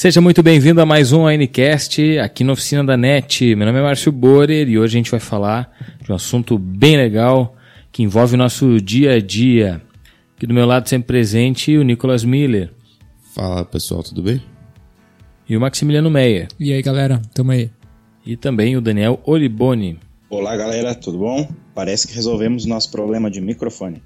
Seja 0.00 0.18
muito 0.18 0.42
bem-vindo 0.42 0.80
a 0.80 0.86
mais 0.86 1.12
um 1.12 1.26
Anecast 1.26 2.18
aqui 2.20 2.42
na 2.42 2.54
Oficina 2.54 2.82
da 2.82 2.96
NET. 2.96 3.54
Meu 3.54 3.66
nome 3.66 3.80
é 3.80 3.82
Márcio 3.82 4.10
Borer 4.10 4.66
e 4.66 4.78
hoje 4.78 4.96
a 4.96 4.98
gente 4.98 5.10
vai 5.10 5.20
falar 5.20 5.76
de 6.02 6.10
um 6.10 6.14
assunto 6.14 6.56
bem 6.58 6.96
legal 6.96 7.54
que 7.92 8.02
envolve 8.02 8.34
o 8.34 8.38
nosso 8.38 8.80
dia 8.80 9.16
a 9.16 9.20
dia. 9.20 9.82
Aqui 10.34 10.46
do 10.46 10.54
meu 10.54 10.64
lado 10.64 10.88
sempre 10.88 11.08
presente 11.08 11.76
o 11.76 11.82
Nicolas 11.82 12.24
Miller. 12.24 12.72
Fala 13.34 13.62
pessoal, 13.62 14.02
tudo 14.02 14.22
bem? 14.22 14.42
E 15.46 15.54
o 15.54 15.60
Maximiliano 15.60 16.08
Meyer. 16.08 16.48
E 16.58 16.72
aí 16.72 16.80
galera, 16.80 17.20
tamo 17.34 17.50
aí. 17.50 17.70
E 18.24 18.38
também 18.38 18.78
o 18.78 18.80
Daniel 18.80 19.20
Oliboni. 19.22 20.00
Olá 20.30 20.56
galera, 20.56 20.94
tudo 20.94 21.18
bom? 21.18 21.46
Parece 21.74 22.08
que 22.08 22.14
resolvemos 22.14 22.64
nosso 22.64 22.90
problema 22.90 23.30
de 23.30 23.42
microfone. 23.42 24.02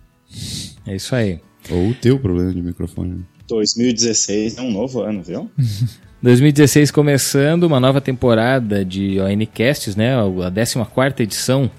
É 0.89 0.97
isso 0.97 1.15
aí. 1.15 1.39
Ou 1.71 1.91
o 1.91 1.95
teu 1.95 2.19
problema 2.19 2.53
de 2.53 2.61
microfone. 2.61 3.25
2016 3.49 4.59
é 4.59 4.63
um 4.63 4.71
novo 4.71 5.01
ano, 5.01 5.23
viu? 5.23 5.51
2016 6.23 6.91
começando 6.91 7.65
uma 7.65 7.79
nova 7.79 8.01
temporada 8.01 8.83
de 8.83 9.21
ONCasts, 9.21 9.95
né? 9.95 10.17
A 10.17 10.51
14 10.51 11.23
edição 11.23 11.71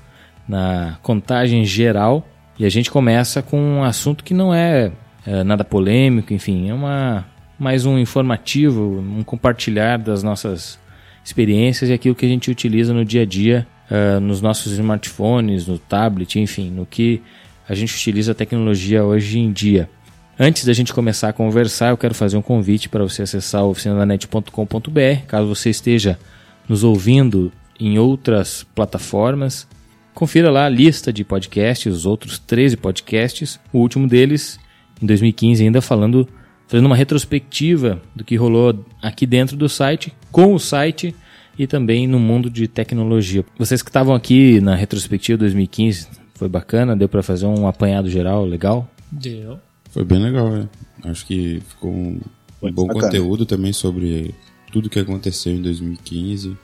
na 0.48 1.00
contagem 1.02 1.66
geral. 1.66 2.28
E 2.58 2.66
a 2.66 2.70
gente 2.70 2.92
começa 2.92 3.42
com 3.42 3.60
um 3.60 3.84
assunto 3.84 4.24
que 4.24 4.34
não 4.34 4.54
é, 4.54 4.92
é 5.26 5.44
nada 5.44 5.64
polêmico, 5.64 6.32
enfim, 6.32 6.70
é 6.70 6.74
uma 6.74 7.26
mais 7.58 7.86
um 7.86 7.98
informativo, 7.98 9.00
um 9.00 9.24
compartilhar 9.24 9.98
das 9.98 10.22
nossas 10.22 10.78
experiências 11.24 11.90
e 11.90 11.94
aquilo 11.94 12.14
que 12.14 12.26
a 12.26 12.30
gente 12.30 12.52
utiliza 12.52 12.94
no 12.94 13.04
dia 13.04 13.24
a 13.24 13.26
dia, 13.26 13.66
uh, 13.90 14.20
nos 14.20 14.42
nossos 14.42 14.74
smartphones, 14.74 15.66
no 15.66 15.80
tablet, 15.80 16.40
enfim, 16.40 16.70
no 16.70 16.86
que 16.86 17.22
a 17.68 17.74
gente 17.74 17.96
utiliza 17.96 18.34
a 18.34 18.36
tecnologia 18.36 19.04
hoje 19.04 19.40
em 19.40 19.52
dia. 19.52 19.90
Antes 20.38 20.66
da 20.66 20.74
gente 20.74 20.94
começar 20.94 21.30
a 21.30 21.34
conversar, 21.34 21.92
eu 21.92 21.98
quero 21.98 22.14
fazer 22.14 22.36
um 22.36 22.42
convite 22.42 22.90
para 22.90 23.04
você 23.04 23.22
acessar 23.22 23.64
oficinadanet.com.br, 23.64 25.26
caso 25.28 25.48
você 25.48 25.70
esteja 25.70 26.20
nos 26.68 26.84
ouvindo 26.84 27.54
em 27.80 27.98
outras 27.98 28.66
plataformas. 28.76 29.66
Confira 30.14 30.52
lá 30.52 30.66
a 30.66 30.70
lista 30.70 31.14
de 31.14 31.24
podcasts, 31.24 31.94
os 31.94 32.06
outros 32.06 32.38
13 32.38 32.76
podcasts, 32.76 33.58
o 33.72 33.80
último 33.80 34.10
deles 34.10 34.60
em 35.02 35.06
2015 35.06 35.64
ainda 35.64 35.82
falando, 35.82 36.28
fazendo 36.68 36.86
uma 36.86 36.98
retrospectiva 36.98 38.02
do 38.14 38.26
que 38.26 38.36
rolou 38.36 38.86
aqui 39.02 39.26
dentro 39.26 39.56
do 39.56 39.70
site, 39.70 40.14
com 40.34 40.54
o 40.54 40.60
site 40.60 41.16
e 41.58 41.66
também 41.66 42.08
no 42.08 42.20
mundo 42.20 42.50
de 42.50 42.68
tecnologia. 42.68 43.46
Vocês 43.58 43.82
que 43.82 43.90
estavam 43.90 44.14
aqui 44.14 44.60
na 44.60 44.76
retrospectiva 44.76 45.38
2015, 45.38 46.10
foi 46.34 46.50
bacana, 46.50 46.94
deu 46.94 47.08
para 47.08 47.24
fazer 47.24 47.46
um 47.46 47.70
apanhado 47.70 48.10
geral 48.10 48.44
legal? 48.46 48.90
Deu. 49.10 49.60
Foi 49.96 50.04
bem 50.04 50.20
legal, 50.20 50.54
é. 50.54 50.68
Acho 51.10 51.26
que 51.26 51.62
ficou 51.70 51.90
um, 51.90 52.20
um 52.62 52.70
bom 52.70 52.86
bacana. 52.86 53.06
conteúdo 53.06 53.46
também 53.46 53.72
sobre 53.72 54.36
tudo 54.70 54.90
que 54.90 55.00
aconteceu 55.00 55.54
em 55.54 55.62
2015. 55.62 56.58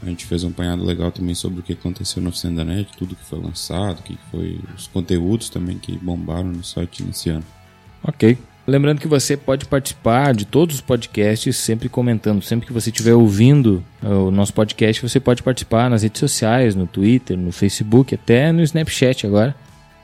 A 0.00 0.06
gente 0.06 0.24
fez 0.26 0.44
um 0.44 0.50
apanhado 0.50 0.84
legal 0.84 1.10
também 1.10 1.34
sobre 1.34 1.58
o 1.58 1.62
que 1.64 1.72
aconteceu 1.72 2.22
no 2.22 2.28
Oficina 2.28 2.64
da 2.64 2.64
Net, 2.64 2.88
tudo 2.96 3.16
que 3.16 3.24
foi 3.24 3.40
lançado, 3.40 4.00
que 4.04 4.16
foi 4.30 4.60
os 4.76 4.86
conteúdos 4.86 5.48
também 5.48 5.76
que 5.76 5.98
bombaram 5.98 6.52
no 6.52 6.62
site 6.62 7.02
nesse 7.02 7.30
ano. 7.30 7.44
Ok. 8.00 8.38
Lembrando 8.64 9.00
que 9.00 9.08
você 9.08 9.36
pode 9.36 9.64
participar 9.64 10.32
de 10.32 10.44
todos 10.44 10.76
os 10.76 10.80
podcasts 10.80 11.56
sempre 11.56 11.88
comentando. 11.88 12.42
Sempre 12.42 12.68
que 12.68 12.72
você 12.72 12.90
estiver 12.90 13.14
ouvindo 13.14 13.82
o 14.00 14.30
nosso 14.30 14.54
podcast, 14.54 15.02
você 15.02 15.18
pode 15.18 15.42
participar 15.42 15.90
nas 15.90 16.04
redes 16.04 16.20
sociais, 16.20 16.76
no 16.76 16.86
Twitter, 16.86 17.36
no 17.36 17.50
Facebook, 17.50 18.14
até 18.14 18.52
no 18.52 18.62
Snapchat 18.62 19.26
agora 19.26 19.52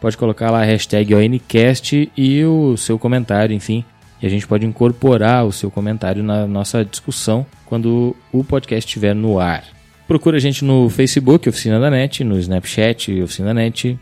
pode 0.01 0.17
colocar 0.17 0.51
lá 0.51 0.63
a 0.63 0.65
hashtag 0.65 1.15
ONCast 1.15 2.11
e 2.17 2.45
o 2.45 2.77
seu 2.77 2.99
comentário, 2.99 3.55
enfim. 3.55 3.85
E 4.21 4.27
a 4.27 4.31
gente 4.31 4.47
pode 4.47 4.67
incorporar 4.67 5.47
o 5.47 5.53
seu 5.53 5.71
comentário 5.71 6.23
na 6.23 6.47
nossa 6.47 6.85
discussão 6.85 7.47
quando 7.67 8.17
o 8.33 8.43
podcast 8.43 8.87
estiver 8.87 9.15
no 9.15 9.39
ar. 9.39 9.65
Procura 10.07 10.39
a 10.39 10.41
gente 10.41 10.65
no 10.65 10.89
Facebook, 10.89 11.49
Oficina 11.49 11.79
da 11.79 11.91
NET, 11.91 12.25
no 12.25 12.39
Snapchat, 12.39 13.23
Oficina 13.23 13.49
da 13.49 13.55
NET, 13.55 13.99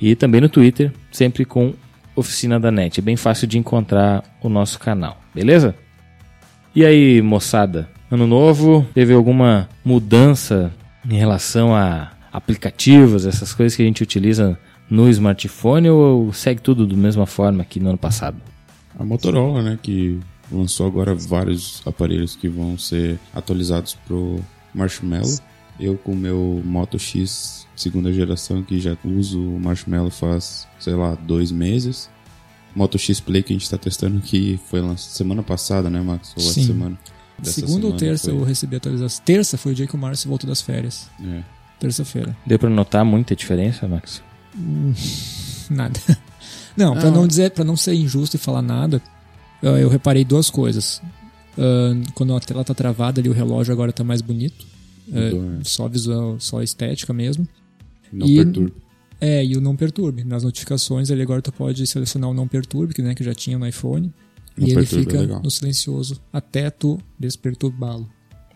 e 0.00 0.14
também 0.14 0.40
no 0.40 0.48
Twitter, 0.48 0.92
sempre 1.10 1.44
com 1.44 1.74
Oficina 2.14 2.60
da 2.60 2.70
NET. 2.70 3.00
É 3.00 3.02
bem 3.02 3.16
fácil 3.16 3.46
de 3.46 3.58
encontrar 3.58 4.22
o 4.42 4.48
nosso 4.48 4.78
canal, 4.78 5.18
beleza? 5.34 5.74
E 6.74 6.84
aí, 6.84 7.20
moçada? 7.22 7.88
Ano 8.10 8.26
novo, 8.26 8.86
teve 8.94 9.12
alguma 9.12 9.68
mudança 9.84 10.72
em 11.08 11.16
relação 11.16 11.74
a 11.74 12.12
aplicativos, 12.32 13.26
essas 13.26 13.52
coisas 13.52 13.74
que 13.74 13.82
a 13.82 13.86
gente 13.86 14.02
utiliza 14.02 14.58
no 14.90 15.08
smartphone 15.08 15.88
ou 15.88 16.32
segue 16.32 16.60
tudo 16.60 16.86
da 16.86 16.96
mesma 16.96 17.26
forma 17.26 17.64
que 17.64 17.78
no 17.78 17.90
ano 17.90 17.98
passado? 17.98 18.36
A 18.98 19.04
Motorola, 19.04 19.62
né, 19.62 19.78
que 19.80 20.18
lançou 20.50 20.86
agora 20.86 21.14
vários 21.14 21.80
aparelhos 21.86 22.34
que 22.34 22.48
vão 22.48 22.76
ser 22.76 23.18
atualizados 23.32 23.96
pro 24.06 24.40
Marshmallow. 24.74 25.38
Eu 25.78 25.96
com 25.96 26.12
o 26.12 26.16
meu 26.16 26.60
Moto 26.64 26.98
X 26.98 27.66
segunda 27.74 28.12
geração 28.12 28.62
que 28.62 28.78
já 28.78 28.96
uso 29.04 29.40
o 29.40 29.60
Marshmallow 29.60 30.10
faz, 30.10 30.66
sei 30.78 30.94
lá, 30.94 31.14
dois 31.14 31.50
meses. 31.50 32.10
Moto 32.74 32.98
X 32.98 33.20
Play 33.20 33.42
que 33.42 33.52
a 33.52 33.54
gente 33.54 33.64
está 33.64 33.78
testando 33.78 34.18
aqui 34.18 34.60
foi 34.68 34.80
lançado 34.80 35.12
semana 35.12 35.42
passada, 35.42 35.88
né, 35.88 36.00
Max? 36.00 36.34
Ou 36.36 36.42
Sim. 36.42 36.64
semana. 36.64 36.98
Segunda 37.42 37.72
semana 37.72 37.86
ou 37.86 37.96
terça 37.96 38.30
foi... 38.30 38.38
eu 38.38 38.44
recebi 38.44 38.74
a 38.74 38.78
atualização. 38.78 39.24
Terça 39.24 39.56
foi 39.56 39.72
o 39.72 39.74
dia 39.74 39.86
que 39.86 39.94
o 39.94 39.98
Márcio 39.98 40.28
voltou 40.28 40.46
das 40.46 40.60
férias. 40.60 41.08
É. 41.24 41.42
Terça-feira. 41.78 42.36
Deu 42.44 42.58
para 42.58 42.68
notar 42.68 43.04
muita 43.04 43.34
diferença, 43.34 43.88
Max? 43.88 44.22
Nada. 45.70 46.00
Não, 46.76 46.94
para 46.94 47.10
não 47.10 47.26
dizer, 47.26 47.50
para 47.50 47.64
não 47.64 47.76
ser 47.76 47.94
injusto 47.94 48.36
e 48.36 48.38
falar 48.38 48.62
nada, 48.62 49.02
eu 49.60 49.88
reparei 49.88 50.24
duas 50.24 50.48
coisas. 50.48 51.02
quando 52.14 52.34
a 52.34 52.40
tela 52.40 52.64
tá 52.64 52.72
travada 52.72 53.20
ali, 53.20 53.28
o 53.28 53.32
relógio 53.34 53.72
agora 53.72 53.92
tá 53.92 54.02
mais 54.02 54.22
bonito. 54.22 54.64
Uh, 55.10 55.58
só 55.64 55.88
visual, 55.88 56.38
só 56.38 56.62
estética 56.62 57.12
mesmo. 57.12 57.46
Não 58.12 58.26
e, 58.26 58.36
perturbe. 58.36 58.72
É, 59.20 59.44
e 59.44 59.56
o 59.56 59.60
não 59.60 59.76
perturbe. 59.76 60.24
Nas 60.24 60.42
notificações 60.42 61.10
ali 61.10 61.22
agora 61.22 61.42
tu 61.42 61.52
pode 61.52 61.86
selecionar 61.86 62.30
o 62.30 62.34
não 62.34 62.48
perturbe, 62.48 62.94
que, 62.94 63.02
né, 63.02 63.14
que 63.14 63.24
já 63.24 63.34
tinha 63.34 63.58
no 63.58 63.66
iPhone. 63.66 64.12
Não 64.56 64.66
e 64.66 64.70
ele 64.70 64.82
é 64.82 64.86
fica 64.86 65.18
é 65.18 65.26
no 65.26 65.50
silencioso 65.50 66.20
até 66.32 66.70
tu 66.70 66.98
desperturbá-lo. 67.18 68.08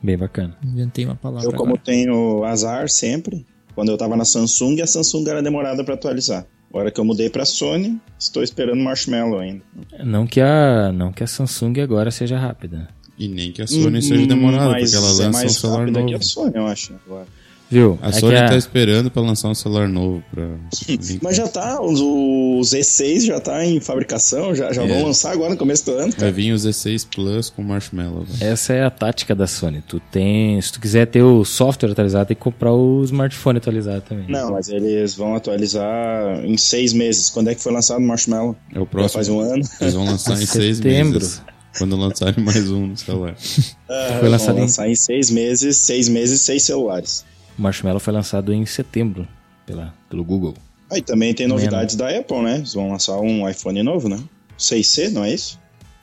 Bem 0.03 0.17
bacana. 0.17 0.57
Inventei 0.63 1.05
uma 1.05 1.17
palavra. 1.17 1.49
Eu, 1.49 1.53
como 1.53 1.73
agora. 1.73 1.83
tenho 1.85 2.45
azar 2.45 2.89
sempre, 2.89 3.45
quando 3.75 3.91
eu 3.91 3.99
tava 3.99 4.17
na 4.17 4.25
Samsung, 4.25 4.81
a 4.81 4.87
Samsung 4.87 5.29
era 5.29 5.43
demorada 5.43 5.85
para 5.85 5.95
atualizar. 5.95 6.47
Agora 6.71 6.91
que 6.91 6.99
eu 6.99 7.05
mudei 7.05 7.31
para 7.31 7.45
Sony, 7.45 8.01
estou 8.19 8.43
esperando 8.43 8.83
Marshmallow 8.83 9.39
ainda. 9.39 9.63
Não 10.05 10.27
que 10.27 10.41
a 10.41 10.91
não 10.93 11.13
que 11.13 11.23
a 11.23 11.27
Samsung 11.27 11.81
agora 11.81 12.11
seja 12.11 12.37
rápida. 12.37 12.89
E 13.17 13.29
nem 13.29 13.53
que 13.53 13.63
a 13.63 13.67
Sony 13.67 13.99
hum, 13.99 14.03
seja 14.03 14.27
demorada, 14.27 14.77
porque 14.77 14.97
ela 14.97 15.07
lança 15.07 15.25
é 15.25 15.29
mais 15.31 15.53
um 15.53 15.55
celular 15.55 15.91
novo. 15.91 16.07
Que 16.07 16.15
a 16.15 16.21
Sony, 16.21 16.53
eu 16.57 16.67
acho, 16.67 16.95
agora. 17.07 17.27
Viu? 17.71 17.99
A 18.03 18.11
é 18.11 18.13
Sony 18.13 18.37
a... 18.37 18.49
tá 18.49 18.57
esperando 18.57 19.11
para 19.11 19.23
lançar 19.23 19.49
um 19.49 19.55
celular 19.55 19.89
novo 19.89 20.23
pra. 20.31 20.45
Mas 21.23 21.37
já 21.37 21.49
tá, 21.49 21.81
o 21.81 22.61
Z6 22.61 23.27
já 23.27 23.41
tá 23.41 23.65
em 23.65 23.81
fabricação, 23.81 24.55
já, 24.55 24.73
já 24.73 24.83
é. 24.83 24.87
vão 24.87 25.07
lançar 25.07 25.33
agora 25.33 25.51
no 25.51 25.57
começo 25.57 25.85
do 25.87 25.93
ano. 25.93 26.13
Vai 26.17 26.31
vir 26.31 26.53
o 26.53 26.57
Z6 26.57 27.07
Plus 27.13 27.51
com 27.51 27.63
Marshmallow. 27.63 28.27
Essa 28.41 28.75
é 28.75 28.85
a 28.85 28.91
tática 28.91 29.35
da 29.35 29.47
Sony. 29.47 29.83
Tu 29.87 30.01
tem, 30.13 30.61
se 30.61 30.73
tu 30.73 30.81
quiser 30.81 31.07
ter 31.07 31.23
o 31.23 31.45
software 31.45 31.91
atualizado, 31.91 32.27
tem 32.27 32.37
que 32.37 32.43
comprar 32.43 32.73
o 32.73 33.03
smartphone 33.05 33.59
atualizado 33.59 34.03
também. 34.03 34.27
Não, 34.29 34.53
mas 34.53 34.69
eles 34.69 35.15
vão 35.15 35.35
atualizar 35.35 36.45
em 36.45 36.57
seis 36.57 36.93
meses. 36.93 37.31
Quando 37.31 37.49
é 37.49 37.55
que 37.55 37.63
foi 37.63 37.73
lançado 37.73 37.99
o 37.99 38.03
Marshmallow? 38.03 38.57
É 38.75 38.79
o 38.79 38.87
próximo. 38.87 39.09
Já 39.09 39.15
faz 39.15 39.29
um 39.29 39.41
ano. 39.41 39.65
Eles 39.81 39.95
vão 39.95 40.05
lançar 40.05 40.35
em 40.41 40.47
seis 40.47 40.81
meses. 40.81 41.43
Quando 41.77 41.97
lançarem 41.97 42.45
mais 42.45 42.71
um 42.71 42.87
no 42.87 42.97
celular. 42.97 43.33
Uh, 43.33 44.19
foi 44.21 44.29
lançado 44.29 44.55
vão 44.55 44.63
lançar 44.63 44.87
em... 44.87 44.93
em 44.93 44.95
seis 44.95 45.29
meses, 45.29 45.77
seis 45.77 46.09
meses, 46.09 46.41
seis 46.41 46.63
celulares. 46.63 47.25
O 47.59 47.63
Marshmallow 47.63 48.01
foi 48.01 48.13
lançado 48.13 48.53
em 48.53 48.65
setembro 48.67 49.27
pela, 49.67 49.95
pelo 50.09 50.25
Google. 50.25 50.55
Aí 50.91 51.01
ah, 51.01 51.03
também 51.03 51.35
tem 51.35 51.47
novidades 51.47 51.97
da 51.97 52.09
Apple, 52.09 52.43
né? 52.43 52.57
Eles 52.57 52.75
vão 52.75 52.91
lançar 52.91 53.19
um 53.19 53.49
iPhone 53.49 53.83
novo, 53.83 54.09
né? 54.09 54.23
6C, 54.59 55.11
não 55.11 55.25
é 55.25 55.35
isso? 55.35 55.59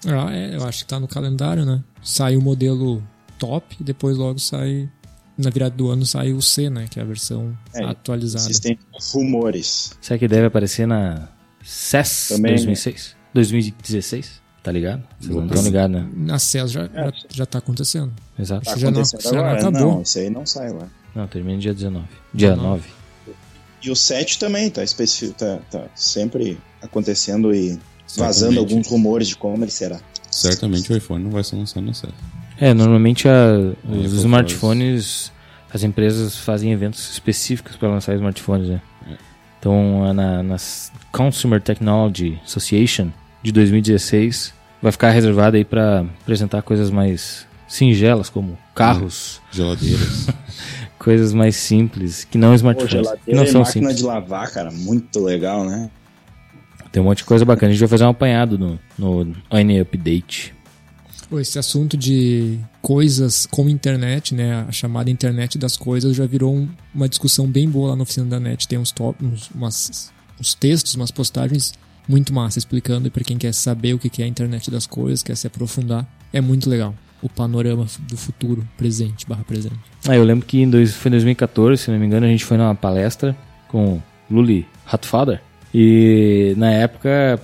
Ah, 0.05 0.33
é, 0.33 0.55
eu 0.55 0.63
acho 0.65 0.79
que 0.79 0.89
tá 0.89 0.99
no 0.99 1.07
calendário, 1.07 1.65
né? 1.65 1.83
Sai 2.01 2.35
o 2.35 2.41
modelo 2.41 3.03
top 3.37 3.77
e 3.79 3.83
depois 3.83 4.17
logo 4.17 4.39
sai. 4.39 4.89
Na 5.37 5.49
virada 5.49 5.75
do 5.75 5.89
ano 5.89 6.05
sai 6.05 6.33
o 6.33 6.41
C, 6.41 6.69
né? 6.69 6.87
Que 6.89 6.99
é 6.99 7.03
a 7.03 7.05
versão 7.05 7.57
é, 7.73 7.83
atualizada. 7.83 8.43
Existem 8.45 8.77
rumores. 9.13 9.97
Será 10.01 10.19
que 10.19 10.27
deve 10.27 10.47
aparecer 10.47 10.85
na 10.85 11.29
CES 11.63 12.27
também, 12.29 12.55
2006? 12.55 13.15
Né? 13.15 13.21
2016? 13.33 14.40
Tá 14.63 14.71
ligado? 14.71 15.01
Vocês 15.19 15.35
não 15.35 15.45
estão 15.45 15.63
ligados, 15.63 15.95
né? 15.95 16.09
Na 16.15 16.37
CES 16.37 16.71
já, 16.71 16.83
é. 16.83 16.89
já, 16.93 17.13
já 17.29 17.45
tá 17.45 17.57
acontecendo. 17.57 18.13
Exato. 18.37 18.63
Tá 18.63 18.77
já, 18.77 18.91
não, 18.91 19.03
já 19.03 19.31
não 19.31 19.49
acabou. 19.49 19.81
Não, 19.81 20.01
isso 20.03 20.19
aí 20.19 20.29
não 20.29 20.45
sai 20.45 20.71
lá. 20.71 20.87
Não, 21.15 21.27
termina 21.27 21.57
dia 21.57 21.73
19. 21.73 22.05
Dia 22.33 22.55
9. 22.55 22.83
E 23.81 23.89
o 23.89 23.95
7 23.95 24.37
também 24.37 24.69
tá, 24.69 24.83
especific... 24.83 25.33
tá, 25.33 25.59
tá 25.71 25.85
sempre 25.95 26.59
acontecendo 26.81 27.53
e 27.53 27.79
vazando 28.15 28.59
alguns 28.59 28.87
rumores 28.87 29.29
de 29.29 29.35
como 29.35 29.63
ele 29.63 29.71
será. 29.71 29.99
Certamente 30.29 30.93
o 30.93 30.97
iPhone 30.97 31.23
não 31.23 31.31
vai 31.31 31.43
ser 31.43 31.55
lançado 31.55 31.83
no 31.83 31.93
7. 31.93 32.13
É, 32.59 32.73
normalmente 32.75 33.27
a, 33.27 33.53
os 33.89 34.13
smartphones, 34.13 35.31
as 35.73 35.81
empresas 35.81 36.37
fazem 36.37 36.71
eventos 36.71 37.09
específicos 37.11 37.75
para 37.75 37.89
lançar 37.89 38.13
smartphones, 38.13 38.69
né? 38.69 38.81
É. 39.09 39.15
Então, 39.59 40.13
na, 40.13 40.43
na 40.43 40.57
Consumer 41.11 41.59
Technology 41.59 42.39
Association 42.45 43.09
de 43.43 43.51
2016, 43.51 44.53
vai 44.81 44.91
ficar 44.91 45.09
reservada 45.11 45.57
aí 45.57 45.65
para 45.65 46.01
apresentar 46.21 46.61
coisas 46.61 46.89
mais 46.89 47.45
singelas, 47.67 48.29
como 48.29 48.57
carros, 48.75 49.41
Geladeiras. 49.51 50.27
coisas 50.99 51.33
mais 51.33 51.55
simples, 51.55 52.23
que 52.23 52.37
não 52.37 52.49
Pô, 52.49 52.55
smartphones, 52.55 52.91
que 52.93 52.97
geladeira 53.03 53.39
não 53.39 53.45
são 53.47 53.61
máquina 53.61 53.71
simples. 53.89 53.97
de 53.97 54.03
lavar, 54.03 54.51
cara, 54.51 54.71
muito 54.71 55.19
legal, 55.19 55.65
né? 55.65 55.89
Tem 56.91 57.01
um 57.01 57.05
monte 57.05 57.19
de 57.19 57.23
coisa 57.23 57.45
bacana. 57.45 57.69
A 57.69 57.71
gente 57.71 57.79
vai 57.79 57.87
fazer 57.89 58.03
um 58.03 58.09
apanhado 58.09 58.57
no, 58.59 58.77
no 58.97 59.21
ON 59.49 59.81
Update. 59.81 60.53
Pô, 61.29 61.39
Esse 61.39 61.57
assunto 61.57 61.95
de 61.95 62.59
coisas 62.81 63.45
com 63.45 63.69
internet, 63.69 64.35
né? 64.35 64.65
A 64.67 64.71
chamada 64.73 65.09
internet 65.09 65.57
das 65.57 65.77
coisas 65.77 66.13
já 66.13 66.25
virou 66.25 66.53
um- 66.53 66.67
uma 66.93 67.07
discussão 67.07 67.47
bem 67.47 67.69
boa 67.69 67.91
lá 67.91 67.95
na 67.95 68.03
oficina 68.03 68.25
da 68.25 68.39
net. 68.41 68.67
Tem 68.67 68.77
uns, 68.77 68.91
top, 68.91 69.23
uns, 69.25 69.49
umas- 69.55 70.11
uns 70.39 70.53
textos, 70.53 70.93
umas 70.95 71.09
postagens 71.11 71.73
muito 72.11 72.33
massa 72.33 72.59
explicando. 72.59 73.07
E 73.07 73.09
pra 73.09 73.23
quem 73.23 73.37
quer 73.37 73.53
saber 73.53 73.93
o 73.93 73.99
que 73.99 74.21
é 74.21 74.25
a 74.25 74.27
internet 74.27 74.69
das 74.69 74.85
coisas, 74.85 75.23
quer 75.23 75.37
se 75.37 75.47
aprofundar, 75.47 76.05
é 76.33 76.41
muito 76.41 76.69
legal. 76.69 76.93
O 77.21 77.29
panorama 77.29 77.85
do 78.01 78.17
futuro, 78.17 78.67
presente, 78.77 79.27
barra 79.27 79.43
presente. 79.43 79.79
Ah, 80.07 80.15
eu 80.15 80.23
lembro 80.23 80.45
que 80.45 80.61
em 80.61 80.69
dois, 80.69 80.93
foi 80.93 81.09
em 81.09 81.13
2014, 81.13 81.83
se 81.83 81.91
não 81.91 81.97
me 81.97 82.05
engano, 82.05 82.25
a 82.25 82.29
gente 82.29 82.43
foi 82.43 82.57
numa 82.57 82.75
palestra 82.75 83.35
com 83.67 84.01
Luli 84.29 84.67
Hatfather. 84.85 85.41
E 85.73 86.53
na 86.57 86.69
época 86.71 87.39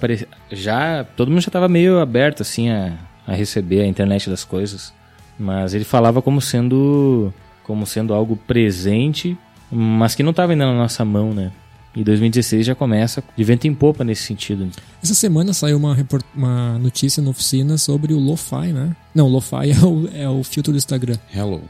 já 0.52 1.06
todo 1.16 1.30
mundo 1.30 1.40
já 1.40 1.48
estava 1.48 1.70
meio 1.70 2.00
aberto 2.00 2.42
assim 2.42 2.70
a, 2.70 2.98
a 3.26 3.34
receber 3.34 3.82
a 3.82 3.88
internet 3.88 4.30
das 4.30 4.44
coisas, 4.44 4.94
mas 5.40 5.74
ele 5.74 5.86
falava 5.86 6.22
como 6.22 6.42
sendo 6.42 7.34
como 7.64 7.86
sendo 7.86 8.14
algo 8.14 8.36
presente, 8.36 9.38
mas 9.72 10.14
que 10.14 10.24
não 10.24 10.32
estava 10.32 10.52
ainda 10.52 10.66
na 10.66 10.74
nossa 10.74 11.06
mão, 11.06 11.34
né? 11.34 11.52
E 12.00 12.04
2016 12.04 12.64
já 12.66 12.76
começa 12.76 13.24
de 13.36 13.44
vento 13.44 13.66
em 13.68 13.74
popa 13.74 14.04
nesse 14.04 14.22
sentido. 14.24 14.70
Essa 15.04 15.16
semana 15.16 15.52
saiu 15.52 15.78
uma, 15.78 15.96
report- 15.96 16.26
uma 16.36 16.78
notícia 16.78 17.24
na 17.24 17.32
oficina 17.32 17.76
sobre 17.78 18.14
o 18.14 18.20
Lo-Fi, 18.20 18.72
né? 18.72 18.96
Não, 19.16 19.26
o 19.26 19.30
Lo-Fi 19.30 19.72
é 19.72 19.84
o, 19.86 20.10
é 20.14 20.30
o 20.30 20.44
filtro 20.44 20.72
do 20.72 20.78
Instagram. 20.78 21.18
Hello. 21.34 21.62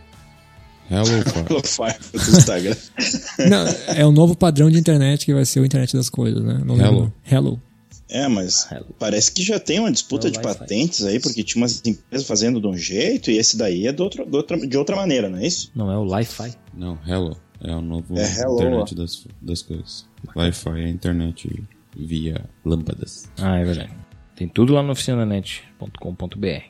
Hello, 0.89 1.24
Instagram. 2.38 2.75
Não, 3.50 3.65
é 3.95 4.06
o 4.06 4.12
novo 4.12 4.35
padrão 4.35 4.69
de 4.69 4.77
internet 4.79 5.25
que 5.25 5.33
vai 5.33 5.45
ser 5.45 5.59
o 5.59 5.65
internet 5.65 5.95
das 5.95 6.09
coisas, 6.09 6.44
né? 6.44 6.62
Não 6.65 6.75
lembro. 6.75 7.12
Hello. 7.30 7.50
Hello. 7.50 7.62
É, 8.09 8.25
mas 8.30 8.65
Hello. 8.71 8.85
parece 8.97 9.31
que 9.33 9.44
já 9.44 9.59
tem 9.59 9.80
uma 9.80 9.91
disputa 9.91 10.30
É 10.30 10.31
de 10.31 10.39
patentes 10.41 11.03
aí, 11.03 11.19
porque 11.19 11.44
tinha 11.44 11.62
umas 11.62 11.81
empresas 11.85 12.25
fazendo 12.25 12.62
de 12.62 12.68
um 12.68 12.77
jeito 12.77 13.30
e 13.30 13.38
esse 13.38 13.57
daí 13.57 13.85
é 13.85 13.91
de 13.91 14.01
outra, 14.01 14.25
de 14.25 14.33
outra, 14.35 14.57
de 14.68 14.77
outra 14.77 14.95
maneira, 14.95 15.30
não 15.30 15.39
é 15.39 15.45
isso? 15.47 15.69
Não 15.75 15.91
é 15.91 15.97
o 15.97 16.06
Li-Fi. 16.18 16.53
Não, 16.73 16.97
Hello. 17.06 17.35
É 17.62 17.75
o 17.75 17.81
novo 17.81 18.18
É 18.18 18.24
Hello, 18.24 18.56
internet 18.56 18.95
das, 18.95 19.27
das 19.42 19.62
coisas. 19.62 20.07
Wi-Fi 20.36 20.81
é 20.81 20.86
a 20.86 20.89
internet 20.89 21.63
via 21.95 22.45
lâmpadas. 22.63 23.30
Ah, 23.39 23.57
é 23.57 23.65
verdade. 23.65 23.92
Tem 24.36 24.48
tudo 24.48 24.74
lá 24.74 24.83
no 24.83 24.92
oficinanet.com.br. 24.92 26.62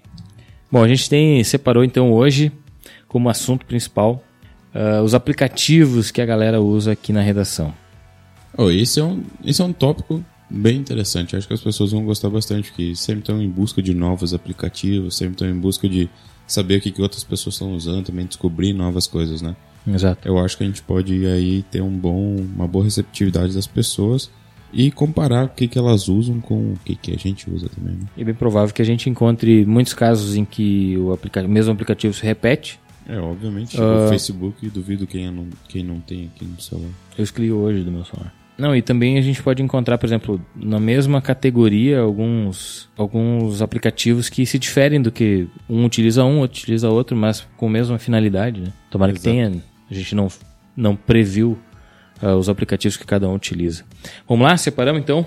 Bom, 0.71 0.83
a 0.83 0.87
gente 0.87 1.09
tem 1.09 1.43
separou 1.43 1.83
então 1.83 2.11
hoje 2.11 2.51
como 3.07 3.29
assunto 3.29 3.65
principal 3.65 4.23
ah, 4.73 5.01
os 5.01 5.13
aplicativos 5.13 6.11
que 6.11 6.21
a 6.21 6.25
galera 6.25 6.61
usa 6.61 6.91
aqui 6.91 7.11
na 7.11 7.21
redação. 7.21 7.73
Oh, 8.57 8.69
esse, 8.69 8.99
é 8.99 9.03
um, 9.03 9.23
esse 9.43 9.61
é 9.61 9.65
um 9.65 9.73
tópico 9.73 10.23
bem 10.49 10.77
interessante. 10.77 11.35
Acho 11.35 11.47
que 11.47 11.53
as 11.53 11.61
pessoas 11.61 11.91
vão 11.91 12.05
gostar 12.05 12.29
bastante, 12.29 12.71
que 12.71 12.95
sempre 12.95 13.19
estão 13.19 13.41
em 13.41 13.49
busca 13.49 13.81
de 13.81 13.93
novos 13.93 14.33
aplicativos, 14.33 15.15
sempre 15.17 15.33
estão 15.33 15.49
em 15.49 15.59
busca 15.59 15.87
de 15.89 16.09
saber 16.45 16.77
o 16.77 16.81
que, 16.81 16.91
que 16.91 17.01
outras 17.01 17.23
pessoas 17.23 17.55
estão 17.55 17.73
usando, 17.73 18.05
também 18.05 18.25
descobrir 18.25 18.73
novas 18.73 19.05
coisas, 19.05 19.41
né? 19.41 19.55
Exato. 19.87 20.27
Eu 20.27 20.37
acho 20.37 20.57
que 20.57 20.63
a 20.63 20.67
gente 20.67 20.81
pode 20.81 21.25
aí 21.25 21.63
ter 21.63 21.81
um 21.81 21.89
bom, 21.91 22.35
uma 22.35 22.67
boa 22.67 22.83
receptividade 22.85 23.53
das 23.53 23.67
pessoas 23.67 24.29
e 24.73 24.91
comparar 24.91 25.45
o 25.45 25.49
que, 25.49 25.67
que 25.67 25.77
elas 25.77 26.07
usam 26.09 26.41
com 26.41 26.73
o 26.73 26.79
que, 26.83 26.95
que 26.95 27.13
a 27.13 27.17
gente 27.17 27.49
usa 27.49 27.69
também, 27.69 27.95
né? 27.95 28.05
É 28.17 28.23
bem 28.23 28.33
provável 28.33 28.73
que 28.73 28.81
a 28.81 28.85
gente 28.85 29.09
encontre 29.09 29.65
muitos 29.65 29.93
casos 29.93 30.35
em 30.35 30.43
que 30.43 30.97
o 30.97 31.13
aplica 31.13 31.41
mesmo 31.47 31.71
aplicativo 31.71 32.13
se 32.13 32.23
repete. 32.23 32.79
É, 33.07 33.17
obviamente, 33.17 33.79
Ah. 33.79 34.05
o 34.05 34.09
Facebook, 34.09 34.69
duvido 34.69 35.07
quem 35.07 35.31
não, 35.31 35.47
quem 35.69 35.83
não 35.83 35.99
tem 36.01 36.25
aqui 36.25 36.43
no 36.43 36.59
celular. 36.59 36.89
Eu 37.17 37.23
escolhi 37.23 37.51
hoje 37.51 37.83
do 37.83 37.91
meu 37.91 38.03
celular. 38.03 38.33
Não, 38.57 38.75
e 38.75 38.81
também 38.81 39.17
a 39.17 39.21
gente 39.21 39.41
pode 39.41 39.61
encontrar, 39.61 39.97
por 39.99 40.07
exemplo, 40.07 40.41
na 40.55 40.79
mesma 40.79 41.21
categoria, 41.21 41.99
alguns, 41.99 42.89
alguns 42.97 43.61
aplicativos 43.61 44.29
que 44.29 44.45
se 44.47 44.57
diferem 44.57 44.99
do 44.99 45.11
que 45.11 45.47
um 45.69 45.85
utiliza 45.85 46.23
um, 46.25 46.39
outro 46.39 46.59
utiliza 46.59 46.89
outro, 46.89 47.15
mas 47.15 47.47
com 47.55 47.67
a 47.67 47.69
mesma 47.69 47.99
finalidade, 47.99 48.59
né? 48.59 48.73
Tomara 48.89 49.13
que 49.13 49.19
Exato. 49.19 49.29
tenha. 49.29 49.63
A 49.89 49.93
gente 49.93 50.15
não, 50.15 50.27
não 50.75 50.95
previu 50.95 51.57
ah, 52.21 52.35
os 52.35 52.49
aplicativos 52.49 52.97
que 52.97 53.05
cada 53.05 53.27
um 53.27 53.35
utiliza. 53.35 53.83
Vamos 54.27 54.45
lá, 54.45 54.57
separamos 54.57 55.01
então. 55.01 55.25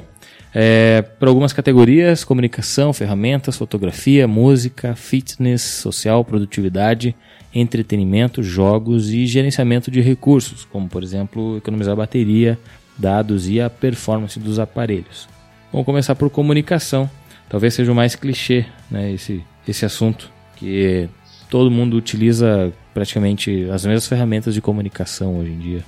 É, 0.52 1.02
para 1.02 1.28
algumas 1.28 1.52
categorias: 1.52 2.24
comunicação, 2.24 2.92
ferramentas, 2.92 3.56
fotografia, 3.56 4.26
música, 4.26 4.96
fitness, 4.96 5.62
social, 5.62 6.24
produtividade, 6.24 7.14
entretenimento, 7.54 8.42
jogos 8.42 9.10
e 9.10 9.26
gerenciamento 9.26 9.90
de 9.90 10.00
recursos, 10.00 10.64
como 10.64 10.88
por 10.88 11.02
exemplo 11.02 11.56
economizar 11.56 11.94
bateria, 11.96 12.58
dados 12.98 13.48
e 13.48 13.60
a 13.60 13.70
performance 13.70 14.38
dos 14.38 14.58
aparelhos. 14.58 15.28
Vamos 15.72 15.86
começar 15.86 16.14
por 16.14 16.30
comunicação. 16.30 17.08
Talvez 17.48 17.74
seja 17.74 17.90
o 17.90 17.94
mais 17.94 18.14
clichê, 18.14 18.64
né, 18.88 19.12
esse, 19.12 19.42
esse 19.66 19.84
assunto, 19.84 20.30
que 20.56 21.08
todo 21.48 21.70
mundo 21.70 21.96
utiliza 21.96 22.72
praticamente 22.94 23.68
as 23.70 23.84
mesmas 23.84 24.06
ferramentas 24.06 24.54
de 24.54 24.60
comunicação 24.60 25.38
hoje 25.38 25.50
em 25.52 25.58
dia. 25.58 25.84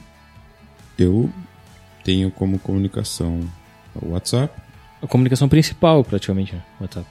Eu 0.98 1.30
tenho 2.04 2.30
como 2.30 2.58
comunicação 2.58 3.40
o 4.00 4.10
WhatsApp. 4.10 4.52
A 5.02 5.06
comunicação 5.06 5.48
principal, 5.48 6.04
praticamente, 6.04 6.54
né? 6.54 6.62
WhatsApp. 6.80 7.06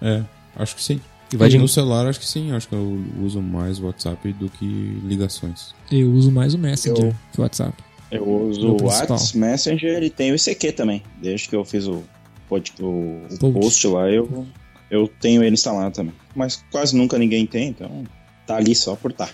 É, 0.00 0.22
acho 0.56 0.74
que 0.76 0.82
sim. 0.82 1.00
E 1.32 1.36
vai 1.36 1.48
de- 1.48 1.56
no 1.58 1.66
celular, 1.68 2.06
acho 2.06 2.18
que 2.20 2.26
sim. 2.26 2.52
Acho 2.52 2.68
que 2.68 2.74
eu 2.74 3.02
uso 3.22 3.40
mais 3.40 3.78
o 3.78 3.86
WhatsApp 3.86 4.32
do 4.34 4.48
que 4.50 5.00
ligações. 5.04 5.74
Eu 5.90 6.10
uso 6.12 6.30
mais 6.30 6.52
o 6.54 6.58
Messenger 6.58 7.06
Eu- 7.06 7.14
que 7.32 7.40
o 7.40 7.42
WhatsApp. 7.42 7.72
Eu 8.10 8.28
uso 8.28 8.68
o. 8.76 8.84
WhatsApp, 8.84 9.38
Messenger 9.38 10.02
e 10.02 10.10
tenho 10.10 10.34
o 10.34 10.36
ICQ 10.36 10.72
também. 10.72 11.02
Desde 11.22 11.48
que 11.48 11.56
eu 11.56 11.64
fiz 11.64 11.86
o, 11.86 12.02
pod- 12.48 12.72
o, 12.80 13.22
o 13.30 13.38
Post. 13.38 13.52
post 13.60 13.86
lá, 13.86 14.10
eu, 14.10 14.46
eu 14.90 15.08
tenho 15.08 15.42
ele 15.42 15.54
instalado 15.54 15.94
também. 15.94 16.12
Mas 16.36 16.62
quase 16.70 16.94
nunca 16.94 17.16
ninguém 17.18 17.46
tem, 17.46 17.68
então 17.68 18.04
tá 18.52 18.58
ali 18.58 18.74
só 18.74 18.94
por 18.96 19.12
tá. 19.12 19.28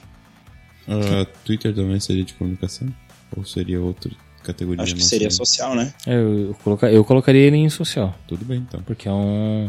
Ah, 0.88 1.26
Twitter 1.44 1.74
também 1.74 2.00
seria 2.00 2.24
de 2.24 2.32
comunicação? 2.34 2.88
Ou 3.36 3.44
seria 3.44 3.80
outra 3.80 4.10
categoria? 4.42 4.82
Acho 4.82 4.94
que 4.94 5.00
nossa? 5.00 5.10
seria 5.10 5.30
social, 5.30 5.74
né? 5.74 5.92
É, 6.06 6.14
Eu, 6.14 6.38
eu, 6.48 6.54
coloca- 6.64 6.90
eu 6.90 7.04
colocaria 7.04 7.42
ele 7.42 7.56
em 7.56 7.68
social, 7.68 8.14
Tudo 8.26 8.44
bem, 8.44 8.58
então. 8.66 8.80
porque 8.82 9.06
é 9.08 9.12
um. 9.12 9.68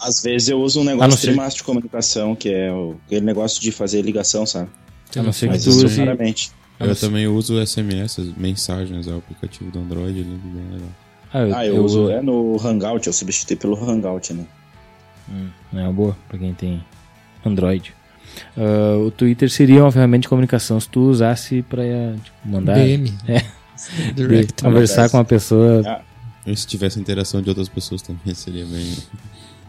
Às 0.00 0.22
vezes 0.22 0.48
eu 0.48 0.60
uso 0.60 0.80
um 0.80 0.82
A 0.82 0.84
não 0.86 0.92
negócio 0.94 1.18
ser- 1.32 1.56
de 1.56 1.62
comunicação, 1.64 2.34
que 2.36 2.48
é 2.48 2.72
o, 2.72 2.96
aquele 3.06 3.24
negócio 3.26 3.60
de 3.60 3.70
fazer 3.72 4.02
ligação, 4.02 4.44
sabe? 4.46 4.68
A 5.16 5.22
não 5.22 5.32
ser 5.32 5.50
que 5.50 5.58
tu 5.58 5.70
use. 5.70 5.84
não 6.00 6.16
Eu 6.88 6.94
ser- 6.94 7.06
também 7.06 7.26
uso 7.28 7.58
SMS, 7.64 8.20
as 8.20 8.36
mensagens, 8.36 9.06
é 9.06 9.12
o 9.12 9.18
aplicativo 9.18 9.70
do 9.70 9.78
Android, 9.80 10.18
ele 10.20 10.34
é 10.34 10.48
bem 10.48 10.72
legal. 10.72 10.88
Ah, 11.32 11.38
eu, 11.40 11.54
Ah, 11.56 11.66
eu, 11.66 11.76
eu 11.76 11.84
uso 11.84 12.10
é 12.10 12.20
no 12.20 12.56
Hangout, 12.64 13.06
eu 13.06 13.12
substituí 13.12 13.56
pelo 13.56 13.74
Hangout, 13.76 14.32
né? 14.32 14.44
Hum, 15.30 15.48
é 15.74 15.82
uma 15.82 15.92
boa 15.92 16.16
pra 16.28 16.36
quem 16.38 16.52
tem 16.54 16.84
Android. 17.44 17.94
Ah, 18.56 18.96
o 19.06 19.10
Twitter 19.10 19.50
seria 19.50 19.82
uma 19.82 19.92
ferramenta 19.92 20.22
de 20.22 20.28
comunicação 20.28 20.78
se 20.80 20.88
tu 20.88 21.00
usasse 21.00 21.62
pra 21.62 21.82
tipo, 22.22 22.36
mandar. 22.48 22.74
DM. 22.74 23.12
É. 23.28 23.42
Direct. 24.14 24.54
de 24.56 24.62
conversar 24.62 25.08
com 25.10 25.16
uma 25.16 25.24
pessoa. 25.24 25.82
Ah, 25.86 26.00
E 26.46 26.54
se 26.56 26.66
tivesse 26.66 27.00
interação 27.00 27.42
de 27.42 27.48
outras 27.48 27.68
pessoas 27.68 28.00
também, 28.02 28.34
seria 28.34 28.64
bem. 28.64 28.92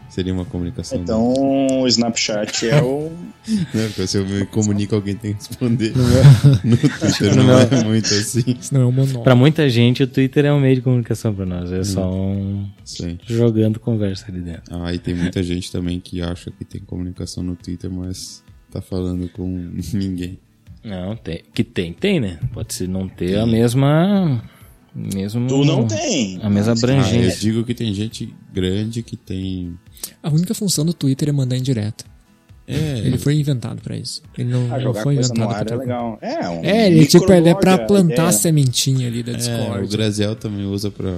Seria 0.08 0.32
uma 0.32 0.44
comunicação. 0.44 1.00
então 1.00 1.34
o 1.80 1.88
Snapchat 1.88 2.68
é 2.68 2.80
o. 2.80 3.10
Porque 3.72 4.06
se 4.06 4.16
eu 4.18 4.24
me 4.24 4.46
comunico, 4.46 4.94
alguém 4.94 5.16
tem 5.16 5.34
que 5.34 5.48
responder. 5.48 5.92
No 6.62 6.76
Twitter 6.76 7.34
não 7.34 7.44
meu- 7.44 7.58
é 7.58 7.82
muito 7.84 8.06
assim. 8.06 8.44
Isso 8.60 8.72
não 8.72 8.82
é 8.82 8.86
um 8.86 8.92
monólogo. 8.92 9.24
Pra 9.24 9.34
muita 9.34 9.68
gente, 9.68 10.04
o 10.04 10.06
Twitter 10.06 10.44
é 10.44 10.52
um 10.52 10.60
meio 10.60 10.76
de 10.76 10.82
comunicação 10.82 11.34
pra 11.34 11.44
nós. 11.44 11.72
É 11.72 11.82
só 11.82 12.08
um. 12.08 12.64
Sim. 12.84 13.18
jogando 13.26 13.80
conversa 13.80 14.26
ali 14.28 14.40
dentro. 14.40 14.62
Ah, 14.70 14.94
e 14.94 14.98
tem 15.00 15.14
muita 15.16 15.42
gente 15.42 15.72
também 15.72 15.98
que 15.98 16.22
acha 16.22 16.48
que 16.52 16.64
tem 16.64 16.80
comunicação 16.82 17.42
no 17.42 17.56
Twitter, 17.56 17.90
mas 17.90 18.43
tá 18.74 18.80
falando 18.82 19.28
com 19.30 19.46
ninguém. 19.92 20.38
Não, 20.84 21.16
tem. 21.16 21.42
Que 21.54 21.64
tem, 21.64 21.92
tem, 21.92 22.20
né? 22.20 22.38
Pode 22.52 22.74
ser 22.74 22.88
não 22.88 23.08
ter 23.08 23.38
a 23.38 23.46
mesma. 23.46 24.42
Mesmo, 24.94 25.48
Tu 25.48 25.64
não 25.64 25.86
tem. 25.88 26.38
A 26.42 26.48
mesma 26.48 26.72
Ah, 26.72 26.74
eu 26.74 26.78
abrangência. 26.78 27.40
digo 27.40 27.64
que 27.64 27.74
tem 27.74 27.92
gente 27.92 28.32
grande 28.52 29.02
que 29.02 29.16
tem. 29.16 29.76
A 30.22 30.28
única 30.30 30.54
função 30.54 30.84
do 30.84 30.92
Twitter 30.94 31.28
é 31.28 31.32
mandar 31.32 31.56
indireta. 31.56 32.04
É, 32.66 32.98
Ele 33.04 33.18
foi 33.18 33.34
inventado 33.34 33.82
pra 33.82 33.94
isso. 33.94 34.22
Ele 34.38 34.48
não, 34.50 34.74
Ah, 34.74 34.78
não 34.78 34.94
foi 34.94 35.16
inventado 35.16 35.36
pra 35.36 35.46
ar 35.48 35.56
é 35.56 35.58
outra 35.60 35.76
legal. 35.76 36.18
É, 36.22 36.48
um. 36.48 36.64
É, 36.64 36.86
ele, 36.86 37.04
tipo, 37.06 37.30
ele 37.30 37.50
é 37.50 37.54
pra 37.54 37.74
a 37.74 37.78
plantar 37.78 38.12
a 38.12 38.14
ideia. 38.14 38.32
sementinha 38.32 39.06
ali 39.06 39.22
da 39.22 39.32
é, 39.32 39.34
o 39.34 39.36
Discord. 39.36 39.86
Graziel 39.94 40.34
também 40.34 40.64
usa 40.64 40.90
pra 40.90 41.14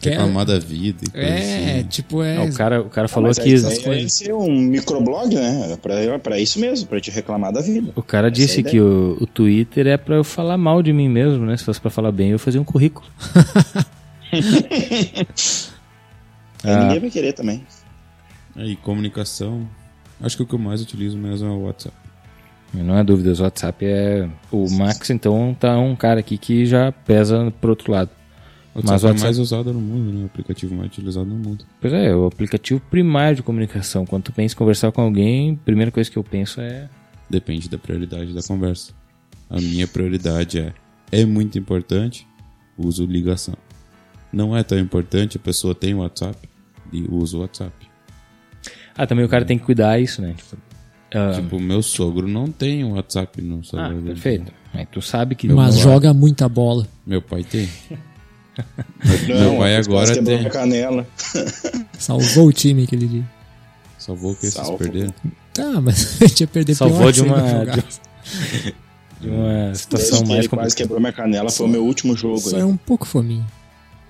quer- 0.00 0.10
reclamar 0.10 0.46
da 0.46 0.60
vida 0.60 1.04
e 1.04 1.10
coisa 1.10 1.26
é, 1.26 1.78
assim. 1.80 1.88
tipo, 1.88 2.22
é. 2.22 2.36
Ah, 2.36 2.44
o, 2.44 2.52
cara, 2.54 2.80
o 2.82 2.88
cara 2.88 3.08
falou 3.08 3.28
Mas 3.30 3.38
que. 3.40 3.48
isso 3.52 3.66
é 3.66 4.08
ser 4.08 4.32
um 4.32 4.48
microblog, 4.60 5.34
né? 5.34 5.72
É 5.72 5.76
pra, 5.76 5.94
é 5.94 6.18
pra 6.18 6.38
isso 6.38 6.60
mesmo, 6.60 6.86
pra 6.86 7.00
te 7.00 7.10
reclamar 7.10 7.52
da 7.52 7.60
vida. 7.62 7.90
O 7.96 8.02
cara 8.02 8.28
Essa 8.28 8.36
é 8.36 8.36
disse 8.36 8.62
que 8.62 8.78
o, 8.80 9.16
o 9.20 9.26
Twitter 9.26 9.88
é 9.88 9.96
pra 9.96 10.14
eu 10.14 10.22
falar 10.22 10.56
mal 10.56 10.84
de 10.84 10.92
mim 10.92 11.08
mesmo, 11.08 11.44
né? 11.44 11.56
Se 11.56 11.64
fosse 11.64 11.80
pra 11.80 11.90
falar 11.90 12.12
bem, 12.12 12.30
eu 12.30 12.38
fazia 12.38 12.60
um 12.60 12.64
currículo. 12.64 13.04
Aí 16.62 16.72
Ah. 16.72 16.84
ninguém 16.84 17.00
vai 17.00 17.10
querer 17.10 17.32
também. 17.32 17.64
Aí, 18.54 18.76
comunicação. 18.76 19.66
Acho 20.20 20.36
que 20.36 20.42
o 20.42 20.46
que 20.46 20.54
eu 20.54 20.58
mais 20.58 20.80
utilizo 20.80 21.16
mesmo 21.16 21.46
é 21.48 21.50
o 21.50 21.64
WhatsApp. 21.64 21.96
Não 22.74 22.94
há 22.94 23.02
dúvidas, 23.02 23.40
o 23.40 23.42
WhatsApp 23.44 23.84
é. 23.84 24.28
O 24.50 24.68
Max, 24.70 25.10
então, 25.10 25.56
tá 25.58 25.78
um 25.78 25.94
cara 25.96 26.20
aqui 26.20 26.36
que 26.36 26.66
já 26.66 26.90
pesa 26.92 27.52
pro 27.60 27.70
outro 27.70 27.92
lado. 27.92 28.10
O 28.74 28.80
Mas 28.82 28.90
WhatsApp 28.90 29.04
o 29.04 29.06
é 29.06 29.08
WhatsApp- 29.10 29.24
mais 29.24 29.38
usado 29.38 29.72
no 29.72 29.80
mundo, 29.80 30.12
né? 30.12 30.22
O 30.24 30.26
aplicativo 30.26 30.74
mais 30.74 30.88
utilizado 30.88 31.26
no 31.26 31.36
mundo. 31.36 31.64
Pois 31.80 31.92
é, 31.92 32.14
o 32.14 32.26
aplicativo 32.26 32.80
primário 32.90 33.36
de 33.36 33.42
comunicação. 33.42 34.04
Quando 34.04 34.24
tu 34.24 34.32
pensa 34.32 34.54
em 34.54 34.58
conversar 34.58 34.92
com 34.92 35.00
alguém, 35.00 35.52
a 35.54 35.64
primeira 35.64 35.90
coisa 35.90 36.10
que 36.10 36.16
eu 36.18 36.24
penso 36.24 36.60
é. 36.60 36.88
Depende 37.30 37.68
da 37.68 37.78
prioridade 37.78 38.32
da 38.34 38.42
conversa. 38.42 38.92
A 39.48 39.56
minha 39.60 39.86
prioridade 39.86 40.58
é: 40.58 40.74
é 41.10 41.24
muito 41.24 41.58
importante, 41.58 42.26
uso 42.76 43.06
ligação. 43.06 43.54
Não 44.32 44.54
é 44.56 44.62
tão 44.62 44.78
importante, 44.78 45.36
a 45.38 45.40
pessoa 45.40 45.74
tem 45.74 45.94
o 45.94 45.98
WhatsApp 45.98 46.36
e 46.92 47.06
usa 47.10 47.38
o 47.38 47.40
WhatsApp. 47.40 47.72
Ah, 48.96 49.06
também 49.06 49.24
o 49.24 49.28
cara 49.28 49.44
tem 49.44 49.58
que 49.58 49.64
cuidar 49.64 49.98
isso, 50.00 50.22
né? 50.22 50.34
Tipo, 50.36 50.56
ah, 51.14 51.32
Tipo, 51.34 51.60
meu 51.60 51.82
sogro 51.82 52.26
não 52.26 52.50
tem 52.50 52.82
o 52.84 52.94
WhatsApp 52.94 53.40
no 53.42 53.60
ah, 53.60 53.64
celular 53.64 53.88
dele. 53.94 54.06
perfeito. 54.06 54.52
Aí 54.74 54.86
tu 54.86 55.00
sabe 55.02 55.34
que. 55.34 55.48
Mas 55.48 55.74
Não- 55.76 55.82
joga 55.82 56.12
muita 56.14 56.48
bola. 56.48 56.86
Meu 57.06 57.20
pai 57.22 57.44
tem. 57.44 57.68
Não, 59.28 59.36
meu 59.52 59.58
pai 59.58 59.74
quase 59.74 59.88
agora 59.88 60.06
quebrou 60.14 60.24
tem. 60.24 60.38
minha 60.38 60.50
canela. 60.50 61.06
Salvou 61.98 62.46
o 62.48 62.52
time 62.52 62.84
aquele 62.84 63.06
dia. 63.06 63.24
Salvou 63.98 64.32
o 64.32 64.34
que 64.34 64.42
vocês 64.42 64.54
Salvo. 64.54 64.78
perderam? 64.78 65.14
Tá, 65.52 65.80
mas 65.80 66.20
a 66.22 66.26
gente 66.26 66.40
ia 66.42 66.46
perder 66.46 66.74
Salvou 66.74 66.98
pior 67.00 67.10
de 67.12 67.18
se 67.20 67.24
uma- 67.26 67.48
jogar. 67.48 67.76
de- 67.76 67.84
de 69.20 69.28
uma 69.30 69.74
situação 69.74 70.18
Desde 70.18 70.24
que 70.24 70.28
mais 70.28 70.38
ele 70.40 70.48
quase 70.48 70.48
complicada. 70.48 70.74
quebrou 70.74 71.00
minha 71.00 71.12
canela, 71.12 71.50
foi 71.50 71.66
o 71.66 71.68
meu 71.68 71.84
último 71.84 72.16
jogo. 72.16 72.38
Só 72.38 72.56
aí. 72.56 72.62
é 72.62 72.64
um 72.64 72.76
pouco 72.76 73.06
fominho. 73.06 73.46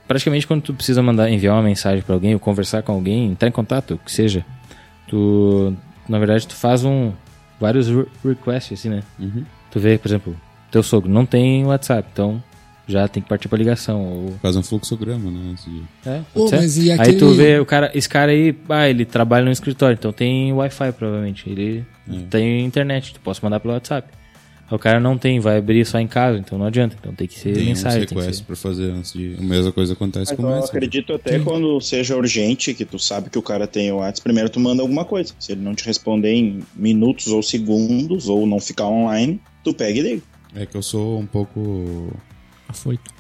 Praticamente 0.09 0.47
quando 0.47 0.62
tu 0.62 0.75
precisa 0.75 1.02
mandar 1.02 1.31
enviar 1.31 1.55
uma 1.55 1.62
mensagem 1.62 2.02
pra 2.02 2.14
alguém 2.14 2.35
ou 2.35 2.40
conversar 2.40 2.83
com 2.83 2.93
alguém, 2.93 3.31
entrar 3.33 3.49
em 3.49 3.52
contato, 3.52 3.95
o 3.95 3.99
que 3.99 4.11
seja, 4.12 4.45
tu 5.09 5.75
na 6.09 6.19
verdade 6.19 6.47
tu 6.47 6.55
faz 6.55 6.85
um 6.85 7.13
vários 7.61 7.89
re- 7.89 8.07
requests 8.25 8.79
assim, 8.79 8.89
né? 8.89 9.03
Uhum. 9.19 9.45
Tu 9.71 9.81
vê, 9.81 9.99
por 9.99 10.09
exemplo, 10.09 10.37
teu 10.71 10.83
sogro 10.83 11.11
não 11.11 11.27
tem 11.27 11.65
WhatsApp, 11.65 12.09
então 12.13 12.43
já 12.89 13.09
tem 13.09 13.21
que 13.23 13.29
partir 13.29 13.49
pra 13.49 13.59
ligação 13.59 14.01
ou 14.05 14.35
Faz 14.41 14.55
um 14.57 14.63
fluxograma, 14.63 15.29
né? 15.31 15.55
de- 15.65 16.09
é, 16.09 16.21
Ô, 16.33 16.41
pode 16.45 16.51
ser? 16.51 16.57
mas 16.57 16.77
e 16.79 16.93
Aí 16.93 17.01
aquele- 17.01 17.19
tu 17.19 17.31
vê 17.33 17.59
o 17.59 17.67
cara, 17.67 17.91
esse 17.95 18.09
cara 18.09 18.31
aí, 18.31 18.57
ah, 18.69 18.89
ele 18.89 19.05
trabalha 19.05 19.45
no 19.45 19.51
escritório, 19.51 19.95
então 19.99 20.13
tem 20.13 20.53
Wi-Fi 20.53 20.93
provavelmente, 20.93 21.49
ele 21.51 21.85
tem 22.31 22.65
internet, 22.65 23.15
tu 23.15 23.21
posso 23.21 23.45
mandar 23.45 23.59
pelo 23.59 23.75
WhatsApp. 23.75 24.09
O 24.70 24.78
cara 24.78 24.99
não 24.99 25.16
tem, 25.16 25.38
vai 25.38 25.58
abrir 25.58 25.85
só 25.87 25.99
em 26.00 26.08
casa, 26.08 26.38
então 26.38 26.58
não 26.58 26.66
adianta, 26.66 26.96
então 26.99 27.14
tem 27.14 27.28
que 27.28 27.38
ser 27.38 27.54
Tem 27.54 27.66
mensagem, 27.66 28.04
tem 28.04 28.18
que 28.18 28.35
ser. 28.35 28.42
pra 28.42 28.56
fazer 28.56 28.90
antes 28.90 29.12
de. 29.12 29.37
A 29.38 29.42
mesma 29.42 29.70
coisa 29.70 29.92
acontece 29.92 30.32
Mas 30.32 30.37
com 30.37 30.42
o 30.42 30.46
eu 30.46 30.54
Messenger. 30.56 30.76
acredito 30.76 31.12
até 31.12 31.38
quando 31.38 31.80
seja 31.80 32.16
urgente, 32.16 32.75
que 32.75 32.85
tu 32.85 32.99
sabe 32.99 33.30
que 33.30 33.38
o 33.38 33.42
cara 33.42 33.66
tem 33.68 33.92
o 33.92 33.99
WhatsApp, 33.99 34.23
primeiro 34.23 34.50
tu 34.50 34.58
manda 34.58 34.82
alguma 34.82 35.04
coisa. 35.04 35.32
Se 35.38 35.52
ele 35.52 35.61
não 35.61 35.75
te 35.75 35.87
responder 35.87 36.32
em 36.32 36.61
minutos 36.75 37.28
ou 37.28 37.42
segundos, 37.42 38.28
ou 38.28 38.44
não 38.44 38.58
ficar 38.58 38.87
online, 38.87 39.40
tu 39.62 39.73
pega 39.73 39.99
e 39.99 40.02
liga. 40.02 40.23
É 40.54 40.66
que 40.66 40.76
eu 40.76 40.82
sou 40.82 41.20
um 41.20 41.26
pouco. 41.26 42.12
Afoito. 42.68 43.11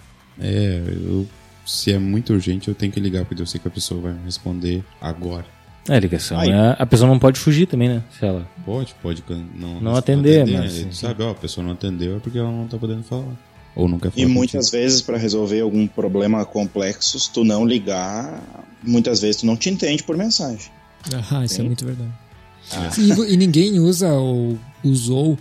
É, 0.40 0.82
eu. 0.88 1.26
Se 1.64 1.92
é 1.92 1.98
muito 1.98 2.32
urgente, 2.32 2.68
eu 2.68 2.74
tenho 2.74 2.92
que 2.92 3.00
ligar, 3.00 3.24
porque 3.24 3.42
eu 3.42 3.46
sei 3.46 3.60
que 3.60 3.66
a 3.66 3.70
pessoa 3.70 4.00
vai 4.00 4.12
me 4.12 4.24
responder 4.24 4.84
agora. 5.00 5.44
É, 5.88 5.98
ligação. 6.00 6.38
Aí. 6.38 6.50
é- 6.50 6.76
a 6.78 6.86
pessoa 6.86 7.08
não 7.08 7.18
pode 7.18 7.38
fugir 7.38 7.66
também, 7.66 7.88
né? 7.88 8.02
Se 8.18 8.24
ela 8.24 8.46
Pode, 8.64 8.94
pode 9.02 9.22
can- 9.22 9.44
não, 9.54 9.80
Não 9.80 9.94
atender, 9.96 10.46
né? 10.46 10.60
mas- 10.60 10.74
Tu 10.84 10.94
sabe, 10.96 11.22
ó, 11.22 11.30
a 11.30 11.34
pessoa 11.34 11.64
não 11.64 11.72
atendeu 11.74 12.16
é 12.16 12.18
porque 12.20 12.38
ela 12.38 12.50
não 12.50 12.66
tá 12.66 12.76
podendo 12.76 13.02
falar. 13.04 13.34
Ou 13.76 13.86
não 13.88 13.98
quer 13.98 14.10
falar. 14.10 14.22
E 14.22 14.26
muitas 14.26 14.66
contigo. 14.70 14.82
vezes, 14.82 15.02
pra 15.02 15.18
resolver 15.18 15.60
algum 15.60 15.86
problema 15.86 16.44
complexo, 16.46 17.20
se 17.20 17.30
tu 17.30 17.44
não 17.44 17.64
ligar, 17.66 18.42
muitas 18.82 19.20
vezes 19.20 19.36
tu 19.42 19.46
não 19.46 19.56
te 19.56 19.68
entende 19.68 20.02
por 20.02 20.16
mensagem. 20.16 20.70
Ah, 21.30 21.44
isso 21.44 21.60
é 21.60 21.64
muito 21.64 21.84
verdade. 21.84 22.10
Ah. 22.72 22.90
E, 22.98 23.34
e 23.34 23.36
ninguém 23.36 23.78
usa 23.78 24.12
ou 24.14 24.58
usou 24.82 25.38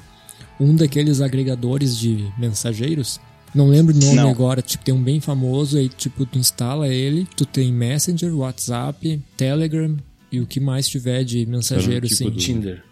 um 0.59 0.75
daqueles 0.75 1.21
agregadores 1.21 1.97
de 1.97 2.27
mensageiros. 2.37 3.19
Não 3.53 3.67
lembro 3.67 3.95
o 3.95 3.99
nome 3.99 4.15
Não. 4.15 4.29
agora, 4.29 4.61
tipo, 4.61 4.83
tem 4.83 4.93
um 4.93 5.01
bem 5.01 5.21
famoso, 5.21 5.77
aí 5.77 5.87
tipo, 5.87 6.25
tu 6.25 6.37
instala 6.37 6.89
ele, 6.89 7.25
tu 7.37 7.45
tem 7.45 7.71
Messenger, 7.71 8.35
WhatsApp, 8.37 9.21
Telegram 9.37 9.95
e 10.35 10.39
o 10.41 10.45
que 10.47 10.59
mais 10.59 10.87
tiver 10.87 11.23
de 11.23 11.45
mensageiro, 11.45 12.05
um 12.05 12.09
tipo 12.09 12.23
assim. 12.23 12.29
do- 12.31 12.37
Tinder. 12.37 12.83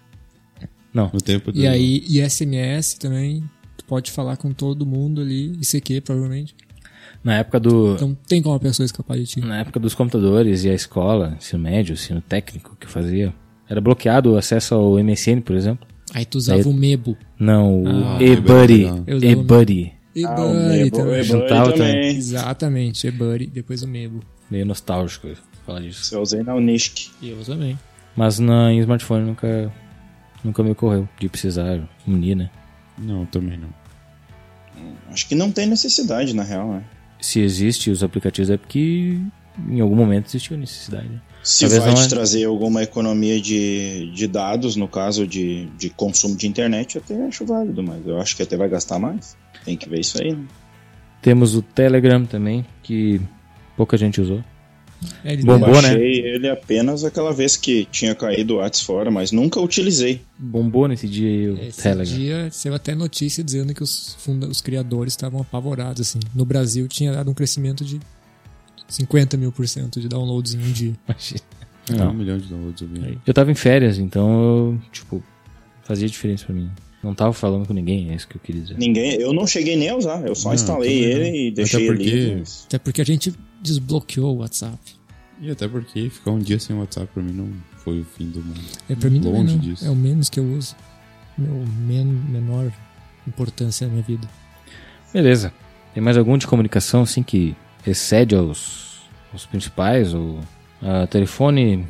Não. 0.93 1.09
No 1.13 1.19
tempo 1.21 1.51
do. 1.51 1.59
E 1.59 1.67
aí, 1.67 2.03
e 2.07 2.21
SMS 2.21 2.95
também, 2.99 3.43
tu 3.77 3.83
pode 3.85 4.11
falar 4.11 4.37
com 4.37 4.51
todo 4.51 4.85
mundo 4.85 5.21
ali, 5.21 5.57
ICQ 5.61 6.01
provavelmente. 6.01 6.55
Na 7.23 7.37
época 7.37 7.59
do. 7.59 7.93
Então 7.95 8.17
tem 8.27 8.41
como 8.41 8.55
a 8.55 8.59
pessoa 8.59 8.85
escapar 8.85 9.17
de 9.17 9.25
ti. 9.25 9.39
Na 9.41 9.59
época 9.59 9.79
dos 9.79 9.95
computadores 9.95 10.63
e 10.65 10.69
a 10.69 10.73
escola, 10.73 11.35
ensino 11.37 11.61
médio, 11.63 11.93
ensino 11.93 12.21
técnico 12.21 12.75
que 12.79 12.85
eu 12.85 12.89
fazia, 12.89 13.33
era 13.67 13.79
bloqueado 13.81 14.33
o 14.33 14.37
acesso 14.37 14.75
ao 14.75 14.99
MSN, 14.99 15.41
por 15.41 15.55
exemplo. 15.55 15.87
Aí 16.13 16.25
tu 16.25 16.37
usava 16.37 16.59
Aí- 16.59 16.65
o 16.65 16.73
Mebo. 16.73 17.17
Não, 17.39 17.83
Ah, 17.87 18.17
o 18.19 18.21
eBuddy. 18.23 18.77
legal. 18.77 19.03
Eu 19.07 19.17
usava 19.17 19.31
o 19.35 19.39
eBuddy. 19.39 19.91
E 20.15 20.25
Ah, 20.25 20.31
o 20.31 20.35
Buddy 20.53 20.67
Mebo- 20.67 20.97
também. 20.97 21.11
o 21.11 21.15
Mebo 21.15 21.23
Juntava 21.23 21.71
também. 21.73 22.07
Exatamente, 22.15 23.07
e-Buddy, 23.07 23.47
depois 23.47 23.81
o 23.81 23.87
Mebo. 23.87 24.19
Meio 24.51 24.65
nostálgico 24.65 25.27
falar 25.65 25.79
disso. 25.81 26.01
Isso 26.01 26.15
eu 26.15 26.21
usei 26.21 26.43
na 26.43 26.55
Unisk. 26.55 27.09
E 27.21 27.29
eu 27.29 27.43
também. 27.43 27.77
Mas 28.15 28.39
na, 28.39 28.71
em 28.71 28.79
smartphone 28.79 29.25
nunca, 29.25 29.71
nunca 30.43 30.63
me 30.63 30.71
ocorreu 30.71 31.07
de 31.19 31.27
precisar 31.29 31.81
unir, 32.07 32.35
né? 32.35 32.49
Não, 32.97 33.25
também 33.25 33.57
não. 33.57 33.69
Acho 35.11 35.27
que 35.27 35.35
não 35.35 35.51
tem 35.51 35.65
necessidade, 35.67 36.35
na 36.35 36.43
real, 36.43 36.73
né? 36.73 36.83
Se 37.19 37.39
existe 37.39 37.89
os 37.89 38.03
aplicativos 38.03 38.49
é 38.49 38.57
porque 38.57 39.17
em 39.69 39.79
algum 39.79 39.95
momento 39.95 40.27
existiu 40.27 40.57
necessidade. 40.57 41.07
né? 41.07 41.21
Se 41.43 41.61
Talvez 41.61 41.83
vai 41.83 41.93
te 41.93 42.05
é- 42.05 42.07
trazer 42.09 42.45
alguma 42.45 42.83
economia 42.83 43.39
de, 43.39 44.11
de 44.13 44.27
dados, 44.27 44.75
no 44.75 44.87
caso 44.87 45.27
de, 45.27 45.65
de 45.77 45.89
consumo 45.89 46.35
de 46.35 46.47
internet, 46.47 46.95
eu 46.95 47.01
até 47.03 47.27
acho 47.27 47.45
válido, 47.45 47.83
mas 47.83 48.05
eu 48.05 48.19
acho 48.19 48.35
que 48.35 48.43
até 48.43 48.57
vai 48.57 48.67
gastar 48.69 48.97
mais. 48.99 49.37
Tem 49.63 49.77
que 49.77 49.87
ver 49.89 49.99
isso 49.99 50.21
aí, 50.21 50.33
né? 50.33 50.43
Temos 51.21 51.55
o 51.55 51.61
Telegram 51.61 52.25
também, 52.25 52.65
que 52.81 53.21
pouca 53.77 53.95
gente 53.97 54.19
usou. 54.19 54.43
É, 55.23 55.33
ele 55.33 55.43
Bombou, 55.43 55.69
eu 55.75 55.81
né? 55.81 55.93
ele 56.01 56.49
apenas 56.49 57.03
aquela 57.03 57.31
vez 57.33 57.55
que 57.57 57.85
tinha 57.91 58.13
caído 58.15 58.55
o 58.55 58.57
WhatsApp 58.57 58.85
fora, 58.85 59.11
mas 59.11 59.31
nunca 59.31 59.59
utilizei. 59.59 60.21
Bombou 60.37 60.87
nesse 60.87 61.07
dia 61.07 61.27
aí 61.29 61.49
o 61.49 61.57
Esse 61.61 61.81
Telegram. 61.83 62.15
dia 62.17 62.47
saiu 62.51 62.73
até 62.75 62.93
notícia 62.95 63.43
dizendo 63.43 63.73
que 63.73 63.81
os, 63.83 64.15
funda 64.19 64.47
os 64.47 64.61
criadores 64.61 65.13
estavam 65.13 65.41
apavorados, 65.41 66.01
assim. 66.01 66.19
No 66.35 66.45
Brasil 66.45 66.87
tinha 66.87 67.11
dado 67.11 67.29
um 67.31 67.33
crescimento 67.33 67.83
de 67.85 67.99
50 68.87 69.37
mil 69.37 69.51
por 69.51 69.67
cento 69.67 69.99
de 69.99 70.07
downloads 70.07 70.53
em 70.53 70.57
um 70.59 70.71
dia. 70.71 70.93
Um 71.91 71.95
Não. 71.97 72.13
milhão 72.13 72.37
de 72.37 72.47
downloads 72.47 72.81
eu 72.81 72.87
vi. 72.87 73.17
Eu 73.25 73.33
tava 73.33 73.51
em 73.51 73.55
férias, 73.55 73.97
então 73.97 74.41
eu, 74.41 74.81
tipo, 74.91 75.23
fazia 75.83 76.07
diferença 76.07 76.45
pra 76.45 76.55
mim. 76.55 76.69
Não 77.03 77.13
tava 77.13 77.33
falando 77.33 77.67
com 77.67 77.73
ninguém, 77.73 78.11
é 78.11 78.15
isso 78.15 78.25
que 78.27 78.37
eu 78.37 78.41
queria 78.41 78.61
dizer. 78.61 78.77
Ninguém, 78.77 79.15
eu 79.15 79.33
não 79.33 79.45
cheguei 79.45 79.75
nem 79.75 79.89
a 79.89 79.95
usar, 79.97 80.25
eu 80.25 80.33
só 80.35 80.49
Não, 80.49 80.55
instalei 80.55 81.03
ele 81.03 81.29
e 81.29 81.47
Até 81.49 81.55
deixei 81.55 81.85
porque- 81.87 82.03
ali. 82.09 82.35
mas- 82.39 82.63
Até 82.67 82.77
porque 82.79 83.01
a 83.01 83.03
gente 83.05 83.33
desbloqueou 83.63 84.35
o 84.35 84.39
WhatsApp. 84.39 84.77
E 85.41 85.49
até 85.49 85.67
porque 85.67 86.09
ficar 86.09 86.31
um 86.31 86.39
dia 86.39 86.59
sem 86.59 86.75
WhatsApp 86.75 87.07
pra 87.13 87.23
mim 87.23 87.31
não 87.33 87.49
foi 87.77 88.01
o 88.01 88.05
fim 88.05 88.29
do 88.29 88.39
mundo. 88.43 88.61
É 88.89 88.95
pra 88.95 89.09
mim 89.09 89.19
também 89.21 89.41
Longe 89.41 89.53
não. 89.55 89.61
disso. 89.61 89.85
É 89.85 89.89
o 89.89 89.95
menos 89.95 90.29
que 90.29 90.39
eu 90.39 90.45
uso. 90.53 90.75
Meu 91.37 91.65
men 91.87 92.05
menor 92.05 92.71
importância 93.27 93.87
na 93.87 93.93
minha 93.93 94.03
vida. 94.05 94.27
Beleza. 95.13 95.51
Tem 95.93 96.01
mais 96.03 96.17
algum 96.17 96.37
de 96.37 96.45
comunicação, 96.47 97.01
assim, 97.03 97.23
que 97.23 97.55
excede 97.85 98.35
aos, 98.35 99.01
aos 99.31 99.45
principais? 99.45 100.13
Ou 100.13 100.39
ah, 100.81 101.07
telefone? 101.07 101.87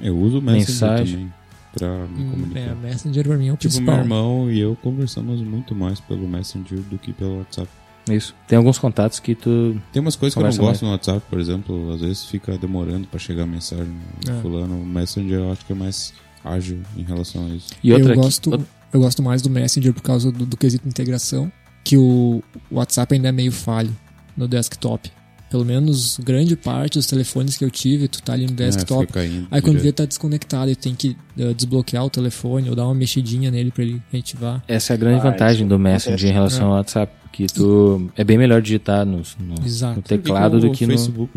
Eu 0.00 0.16
uso 0.18 0.38
o 0.38 0.42
Messenger 0.42 0.68
Mensagem. 0.90 1.14
também 1.16 1.32
pra 1.74 2.06
me 2.06 2.22
Hum, 2.24 2.30
comunicar. 2.30 2.60
É, 2.60 2.74
Messenger 2.74 3.24
pra 3.26 3.36
mim 3.36 3.48
é 3.48 3.52
o 3.52 3.56
Tipo, 3.56 3.74
meu 3.74 3.82
principal. 3.82 3.98
irmão 4.00 4.50
e 4.50 4.60
eu 4.60 4.76
conversamos 4.82 5.40
muito 5.40 5.74
mais 5.74 6.00
pelo 6.00 6.28
Messenger 6.28 6.80
do 6.80 6.98
que 6.98 7.12
pelo 7.12 7.38
WhatsApp. 7.38 7.68
Isso. 8.10 8.34
Tem 8.48 8.56
alguns 8.58 8.78
contatos 8.78 9.20
que 9.20 9.34
tu... 9.34 9.80
Tem 9.92 10.00
umas 10.02 10.16
coisas 10.16 10.34
que 10.34 10.40
eu 10.42 10.48
não 10.50 10.56
gosto 10.56 10.84
no 10.84 10.90
WhatsApp, 10.90 11.22
por 11.30 11.38
exemplo, 11.38 11.92
às 11.94 12.00
vezes 12.00 12.24
fica 12.24 12.58
demorando 12.58 13.06
pra 13.06 13.18
chegar 13.18 13.44
a 13.44 13.46
mensagem 13.46 13.96
É. 14.28 14.32
fulano. 14.42 14.80
O 14.82 14.84
Messenger 14.86 15.38
eu 15.38 15.52
acho 15.52 15.64
que 15.64 15.72
é 15.72 15.76
mais 15.76 16.12
ágil 16.44 16.80
em 16.96 17.02
relação 17.04 17.46
a 17.46 17.48
isso. 17.50 17.68
E 17.82 17.92
outra 17.92 18.08
eu, 18.12 18.14
que- 18.16 18.22
gosto, 18.22 18.66
eu 18.92 19.00
gosto 19.00 19.22
mais 19.22 19.40
do 19.40 19.48
Messenger 19.48 19.92
por 19.94 20.02
causa 20.02 20.32
do, 20.32 20.44
do 20.44 20.56
quesito 20.56 20.88
integração, 20.88 21.50
que 21.84 21.96
o 21.96 22.42
WhatsApp 22.70 23.14
ainda 23.14 23.28
é 23.28 23.32
meio 23.32 23.52
falho 23.52 23.94
no 24.36 24.48
desktop. 24.48 25.10
Pelo 25.48 25.64
menos 25.66 26.18
grande 26.18 26.56
parte 26.56 26.94
dos 26.98 27.06
telefones 27.06 27.58
que 27.58 27.64
eu 27.64 27.70
tive, 27.70 28.08
tu 28.08 28.22
tá 28.22 28.32
ali 28.32 28.46
no 28.46 28.52
É, 28.52 28.54
desktop. 28.54 29.12
caindo 29.12 29.46
Aí 29.50 29.60
quando 29.60 29.74
vê 29.74 29.80
direto. 29.82 29.96
tá 29.98 30.04
desconectado 30.06 30.70
e 30.70 30.74
tem 30.74 30.94
que 30.94 31.14
eh, 31.38 31.52
desbloquear 31.52 32.04
o 32.06 32.08
telefone 32.10 32.70
ou 32.70 32.74
dar 32.74 32.86
uma 32.86 32.94
mexidinha 32.94 33.50
nele 33.50 33.70
pra 33.70 33.84
ele 33.84 34.02
reativar. 34.10 34.62
Essa 34.66 34.92
é 34.92 34.94
a 34.94 34.96
grande 34.96 35.20
Ah, 35.20 35.30
vantagem 35.30 35.68
do 35.68 35.78
Messenger 35.78 36.12
acontece. 36.14 36.26
em 36.28 36.32
relação 36.32 36.66
ao 36.68 36.72
WhatsApp. 36.78 37.12
Que 37.32 37.46
tu... 37.46 38.10
É 38.14 38.22
bem 38.22 38.36
melhor 38.36 38.60
digitar 38.60 39.04
no, 39.06 39.22
no, 39.40 39.54
no 39.54 40.02
teclado 40.02 40.60
do 40.60 40.70
que 40.70 40.84
o 40.84 40.88
no... 40.88 40.92
Facebook, 40.92 41.32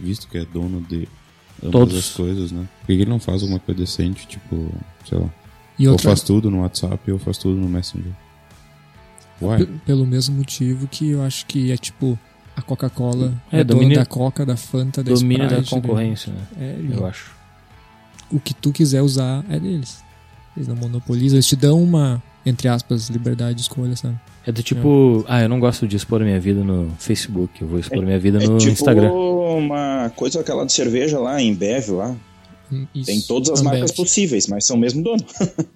visto 0.00 0.28
que 0.28 0.38
é 0.38 0.44
dono 0.44 0.80
de 0.82 1.08
ambas 1.60 1.72
Todos. 1.72 1.98
as 1.98 2.10
coisas, 2.10 2.52
né? 2.52 2.66
Por 2.80 2.86
que 2.86 2.92
ele 2.92 3.06
não 3.06 3.18
faz 3.18 3.42
alguma 3.42 3.58
coisa 3.58 3.80
decente, 3.80 4.26
tipo, 4.28 4.70
sei 5.08 5.18
lá, 5.18 5.28
E 5.78 5.86
ou 5.88 5.94
outra, 5.94 6.10
faz 6.10 6.22
tudo 6.22 6.48
no 6.50 6.60
WhatsApp 6.60 7.10
ou 7.10 7.18
faz 7.18 7.38
tudo 7.38 7.56
no 7.60 7.68
Messenger? 7.68 8.12
Uai, 9.42 9.58
p- 9.66 9.72
pelo 9.84 10.06
mesmo 10.06 10.36
motivo 10.36 10.86
que 10.86 11.10
eu 11.10 11.22
acho 11.22 11.44
que 11.46 11.70
é 11.72 11.76
tipo 11.76 12.18
a 12.56 12.62
Coca-Cola 12.62 13.34
É, 13.52 13.60
é, 13.60 13.64
dona 13.64 13.80
domínio- 13.80 13.98
da 13.98 14.06
Coca, 14.06 14.46
da 14.46 14.56
Fanta, 14.56 15.02
da 15.02 15.12
Domínio 15.12 15.48
da 15.48 15.58
Sprite, 15.58 15.74
né? 15.74 15.80
concorrência, 15.82 16.32
né? 16.32 16.40
É, 16.58 16.78
Eu 16.96 17.04
acho. 17.06 17.32
o 18.30 18.40
que 18.40 18.54
tu 18.54 18.72
quiser 18.72 19.02
usar 19.02 19.44
é 19.50 19.58
deles. 19.58 20.02
Eles 20.56 20.68
não 20.68 20.76
monopolizam, 20.76 21.36
eles 21.36 21.46
te 21.46 21.54
dão 21.56 21.82
uma, 21.82 22.22
entre 22.46 22.66
aspas, 22.68 23.10
liberdade 23.10 23.56
de 23.56 23.60
escolha, 23.62 23.94
sabe? 23.94 24.18
É 24.46 24.52
do 24.52 24.62
tipo, 24.62 25.24
ah, 25.26 25.42
eu 25.42 25.48
não 25.48 25.58
gosto 25.58 25.88
de 25.88 25.96
expor 25.96 26.20
minha 26.20 26.38
vida 26.38 26.62
no 26.62 26.88
Facebook, 26.98 27.60
eu 27.60 27.66
vou 27.66 27.80
expor 27.80 28.00
minha 28.04 28.18
vida 28.18 28.42
É 28.42 28.46
no 28.46 28.58
tipo 28.58 28.72
Instagram. 28.72 29.10
uma 29.12 30.10
coisa 30.14 30.40
aquela 30.40 30.64
de 30.64 30.72
cerveja 30.72 31.18
lá, 31.18 31.42
em 31.42 31.52
Bev 31.52 31.88
lá. 31.90 32.14
Isso, 32.94 33.06
Tem 33.06 33.20
todas 33.20 33.50
as 33.50 33.62
marcas 33.62 33.90
possíveis, 33.92 34.46
mas 34.46 34.64
são 34.64 34.76
o 34.76 34.78
mesmo 34.78 35.02
dono. 35.02 35.24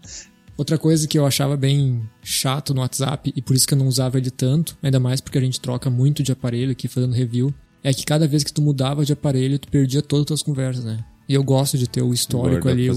Outra 0.57 0.77
coisa 0.77 1.09
que 1.09 1.19
eu 1.19 1.27
achava 1.27 1.57
bem 1.57 2.03
chato 2.23 2.75
no 2.75 2.81
WhatsApp, 2.83 3.33
e 3.35 3.41
por 3.43 3.57
isso 3.57 3.67
que 3.67 3.75
eu 3.75 3.79
não 3.79 3.89
usava 3.89 4.19
ele 4.19 4.31
tanto, 4.31 4.77
ainda 4.83 5.01
mais 5.01 5.21
porque 5.21 5.39
a 5.39 5.41
gente 5.41 5.59
troca 5.61 5.89
muito 5.89 6.23
de 6.23 6.31
aparelho 6.33 6.71
aqui 6.71 6.87
fazendo 6.87 7.15
review, 7.15 7.53
é 7.83 7.93
que 7.95 8.05
cada 8.05 8.29
vez 8.29 8.45
que 8.45 8.53
tu 8.53 8.61
mudava 8.61 9.05
de 9.05 9.13
aparelho, 9.13 9.59
tu 9.59 9.69
perdia 9.69 10.03
todas 10.03 10.23
as 10.23 10.27
tuas 10.27 10.43
conversas, 10.43 10.85
né? 10.85 11.03
E 11.31 11.35
eu 11.35 11.45
gosto 11.45 11.79
de 11.79 11.89
ter 11.89 12.03
o 12.03 12.13
histórico 12.13 12.65
dá 12.65 12.73
ali, 12.73 12.91
o, 12.91 12.93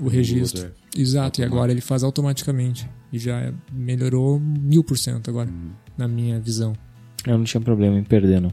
o 0.00 0.08
registro. 0.08 0.62
Google 0.62 0.76
Exato, 0.96 1.40
e 1.40 1.44
agora 1.44 1.70
ele 1.70 1.80
faz 1.80 2.02
automaticamente. 2.02 2.90
E 3.12 3.18
já 3.20 3.52
melhorou 3.72 4.40
mil 4.40 4.82
por 4.82 4.98
cento 4.98 5.30
agora, 5.30 5.48
Hum. 5.48 5.70
na 5.96 6.08
minha 6.08 6.40
visão. 6.40 6.72
Eu 7.24 7.38
não 7.38 7.44
tinha 7.44 7.60
problema 7.60 7.96
em 7.96 8.02
perder, 8.02 8.40
não. 8.40 8.52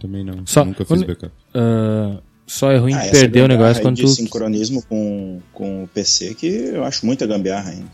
Também 0.00 0.24
não. 0.24 0.44
Só- 0.44 0.64
Nunca 0.64 0.84
fiz 0.84 1.04
backup. 1.04 1.32
Ah, 1.54 2.20
só 2.44 2.72
é 2.72 2.78
ruim 2.78 2.94
Ah, 2.94 3.08
perder 3.12 3.44
o 3.44 3.46
negócio 3.46 3.80
quando 3.80 3.94
de 3.94 4.02
tu. 4.02 4.08
sincronismo 4.08 4.82
com, 4.88 5.40
com 5.52 5.84
o 5.84 5.86
PC, 5.86 6.34
que 6.34 6.48
eu 6.48 6.82
acho 6.82 7.06
muita 7.06 7.24
gambiarra 7.28 7.70
ainda. 7.70 7.86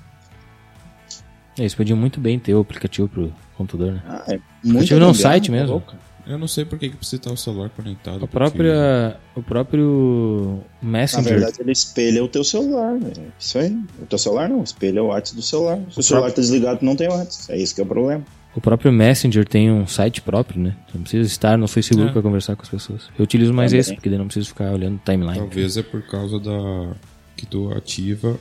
Eles 1.59 1.75
podiam 1.75 1.99
muito 1.99 2.19
bem 2.21 2.39
ter 2.39 2.55
o 2.55 2.61
aplicativo 2.61 3.07
pro 3.07 3.35
computador, 3.55 3.93
né? 3.93 4.03
Ah, 4.07 4.23
é 4.29 4.31
muita 4.33 4.43
Aplicativo 4.65 5.01
não, 5.01 5.13
site 5.13 5.47
tá 5.49 5.53
mesmo. 5.53 5.73
louco. 5.73 5.95
Eu 6.29 6.39
não 6.39 6.47
sei 6.47 6.65
por 6.65 6.79
que 6.79 6.91
que 6.91 6.97
precisa 6.97 7.17
estar 7.17 7.33
o 7.33 7.37
celular 7.37 7.71
conectado. 7.71 8.23
O 8.23 8.29
próprio, 8.29 8.71
o 9.35 9.43
próprio 9.43 10.61
Na 10.83 10.91
Messenger. 11.01 11.33
verdade, 11.35 11.57
ele 11.61 11.73
espelha 11.73 12.23
o 12.23 12.29
teu 12.29 12.45
celular. 12.45 12.93
né? 12.95 13.11
Isso 13.39 13.59
aí. 13.59 13.77
O 14.03 14.07
teu 14.07 14.19
celular 14.19 14.49
não, 14.49 14.63
espelha 14.63 15.03
o 15.03 15.07
WhatsApp 15.07 15.37
do 15.37 15.43
celular. 15.43 15.79
Se 15.91 15.99
o, 15.99 16.03
celular 16.03 16.31
tá 16.31 16.41
desligado, 16.41 16.81
tu 16.81 16.85
não 16.85 16.95
tem 16.97 17.09
WhatsApp. 17.09 17.53
É 17.53 17.63
isso 17.63 17.75
que 17.75 17.81
é 17.81 17.85
o 17.85 17.87
problema. 17.87 18.23
O 18.55 18.61
próprio 18.61 18.93
Messenger 18.93 19.47
tem 19.47 19.71
um 19.71 19.87
site 19.87 20.21
próprio, 20.21 20.61
né? 20.61 20.77
Você 20.89 20.97
não 20.99 21.03
precisa 21.03 21.27
estar 21.27 21.57
no 21.57 21.69
Facebook 21.69 22.09
É. 22.09 22.13
pra 22.13 22.23
conversar 22.23 22.57
com 22.57 22.63
as 22.63 22.69
pessoas. 22.69 23.03
Eu 23.19 23.23
utilizo 23.23 23.53
mais 23.55 23.71
Também. 23.71 23.81
esse, 23.81 23.95
porque 23.95 24.09
daí 24.09 24.19
não 24.19 24.27
preciso 24.27 24.49
ficar 24.49 24.73
olhando 24.73 25.01
timeline. 25.05 25.39
Talvez 25.39 25.77
é 25.77 25.83
por 25.83 26.03
causa 26.03 26.39
da. 26.41 26.93
que 27.37 27.47
tu 27.47 27.71
ativa 27.73 28.37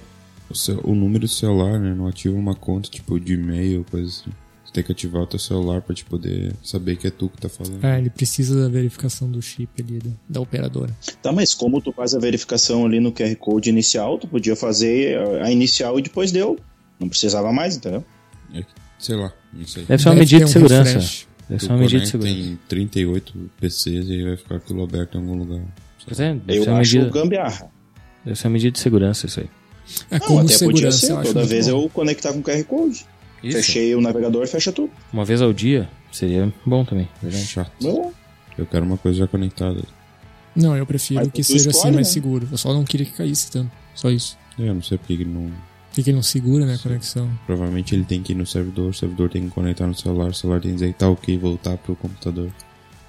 o, 0.50 0.56
seu, 0.56 0.80
o 0.84 0.96
número 0.96 1.26
do 1.26 1.28
celular, 1.32 1.80
né? 1.80 1.94
Não 1.94 2.08
ativa 2.08 2.36
uma 2.36 2.56
conta 2.56 2.90
tipo 2.90 3.20
de 3.20 3.34
e-mail, 3.34 3.86
coisa 3.92 4.08
assim. 4.10 4.32
Tem 4.78 4.84
que 4.84 4.92
ativar 4.92 5.24
o 5.24 5.26
teu 5.26 5.40
celular 5.40 5.82
pra 5.82 5.96
te 5.96 6.06
poder 6.06 6.54
saber 6.64 6.98
que 6.98 7.08
é 7.08 7.10
tu 7.10 7.30
que 7.30 7.42
tá 7.42 7.50
falando. 7.50 7.84
É, 7.84 7.98
ele 7.98 8.12
precisa 8.12 8.62
da 8.62 8.70
verificação 8.70 9.28
do 9.28 9.42
chip 9.42 9.70
ali, 9.82 9.98
da, 9.98 10.12
da 10.30 10.40
operadora. 10.40 10.96
Tá, 11.20 11.32
mas 11.32 11.56
como 11.56 11.82
tu 11.82 11.92
faz 11.92 12.14
a 12.14 12.20
verificação 12.20 12.86
ali 12.86 13.00
no 13.00 13.12
QR 13.12 13.36
Code 13.38 13.72
inicial, 13.72 14.20
tu 14.20 14.28
podia 14.28 14.56
fazer 14.56 15.18
a 15.42 15.52
inicial 15.52 15.98
e 15.98 16.04
depois 16.04 16.32
deu. 16.32 16.60
Não 17.00 17.10
precisava 17.10 17.52
mais, 17.52 17.76
entendeu? 17.76 18.06
É 18.54 18.64
sei 19.00 19.16
lá, 19.16 19.34
não 19.52 19.66
sei. 19.66 19.84
Deve 19.86 20.04
ser 20.04 20.10
uma 20.10 20.16
medida 20.16 20.38
de 20.38 20.46
um 20.46 20.54
segurança. 20.54 20.92
refresh. 20.94 21.28
Deve 21.50 21.64
ser 21.64 21.70
uma 21.72 21.78
medida 21.80 22.04
de 22.04 22.10
segurança. 22.10 22.38
em 22.40 22.60
38 22.70 23.52
PCs 23.60 24.08
e 24.10 24.12
aí 24.12 24.24
vai 24.26 24.38
ficar 24.38 24.56
aquilo 24.58 24.84
aberto 24.84 25.16
em 25.18 25.22
algum 25.22 25.40
lugar. 25.40 25.62
Pois 26.06 26.20
é, 26.20 26.36
deve 26.36 26.60
Eu 26.60 26.64
ser, 26.66 26.70
uma 26.70 26.80
acho 26.82 26.96
medida, 26.98 27.20
gambiarra. 27.20 27.72
deve 28.24 28.38
ser 28.38 28.46
uma 28.48 28.54
medida 28.54 28.72
de 28.74 28.80
segurança 28.80 29.26
isso 29.26 29.40
aí. 29.40 29.50
É, 30.12 30.20
Não, 30.20 30.28
como 30.28 30.40
até 30.42 30.48
podia 30.60 30.92
segurança, 30.92 30.98
ser. 31.08 31.12
eu 31.14 31.18
acho 31.18 31.34
Toda 31.34 31.46
vez 31.48 31.68
bom. 31.68 31.82
eu 31.84 31.90
conectar 31.90 32.32
com 32.32 32.44
QR 32.44 32.64
Code. 32.66 33.06
Isso. 33.44 33.58
Fechei 33.58 33.96
o 33.96 34.02
navegador 34.02 34.44
e 34.44 34.48
fecha 34.48 34.72
tudo. 34.72 34.92
Uma 35.12 35.24
vez 35.26 35.42
ao 35.42 35.54
dia 35.54 35.90
seria 36.12 36.52
bom 36.66 36.84
também, 36.84 37.08
verdade. 37.22 37.46
Chato. 37.46 37.72
Não, 37.82 38.14
Eu 38.58 38.66
quero 38.66 38.86
uma 38.86 38.98
coisa 38.98 39.20
já 39.20 39.28
conectada. 39.28 39.82
Não, 40.56 40.76
eu 40.76 40.86
prefiro 40.86 41.22
Mas 41.22 41.32
que 41.32 41.44
seja 41.44 41.70
escolhe, 41.70 41.78
assim 41.78 41.96
mais 41.96 42.08
né? 42.08 42.14
seguro. 42.14 42.48
Eu 42.52 42.58
só 42.58 42.74
não 42.74 42.84
queria 42.84 43.06
que 43.06 43.14
caísse 43.14 43.52
tanto. 43.52 43.72
Só 43.94 44.10
isso. 44.10 44.38
Eu 44.58 44.74
não 44.74 44.82
sei 44.82 44.98
porque 44.98 45.18
que 45.18 45.26
não. 45.26 45.52
Por 45.94 46.04
que 46.04 46.10
ele 46.10 46.16
não 46.16 46.24
segura, 46.24 46.66
né, 46.66 46.76
a 46.76 46.78
conexão? 46.80 47.30
Provavelmente 47.46 47.94
ele 47.94 48.04
tem 48.04 48.22
que 48.22 48.34
ir 48.34 48.36
no 48.36 48.46
servidor, 48.46 48.90
o 48.90 48.94
servidor 48.94 49.30
tem 49.30 49.44
que 49.44 49.50
conectar 49.50 49.86
no 49.86 49.96
celular, 49.96 50.30
o 50.30 50.34
celular 50.34 50.60
tem 50.62 50.72
que 50.72 50.76
dizer 50.78 50.94
tá 50.94 51.10
ok, 51.10 51.38
voltar 51.38 51.78
pro 51.78 51.96
computador. 51.96 52.50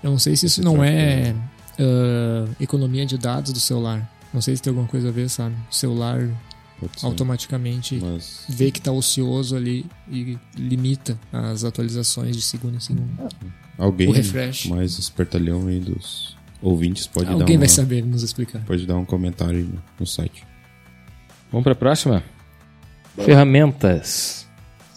Eu 0.02 0.10
não 0.10 0.18
sei 0.18 0.36
se 0.36 0.46
isso 0.46 0.62
não 0.62 0.82
é 0.84 1.34
ah, 1.78 2.46
economia 2.60 3.06
de 3.06 3.16
dados 3.16 3.52
do 3.52 3.60
celular. 3.60 4.10
Não 4.32 4.40
sei 4.40 4.56
se 4.56 4.62
tem 4.62 4.70
alguma 4.70 4.88
coisa 4.88 5.08
a 5.08 5.12
ver, 5.12 5.28
sabe? 5.30 5.54
O 5.70 5.74
celular. 5.74 6.28
Automaticamente 7.02 7.98
Mas 8.02 8.44
vê 8.48 8.70
que 8.70 8.80
tá 8.80 8.92
ocioso 8.92 9.56
ali 9.56 9.84
e 10.10 10.38
limita 10.56 11.18
as 11.32 11.64
atualizações 11.64 12.36
de 12.36 12.42
segundo 12.42 12.76
em 12.76 12.80
segundo. 12.80 13.10
alguém 13.76 14.08
O 14.08 14.12
refresh. 14.12 14.66
mais 14.66 14.98
espertalhão 14.98 15.66
aí 15.66 15.80
dos 15.80 16.36
ouvintes 16.62 17.06
pode 17.06 17.26
dar 17.26 17.34
Alguém 17.34 17.58
vai 17.58 17.68
saber 17.68 18.04
nos 18.04 18.22
explicar. 18.22 18.60
pode 18.64 18.86
dar 18.86 18.96
um 18.96 19.04
comentário 19.04 19.58
aí 19.58 19.68
no, 19.98 20.06
site. 20.06 20.44
Vamos 21.50 21.64
pra 21.64 21.74
próxima? 21.74 22.22
Ferramentas. 23.24 24.46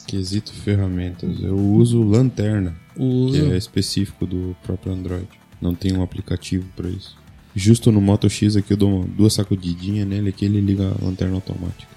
Quesito 0.08 0.52
ferramentas. 0.54 1.42
Eu 1.42 1.58
uso 1.58 2.04
Lanterna, 2.04 2.76
O 2.98 3.32
que 3.32 3.52
é 3.52 3.58
específico 3.58 4.26
do 4.26 4.56
próprio 4.64 4.92
Android. 4.94 5.28
Não 5.62 5.74
tem 5.74 5.94
um 5.96 6.02
aplicativo 6.04 6.68
pra 6.76 6.90
isso. 6.90 7.16
Justo 7.56 7.92
no 7.92 8.00
Moto 8.02 8.30
X 8.30 8.56
aqui 8.56 8.74
eu 8.74 8.78
dou 8.78 9.04
duas 9.06 9.34
sacudidinhas 9.34 10.08
nele 10.08 10.32
que 10.32 10.46
ele 10.46 10.62
liga 10.62 10.94
a 11.00 11.06
lanterna 11.06 11.36
automática. 11.36 11.92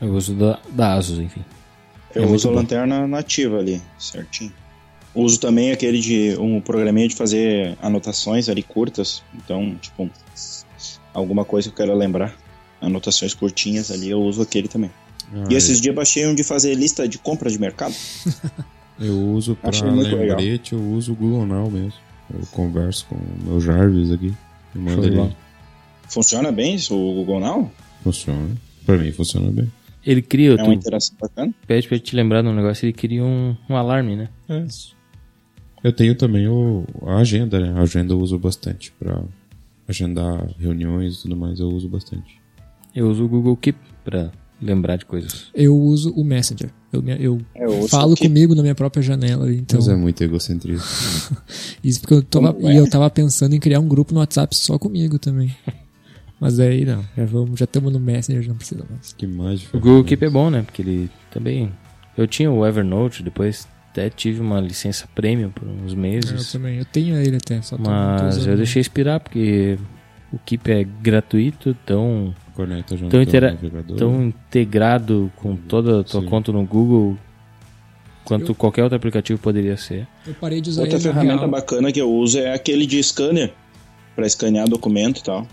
Eu 0.00 0.14
uso 0.14 0.34
da, 0.34 0.58
da 0.70 0.94
Asus, 0.94 1.18
enfim. 1.18 1.42
eu 2.14 2.24
É 2.24 2.26
uso 2.26 2.48
a 2.48 2.50
bom. 2.50 2.56
lanterna 2.58 3.06
nativa 3.06 3.58
ali, 3.58 3.80
certinho. 3.98 4.52
Uso 5.14 5.38
também 5.38 5.70
aquele 5.70 6.00
de 6.00 6.36
um 6.40 6.60
programinha 6.60 7.06
de 7.06 7.14
fazer 7.14 7.76
anotações 7.80 8.48
ali 8.48 8.62
curtas. 8.64 9.22
Então, 9.34 9.76
tipo, 9.80 10.10
alguma 11.12 11.44
coisa 11.44 11.68
que 11.70 11.80
eu 11.80 11.86
quero 11.86 11.96
lembrar. 11.96 12.34
Anotações 12.80 13.32
curtinhas 13.32 13.90
ali, 13.92 14.10
eu 14.10 14.20
uso 14.20 14.42
aquele 14.42 14.66
também. 14.68 14.90
Ah, 15.32 15.44
E 15.48 15.54
esses 15.54 15.80
dias 15.80 15.94
baixei 15.94 16.26
um 16.26 16.34
de 16.34 16.42
fazer 16.42 16.74
lista 16.74 17.08
de 17.08 17.16
compra 17.18 17.48
de 17.48 17.58
mercado. 17.58 17.94
Eu 18.96 19.18
uso 19.32 19.56
pra 19.56 19.70
Achei 19.70 19.90
muito 19.90 20.14
legal. 20.14 20.38
lembrete, 20.38 20.72
eu 20.72 20.80
uso 20.80 21.14
o 21.14 21.16
Google 21.16 21.44
Now 21.44 21.68
mesmo. 21.68 21.94
Eu 22.32 22.46
converso 22.52 23.04
com 23.08 23.16
o 23.16 23.38
meu 23.44 23.60
Jarvis 23.60 24.12
aqui. 24.12 24.32
De 24.74 25.06
ele. 25.06 25.30
Funciona 26.08 26.52
bem 26.52 26.74
isso, 26.74 26.94
o 26.94 27.14
Google 27.14 27.40
Now? 27.40 27.72
Funciona. 28.02 28.50
Pra 28.84 28.96
mim 28.98 29.10
funciona 29.12 29.50
bem. 29.50 29.70
Ele 30.04 30.20
cria, 30.20 30.52
É 30.52 30.56
tu 30.56 30.64
uma 30.64 30.74
interação 30.74 31.16
bacana. 31.18 31.54
pede 31.66 31.88
pra 31.88 31.98
te 31.98 32.14
lembrar 32.14 32.42
de 32.42 32.48
um 32.48 32.54
negócio, 32.54 32.84
ele 32.84 32.92
cria 32.92 33.24
um, 33.24 33.56
um 33.70 33.76
alarme, 33.76 34.14
né? 34.16 34.28
É. 34.48 34.66
Eu 35.82 35.92
tenho 35.92 36.14
também 36.14 36.46
o, 36.46 36.84
a 37.06 37.16
agenda, 37.16 37.58
né? 37.58 37.72
A 37.78 37.82
agenda 37.82 38.12
eu 38.12 38.20
uso 38.20 38.38
bastante 38.38 38.92
pra 38.98 39.22
agendar 39.88 40.46
reuniões 40.58 41.16
e 41.18 41.22
tudo 41.22 41.36
mais, 41.36 41.58
eu 41.60 41.68
uso 41.68 41.88
bastante. 41.88 42.38
Eu 42.94 43.10
uso 43.10 43.24
o 43.24 43.28
Google 43.28 43.56
Keep 43.56 43.78
pra 44.04 44.30
lembrar 44.60 44.96
de 44.96 45.04
coisas. 45.04 45.46
Eu 45.54 45.76
uso 45.76 46.10
o 46.14 46.24
Messenger. 46.24 46.70
Eu, 46.92 47.02
eu 47.18 47.40
É, 47.54 47.64
eu 47.64 47.88
falo 47.88 48.16
comigo 48.16 48.54
na 48.54 48.62
minha 48.62 48.74
própria 48.74 49.02
janela. 49.02 49.52
Então, 49.52 49.78
Mas 49.78 49.88
é 49.88 49.96
muito 49.96 50.22
egocentrismo. 50.22 50.84
isso 51.82 52.00
porque 52.00 52.14
eu 52.14 52.22
tava, 52.22 52.56
é? 52.60 52.74
e 52.74 52.76
eu 52.76 52.88
tava 52.88 53.08
pensando 53.10 53.54
em 53.54 53.60
criar 53.60 53.80
um 53.80 53.88
grupo 53.88 54.14
no 54.14 54.20
WhatsApp 54.20 54.54
só 54.56 54.78
comigo 54.78 55.18
também. 55.18 55.54
Mas 56.40 56.60
aí 56.60 56.84
não, 56.84 57.04
já 57.16 57.24
vamos, 57.24 57.58
já 57.58 57.64
estamos 57.64 57.92
no 57.92 58.00
Messenger, 58.00 58.48
não 58.48 58.56
precisa 58.56 58.84
mais. 58.88 59.12
que 59.12 59.26
de 59.26 59.68
O 59.72 59.80
Google 59.80 60.04
Keep 60.04 60.24
é 60.24 60.30
bom, 60.30 60.50
né? 60.50 60.62
Porque 60.62 60.82
ele 60.82 61.10
também. 61.30 61.72
Eu 62.16 62.26
tinha 62.26 62.50
o 62.50 62.66
Evernote, 62.66 63.22
depois 63.22 63.66
até 63.90 64.10
tive 64.10 64.40
uma 64.40 64.60
licença 64.60 65.08
premium 65.14 65.50
por 65.50 65.66
uns 65.68 65.92
Eu 65.92 65.98
meses. 65.98 66.50
também, 66.52 66.78
eu 66.78 66.84
tenho 66.84 67.16
ele 67.16 67.36
até, 67.36 67.62
só 67.62 67.76
Mas 67.78 68.44
eu 68.44 68.56
deixei 68.56 68.80
expirar 68.80 69.20
porque 69.20 69.78
o 70.32 70.38
Keep 70.38 70.70
é 70.70 70.84
gratuito, 70.84 71.76
tão, 71.86 72.34
Conecta 72.54 72.96
já 72.96 73.04
no 73.04 73.10
tão, 73.10 73.20
navegador. 73.20 73.96
tão 73.96 74.24
integrado 74.26 75.32
com 75.36 75.56
toda 75.56 76.00
a 76.00 76.04
tua 76.04 76.20
Sim. 76.20 76.26
conta 76.28 76.52
no 76.52 76.64
Google 76.64 77.16
quanto 78.24 78.52
Eu- 78.52 78.54
qualquer 78.54 78.82
outro 78.84 78.96
aplicativo 78.96 79.40
poderia 79.40 79.76
ser. 79.76 80.06
Eu 80.26 80.34
parei 80.34 80.60
de 80.60 80.70
usar 80.70 80.82
Outra 80.82 81.00
ferramenta 81.00 81.38
real. 81.40 81.50
bacana 81.50 81.90
que 81.92 82.00
eu 82.00 82.10
uso 82.10 82.38
é 82.38 82.54
aquele 82.54 82.86
de 82.86 83.02
scanner. 83.02 83.52
Pra 84.14 84.26
escanear 84.26 84.68
documento 84.68 85.18
e 85.18 85.24
tal. 85.24 85.46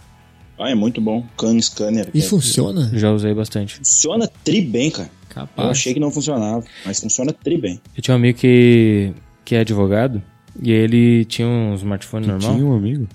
Ah, 0.59 0.69
é 0.69 0.75
muito 0.75 1.01
bom. 1.01 1.25
Can 1.35 1.59
Scanner. 1.59 2.07
E 2.13 2.19
É- 2.19 2.21
funciona? 2.21 2.91
Já 2.93 3.11
usei 3.11 3.33
bastante. 3.33 3.77
Funciona 3.77 4.29
tri 4.43 4.61
bem, 4.61 4.91
cara. 4.91 5.09
Eu 5.09 5.33
Capaz. 5.35 5.69
achei 5.69 5.93
que 5.95 5.99
não 5.99 6.11
funcionava, 6.11 6.63
mas 6.85 6.99
funciona 6.99 7.33
tri 7.33 7.57
bem. 7.57 7.81
Eu 7.97 8.03
tinha 8.03 8.13
um 8.13 8.19
amigo 8.19 8.37
que, 8.37 9.11
que 9.43 9.55
é 9.55 9.61
advogado 9.61 10.21
e 10.61 10.71
ele 10.71 11.25
tinha 11.25 11.47
um 11.47 11.73
smartphone 11.73 12.27
normal. 12.27 12.53
Tinha 12.53 12.65
um 12.65 12.75
amigo? 12.75 13.07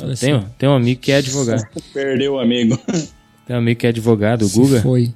Eu 0.00 0.14
tenho, 0.16 0.46
tem 0.56 0.66
um 0.68 0.74
amigo 0.74 1.00
que 1.00 1.12
é 1.12 1.16
advogado. 1.16 1.62
Perdeu 1.92 2.34
o 2.34 2.38
amigo. 2.40 2.78
Tem 3.46 3.54
um 3.54 3.58
amigo 3.58 3.80
que 3.80 3.86
é 3.86 3.90
advogado, 3.90 4.42
o 4.42 4.48
Se 4.48 4.58
Guga. 4.58 4.80
Foi. 4.80 5.14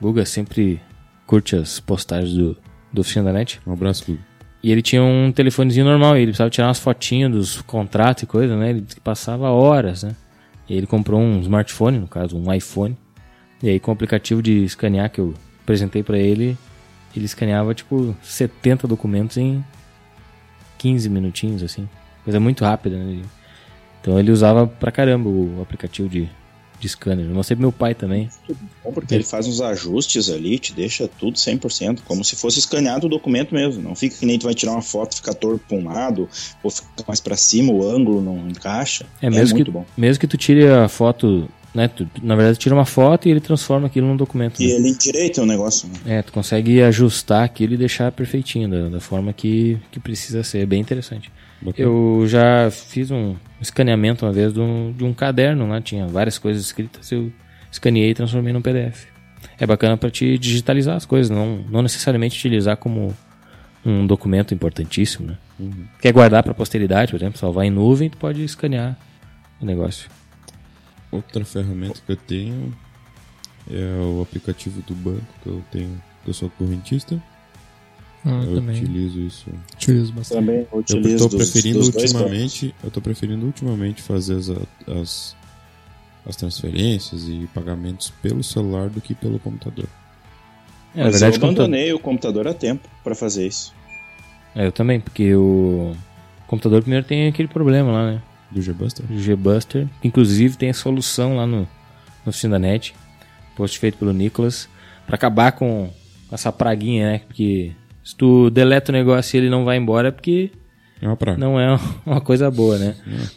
Guga 0.00 0.24
sempre 0.24 0.80
curte 1.26 1.56
as 1.56 1.80
postagens 1.80 2.32
do, 2.32 2.56
do 2.92 3.00
Oficina 3.00 3.26
da 3.26 3.32
Net. 3.32 3.60
Um 3.66 3.72
abraço, 3.72 4.04
Google. 4.06 4.24
E 4.62 4.72
ele 4.72 4.82
tinha 4.82 5.02
um 5.02 5.30
telefonezinho 5.30 5.84
normal, 5.84 6.16
e 6.16 6.20
ele 6.20 6.26
precisava 6.26 6.50
tirar 6.50 6.66
umas 6.66 6.78
fotinhas 6.78 7.30
dos 7.30 7.62
contratos 7.62 8.24
e 8.24 8.26
coisa, 8.26 8.56
né? 8.56 8.70
Ele 8.70 8.80
disse 8.80 8.96
que 8.96 9.00
passava 9.00 9.50
horas, 9.50 10.02
né? 10.02 10.16
E 10.68 10.74
ele 10.74 10.86
comprou 10.86 11.20
um 11.20 11.40
smartphone, 11.40 11.98
no 11.98 12.08
caso, 12.08 12.36
um 12.36 12.52
iPhone. 12.52 12.96
E 13.62 13.68
aí 13.68 13.80
com 13.80 13.90
o 13.90 13.94
aplicativo 13.94 14.42
de 14.42 14.64
escanear 14.64 15.10
que 15.10 15.20
eu 15.20 15.34
apresentei 15.62 16.02
pra 16.02 16.18
ele, 16.18 16.56
ele 17.14 17.24
escaneava 17.24 17.74
tipo 17.74 18.14
70 18.22 18.86
documentos 18.88 19.36
em 19.36 19.64
15 20.78 21.08
minutinhos, 21.08 21.62
assim. 21.62 21.88
Coisa 22.24 22.40
muito 22.40 22.64
rápida, 22.64 22.96
né? 22.96 23.22
Então 24.00 24.18
ele 24.18 24.30
usava 24.30 24.66
pra 24.66 24.90
caramba 24.90 25.28
o 25.28 25.60
aplicativo 25.62 26.08
de, 26.08 26.28
de 26.78 26.88
scanner. 26.88 27.26
Eu 27.26 27.34
mostrei 27.34 27.56
pro 27.56 27.62
meu 27.62 27.72
pai 27.72 27.94
também. 27.94 28.28
Bom, 28.84 28.92
porque 28.92 29.14
ele 29.14 29.24
faz 29.24 29.46
uns 29.46 29.60
ajustes 29.60 30.30
ali, 30.30 30.58
te 30.58 30.72
deixa 30.72 31.08
tudo 31.08 31.36
100%, 31.36 32.00
como 32.04 32.24
se 32.24 32.36
fosse 32.36 32.58
escaneado 32.58 33.06
o 33.06 33.10
documento 33.10 33.54
mesmo. 33.54 33.82
Não 33.82 33.94
fica 33.94 34.16
que 34.16 34.26
nem 34.26 34.38
tu 34.38 34.44
vai 34.44 34.54
tirar 34.54 34.72
uma 34.72 34.82
foto, 34.82 35.16
fica 35.16 35.34
torto 35.34 35.64
pra 35.68 35.76
um 35.76 35.84
lado, 35.84 36.28
ou 36.62 36.70
fica 36.70 36.88
mais 37.06 37.20
pra 37.20 37.36
cima, 37.36 37.72
o 37.72 37.88
ângulo 37.88 38.22
não 38.22 38.48
encaixa. 38.48 39.06
É, 39.20 39.30
mesmo, 39.30 39.56
muito 39.56 39.66
que, 39.66 39.70
bom. 39.70 39.84
mesmo 39.96 40.20
que 40.20 40.26
tu 40.26 40.36
tire 40.36 40.66
a 40.68 40.88
foto, 40.88 41.48
né? 41.74 41.88
Tu, 41.88 42.08
na 42.22 42.36
verdade, 42.36 42.58
tira 42.58 42.74
uma 42.74 42.86
foto 42.86 43.28
e 43.28 43.30
ele 43.30 43.40
transforma 43.40 43.86
aquilo 43.86 44.06
num 44.06 44.16
documento. 44.16 44.60
E 44.60 44.66
né? 44.66 44.74
ele 44.74 44.88
endireita 44.90 45.42
o 45.42 45.46
negócio, 45.46 45.88
né? 45.88 46.18
É, 46.18 46.22
tu 46.22 46.32
consegue 46.32 46.82
ajustar 46.82 47.44
aquilo 47.44 47.74
e 47.74 47.76
deixar 47.76 48.12
perfeitinho, 48.12 48.68
da, 48.68 48.88
da 48.88 49.00
forma 49.00 49.32
que, 49.32 49.78
que 49.90 50.00
precisa 50.00 50.42
ser. 50.42 50.58
É 50.58 50.66
bem 50.66 50.80
interessante. 50.80 51.30
Bacana. 51.60 51.88
Eu 51.88 52.24
já 52.26 52.70
fiz 52.70 53.10
um 53.10 53.36
escaneamento 53.60 54.24
uma 54.24 54.32
vez 54.32 54.52
de 54.52 54.60
um, 54.60 54.92
de 54.92 55.04
um 55.04 55.12
caderno 55.12 55.68
lá, 55.68 55.80
tinha 55.80 56.06
várias 56.06 56.38
coisas 56.38 56.64
escritas, 56.64 57.10
eu 57.10 57.32
escaneei 57.70 58.10
e 58.10 58.14
transformei 58.14 58.52
num 58.52 58.62
PDF. 58.62 59.06
É 59.58 59.66
bacana 59.66 59.96
para 59.96 60.10
te 60.10 60.38
digitalizar 60.38 60.96
as 60.96 61.06
coisas, 61.06 61.30
não, 61.30 61.64
não 61.68 61.82
necessariamente 61.82 62.38
utilizar 62.38 62.76
como 62.76 63.14
um 63.84 64.06
documento 64.06 64.52
importantíssimo, 64.52 65.28
né? 65.28 65.38
Quer 66.00 66.12
guardar 66.12 66.42
para 66.42 66.52
posteridade, 66.52 67.12
por 67.12 67.16
exemplo, 67.16 67.38
salvar 67.38 67.64
em 67.64 67.70
nuvem, 67.70 68.10
tu 68.10 68.18
pode 68.18 68.42
escanear 68.44 68.96
o 69.60 69.64
negócio. 69.64 70.10
Outra 71.10 71.44
ferramenta 71.44 72.00
que 72.04 72.12
eu 72.12 72.16
tenho 72.16 72.74
é 73.70 74.00
o 74.02 74.20
aplicativo 74.20 74.82
do 74.82 74.94
banco 74.94 75.26
que 75.42 75.48
eu 75.48 75.64
tenho. 75.70 76.02
que 76.22 76.30
Eu 76.30 76.34
sou 76.34 76.50
correntista. 76.50 77.20
Ah, 78.26 78.42
eu 78.44 78.56
também. 78.56 78.76
utilizo 78.82 79.20
isso. 79.20 79.46
Utilizo 79.74 80.12
bastante. 80.12 80.38
Também 80.40 80.66
Eu 80.72 80.78
utilizo 80.78 81.28
tô 81.28 81.36
dos- 81.36 81.50
preferindo 81.50 81.78
dos 81.78 81.88
ultimamente. 81.88 82.74
Eu 82.82 82.90
tô 82.90 83.00
preferindo 83.00 83.46
ultimamente 83.46 84.02
fazer 84.02 84.34
as, 84.36 84.48
as, 84.88 85.36
as 86.26 86.36
transferências 86.36 87.28
e 87.28 87.48
pagamentos 87.54 88.12
pelo 88.22 88.42
celular 88.42 88.88
do 88.90 89.00
que 89.00 89.14
pelo 89.14 89.38
computador. 89.38 89.86
É, 90.94 91.04
Mas 91.04 91.12
verdade, 91.12 91.36
eu 91.36 91.40
computador- 91.40 91.64
abandonei 91.66 91.92
o 91.92 91.98
computador 91.98 92.48
a 92.48 92.54
tempo 92.54 92.88
para 93.04 93.14
fazer 93.14 93.46
isso. 93.46 93.72
É, 94.54 94.66
eu 94.66 94.72
também, 94.72 94.98
porque 94.98 95.34
o 95.34 95.94
computador 96.46 96.80
primeiro 96.80 97.06
tem 97.06 97.28
aquele 97.28 97.48
problema 97.48 97.92
lá, 97.92 98.12
né? 98.12 98.22
Do 98.50 98.60
Gbuster? 98.62 99.04
O 99.10 99.14
Gbuster. 99.14 99.86
Inclusive 100.02 100.56
tem 100.56 100.70
a 100.70 100.74
solução 100.74 101.36
lá 101.36 101.46
no, 101.46 101.60
no 101.60 101.66
Oficina 102.26 102.52
da 102.52 102.58
Net, 102.58 102.94
post 103.56 103.78
feito 103.78 103.98
pelo 103.98 104.12
Nicolas, 104.12 104.68
pra 105.06 105.16
acabar 105.16 105.52
com 105.52 105.90
essa 106.32 106.50
praguinha, 106.50 107.12
né? 107.12 107.18
Porque 107.26 107.72
se 108.06 108.14
tu 108.14 108.48
deleta 108.50 108.92
o 108.92 108.94
negócio 108.94 109.36
e 109.36 109.40
ele 109.40 109.50
não 109.50 109.64
vai 109.64 109.76
embora 109.76 110.08
é 110.08 110.10
porque 110.12 110.52
É 111.02 111.36
não 111.36 111.58
é 111.58 111.76
uma 112.06 112.20
coisa 112.20 112.48
boa, 112.48 112.78
né? 112.78 112.94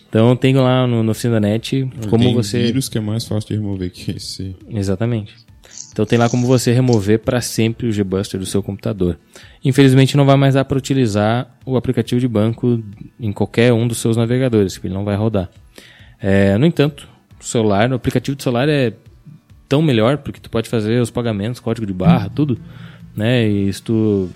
Então 0.08 0.36
tem 0.36 0.54
lá 0.54 0.86
no, 0.86 1.02
no 1.02 1.10
Oficina 1.10 1.34
da 1.34 1.40
Net 1.40 1.90
como 2.08 2.24
Tem 2.24 2.36
você... 2.36 2.62
vírus 2.62 2.88
que 2.88 3.00
é 3.00 3.02
mais 3.02 3.26
fácil 3.26 3.48
de 3.50 3.56
remover 3.56 3.90
que 3.90 4.12
esse. 4.12 4.56
Exatamente. 4.70 5.34
Então 5.92 6.06
tem 6.06 6.20
lá 6.20 6.30
como 6.30 6.46
você 6.46 6.72
remover 6.72 7.18
para 7.18 7.42
sempre 7.42 7.90
o 7.90 7.92
Gbuster 7.92 8.40
do 8.40 8.46
seu 8.46 8.62
computador. 8.62 9.18
Infelizmente 9.66 10.16
não 10.16 10.24
vai 10.24 10.38
mais 10.38 10.54
dar 10.54 10.64
para 10.66 10.78
utilizar 10.78 11.50
o 11.66 11.76
aplicativo 11.76 12.22
de 12.22 12.28
banco 12.28 12.80
em 13.20 13.34
qualquer 13.34 13.74
um 13.74 13.88
dos 13.88 13.98
seus 13.98 14.16
navegadores, 14.16 14.74
porque 14.74 14.86
ele 14.86 14.94
não 14.94 15.04
vai 15.04 15.16
rodar. 15.16 15.50
É, 16.22 16.56
no 16.60 16.66
entanto, 16.68 17.10
o 17.42 17.44
celular, 17.44 17.92
o 17.92 17.96
aplicativo 17.96 18.38
do 18.38 18.44
celular 18.44 18.70
é 18.70 18.94
tão 19.68 19.82
melhor 19.82 20.20
porque 20.20 20.40
tu 20.40 20.48
pode 20.48 20.70
fazer 20.70 21.02
os 21.02 21.10
pagamentos, 21.10 21.60
código 21.60 21.88
de 21.88 21.94
barra, 21.94 22.30
tudo, 22.30 22.60
né? 23.16 23.48
E 23.48 23.74
se 23.74 23.82
tu 23.82 24.30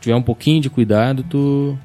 tiver 0.00 0.14
um 0.14 0.22
pouquinho 0.22 0.60
de 0.60 0.70
cuidado, 0.70 1.22
tu 1.22 1.78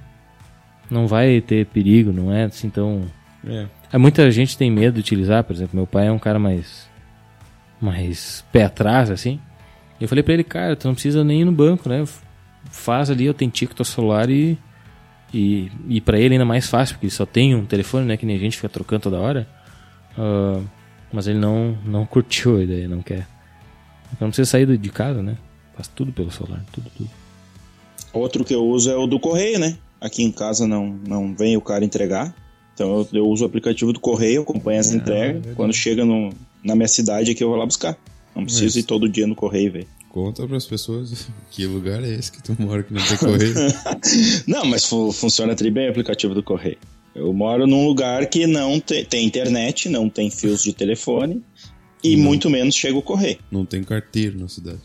não 0.89 1.08
vai 1.08 1.41
ter 1.41 1.65
perigo, 1.67 2.12
não 2.12 2.32
é 2.32 2.45
assim 2.45 2.69
tão 2.69 3.04
É. 3.47 3.65
Aí 3.91 4.00
muita 4.00 4.30
gente 4.32 4.58
tem 4.58 4.71
medo 4.71 4.95
de 4.95 5.00
utilizar, 5.02 5.43
por 5.43 5.54
exemplo, 5.54 5.76
meu 5.76 5.88
pai 5.88 6.08
é 6.08 6.12
um 6.12 6.19
cara 6.19 6.39
mais 6.39 6.89
mais 7.80 8.45
pé 8.52 8.65
atrás 8.65 9.10
assim. 9.10 9.39
Eu 10.00 10.08
falei 10.08 10.24
pra 10.24 10.34
ele, 10.34 10.43
cara, 10.43 10.76
tu 10.76 10.88
não 10.88 10.93
precisa 10.93 11.24
nem 11.24 11.41
ir 11.41 11.45
no 11.45 11.52
banco, 11.52 11.88
né? 11.88 12.04
Faz 12.71 13.10
ali, 13.10 13.28
autentica 13.28 13.74
o 13.74 13.76
teu 13.76 13.86
celular 13.86 14.30
e 14.30 14.58
e, 15.34 15.71
e 15.88 16.02
para 16.02 16.19
ele 16.19 16.34
ainda 16.34 16.45
mais 16.45 16.67
fácil, 16.67 16.95
porque 16.95 17.06
ele 17.06 17.13
só 17.13 17.26
tem 17.26 17.56
um 17.56 17.65
telefone, 17.65 18.06
né, 18.06 18.17
que 18.17 18.26
nem 18.26 18.36
a 18.36 18.39
gente 18.39 18.58
fica 18.58 18.67
trocando 18.67 19.04
toda 19.04 19.17
hora. 19.17 19.47
Ah, 20.17 20.62
mas 21.12 21.28
ele 21.28 21.39
não 21.39 21.78
não 21.86 22.06
curtiu 22.06 22.58
a 22.58 22.63
ideia, 22.63 22.88
não 22.88 23.02
quer. 23.02 23.28
Então 24.13 24.28
não 24.28 24.30
precisa 24.30 24.50
sair 24.50 24.78
de 24.78 24.89
casa, 24.89 25.21
né? 25.21 25.38
Faz 25.76 25.88
tudo 25.88 26.12
pelo 26.12 26.32
celular, 26.32 26.63
tudo, 26.71 26.89
tudo. 26.95 27.10
Outro 28.13 28.43
que 28.43 28.54
eu 28.54 28.63
uso 28.65 28.89
é 28.91 28.95
o 28.95 29.08
do 29.08 29.19
correio, 29.19 29.60
né? 29.60 29.78
Aqui 30.00 30.24
em 30.24 30.32
casa 30.32 30.67
não, 30.67 31.00
não 31.08 31.36
vem 31.36 31.56
o 31.56 31.62
cara 31.62 31.86
entregar. 31.86 32.36
Então 32.74 33.00
eu, 33.00 33.19
eu 33.19 33.28
uso 33.28 33.43
o 33.43 33.47
aplicativo 33.47 33.93
do 33.93 34.00
correio, 34.00 34.41
acompanho 34.41 34.80
as 34.80 34.91
entregas. 34.91 35.56
Quando 35.56 35.74
chega 35.74 36.04
no, 36.04 36.32
na 36.63 36.76
minha 36.76 36.88
cidade 36.88 37.32
aqui 37.32 37.43
eu 37.43 37.50
vou 37.50 37.58
lá 37.58 37.65
buscar. 37.65 37.97
Não 38.36 38.43
preciso 38.43 38.65
Isso. 38.65 38.80
ir 38.80 38.84
todo 38.84 39.08
dia 39.10 39.28
no 39.28 39.36
correio, 39.36 39.71
velho. 39.74 39.88
Conta 40.10 40.45
pras 40.47 40.65
pessoas 40.65 41.28
que 41.52 41.65
lugar 41.65 42.04
é 42.04 42.10
esse 42.10 42.32
que 42.32 42.41
tu 42.43 42.56
mora 42.60 42.84
que 42.84 42.93
não 42.93 43.02
tem 43.06 43.17
correio. 43.17 43.54
Não, 44.47 44.65
mas 44.65 44.86
fu- 44.86 45.12
funciona 45.12 45.56
tri 45.56 45.69
bem 45.71 45.88
o 45.88 45.89
aplicativo 45.91 46.34
do 46.34 46.43
correio. 46.43 46.78
Eu 47.13 47.32
moro 47.34 47.67
num 47.67 47.86
lugar 47.86 48.26
que 48.28 48.47
não 48.47 48.80
te- 48.80 49.04
tem 49.04 49.26
internet, 49.26 49.89
não 49.89 50.10
tem 50.10 50.30
fios 50.32 50.63
de 50.63 50.71
telefone 50.74 51.41
e 52.04 52.15
muito 52.15 52.50
menos 52.50 52.74
chega 52.76 52.97
o 52.97 53.02
correio. 53.02 53.38
não 53.52 53.65
tem 53.65 53.84
carteiro 53.84 54.39
na 54.39 54.47
cidade. 54.47 54.80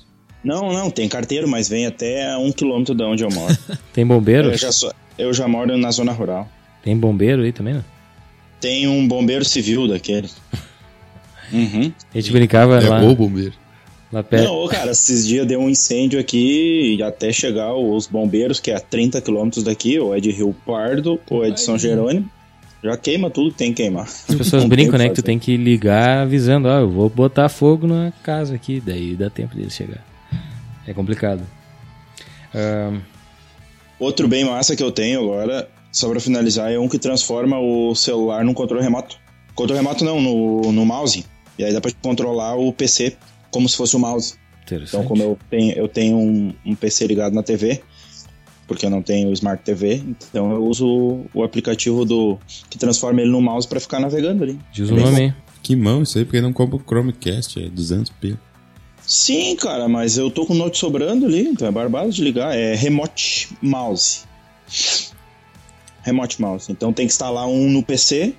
Não, 0.46 0.72
não, 0.72 0.90
tem 0.90 1.09
carteiro, 1.09 1.48
mas 1.48 1.68
vem 1.68 1.87
até 1.87 2.37
um 2.38 2.52
quilômetro 2.52 2.94
de 2.94 3.02
onde 3.02 3.24
eu 3.24 3.30
moro. 3.30 3.56
Tem 3.92 4.06
bombeiro? 4.06 4.50
eu, 4.52 4.56
já 4.56 4.70
sou- 4.70 4.92
eu 5.18 5.35
já 5.35 5.48
moro 5.48 5.76
na 5.76 5.90
zona 5.90 6.12
rural. 6.12 6.48
Tem 6.85 6.96
bombeiro 6.96 7.42
aí 7.42 7.50
também, 7.52 7.74
né? 7.74 7.85
Tem 8.61 8.87
um 8.87 9.09
bombeiro 9.09 9.44
civil 9.44 9.88
daquele. 9.88 10.28
Uhum. 11.52 11.92
A 12.12 12.18
gente 12.20 12.32
brincava 12.32 12.82
É 12.82 12.88
lá, 12.88 13.00
bom 13.00 13.14
bombeiro. 13.14 13.52
lá 14.12 14.20
perto. 14.22 14.44
Não, 14.44 14.66
cara, 14.66 14.90
esses 14.90 15.24
dias 15.26 15.46
deu 15.46 15.61
um 15.61 15.70
incêndio 15.70 16.18
aqui 16.18 16.96
e 16.98 17.02
até 17.04 17.32
chegar 17.32 17.72
os 17.72 18.09
bombeiros, 18.09 18.59
que 18.59 18.70
é 18.72 18.74
a 18.74 18.80
30 18.80 19.20
quilômetros 19.20 19.62
daqui, 19.62 19.96
ou 19.98 20.12
é 20.12 20.18
de 20.20 20.32
Rio 20.32 20.54
Pardo, 20.66 21.20
ou 21.30 21.44
é 21.44 21.50
de 21.50 21.61
São 21.61 21.78
Jerônimo. 21.78 22.28
Já 22.82 22.96
queima 22.96 23.30
tudo 23.30 23.52
que 23.52 23.59
tem 23.59 23.72
que 23.72 23.80
queimar. 23.82 24.04
As 24.28 24.35
pessoas 24.35 24.62
Não 24.64 24.68
brincam, 24.68 24.98
né? 24.98 25.09
que 25.09 25.14
tu 25.14 25.22
tem 25.22 25.38
que 25.38 25.56
ligar 25.56 26.22
avisando, 26.22 26.66
ó, 26.68 26.80
eu 26.80 26.90
vou 26.90 27.09
botar 27.09 27.48
fogo 27.48 27.87
na 27.87 28.12
casa 28.24 28.54
aqui, 28.56 28.82
daí 28.85 29.14
dá 29.14 29.30
tempo 29.30 29.54
dele 29.56 29.70
chegar. 29.70 30.04
É 30.87 30.94
complicado. 30.94 31.42
Ahn, 32.55 33.01
Outro 33.99 34.29
bem 34.29 34.44
massa 34.44 34.77
que 34.77 34.83
eu 34.83 34.92
tenho 34.92 35.20
agora, 35.20 35.68
só 35.90 36.09
pra 36.11 36.20
finalizar, 36.20 36.70
é 36.70 36.79
um 36.79 36.88
que 36.88 36.99
transforma 36.99 37.59
o 37.59 37.94
celular 37.94 38.44
num 38.44 38.53
controle 38.53 38.83
remoto. 38.83 39.16
Controle 39.55 39.81
remoto 39.81 40.05
não, 40.05 40.20
no, 40.20 40.72
no 40.72 40.85
mouse. 40.85 41.25
E 41.59 41.64
aí 41.64 41.72
dá 41.72 41.81
pra 41.81 41.90
controlar 42.03 42.57
o 42.57 42.72
PC 42.72 43.16
como 43.51 43.66
se 43.68 43.77
fosse 43.77 43.96
o 43.96 43.99
mouse. 43.99 44.35
Então, 44.70 45.05
como 45.05 45.22
eu 45.22 45.38
tenho, 45.49 45.72
eu 45.72 45.88
tenho 45.88 46.16
um, 46.18 46.53
um 46.66 46.75
PC 46.75 47.07
ligado 47.07 47.33
na 47.33 47.42
TV, 47.42 47.81
porque 48.66 48.85
eu 48.85 48.90
não 48.90 49.01
tenho 49.01 49.33
Smart 49.33 49.62
TV, 49.62 50.03
então 50.09 50.51
eu 50.51 50.64
uso 50.64 51.20
o 51.33 51.44
aplicativo 51.44 52.05
do 52.05 52.37
que 52.68 52.77
transforma 52.77 53.22
ele 53.22 53.31
no 53.31 53.40
mouse 53.40 53.66
pra 53.66 53.79
ficar 53.79 54.01
navegando 54.01 54.42
ali. 54.42 54.59
Diz 54.72 54.90
É 54.90 54.92
o 54.92 54.96
nome. 54.96 55.35
Que 55.62 55.75
mão 55.75 56.03
isso 56.03 56.18
aí, 56.18 56.25
porque 56.25 56.40
não 56.40 56.53
compra 56.53 56.77
o 56.77 56.81
Chromecast, 56.81 57.59
é 57.61 57.68
200p. 57.68 58.37
Sim, 59.07 59.55
cara, 59.55 59.88
mas 59.88 60.19
eu 60.19 60.31
tô 60.31 60.45
com 60.45 60.53
o 60.53 60.57
Note 60.57 60.79
sobrando 60.79 61.27
ali, 61.27 61.47
então 61.47 61.69
é 61.69 61.71
barbado 61.71 62.11
de 62.11 62.23
ligar. 62.23 62.57
É 62.57 62.75
Remote 62.75 63.57
Mouse. 63.62 64.25
Remote 66.03 66.40
Mouse. 66.40 66.71
Então 66.73 66.92
tem 66.92 67.07
que 67.07 67.12
instalar 67.12 67.47
um 67.47 67.71
no 67.71 67.83
PC 67.83 68.35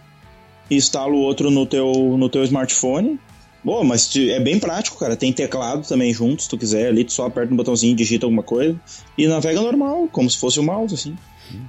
e 0.69 0.75
instala 0.75 1.13
o 1.13 1.19
outro 1.19 1.49
no 1.49 1.65
teu, 1.65 1.91
no 2.17 2.27
teu 2.29 2.43
smartphone. 2.43 3.17
Boa, 3.63 3.83
mas 3.83 4.13
é 4.15 4.39
bem 4.39 4.59
prático, 4.59 4.97
cara. 4.97 5.15
Tem 5.15 5.31
teclado 5.31 5.87
também 5.87 6.13
junto, 6.13 6.43
se 6.43 6.49
tu 6.49 6.57
quiser 6.57 6.87
ali, 6.87 7.03
tu 7.03 7.13
só 7.13 7.25
aperta 7.25 7.53
um 7.53 7.57
botãozinho, 7.57 7.95
digita 7.95 8.25
alguma 8.25 8.43
coisa 8.43 8.79
e 9.17 9.27
navega 9.27 9.61
normal, 9.61 10.07
como 10.11 10.29
se 10.29 10.37
fosse 10.37 10.59
o 10.59 10.63
mouse, 10.63 10.93
assim. 10.93 11.17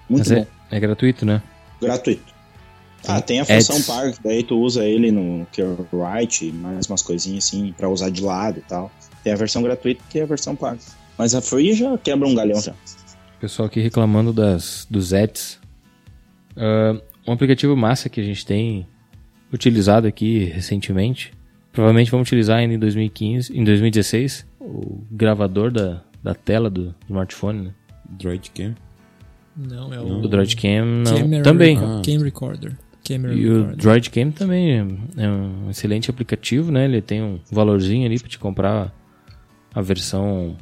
Muito 0.09 0.29
Mas 0.29 0.31
bom. 0.31 0.47
é, 0.71 0.77
é 0.77 0.81
gratuito, 0.81 1.25
né? 1.25 1.43
Gratuito. 1.81 2.38
Ah, 3.09 3.21
tem 3.23 3.40
a 3.40 3.44
função 3.44 3.77
Ads. 4.01 4.18
que 4.18 4.25
daí 4.25 4.42
tu 4.42 4.59
usa 4.61 4.85
ele 4.85 5.11
no 5.11 5.47
Write, 5.92 6.53
mais 6.53 6.87
umas 6.87 7.03
coisinhas 7.03 7.47
assim, 7.47 7.73
pra 7.77 7.88
usar 7.88 8.11
de 8.11 8.23
lado 8.23 8.59
e 8.59 8.62
tal. 8.62 8.90
Tem 9.25 9.33
a 9.33 9.37
versão 9.37 9.62
gratuita 9.62 10.03
que 10.11 10.18
é 10.18 10.23
a 10.23 10.27
versão 10.27 10.55
paga. 10.55 10.79
Mas 11.16 11.35
a 11.35 11.40
Free 11.40 11.73
já 11.73 11.97
quebra 11.99 12.29
um 12.29 12.35
galhão 12.35 12.61
já. 12.61 12.75
Pessoal 13.40 13.66
aqui 13.66 13.81
reclamando 13.81 14.33
das, 14.33 14.87
dos 14.90 15.12
ads. 15.12 15.59
Ah, 16.57 17.01
um 17.27 17.33
aplicativo 17.33 17.77
massa 17.77 18.09
que 18.09 18.21
a 18.21 18.25
gente 18.25 18.44
tem 18.44 18.87
utilizado 19.53 20.07
aqui 20.07 20.44
recentemente. 20.44 21.33
Provavelmente 21.73 22.11
vamos 22.11 22.27
utilizar 22.29 22.59
ainda 22.59 22.75
em 22.75 22.79
2015, 22.79 23.57
em 23.57 23.64
2016, 23.64 24.47
o 24.61 25.01
gravador 25.11 25.71
da, 25.71 26.03
da 26.23 26.35
tela 26.35 26.68
do 26.68 26.94
smartphone, 27.09 27.62
né? 27.66 27.71
Droidcam. 28.09 28.75
Não, 29.57 29.92
é 29.92 30.01
O 30.01 30.21
o 30.23 30.29
Droidcam 30.29 30.85
não, 30.85 31.18
Camera 31.18 31.42
também. 31.42 31.77
Reco- 31.79 32.03
Cam 32.05 32.25
Recorder. 32.25 32.77
Camera 33.09 33.35
E 33.35 33.49
o 33.49 33.55
Recorder. 33.59 33.77
Droidcam 33.77 34.31
também 34.31 35.03
é 35.16 35.29
um 35.29 35.71
excelente 35.71 36.11
aplicativo, 36.11 36.71
né? 36.71 36.85
Ele 36.85 37.01
tem 37.03 37.23
um 37.23 37.38
valorzinho 37.51 38.07
ali 38.07 38.18
para 38.18 38.29
te 38.29 38.38
comprar 38.38 38.92
a 39.75 39.81
versão 39.81 40.57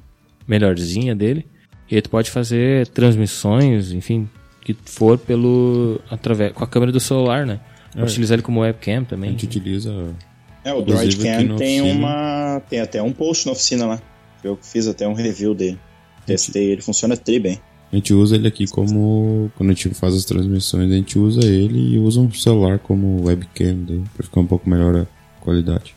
melhorzinha 0.46 1.14
dele. 1.14 1.46
E 1.90 1.94
aí 1.96 2.02
tu 2.02 2.10
pode 2.10 2.30
fazer 2.30 2.86
transmissões, 2.88 3.92
enfim, 3.92 4.28
que 4.62 4.74
for 4.84 5.16
pelo 5.18 6.00
através 6.10 6.52
com 6.52 6.64
a 6.64 6.66
câmera 6.66 6.90
do 6.92 7.00
celular, 7.00 7.46
né? 7.46 7.60
Pode 7.92 8.04
É. 8.04 8.08
utilizar 8.10 8.34
ele 8.36 8.42
como 8.42 8.60
webcam 8.60 9.02
A 9.02 9.04
também. 9.04 9.30
gente 9.30 9.46
utiliza 9.46 9.92
É, 10.64 10.72
o 10.72 10.82
Droidcam 10.82 11.56
tem 11.56 11.80
uma. 11.80 12.60
Tem 12.68 12.80
até 12.80 13.00
um 13.00 13.12
post 13.12 13.46
na 13.46 13.52
oficina 13.52 13.86
lá. 13.86 14.02
Eu 14.42 14.58
fiz 14.60 14.86
até 14.88 15.06
um 15.06 15.12
review 15.14 15.54
dele. 15.54 15.78
Testei, 16.26 16.72
ele 16.72 16.82
funciona 16.82 17.16
tri 17.16 17.38
bem. 17.38 17.60
A 17.92 17.96
gente 17.96 18.12
usa 18.12 18.34
ele 18.36 18.48
aqui 18.48 18.66
como. 18.66 19.50
Quando 19.56 19.70
a 19.70 19.72
gente 19.72 19.90
faz 19.90 20.14
as 20.14 20.24
transmissões, 20.24 20.90
a 20.90 20.94
gente 20.94 21.18
usa 21.18 21.44
ele 21.46 21.94
e 21.94 21.98
usa 21.98 22.20
um 22.20 22.30
celular 22.32 22.78
como 22.78 23.24
webcam 23.24 23.76
daí, 23.86 24.02
pra 24.14 24.24
ficar 24.24 24.40
um 24.40 24.46
pouco 24.46 24.68
melhor 24.68 24.96
a 24.96 25.06
qualidade. 25.40 25.94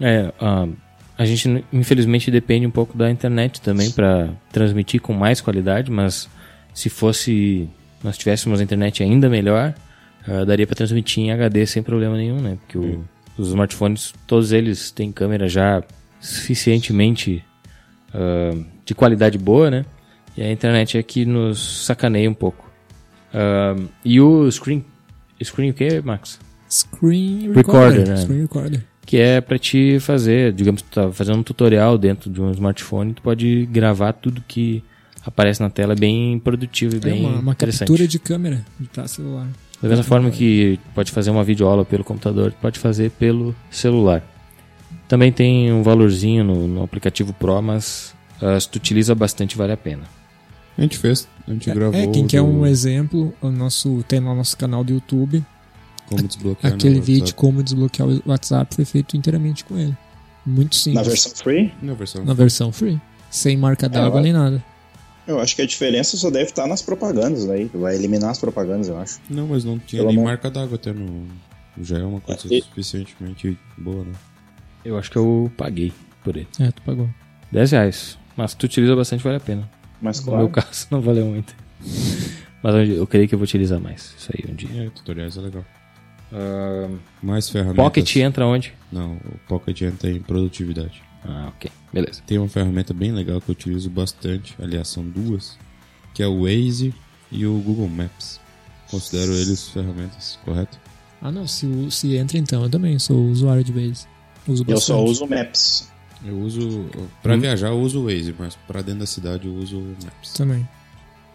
É, 0.00 0.32
ah, 0.40 0.66
a 1.16 1.24
gente 1.24 1.64
infelizmente 1.72 2.30
depende 2.30 2.66
um 2.66 2.70
pouco 2.70 2.96
da 2.98 3.10
internet 3.10 3.60
também 3.60 3.90
para 3.90 4.30
transmitir 4.52 5.00
com 5.00 5.12
mais 5.12 5.40
qualidade, 5.40 5.90
mas 5.90 6.28
se 6.74 6.88
fosse 6.88 7.68
nós 8.02 8.16
tivéssemos 8.18 8.60
a 8.60 8.62
internet 8.64 9.02
ainda 9.02 9.28
melhor, 9.28 9.74
ah, 10.26 10.44
daria 10.44 10.66
para 10.66 10.74
transmitir 10.76 11.22
em 11.22 11.30
HD 11.30 11.64
sem 11.66 11.82
problema 11.82 12.16
nenhum, 12.16 12.40
né? 12.40 12.58
Porque 12.60 12.78
o- 12.78 13.04
os 13.38 13.48
smartphones, 13.48 14.12
todos 14.26 14.50
eles 14.52 14.90
têm 14.90 15.12
câmera 15.12 15.48
já 15.48 15.82
suficientemente 16.20 17.44
ah, 18.12 18.56
de 18.84 18.94
qualidade 18.94 19.38
boa, 19.38 19.70
né? 19.70 19.84
E 20.36 20.42
a 20.42 20.50
internet 20.50 20.96
é 20.96 21.02
que 21.02 21.24
nos 21.24 21.84
sacaneia 21.84 22.30
um 22.30 22.34
pouco. 22.34 22.70
Ah, 23.32 23.76
e 24.04 24.20
o 24.20 24.50
screen, 24.50 24.84
screen 25.42 25.70
o 25.70 25.74
que, 25.74 26.00
Max? 26.00 26.38
Screen 26.68 27.52
Recorder, 27.52 28.00
recorder. 28.00 28.08
né? 28.08 28.16
Screen 28.16 28.40
recorder. 28.42 28.84
que 29.04 29.16
é 29.18 29.40
pra 29.40 29.58
te 29.58 29.98
fazer, 30.00 30.52
digamos, 30.52 30.82
tu 30.82 30.90
tá 30.90 31.10
fazendo 31.12 31.38
um 31.38 31.42
tutorial 31.42 31.98
dentro 31.98 32.30
de 32.30 32.40
um 32.40 32.50
smartphone, 32.52 33.12
tu 33.12 33.22
pode 33.22 33.66
gravar 33.66 34.12
tudo 34.12 34.42
que 34.46 34.82
aparece 35.26 35.60
na 35.60 35.68
tela 35.68 35.94
bem 35.96 36.38
produtivo 36.38 36.94
e 36.94 36.98
É 36.98 37.00
bem 37.00 37.26
uma, 37.26 37.40
uma 37.40 37.52
interessante. 37.52 37.88
captura 37.88 38.06
de 38.06 38.18
câmera 38.18 38.64
para 38.92 39.08
celular. 39.08 39.48
Da 39.82 39.88
mesma 39.88 40.04
forma 40.04 40.30
que 40.30 40.78
pode 40.94 41.10
fazer 41.10 41.30
uma 41.30 41.42
videoaula 41.42 41.84
pelo 41.84 42.04
computador, 42.04 42.52
tu 42.52 42.58
pode 42.60 42.78
fazer 42.78 43.10
pelo 43.12 43.54
celular. 43.70 44.22
Também 45.08 45.32
tem 45.32 45.72
um 45.72 45.82
valorzinho 45.82 46.44
no, 46.44 46.68
no 46.68 46.82
aplicativo 46.84 47.32
Pro, 47.32 47.60
mas 47.60 48.14
ah, 48.40 48.60
se 48.60 48.68
tu 48.68 48.76
utiliza 48.76 49.14
bastante 49.14 49.56
vale 49.56 49.72
a 49.72 49.76
pena. 49.76 50.02
A 50.80 50.82
gente 50.82 50.98
fez, 50.98 51.28
a 51.46 51.52
gente 51.52 51.70
gravou. 51.72 52.00
É, 52.00 52.06
quem 52.08 52.26
quer 52.26 52.40
do- 52.40 52.46
um 52.48 52.66
exemplo, 52.66 53.32
o 53.40 53.50
nosso, 53.50 54.02
tem 54.08 54.18
lá 54.18 54.30
no 54.30 54.36
nosso 54.36 54.56
canal 54.56 54.82
do 54.82 54.92
YouTube, 54.94 55.44
Como 56.08 56.22
desbloquear 56.26 56.72
aquele 56.72 56.96
no 56.96 57.02
vídeo 57.02 57.20
WhatsApp. 57.20 57.38
como 57.40 57.62
desbloquear 57.62 58.08
o 58.08 58.22
WhatsApp 58.26 58.74
foi 58.74 58.84
feito 58.84 59.16
inteiramente 59.16 59.64
com 59.64 59.78
ele. 59.78 59.94
Muito 60.44 60.74
simples. 60.74 60.94
Na 60.94 61.02
versão 61.08 61.32
free, 61.36 61.74
Na 61.82 61.92
versão. 61.94 62.24
Na 62.24 62.34
versão 62.34 62.72
free. 62.72 63.00
Sem 63.30 63.56
marca 63.56 63.88
d'água 63.88 64.18
eu- 64.18 64.22
nem 64.24 64.32
nada. 64.32 64.64
eu 65.26 65.38
acho 65.38 65.54
que 65.54 65.62
a 65.62 65.66
diferença 65.66 66.16
só 66.16 66.30
deve 66.30 66.46
estar 66.46 66.66
nas 66.66 66.80
propagandas 66.82 67.48
aí. 67.50 67.68
Tu 67.68 67.78
vai 67.78 67.94
eliminar 67.94 68.30
as 68.30 68.38
propagandas, 68.38 68.88
eu 68.88 68.98
acho. 68.98 69.20
Não, 69.28 69.46
mas 69.46 69.62
não 69.64 69.78
tinha 69.78 70.00
Pelo 70.00 70.08
nem 70.10 70.18
amor- 70.18 70.30
marca 70.30 70.50
d'água 70.50 70.74
até 70.76 70.92
no. 70.92 71.26
Já 71.80 71.98
é 71.98 72.02
uma 72.04 72.20
coisa 72.20 72.40
É, 72.52 72.56
e- 72.58 72.62
suficientemente 72.62 73.56
boa, 73.78 74.04
né? 74.04 74.12
Eu 74.84 74.98
acho 74.98 75.10
que 75.10 75.16
eu 75.18 75.52
paguei 75.56 75.92
por 76.24 76.36
ele. 76.36 76.48
É, 76.58 76.70
tu 76.72 76.80
pagou. 76.82 77.08
10 77.52 77.70
reais. 77.70 78.18
Mas 78.36 78.52
se 78.52 78.56
tu 78.56 78.64
utiliza 78.64 78.96
bastante, 78.96 79.22
vale 79.22 79.36
a 79.36 79.40
pena. 79.40 79.70
Mas 80.00 80.18
No 80.18 80.24
claro. 80.24 80.38
meu 80.40 80.48
caso, 80.48 80.86
não 80.90 81.00
valeu 81.00 81.26
muito. 81.26 81.54
Mas 82.62 82.88
eu, 82.88 83.06
creio 83.06 83.28
que 83.28 83.34
eu 83.34 83.38
vou 83.38 83.44
utilizar 83.44 83.80
mais. 83.80 84.14
Isso 84.18 84.30
aí 84.34 84.50
um 84.50 84.54
dia. 84.54 84.84
É, 84.84 84.90
tutoriais 84.90 85.36
é 85.36 85.40
legal. 85.40 85.64
Ah, 86.32 86.88
Mais 87.22 87.48
ferramentas. 87.48 87.84
Pocket 87.84 88.16
entra 88.16 88.46
onde? 88.46 88.72
Não, 88.92 89.14
o 89.14 89.38
Pocket 89.48 89.80
entra 89.82 90.10
em 90.10 90.20
produtividade. 90.20 91.02
Ah, 91.24 91.48
ok. 91.48 91.70
Beleza. 91.92 92.22
Tem 92.26 92.38
uma 92.38 92.48
ferramenta 92.48 92.94
bem 92.94 93.12
legal 93.12 93.40
que 93.40 93.50
eu 93.50 93.52
utilizo 93.52 93.90
bastante, 93.90 94.54
aliás, 94.60 94.88
são 94.88 95.04
duas, 95.04 95.58
que 96.14 96.22
é 96.22 96.26
o 96.26 96.42
Waze 96.42 96.94
e 97.30 97.46
o 97.46 97.58
Google 97.58 97.88
Maps. 97.88 98.40
Considero 98.90 99.32
eles 99.32 99.68
ferramentas, 99.68 100.38
correto? 100.44 100.78
Ah, 101.22 101.30
não. 101.30 101.46
Se, 101.46 101.66
se 101.90 102.16
entra 102.16 102.38
então, 102.38 102.62
eu 102.62 102.70
também 102.70 102.98
sou 102.98 103.26
usuário 103.26 103.62
de 103.62 103.72
Waze. 103.72 104.06
Uso 104.48 104.64
Eu 104.66 104.80
só 104.80 105.02
uso 105.04 105.26
Maps. 105.26 105.90
Eu 106.24 106.38
uso. 106.38 106.86
Pra 107.22 107.34
Hum. 107.34 107.40
viajar 107.40 107.68
eu 107.68 107.78
uso 107.80 108.00
o 108.00 108.04
Waze, 108.04 108.34
mas 108.38 108.56
pra 108.66 108.82
dentro 108.82 109.00
da 109.00 109.06
cidade 109.06 109.46
eu 109.46 109.54
uso 109.54 109.78
o 109.78 109.96
Maps. 110.04 110.32
Também. 110.34 110.68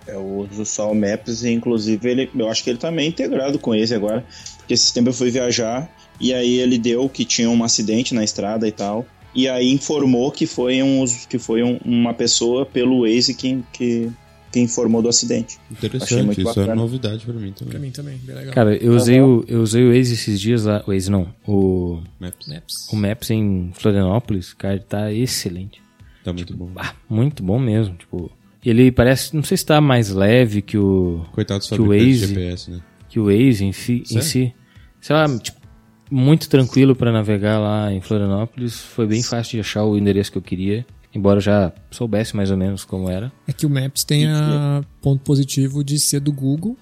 Eu 0.07 0.23
uso 0.51 0.63
só 0.65 0.91
o 0.91 0.95
Maps 0.95 1.43
e 1.43 1.49
inclusive 1.51 2.07
ele, 2.09 2.29
eu 2.35 2.47
acho 2.49 2.63
que 2.63 2.69
ele 2.69 2.77
tá 2.77 2.91
meio 2.91 3.09
integrado 3.09 3.57
com 3.57 3.73
esse 3.73 3.93
agora. 3.95 4.23
Porque 4.57 4.73
esse 4.75 4.93
tempo 4.93 5.09
eu 5.09 5.13
fui 5.13 5.31
viajar 5.31 5.89
e 6.19 6.33
aí 6.33 6.59
ele 6.59 6.77
deu 6.77 7.09
que 7.09 7.25
tinha 7.25 7.49
um 7.49 7.63
acidente 7.63 8.13
na 8.13 8.23
estrada 8.23 8.67
e 8.67 8.71
tal. 8.71 9.05
E 9.33 9.49
aí 9.49 9.71
informou 9.71 10.31
que 10.31 10.45
foi, 10.45 10.81
um, 10.83 11.03
que 11.27 11.37
foi 11.39 11.63
um- 11.63 11.79
uma 11.83 12.13
pessoa 12.13 12.65
pelo 12.65 13.01
Waze 13.01 13.33
que, 13.33 13.63
que, 13.73 14.09
que 14.55 14.59
informou 14.61 15.01
do 15.01 15.09
acidente. 15.09 15.57
Interessante, 15.69 16.31
isso 16.31 16.41
é 16.41 16.43
bacana. 16.43 16.75
novidade 16.75 17.25
pra 17.25 17.33
mim 17.35 17.51
Pra 17.51 17.65
também. 17.65 17.81
mim 17.81 17.91
também, 17.91 18.17
bem 18.23 18.35
legal. 18.35 18.53
Cara, 18.53 18.75
eu 18.77 18.93
usei, 18.95 19.19
o, 19.21 19.43
eu 19.47 19.61
usei 19.61 19.83
o 19.83 19.87
Waze 19.93 20.13
esses 20.13 20.39
dias 20.39 20.63
lá. 20.63 20.81
O 20.87 20.91
Waze 20.91 21.11
não. 21.11 21.27
O, 21.45 22.01
Maps. 22.19 22.47
Maps. 22.47 22.73
o 22.91 22.95
Maps 22.95 23.29
em 23.31 23.71
Florianópolis, 23.73 24.53
cara, 24.53 24.79
tá 24.79 25.11
excelente. 25.11 25.81
Tá 26.23 26.31
muito 26.31 26.55
bom. 26.55 26.69
Ah, 26.75 26.93
muito 27.09 27.43
bom 27.43 27.59
mesmo. 27.59 27.95
Tipo, 27.95 28.31
ele 28.65 28.91
parece. 28.91 29.35
Não 29.35 29.43
sei 29.43 29.57
se 29.57 29.65
tá 29.65 29.79
mais 29.81 30.09
leve 30.09 30.61
que 30.61 30.77
o. 30.77 31.25
Coitado 31.33 31.63
que 31.67 31.79
o 31.81 31.87
Waze- 31.89 32.27
GPS, 32.27 32.71
né? 32.71 32.79
Que 33.09 33.19
o 33.19 33.25
Waze 33.25 33.65
em, 33.65 33.73
fi- 33.73 34.03
em 34.09 34.21
si. 34.21 34.53
Sei 35.01 35.15
lá, 35.15 35.27
tipo, 35.37 35.59
muito 36.09 36.47
tranquilo 36.49 36.95
pra 36.95 37.11
navegar 37.11 37.59
lá 37.59 37.91
em 37.93 37.99
Florianópolis. 38.01 38.79
Foi 38.79 39.05
bem 39.05 39.21
fácil 39.21 39.51
de 39.51 39.59
achar 39.59 39.83
o 39.83 39.97
endereço 39.97 40.31
que 40.31 40.37
eu 40.37 40.41
queria. 40.41 40.85
Embora 41.15 41.37
eu 41.37 41.41
já 41.41 41.71
soubesse 41.89 42.35
mais 42.35 42.51
ou 42.51 42.57
menos 42.57 42.83
como 42.83 43.09
era. 43.09 43.31
É 43.47 43.53
que 43.53 43.65
o 43.65 43.69
Maps 43.69 44.03
tem 44.03 44.27
a 44.27 44.83
ponto 45.01 45.23
positivo 45.23 45.81
de 45.83 45.97
ser 45.97 46.19
do 46.19 46.31
Google, 46.33 46.75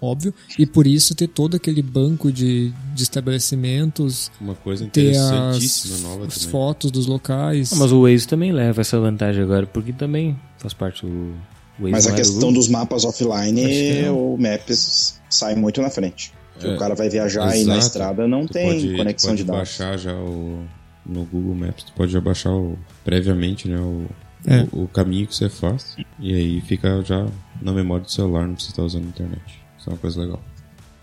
óbvio, 0.00 0.32
e 0.58 0.64
por 0.64 0.86
isso 0.86 1.14
ter 1.16 1.26
todo 1.26 1.56
aquele 1.56 1.82
banco 1.82 2.30
de, 2.30 2.72
de 2.94 3.02
estabelecimentos, 3.02 4.30
Uma 4.40 4.54
coisa 4.54 4.86
ter 4.86 5.10
interessantíssima 5.10 5.94
as, 5.96 6.02
nova 6.02 6.26
as 6.26 6.34
também. 6.36 6.50
fotos 6.50 6.90
dos 6.90 7.06
locais. 7.06 7.72
Ah, 7.72 7.76
mas 7.76 7.92
o 7.92 8.02
Waze 8.02 8.26
também 8.28 8.52
leva 8.52 8.80
essa 8.80 8.98
vantagem 9.00 9.42
agora, 9.42 9.66
porque 9.66 9.92
também 9.92 10.38
faz 10.58 10.72
parte 10.72 11.04
do 11.04 11.34
Waze. 11.80 11.90
Mas 11.92 12.06
a 12.06 12.10
é 12.10 12.12
do 12.12 12.16
questão 12.16 12.52
dos 12.52 12.68
mapas 12.68 13.04
offline, 13.04 14.08
o 14.10 14.36
Maps 14.38 15.20
sai 15.28 15.54
muito 15.56 15.80
na 15.82 15.90
frente. 15.90 16.32
É, 16.62 16.74
o 16.74 16.78
cara 16.78 16.94
vai 16.94 17.08
viajar 17.08 17.48
aí 17.48 17.64
na 17.64 17.78
estrada, 17.78 18.28
não 18.28 18.46
Tu 18.46 18.52
tem 18.52 18.66
pode- 18.80 18.96
conexão 18.96 19.30
tu 19.32 19.36
de 19.38 19.44
pode 19.44 19.56
dados. 19.58 19.78
baixar 19.78 19.98
já 19.98 20.14
o 20.14 20.62
no 21.04 21.24
Google 21.24 21.54
Maps, 21.54 21.84
tu 21.84 21.92
pode 21.92 22.12
já 22.12 22.20
baixar 22.20 22.50
o, 22.52 22.78
previamente, 23.04 23.68
né, 23.68 23.78
o, 23.78 24.06
É. 24.46 24.66
o, 24.72 24.84
o 24.84 24.88
caminho 24.88 25.26
que 25.26 25.34
você 25.34 25.48
faz 25.48 25.96
e 26.18 26.34
aí 26.34 26.60
fica 26.62 27.02
já 27.02 27.26
na 27.60 27.72
memória 27.72 28.04
do 28.04 28.10
celular, 28.10 28.46
não 28.46 28.54
precisa 28.54 28.72
estar 28.72 28.82
usando 28.82 29.04
a 29.04 29.08
internet. 29.08 29.42
Isso 29.78 29.88
é 29.90 29.92
uma 29.92 29.98
coisa 29.98 30.20
legal. 30.20 30.42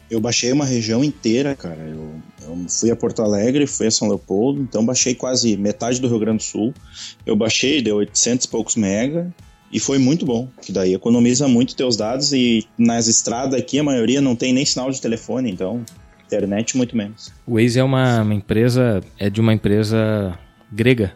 Eu 0.09 0.19
baixei 0.19 0.51
uma 0.51 0.65
região 0.65 1.03
inteira, 1.03 1.55
cara. 1.55 1.81
Eu, 1.81 2.15
eu 2.41 2.65
fui 2.67 2.89
a 2.89 2.95
Porto 2.95 3.21
Alegre, 3.21 3.67
fui 3.67 3.85
a 3.85 3.91
São 3.91 4.07
Leopoldo, 4.07 4.61
então 4.61 4.83
baixei 4.83 5.13
quase 5.13 5.55
metade 5.55 6.01
do 6.01 6.07
Rio 6.07 6.17
Grande 6.17 6.37
do 6.37 6.43
Sul. 6.43 6.73
Eu 7.25 7.35
baixei, 7.35 7.79
deu 7.81 7.97
800 7.97 8.45
e 8.45 8.49
poucos 8.49 8.75
mega 8.75 9.31
e 9.71 9.79
foi 9.79 9.99
muito 9.99 10.25
bom. 10.25 10.47
Que 10.63 10.71
daí 10.71 10.95
economiza 10.95 11.47
muito 11.47 11.75
teus 11.75 11.95
dados 11.95 12.33
e 12.33 12.65
nas 12.75 13.07
estradas 13.07 13.53
aqui 13.59 13.77
a 13.77 13.83
maioria 13.83 14.19
não 14.19 14.35
tem 14.35 14.51
nem 14.51 14.65
sinal 14.65 14.89
de 14.89 14.99
telefone, 14.99 15.51
então 15.51 15.85
internet 16.29 16.77
muito 16.77 16.95
menos. 16.95 17.31
O 17.45 17.55
Waze 17.55 17.79
é 17.79 17.83
uma, 17.83 18.21
uma 18.21 18.33
empresa, 18.35 19.01
é 19.17 19.29
de 19.29 19.41
uma 19.41 19.53
empresa 19.53 20.37
grega. 20.71 21.13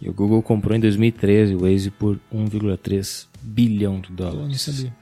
E 0.00 0.08
o 0.08 0.12
Google 0.12 0.42
comprou 0.42 0.76
em 0.76 0.80
2013 0.80 1.54
o 1.54 1.60
Waze 1.60 1.90
por 1.90 2.18
1,3 2.34 3.26
bilhão 3.42 4.00
de 4.00 4.08
não 4.10 4.16
dólares. 4.16 4.62
sabia. 4.62 4.92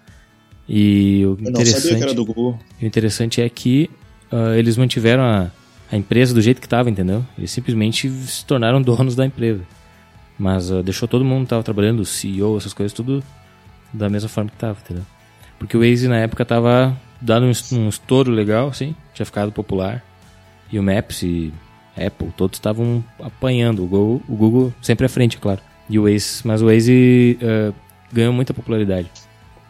E 0.69 1.23
o 1.25 1.31
Eu 1.31 1.37
não 1.37 1.37
sabia 1.37 1.51
interessante, 1.51 1.97
que 1.97 2.03
era 2.03 2.15
do 2.15 2.25
Google. 2.25 2.59
o 2.83 2.85
interessante 2.85 3.41
é 3.41 3.49
que 3.49 3.89
ah, 4.33 4.57
eles 4.57 4.77
mantiveram 4.77 5.23
a, 5.23 5.51
a 5.93 5.97
empresa 5.97 6.35
do 6.35 6.41
jeito 6.41 6.61
que 6.61 6.67
estava, 6.67 6.91
entendeu? 6.91 7.25
Eles 7.39 7.51
simplesmente 7.51 8.09
se 8.11 8.45
tornaram 8.45 8.83
donos 8.83 9.15
da 9.15 9.25
empresa. 9.25 9.63
Mas 10.39 10.73
ah, 10.73 10.83
deixou 10.83 11.07
todo 11.07 11.25
mundo 11.25 11.41
que 11.41 11.47
estava 11.47 11.63
trabalhando, 11.63 12.01
o 12.01 12.05
CEO, 12.05 12.57
essas 12.57 12.73
coisas, 12.75 12.93
tudo 12.93 13.23
da 13.93 14.09
mesma 14.09 14.29
forma 14.29 14.51
que 14.51 14.57
estava, 14.57 14.79
entendeu? 14.83 15.05
Porque 15.59 15.77
o 15.77 15.81
Waze 15.81 16.09
na 16.09 16.19
época 16.19 16.45
tava 16.45 16.97
dando 17.21 17.47
um, 17.47 17.77
um 17.79 17.89
estouro 17.89 18.31
legal, 18.31 18.69
assim, 18.69 18.95
tinha 19.15 19.27
ficado 19.27 19.53
popular. 19.53 20.05
E 20.71 20.79
o 20.79 20.83
Maps 20.83 21.23
e 21.23 21.53
Apple, 21.97 22.29
todos 22.37 22.57
estavam 22.57 23.03
apanhando. 23.21 23.85
O 23.85 23.87
Google, 23.87 24.23
o 24.29 24.37
Google 24.37 24.75
sempre 24.83 25.07
à 25.07 25.09
frente, 25.09 25.37
é 25.37 25.41
claro. 25.41 25.61
E 25.89 25.99
o 25.99 26.03
Waze, 26.03 26.43
mas 26.45 26.61
o 26.63 26.67
Waze 26.67 27.39
ah, 27.43 27.73
ganhou 28.13 28.33
muita 28.33 28.53
popularidade. 28.53 29.11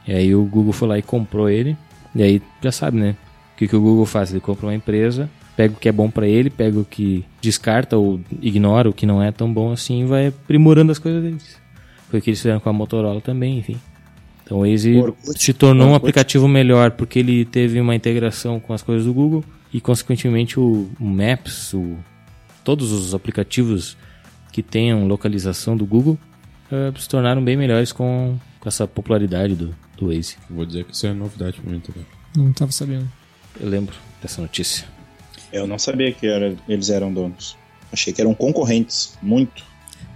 E 0.07 0.13
aí 0.13 0.35
o 0.35 0.45
Google 0.45 0.73
foi 0.73 0.89
lá 0.89 0.99
e 0.99 1.03
comprou 1.03 1.49
ele. 1.49 1.77
E 2.15 2.23
aí 2.23 2.43
já 2.63 2.73
sabe, 2.73 2.99
né? 2.99 3.17
O 3.55 3.59
que, 3.59 3.69
que 3.69 3.77
o 3.77 3.81
Google 3.81 4.07
faz? 4.07 4.31
Ele 4.31 4.41
compra 4.41 4.67
uma 4.67 4.75
empresa, 4.75 5.29
pega 5.57 5.75
o 5.75 5.77
que 5.77 5.89
é 5.89 5.93
bom 5.93 6.11
pra 6.11 6.27
ele, 6.27 6.51
pega 6.51 6.79
o 6.79 6.85
que 6.85 7.25
descarta 7.41 7.97
ou 7.97 8.21
ignora 8.41 8.89
o 8.89 8.93
que 8.93 9.07
não 9.07 9.23
é 9.23 9.33
tão 9.33 9.53
bom 9.53 9.73
assim 9.73 10.03
e 10.03 10.07
vai 10.07 10.27
aprimorando 10.29 10.93
as 10.93 10.99
coisas 10.99 11.23
deles. 11.23 11.59
Foi 12.11 12.21
o 12.21 12.23
que 12.23 12.31
eles 12.31 12.41
fizeram 12.41 12.61
com 12.61 12.69
a 12.69 12.73
Motorola 12.73 13.21
também, 13.21 13.59
enfim. 13.59 13.77
Então 14.47 14.59
o 14.59 14.61
Waze 14.71 14.95
Orkut- 14.97 15.43
se 15.43 15.53
tornou 15.53 15.89
um 15.89 15.91
Orkut- 15.91 16.05
aplicativo 16.05 16.47
melhor 16.47 16.93
porque 16.93 17.19
ele 17.19 17.45
teve 17.45 17.81
uma 17.81 17.95
integração 17.97 18.61
com 18.61 18.73
as 18.73 18.81
coisas 18.81 19.05
do 19.05 19.13
Google 19.13 19.45
e 19.75 19.81
consequentemente 19.81 20.59
o, 20.61 20.89
o 21.01 21.05
Maps, 21.05 21.75
o, 21.75 21.97
todos 22.65 22.93
os 22.93 23.13
aplicativos 23.13 23.97
que 24.53 24.63
tenham 24.63 25.07
localização 25.09 25.77
do 25.77 25.85
Google 25.85 26.17
eh, 26.71 26.93
se 26.97 27.09
tornaram 27.09 27.43
bem 27.45 27.57
melhores 27.57 27.91
com, 27.93 28.39
com 28.61 28.69
essa 28.69 28.87
popularidade 28.87 29.55
do, 29.57 29.75
do 29.99 30.07
Waze. 30.15 30.37
Vou 30.49 30.65
dizer 30.65 30.85
que 30.85 30.95
isso 30.95 31.07
é 31.09 31.13
novidade 31.13 31.61
pra 31.61 31.71
mim 31.71 31.81
também. 31.81 32.07
Não 32.37 32.53
tava 32.53 32.71
sabendo. 32.71 33.11
Eu 33.61 33.69
lembro 33.69 33.97
dessa 34.23 34.41
notícia. 34.41 34.87
Eu 35.53 35.67
não 35.67 35.79
sabia 35.79 36.13
que 36.13 36.27
era, 36.27 36.55
eles 36.69 36.89
eram 36.89 37.13
donos. 37.13 37.57
Achei 37.93 38.13
que 38.13 38.21
eram 38.21 38.35
concorrentes, 38.35 39.19
muito. 39.21 39.65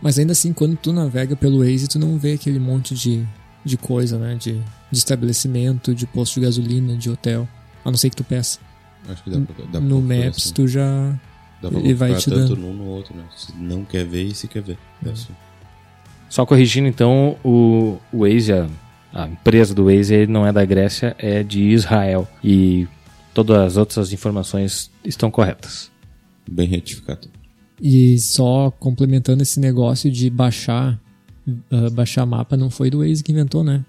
Mas 0.01 0.19
ainda 0.19 0.33
assim, 0.33 0.53
quando 0.53 0.77
tu 0.77 0.93
navega 0.93 1.35
pelo 1.37 1.59
Waze, 1.65 1.89
tu 1.89 1.99
não 1.99 2.17
vê 2.19 2.33
aquele 2.35 2.59
monte 2.59 2.95
de, 2.95 3.25
de 3.65 3.77
coisa, 3.77 4.19
né? 4.19 4.35
De, 4.35 4.55
de 4.91 4.99
estabelecimento, 4.99 5.95
de 5.95 6.07
posto 6.07 6.35
de 6.35 6.47
gasolina, 6.47 6.97
de 6.97 7.11
hotel. 7.11 7.49
A 7.85 7.91
não 7.91 7.97
ser 7.97 8.11
que 8.11 8.17
tu 8.17 8.25
peça. 8.25 8.59
Acho 9.09 9.23
que 9.25 9.31
dá 9.31 9.41
pra, 9.41 9.65
dá 9.65 9.71
pra 9.71 9.81
no 9.81 10.01
Maps, 10.01 10.45
assim. 10.45 10.53
tu 10.53 10.69
já. 10.69 11.19
Dá 11.63 11.71
pra 11.71 11.79
ele 11.81 11.95
vai 11.95 12.15
te 12.15 12.31
tanto 12.31 12.55
dando. 12.55 12.57
num 12.57 12.75
no 12.75 12.85
outro, 12.87 13.17
né? 13.17 13.25
Se 13.37 13.53
não 13.57 13.85
quer 13.85 14.05
ver 14.05 14.25
e 14.25 14.35
se 14.35 14.49
quer 14.49 14.63
ver. 14.63 14.79
É 15.05 15.11
assim. 15.11 15.33
Só 16.29 16.47
corrigindo, 16.47 16.87
então, 16.87 17.37
o, 17.45 17.99
o 18.13 18.21
Waze, 18.21 18.53
a, 18.53 18.69
a 19.13 19.27
empresa 19.27 19.75
do 19.75 19.87
Waze 19.87 20.15
ele 20.15 20.33
não 20.33 20.47
é 20.47 20.53
da 20.53 20.65
Grécia, 20.65 21.15
é 21.19 21.43
de 21.43 21.61
Israel. 21.61 22.29
E 22.43 22.87
todas 23.35 23.59
as 23.59 23.77
outras 23.77 24.13
informações 24.13 24.91
estão 25.05 25.31
corretas. 25.31 25.91
Bem 26.49 26.69
retificado. 26.69 27.29
E 27.81 28.19
só 28.19 28.71
complementando 28.71 29.43
esse 29.43 29.59
negócio 29.59 30.11
de 30.11 30.29
baixar 30.31 31.01
ah, 31.71 31.91
baixar 31.91 32.25
mapa, 32.27 32.57
não 32.57 32.71
foi 32.71 32.91
do 32.91 32.99
Waze 32.99 33.23
que 33.23 33.33
inventou, 33.33 33.63
né? 33.65 33.85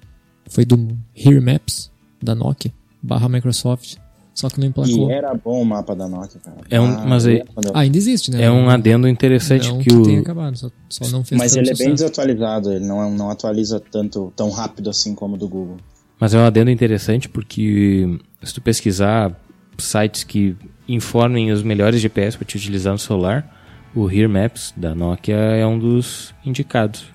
Foi 0.50 0.66
do 0.66 0.98
Here 1.16 1.40
Maps, 1.40 1.92
da 2.22 2.36
Nokia, 2.36 2.72
barra 3.02 3.28
Microsoft. 3.30 3.96
Só 4.34 4.50
que 4.50 4.60
não 4.62 4.68
emplacou. 4.68 5.10
E 5.10 5.14
era 5.14 5.34
bom 5.36 5.62
o 5.62 5.66
mapa 5.66 5.94
da 5.94 6.08
Nokia, 6.08 6.40
cara. 6.44 6.58
É 6.70 6.80
um- 6.80 6.86
Ah, 6.86 7.06
mas 7.06 7.24
quando 7.54 7.66
eu- 7.68 7.72
Ah, 7.74 7.80
ainda 7.82 7.98
existe, 7.98 8.32
né? 8.32 8.44
É 8.44 8.50
um 8.52 8.70
adendo 8.70 9.08
interessante 9.08 9.68
não 9.68 9.80
que 9.80 9.90
que 9.90 9.96
o, 9.96 10.04
tenha 10.04 10.22
acabado, 10.22 10.58
só, 10.58 10.70
só 10.90 11.08
não 11.10 11.24
fez 11.24 11.38
Mas 11.40 11.54
ele 11.56 11.66
é 11.68 11.74
bem 11.74 11.76
sucesso. 11.76 11.92
desatualizado, 11.96 12.72
ele 12.72 12.86
não, 12.86 13.04
é- 13.04 13.12
não 13.12 13.30
atualiza 13.30 13.80
tanto, 13.92 14.32
tão 14.36 14.50
rápido 14.50 14.90
assim 14.90 15.14
como 15.14 15.36
o 15.36 15.38
do 15.38 15.50
Google. 15.50 15.78
Mas 16.18 16.34
é 16.34 16.38
um 16.40 16.46
adendo 16.46 16.72
interessante 16.72 17.28
porque 17.28 18.18
se 18.42 18.54
tu 18.54 18.62
pesquisar 18.62 19.38
sites 19.78 20.24
que 20.24 20.56
informem 20.88 21.52
os 21.52 21.62
melhores 21.62 22.00
GPS 22.00 22.38
para 22.38 22.46
te 22.48 22.56
utilizar 22.56 22.94
no 22.94 23.00
celular, 23.00 23.46
o 23.94 24.10
Here 24.10 24.28
Maps 24.30 24.74
da 24.78 24.96
Nokia 24.96 25.36
é 25.36 25.68
um 25.68 25.78
dos 25.78 26.34
indicados. 26.46 27.06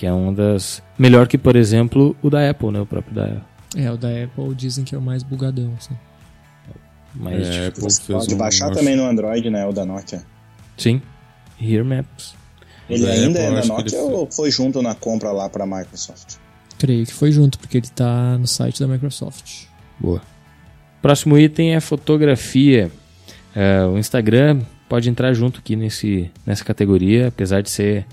Que 0.00 0.06
é 0.06 0.12
uma 0.14 0.32
das. 0.32 0.82
Melhor 0.98 1.28
que, 1.28 1.36
por 1.36 1.54
exemplo, 1.54 2.16
o 2.22 2.30
da 2.30 2.48
Apple, 2.48 2.70
né? 2.70 2.80
O 2.80 2.86
próprio 2.86 3.14
da 3.14 3.42
É, 3.76 3.92
o 3.92 3.98
da 3.98 4.08
Apple 4.08 4.54
dizem 4.54 4.82
que 4.82 4.94
é 4.94 4.98
o 4.98 5.02
mais 5.02 5.22
bugadão. 5.22 5.74
Assim. 5.76 5.94
Mas, 7.14 7.46
É, 7.46 7.66
Apple 7.66 7.82
Você 7.82 8.00
fez 8.02 8.18
pode 8.20 8.34
um- 8.34 8.38
baixar 8.38 8.70
acho- 8.70 8.78
também 8.78 8.96
no 8.96 9.04
Android, 9.04 9.50
né, 9.50 9.66
o 9.66 9.72
da 9.72 9.84
Nokia. 9.84 10.22
sim, 10.78 11.02
Here 11.60 11.82
Maps. 11.84 12.34
Ele 12.88 13.04
Da 13.04 13.12
ainda 13.12 13.38
Apple, 13.40 13.58
é 13.58 13.60
da 13.60 13.66
Nokia 13.66 13.98
ele 13.98 14.12
ou 14.14 14.30
foi 14.32 14.50
junto 14.50 14.80
na 14.80 14.94
compra 14.94 15.32
lá 15.32 15.50
pra 15.50 15.66
Microsoft? 15.66 16.36
Creio 16.78 17.04
que 17.04 17.12
foi 17.12 17.30
junto, 17.30 17.58
porque 17.58 17.76
ele 17.76 17.88
tá 17.88 18.38
no 18.38 18.46
site 18.46 18.80
da 18.80 18.88
Microsoft. 18.88 19.64
Boa. 19.98 20.22
Próximo 21.02 21.36
item 21.36 21.74
é 21.74 21.80
fotografia. 21.80 22.90
É, 23.54 23.84
o 23.84 23.98
Instagram 23.98 24.62
pode 24.88 25.10
entrar 25.10 25.34
junto 25.34 25.58
aqui 25.60 25.76
nesse, 25.76 26.30
nessa 26.46 26.64
categoria, 26.64 27.28
apesar 27.28 27.60
de 27.60 27.68
ser 27.68 28.06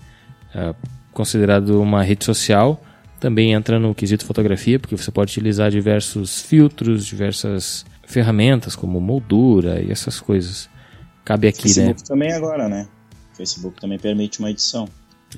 é, 0.53 0.75
considerado 1.17 1.81
uma 1.81 2.03
rede 2.03 2.23
social. 2.23 2.79
Também 3.19 3.51
entra 3.53 3.79
no 3.79 3.95
quesito 3.95 4.23
fotografia, 4.23 4.79
porque 4.79 4.95
você 4.95 5.09
pode 5.09 5.31
utilizar 5.31 5.71
diversos 5.71 6.43
filtros, 6.43 7.03
diversas 7.03 7.83
ferramentas 8.05 8.75
como 8.75 9.01
moldura 9.01 9.81
e 9.81 9.91
essas 9.91 10.19
coisas. 10.19 10.69
Cabe 11.25 11.47
aqui, 11.47 11.67
né? 11.69 11.73
Facebook 11.73 12.03
também 12.03 12.31
agora, 12.31 12.69
né? 12.69 12.87
Facebook 13.33 13.81
também 13.81 13.97
permite 13.97 14.37
uma 14.37 14.51
edição. 14.51 14.87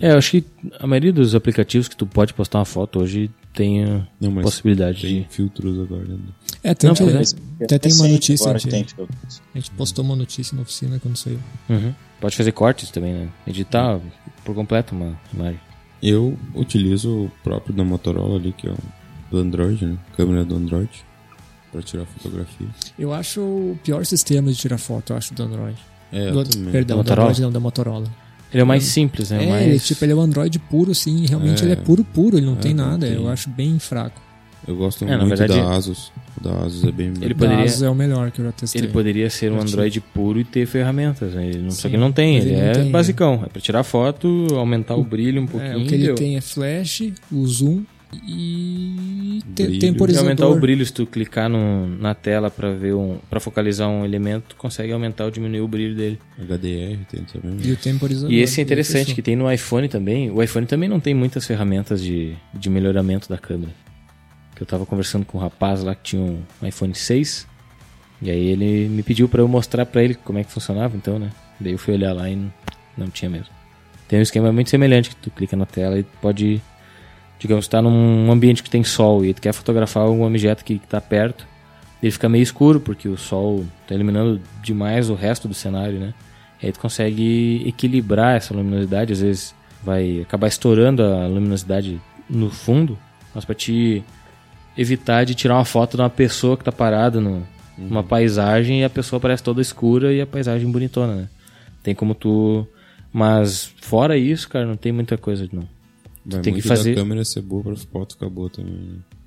É, 0.01 0.11
eu 0.11 0.17
acho 0.17 0.31
que 0.31 0.45
a 0.77 0.85
maioria 0.85 1.13
dos 1.13 1.33
aplicativos 1.33 1.87
que 1.87 1.95
tu 1.95 2.05
pode 2.05 2.33
postar 2.33 2.59
uma 2.59 2.65
foto 2.65 2.99
hoje 2.99 3.31
tem 3.53 3.83
a 3.85 4.05
Não, 4.19 4.29
mas 4.29 4.43
possibilidade 4.43 5.01
tem 5.01 5.21
de. 5.21 5.27
filtros 5.29 5.79
agora. 5.79 6.05
Né? 6.05 6.19
É, 6.61 6.73
tanto, 6.75 7.01
Não, 7.03 7.11
né? 7.11 7.19
mas 7.19 7.35
Até 7.63 7.79
tem 7.79 7.93
uma 7.93 8.07
notícia, 8.07 8.43
agora 8.43 8.59
gente, 8.59 8.71
tem 8.71 9.07
a 9.55 9.57
gente 9.57 9.71
postou 9.71 10.03
uma 10.03 10.15
notícia 10.15 10.55
na 10.55 10.61
oficina 10.61 10.99
quando 10.99 11.15
saiu. 11.15 11.39
Uhum. 11.69 11.93
Pode 12.19 12.35
fazer 12.35 12.51
cortes 12.51 12.91
também, 12.91 13.13
né? 13.13 13.29
Editar 13.47 13.99
por 14.43 14.53
completo 14.53 14.93
uma 14.93 15.19
imagem. 15.33 15.68
Eu 16.01 16.37
utilizo 16.55 17.09
o 17.25 17.31
próprio 17.43 17.73
da 17.75 17.83
Motorola 17.83 18.35
ali, 18.37 18.53
que 18.53 18.67
é 18.67 18.71
o 18.71 18.77
do 19.31 19.37
Android, 19.39 19.85
né? 19.85 19.97
Câmera 20.15 20.45
do 20.45 20.55
Android. 20.55 20.89
Pra 21.71 21.81
tirar 21.83 22.05
fotografia. 22.05 22.67
Eu 22.97 23.13
acho 23.13 23.41
o 23.41 23.79
pior 23.83 24.03
sistema 24.05 24.51
de 24.51 24.57
tirar 24.57 24.77
foto, 24.79 25.13
eu 25.13 25.17
acho, 25.17 25.33
do 25.35 25.43
Android. 25.43 25.77
É, 26.11 26.31
do, 26.31 26.43
perdão, 26.71 26.97
Da 26.97 27.03
do 27.03 27.07
Motorola? 27.09 27.21
Android 27.29 27.41
não, 27.41 27.51
da 27.51 27.59
Motorola. 27.59 28.07
Ele 28.51 28.61
é 28.61 28.63
o 28.63 28.67
mais 28.67 28.83
simples, 28.85 29.29
né? 29.29 29.43
É, 29.45 29.49
mais... 29.49 29.67
ele, 29.67 29.79
tipo, 29.79 30.03
ele 30.03 30.11
é 30.11 30.15
o 30.15 30.19
Android 30.21 30.57
puro, 30.57 30.91
assim, 30.91 31.27
realmente 31.27 31.61
É. 31.61 31.65
ele 31.65 31.73
é 31.73 31.75
puro, 31.75 32.03
puro, 32.03 32.37
ele 32.37 32.45
não 32.47 32.53
É, 32.53 32.57
tem 32.57 32.73
não 32.73 32.87
nada, 32.87 33.05
tem. 33.05 33.15
eu 33.15 33.29
acho 33.29 33.47
bem 33.51 33.77
fraco. 33.77 34.19
Eu 34.69 34.75
gosto 34.75 35.03
É, 35.03 35.17
muito 35.17 35.35
verdade- 35.35 35.59
da 35.59 35.71
Asus. 35.75 36.11
O 36.39 36.43
da 36.43 36.51
Asus 36.65 36.83
é 36.83 36.91
bem... 36.91 37.07
Ele 37.21 37.33
O 37.33 37.35
poderia- 37.35 37.63
Asus 37.65 37.81
é 37.81 37.89
o 37.89 37.95
melhor 37.95 38.29
que 38.29 38.39
eu 38.39 38.45
já 38.45 38.51
testei. 38.51 38.81
Ele 38.81 38.87
poderia 38.89 39.29
ser 39.29 39.51
um. 39.51 39.59
Android 39.59 39.99
puro 39.99 40.39
e 40.39 40.43
ter 40.43 40.65
ferramentas, 40.67 41.33
né? 41.33 41.47
Ele 41.47 41.59
não, 41.59 41.71
só 41.71 41.81
Sim, 41.83 41.89
que 41.89 41.95
ele 41.95 42.01
não 42.03 42.11
tem, 42.11 42.37
ele, 42.37 42.49
ele 42.51 42.55
não 42.61 42.67
é 42.67 42.71
tem, 42.73 42.91
basicão. 42.91 43.43
É 43.45 43.49
pra 43.49 43.59
tirar 43.61 43.83
foto, 43.83 44.47
aumentar 44.55 44.95
o, 44.95 45.03
brilho 45.03 45.41
um 45.41 45.47
pouquinho 45.47 45.71
É, 45.73 45.77
o 45.77 45.85
que 45.85 45.95
ele 45.95 46.03
deu. 46.05 46.15
tem 46.15 46.37
é 46.37 46.41
flash, 46.41 47.11
o 47.31 47.47
zoom 47.47 47.83
e 48.27 49.41
te-. 49.55 49.63
E 49.63 49.79
temporizador. 49.79 50.27
aumentar 50.29 50.47
o 50.47 50.59
brilho, 50.59 50.85
se 50.85 50.93
tu 50.93 51.05
clicar 51.05 51.49
no, 51.49 51.87
na 51.97 52.13
tela 52.13 52.49
pra 52.49 52.71
ver 52.71 52.93
um, 52.93 53.17
para 53.29 53.39
focalizar 53.39 53.89
um 53.89 54.05
elemento, 54.05 54.43
tu 54.49 54.55
consegue 54.55 54.91
aumentar 54.91 55.25
ou 55.25 55.31
diminuir 55.31 55.61
o 55.61 55.67
brilho 55.67 55.95
dele. 55.95 56.19
HDR 56.39 56.97
tem 57.09 57.23
também. 57.23 57.57
E 57.63 57.71
o 57.71 57.75
temporizador. 57.77 58.31
E 58.31 58.39
esse 58.39 58.59
é 58.59 58.63
interessante, 58.63 59.13
que 59.15 59.21
tem 59.21 59.35
no 59.35 59.51
iPhone 59.51 59.87
também. 59.87 60.29
O 60.31 60.41
iPhone 60.41 60.65
também 60.65 60.87
não 60.89 60.99
tem 60.99 61.13
muitas 61.13 61.45
ferramentas 61.45 62.01
de, 62.01 62.33
de 62.53 62.69
melhoramento 62.69 63.27
da 63.29 63.37
câmera. 63.37 63.71
Que 64.59 64.63
eu 64.63 64.67
tava 64.67 64.85
conversando 64.85 65.25
com 65.25 65.37
um 65.37 65.41
rapaz 65.41 65.81
lá 65.83 65.95
que 65.95 66.03
tinha 66.03 66.21
um 66.21 66.43
iPhone 66.61 66.93
6. 66.93 67.47
E 68.21 68.29
aí 68.29 68.47
ele 68.47 68.89
me 68.89 69.01
pediu 69.01 69.29
pra 69.29 69.41
eu 69.41 69.47
mostrar 69.47 69.85
pra 69.85 70.03
ele 70.03 70.15
como 70.15 70.37
é 70.37 70.43
que 70.43 70.51
funcionava, 70.51 70.97
então, 70.97 71.17
né? 71.17 71.29
Daí 71.57 71.71
eu 71.71 71.77
fui 71.77 71.93
olhar 71.93 72.11
lá 72.11 72.29
e 72.29 72.35
não, 72.35 72.53
não 72.97 73.09
tinha 73.09 73.31
mesmo. 73.31 73.47
Tem 74.05 74.19
um 74.19 74.21
esquema 74.21 74.51
muito 74.51 74.69
semelhante, 74.69 75.11
que 75.11 75.15
tu 75.15 75.31
clica 75.31 75.55
na 75.55 75.65
tela 75.65 75.97
e 75.97 76.03
pode, 76.03 76.61
digamos, 77.39 77.63
estar 77.63 77.81
num 77.81 78.29
ambiente 78.29 78.61
que 78.61 78.69
tem 78.69 78.83
sol 78.83 79.23
e 79.23 79.33
tu 79.33 79.41
quer 79.41 79.53
fotografar 79.53 80.03
algum 80.03 80.25
objeto 80.25 80.65
que, 80.65 80.77
que 80.77 80.87
tá 80.87 80.99
perto. 80.99 81.47
Ele 82.03 82.11
fica 82.11 82.27
meio 82.27 82.43
escuro, 82.43 82.81
porque 82.81 83.07
o 83.07 83.15
sol 83.15 83.65
tá 83.87 83.95
eliminando 83.95 84.41
demais 84.61 85.09
o 85.09 85.15
resto 85.15 85.47
do 85.47 85.53
cenário, 85.53 86.01
né? 86.01 86.13
E 86.61 86.65
aí 86.65 86.73
tu 86.73 86.81
consegue 86.81 87.65
equilibrar 87.65 88.35
essa 88.35 88.53
luminosidade, 88.53 89.13
às 89.13 89.21
vezes 89.21 89.55
vai 89.81 90.19
acabar 90.19 90.49
estourando 90.49 91.01
a 91.01 91.27
luminosidade 91.27 92.01
no 92.29 92.49
fundo, 92.49 92.99
mas 93.33 93.45
pra 93.45 93.55
te 93.55 94.03
evitar 94.79 95.25
de 95.25 95.35
tirar 95.35 95.55
uma 95.55 95.65
foto 95.65 95.97
de 95.97 96.01
uma 96.03 96.09
pessoa 96.09 96.55
que 96.57 96.63
tá 96.63 96.71
parada 96.71 97.19
no, 97.19 97.45
numa 97.77 98.03
paisagem 98.03 98.81
e 98.81 98.83
a 98.83 98.89
pessoa 98.89 99.19
parece 99.19 99.43
toda 99.43 99.61
escura 99.61 100.13
e 100.13 100.21
a 100.21 100.27
paisagem 100.27 100.69
bonitona, 100.71 101.15
né? 101.15 101.29
Tem 101.83 101.93
como 101.95 102.13
tu... 102.15 102.65
Mas 103.11 103.73
fora 103.81 104.15
isso, 104.17 104.47
cara, 104.47 104.65
não 104.65 104.77
tem 104.77 104.91
muita 104.91 105.17
coisa 105.17 105.47
não. 105.51 105.67
Vai 106.25 106.41
tem 106.41 106.53
que 106.53 106.61
fazer- 106.61 106.93
da 106.93 107.01
câmera 107.01 107.25
ser 107.25 107.41
boa 107.41 107.63
pra 107.63 107.75
foto 107.75 108.13
ficar 108.13 108.29
boa 108.29 108.49
também. 108.49 108.73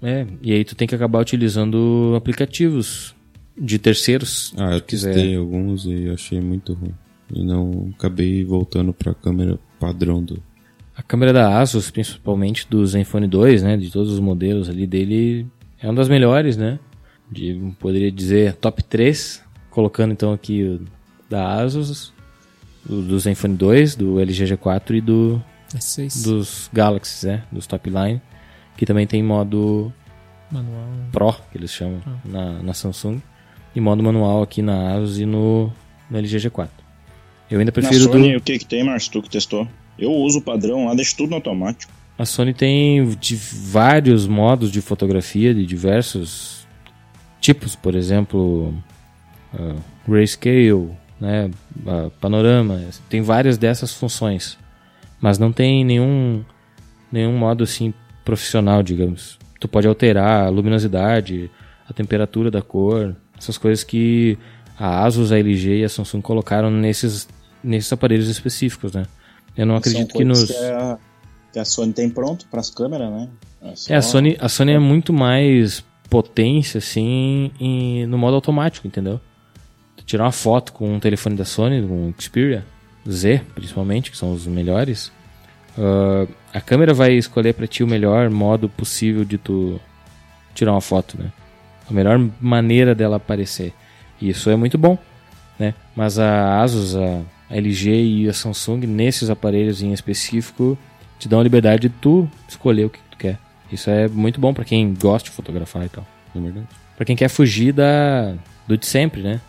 né? 0.00 0.20
É, 0.20 0.26
e 0.42 0.52
aí 0.52 0.64
tu 0.64 0.74
tem 0.76 0.86
que 0.86 0.94
acabar 0.94 1.20
utilizando 1.20 2.14
aplicativos 2.16 3.14
de 3.58 3.78
terceiros. 3.78 4.52
Ah, 4.56 4.72
eu 4.72 4.78
se 4.78 4.84
quiser. 4.84 5.12
testei 5.14 5.36
alguns 5.36 5.84
e 5.84 6.08
achei 6.10 6.40
muito 6.40 6.74
ruim. 6.74 6.94
E 7.34 7.42
não 7.44 7.90
acabei 7.98 8.44
voltando 8.44 8.92
pra 8.92 9.14
câmera 9.14 9.58
padrão 9.80 10.22
do. 10.22 10.40
A 11.02 11.04
câmera 11.04 11.32
da 11.32 11.58
Asus, 11.58 11.90
principalmente 11.90 12.66
do 12.70 12.86
Zenfone 12.86 13.26
2, 13.26 13.62
né, 13.62 13.76
de 13.76 13.90
todos 13.90 14.12
os 14.12 14.20
modelos 14.20 14.70
ali 14.70 14.86
dele, 14.86 15.46
é 15.80 15.86
uma 15.86 15.94
das 15.94 16.08
melhores, 16.08 16.56
né? 16.56 16.78
De, 17.30 17.74
poderia 17.80 18.10
dizer 18.10 18.54
top 18.54 18.84
3, 18.84 19.42
colocando 19.68 20.12
então 20.12 20.32
aqui 20.32 20.62
o 20.62 20.80
da 21.28 21.60
Asus, 21.60 22.12
o 22.88 23.02
do 23.02 23.18
Zenfone 23.18 23.56
2, 23.56 23.96
do 23.96 24.20
LG 24.20 24.44
G4 24.56 24.96
e 24.96 25.00
do 25.00 25.42
S6 25.74 26.24
dos 26.24 26.70
Galaxies, 26.72 27.24
né, 27.24 27.42
dos 27.50 27.66
top 27.66 27.90
line, 27.90 28.22
que 28.76 28.86
também 28.86 29.06
tem 29.06 29.22
modo 29.22 29.92
manual. 30.50 30.88
Pro, 31.10 31.32
que 31.50 31.58
eles 31.58 31.72
chamam 31.72 32.00
na, 32.24 32.62
na 32.62 32.74
Samsung, 32.74 33.20
e 33.74 33.80
modo 33.80 34.02
manual 34.02 34.42
aqui 34.42 34.62
na 34.62 34.94
Asus 34.94 35.18
e 35.18 35.26
no, 35.26 35.72
no 36.08 36.18
LG 36.18 36.48
G4. 36.48 36.68
Eu 37.50 37.58
ainda 37.58 37.70
Na 37.70 37.72
prefiro 37.72 38.06
do 38.06 38.12
Sony, 38.12 38.36
o 38.36 38.40
que 38.40 38.58
que 38.58 38.66
tem, 38.66 38.84
Márcio? 38.84 39.12
Tu 39.12 39.22
que 39.22 39.30
testou? 39.30 39.66
Eu 40.02 40.12
uso 40.12 40.40
o 40.40 40.42
padrão 40.42 40.86
lá, 40.86 40.94
deixo 40.94 41.16
tudo 41.16 41.30
no 41.30 41.36
automático. 41.36 41.92
A 42.18 42.26
Sony 42.26 42.52
tem 42.52 43.08
de 43.20 43.36
vários 43.36 44.26
modos 44.26 44.70
de 44.70 44.80
fotografia 44.80 45.54
de 45.54 45.64
diversos 45.64 46.66
tipos, 47.40 47.76
por 47.76 47.94
exemplo, 47.94 48.74
ah, 49.54 49.76
grayscale, 50.06 50.90
né, 51.20 51.50
ah, 51.86 52.10
panorama, 52.20 52.80
tem 53.08 53.22
várias 53.22 53.56
dessas 53.56 53.94
funções, 53.94 54.58
mas 55.20 55.38
não 55.38 55.52
tem 55.52 55.84
nenhum 55.84 56.44
nenhum 57.10 57.36
modo 57.36 57.62
assim 57.62 57.94
profissional, 58.24 58.82
digamos. 58.82 59.38
Tu 59.60 59.68
pode 59.68 59.86
alterar 59.86 60.46
a 60.46 60.48
luminosidade, 60.48 61.50
a 61.88 61.92
temperatura 61.92 62.50
da 62.50 62.62
cor, 62.62 63.14
essas 63.38 63.56
coisas 63.56 63.84
que 63.84 64.36
a 64.78 65.04
Asus, 65.04 65.30
a 65.30 65.38
LG 65.38 65.80
e 65.80 65.84
a 65.84 65.88
Samsung 65.88 66.20
colocaram 66.20 66.70
nesses 66.70 67.28
nesses 67.62 67.92
aparelhos 67.92 68.28
específicos, 68.28 68.92
né? 68.92 69.04
Eu 69.56 69.66
não 69.66 69.76
acredito 69.76 70.12
que 70.14 70.24
nos 70.24 70.44
Que 70.44 70.56
a, 70.56 70.98
que 71.52 71.58
a 71.58 71.64
Sony 71.64 71.92
tem 71.92 72.08
pronto 72.08 72.46
pras 72.50 72.70
câmeras, 72.70 73.10
né? 73.10 73.28
só- 73.74 73.92
é, 73.92 73.96
a 73.96 74.02
Sony, 74.02 74.36
a 74.40 74.48
Sony 74.48 74.72
é 74.72 74.78
muito 74.78 75.12
mais 75.12 75.84
potência, 76.10 76.78
assim, 76.78 77.50
em- 77.60 78.06
no 78.06 78.18
modo 78.18 78.34
automático, 78.34 78.86
entendeu? 78.86 79.20
tirar 80.04 80.24
uma 80.24 80.32
foto 80.32 80.72
com 80.72 80.92
um 80.96 80.98
telefone 80.98 81.36
da 81.36 81.44
Sony, 81.44 81.80
com 81.86 82.08
um 82.08 82.14
Xperia 82.18 82.66
Z, 83.08 83.40
principalmente, 83.54 84.10
que 84.10 84.16
são 84.16 84.32
os 84.32 84.46
melhores, 84.48 85.12
uh, 85.78 86.28
a 86.52 86.60
câmera 86.60 86.92
vai 86.92 87.12
escolher 87.12 87.54
para 87.54 87.68
ti 87.68 87.84
o 87.84 87.86
melhor 87.86 88.28
modo 88.28 88.68
possível 88.68 89.24
de 89.24 89.38
tu 89.38 89.80
tirar 90.56 90.72
uma 90.72 90.80
foto, 90.80 91.16
né? 91.16 91.30
A 91.88 91.92
melhor 91.92 92.18
maneira 92.40 92.96
dela 92.96 93.16
aparecer. 93.16 93.72
E 94.20 94.28
isso 94.30 94.50
é 94.50 94.56
muito 94.56 94.76
bom, 94.76 94.98
né? 95.56 95.72
Mas 95.94 96.18
a 96.18 96.60
Asus, 96.60 96.96
a 96.96 97.20
LG 97.52 97.90
e 97.90 98.28
a 98.28 98.32
Samsung, 98.32 98.86
nesses 98.86 99.30
aparelhos 99.30 99.82
em 99.82 99.92
específico, 99.92 100.76
te 101.18 101.28
dão 101.28 101.40
a 101.40 101.42
liberdade 101.42 101.88
de 101.88 101.88
tu 101.88 102.28
escolher 102.48 102.86
o 102.86 102.90
que 102.90 102.98
tu 103.10 103.16
quer. 103.16 103.38
Isso 103.70 103.88
é 103.90 104.08
muito 104.08 104.40
bom 104.40 104.52
para 104.52 104.64
quem 104.64 104.94
gosta 104.94 105.28
de 105.28 105.34
fotografar 105.34 105.84
e 105.84 105.88
tal. 105.88 106.06
É 106.34 106.40
verdade. 106.40 106.66
Pra 106.96 107.04
quem 107.04 107.16
quer 107.16 107.28
fugir 107.28 107.72
da, 107.72 108.34
do 108.66 108.76
de 108.76 108.86
sempre, 108.86 109.22
né? 109.22 109.40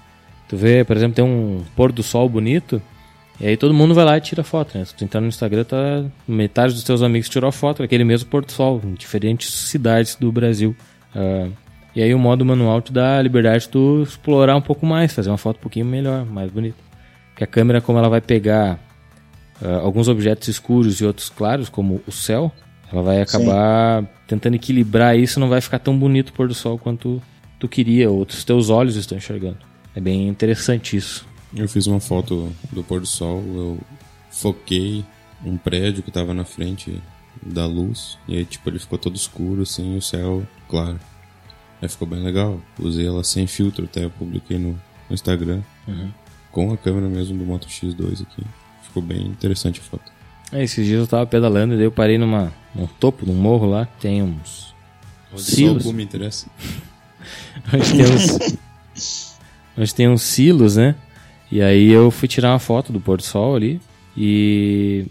Tu 0.47 0.57
vê, 0.57 0.83
por 0.83 0.95
exemplo, 0.95 1.15
tem 1.15 1.25
um 1.25 1.63
pôr 1.75 1.91
do 1.91 2.03
sol 2.03 2.27
bonito, 2.29 2.81
e 3.39 3.47
aí 3.47 3.57
todo 3.57 3.73
mundo 3.73 3.93
vai 3.93 4.05
lá 4.05 4.17
e 4.17 4.21
tira 4.21 4.43
foto, 4.43 4.77
né? 4.77 4.85
Se 4.85 4.93
tu 4.93 5.03
entrar 5.03 5.19
no 5.19 5.27
Instagram, 5.27 5.63
tá 5.63 6.05
metade 6.27 6.73
dos 6.73 6.83
teus 6.83 7.01
amigos 7.01 7.29
tirou 7.29 7.51
foto 7.51 7.81
daquele 7.81 8.03
mesmo 8.03 8.29
pôr 8.29 8.45
do 8.45 8.51
sol, 8.51 8.81
em 8.83 8.93
diferentes 8.93 9.51
cidades 9.51 10.15
do 10.15 10.31
Brasil. 10.31 10.75
Uh, 11.15 11.51
e 11.95 12.01
aí 12.01 12.13
o 12.13 12.19
modo 12.19 12.45
manual 12.45 12.81
te 12.81 12.91
dá 12.91 13.17
a 13.17 13.21
liberdade 13.21 13.65
de 13.65 13.69
tu 13.69 14.03
explorar 14.03 14.55
um 14.55 14.61
pouco 14.61 14.85
mais, 14.85 15.13
fazer 15.13 15.29
uma 15.29 15.37
foto 15.37 15.57
um 15.57 15.61
pouquinho 15.61 15.85
melhor, 15.85 16.25
mais 16.25 16.51
bonita. 16.51 16.82
Porque 17.33 17.43
a 17.43 17.47
câmera, 17.47 17.81
como 17.81 17.97
ela 17.97 18.09
vai 18.09 18.21
pegar 18.21 18.79
uh, 19.61 19.79
alguns 19.79 20.07
objetos 20.07 20.47
escuros 20.47 21.01
e 21.01 21.05
outros 21.05 21.29
claros, 21.29 21.67
como 21.67 22.01
o 22.07 22.11
céu, 22.11 22.51
ela 22.91 23.01
vai 23.01 23.21
acabar 23.21 24.03
Sim. 24.03 24.07
tentando 24.27 24.55
equilibrar 24.55 25.17
isso, 25.17 25.39
não 25.39 25.49
vai 25.49 25.59
ficar 25.59 25.79
tão 25.79 25.97
bonito 25.97 26.29
o 26.29 26.33
pôr 26.33 26.47
do 26.47 26.53
sol 26.53 26.77
quanto 26.77 27.21
tu 27.59 27.67
queria, 27.67 28.09
ou 28.11 28.21
os 28.21 28.43
teus 28.43 28.69
olhos 28.69 28.95
estão 28.95 29.17
enxergando. 29.17 29.57
É 29.95 29.99
bem 29.99 30.27
interessante 30.27 30.95
isso. 30.95 31.25
Eu 31.55 31.67
fiz 31.67 31.87
uma 31.87 31.99
foto 31.99 32.51
do 32.71 32.83
pôr 32.83 32.99
do 32.99 33.07
sol, 33.07 33.43
eu 33.47 33.79
foquei 34.29 35.03
um 35.43 35.57
prédio 35.57 36.03
que 36.03 36.09
estava 36.09 36.33
na 36.33 36.45
frente 36.45 37.01
da 37.41 37.65
luz, 37.65 38.17
e 38.27 38.37
aí 38.37 38.45
tipo 38.45 38.69
ele 38.69 38.79
ficou 38.79 38.97
todo 38.97 39.15
escuro 39.15 39.63
assim, 39.63 39.97
o 39.97 40.01
céu 40.01 40.43
claro. 40.69 40.99
Aí 41.81 41.89
ficou 41.89 42.07
bem 42.07 42.23
legal. 42.23 42.61
Usei 42.79 43.05
ela 43.05 43.25
sem 43.25 43.45
filtro, 43.45 43.83
até 43.83 44.05
eu 44.05 44.09
publiquei 44.09 44.57
no, 44.57 44.69
no 45.09 45.13
Instagram. 45.13 45.61
Uhum. 45.85 46.11
Com 46.53 46.71
a 46.71 46.77
câmera 46.77 47.09
mesmo 47.09 47.37
do 47.37 47.43
Moto 47.43 47.67
X2 47.67 48.21
aqui. 48.21 48.43
Ficou 48.83 49.03
bem 49.03 49.25
interessante 49.25 49.81
a 49.81 49.83
foto. 49.83 50.09
É, 50.51 50.63
esses 50.63 50.85
dias 50.85 51.01
eu 51.01 51.07
tava 51.07 51.25
pedalando 51.25 51.73
e 51.73 51.77
daí 51.77 51.85
eu 51.85 51.91
parei 51.91 52.17
numa, 52.17 52.53
num 52.75 52.85
topo, 52.85 53.25
num 53.25 53.33
morro 53.33 53.65
lá, 53.65 53.85
tem 53.99 54.21
uns. 54.21 54.73
Onde 55.31 55.41
silos. 55.41 55.91
me 55.91 56.03
interessa. 56.03 56.47
onde 57.73 57.91
tem 57.91 58.05
uns. 58.05 59.39
onde 59.75 59.95
tem 59.95 60.07
uns 60.07 60.21
silos, 60.21 60.75
né? 60.75 60.95
E 61.51 61.59
aí 61.59 61.89
eu 61.89 62.11
fui 62.11 62.27
tirar 62.27 62.51
uma 62.51 62.59
foto 62.59 62.93
do 62.93 62.99
pôr 62.99 63.17
do 63.17 63.23
sol 63.23 63.55
ali 63.55 63.81
e. 64.15 65.07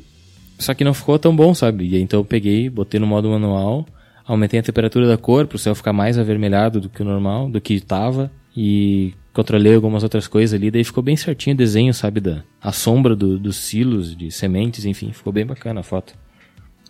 Só 0.60 0.74
que 0.74 0.84
não 0.84 0.94
ficou 0.94 1.18
tão 1.18 1.34
bom, 1.34 1.52
sabe? 1.52 1.88
E 1.88 1.96
aí, 1.96 2.00
então 2.00 2.20
eu 2.20 2.24
peguei, 2.24 2.70
botei 2.70 3.00
no 3.00 3.06
modo 3.06 3.28
manual, 3.28 3.84
aumentei 4.24 4.60
a 4.60 4.62
temperatura 4.62 5.08
da 5.08 5.18
cor 5.18 5.48
para 5.48 5.56
o 5.56 5.58
céu 5.58 5.74
ficar 5.74 5.92
mais 5.92 6.16
avermelhado 6.16 6.80
do 6.80 6.88
que 6.88 7.02
o 7.02 7.04
normal, 7.04 7.50
do 7.50 7.60
que 7.60 7.74
estava 7.74 8.30
e 8.56 9.12
controlei 9.32 9.74
algumas 9.74 10.02
outras 10.02 10.28
coisas 10.28 10.54
ali, 10.54 10.70
daí 10.70 10.84
ficou 10.84 11.02
bem 11.02 11.16
certinho 11.16 11.54
o 11.54 11.56
desenho, 11.56 11.92
sabe, 11.94 12.20
da 12.20 12.44
a 12.60 12.72
sombra 12.72 13.16
do, 13.16 13.38
dos 13.38 13.56
silos, 13.56 14.16
de 14.16 14.30
sementes, 14.30 14.84
enfim, 14.84 15.12
ficou 15.12 15.32
bem 15.32 15.46
bacana 15.46 15.80
a 15.80 15.82
foto. 15.82 16.14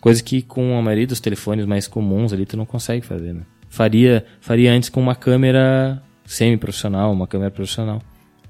Coisa 0.01 0.21
que 0.21 0.41
com 0.41 0.77
a 0.77 0.81
maioria 0.81 1.07
dos 1.07 1.21
telefones 1.21 1.65
mais 1.65 1.87
comuns 1.87 2.33
ali 2.33 2.45
tu 2.45 2.57
não 2.57 2.65
consegue 2.65 3.05
fazer, 3.05 3.33
né? 3.33 3.43
Faria, 3.69 4.25
faria 4.41 4.71
antes 4.71 4.89
com 4.89 5.01
uma 5.01 5.15
câmera 5.15 6.03
semi-profissional, 6.25 7.11
uma 7.11 7.25
câmera 7.25 7.49
profissional. 7.49 8.01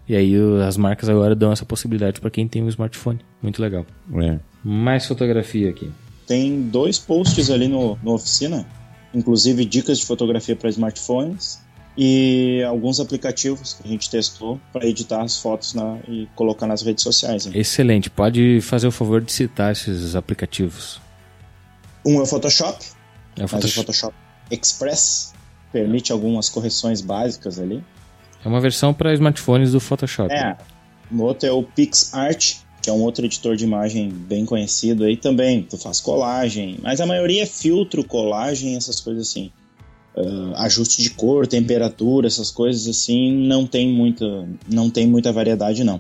E 0.10 0.16
aí 0.16 0.34
as 0.68 0.76
marcas 0.76 1.08
agora 1.08 1.36
dão 1.36 1.52
essa 1.52 1.66
possibilidade 1.66 2.20
para 2.20 2.30
quem 2.30 2.48
tem 2.48 2.62
um 2.62 2.68
smartphone. 2.68 3.20
Muito 3.41 3.62
legal. 3.62 3.86
É. 4.22 4.39
Mais 4.64 5.06
fotografia 5.06 5.70
aqui. 5.70 5.89
Tem 6.28 6.64
dois 6.64 7.00
posts 7.00 7.50
ali 7.50 7.68
no, 7.68 7.98
no 8.04 8.16
oficina, 8.16 8.66
inclusive 9.14 9.64
dicas 9.64 10.00
de 10.00 10.06
fotografia 10.06 10.56
para 10.56 10.70
smartphones 10.70 11.62
e 11.98 12.64
alguns 12.68 13.00
aplicativos 13.00 13.74
que 13.74 13.88
a 13.88 13.88
gente 13.88 14.10
testou 14.10 14.60
para 14.72 14.86
editar 14.86 15.22
as 15.22 15.38
fotos 15.38 15.74
na, 15.74 16.00
e 16.08 16.28
colocar 16.36 16.66
nas 16.66 16.82
redes 16.82 17.04
sociais. 17.04 17.46
Hein? 17.46 17.54
Excelente. 17.56 18.10
Pode 18.10 18.62
fazer 18.62 18.88
o 18.88 18.91
favor 18.91 19.22
de 19.22 19.32
citar 19.32 19.72
esses 19.72 20.16
aplicativos. 20.16 21.00
Um 22.06 22.20
é 22.20 22.24
o 22.24 22.26
Photoshop. 22.26 22.84
É 23.38 23.46
o 23.46 23.48
Photoshop. 23.48 23.80
o 23.80 23.84
Photoshop 23.84 24.16
Express 24.50 25.34
permite 25.72 26.12
algumas 26.12 26.50
correções 26.50 27.02
básicas 27.02 27.60
ali. 27.60 27.84
É 28.44 28.48
uma 28.48 28.60
versão 28.60 28.94
para 28.94 29.14
smartphones 29.14 29.72
do 29.72 29.80
Photoshop. 29.80 30.34
É. 30.34 30.58
O 31.12 31.22
outro 31.22 31.48
é 31.48 31.52
o 31.52 31.64
PixArt, 31.64 32.58
que 32.82 32.89
é 32.89 32.94
um 32.94 33.02
outro 33.02 33.26
editor 33.26 33.56
de 33.56 33.64
imagem 33.64 34.10
bem 34.10 34.46
conhecido 34.46 35.06
aí 35.06 35.16
também. 35.16 35.64
Tu 35.64 35.78
faz 35.78 36.02
colagem, 36.02 36.78
mas 36.82 37.00
a 37.00 37.06
maioria 37.06 37.44
é 37.44 37.46
filtro, 37.46 38.04
colagem, 38.04 38.76
essas 38.76 39.00
coisas 39.00 39.30
assim. 39.30 39.52
Uh, 40.16 40.53
ajuste 40.57 41.01
de 41.01 41.09
cor, 41.09 41.47
temperatura, 41.47 42.28
essas 42.28 42.51
coisas 42.51 42.88
assim, 42.88 43.47
não 43.47 43.66
tem 43.66 43.91
muita, 43.91 44.47
não 44.72 44.89
tem 44.89 45.07
muita 45.07 45.32
variedade 45.32 45.84
não. 45.84 45.99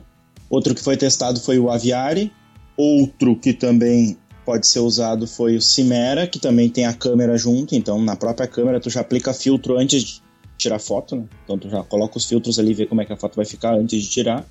Outro 0.49 0.75
que 0.75 0.81
foi 0.81 0.95
testado 0.95 1.39
foi 1.39 1.57
o 1.57 1.69
Aviary. 1.71 2.31
Outro 2.77 3.35
que 3.35 3.53
também 3.53 4.17
pode 4.45 4.67
ser 4.67 4.79
usado 4.79 5.25
foi 5.25 5.55
o 5.55 5.61
Cimera, 5.61 6.27
que 6.27 6.39
também 6.39 6.69
tem 6.69 6.85
a 6.85 6.93
câmera 6.93 7.37
junto, 7.37 7.75
então 7.75 8.01
na 8.01 8.15
própria 8.15 8.47
câmera 8.47 8.79
tu 8.79 8.89
já 8.89 9.01
aplica 9.01 9.33
filtro 9.33 9.77
antes 9.77 10.03
de 10.03 10.21
tirar 10.57 10.79
foto, 10.79 11.15
né? 11.15 11.25
Então 11.43 11.57
tu 11.57 11.69
já 11.69 11.83
coloca 11.83 12.17
os 12.17 12.25
filtros 12.25 12.59
ali 12.59 12.71
e 12.71 12.73
vê 12.73 12.85
como 12.85 13.01
é 13.01 13.05
que 13.05 13.13
a 13.13 13.17
foto 13.17 13.35
vai 13.35 13.45
ficar 13.45 13.73
antes 13.75 14.01
de 14.01 14.09
tirar. 14.09 14.45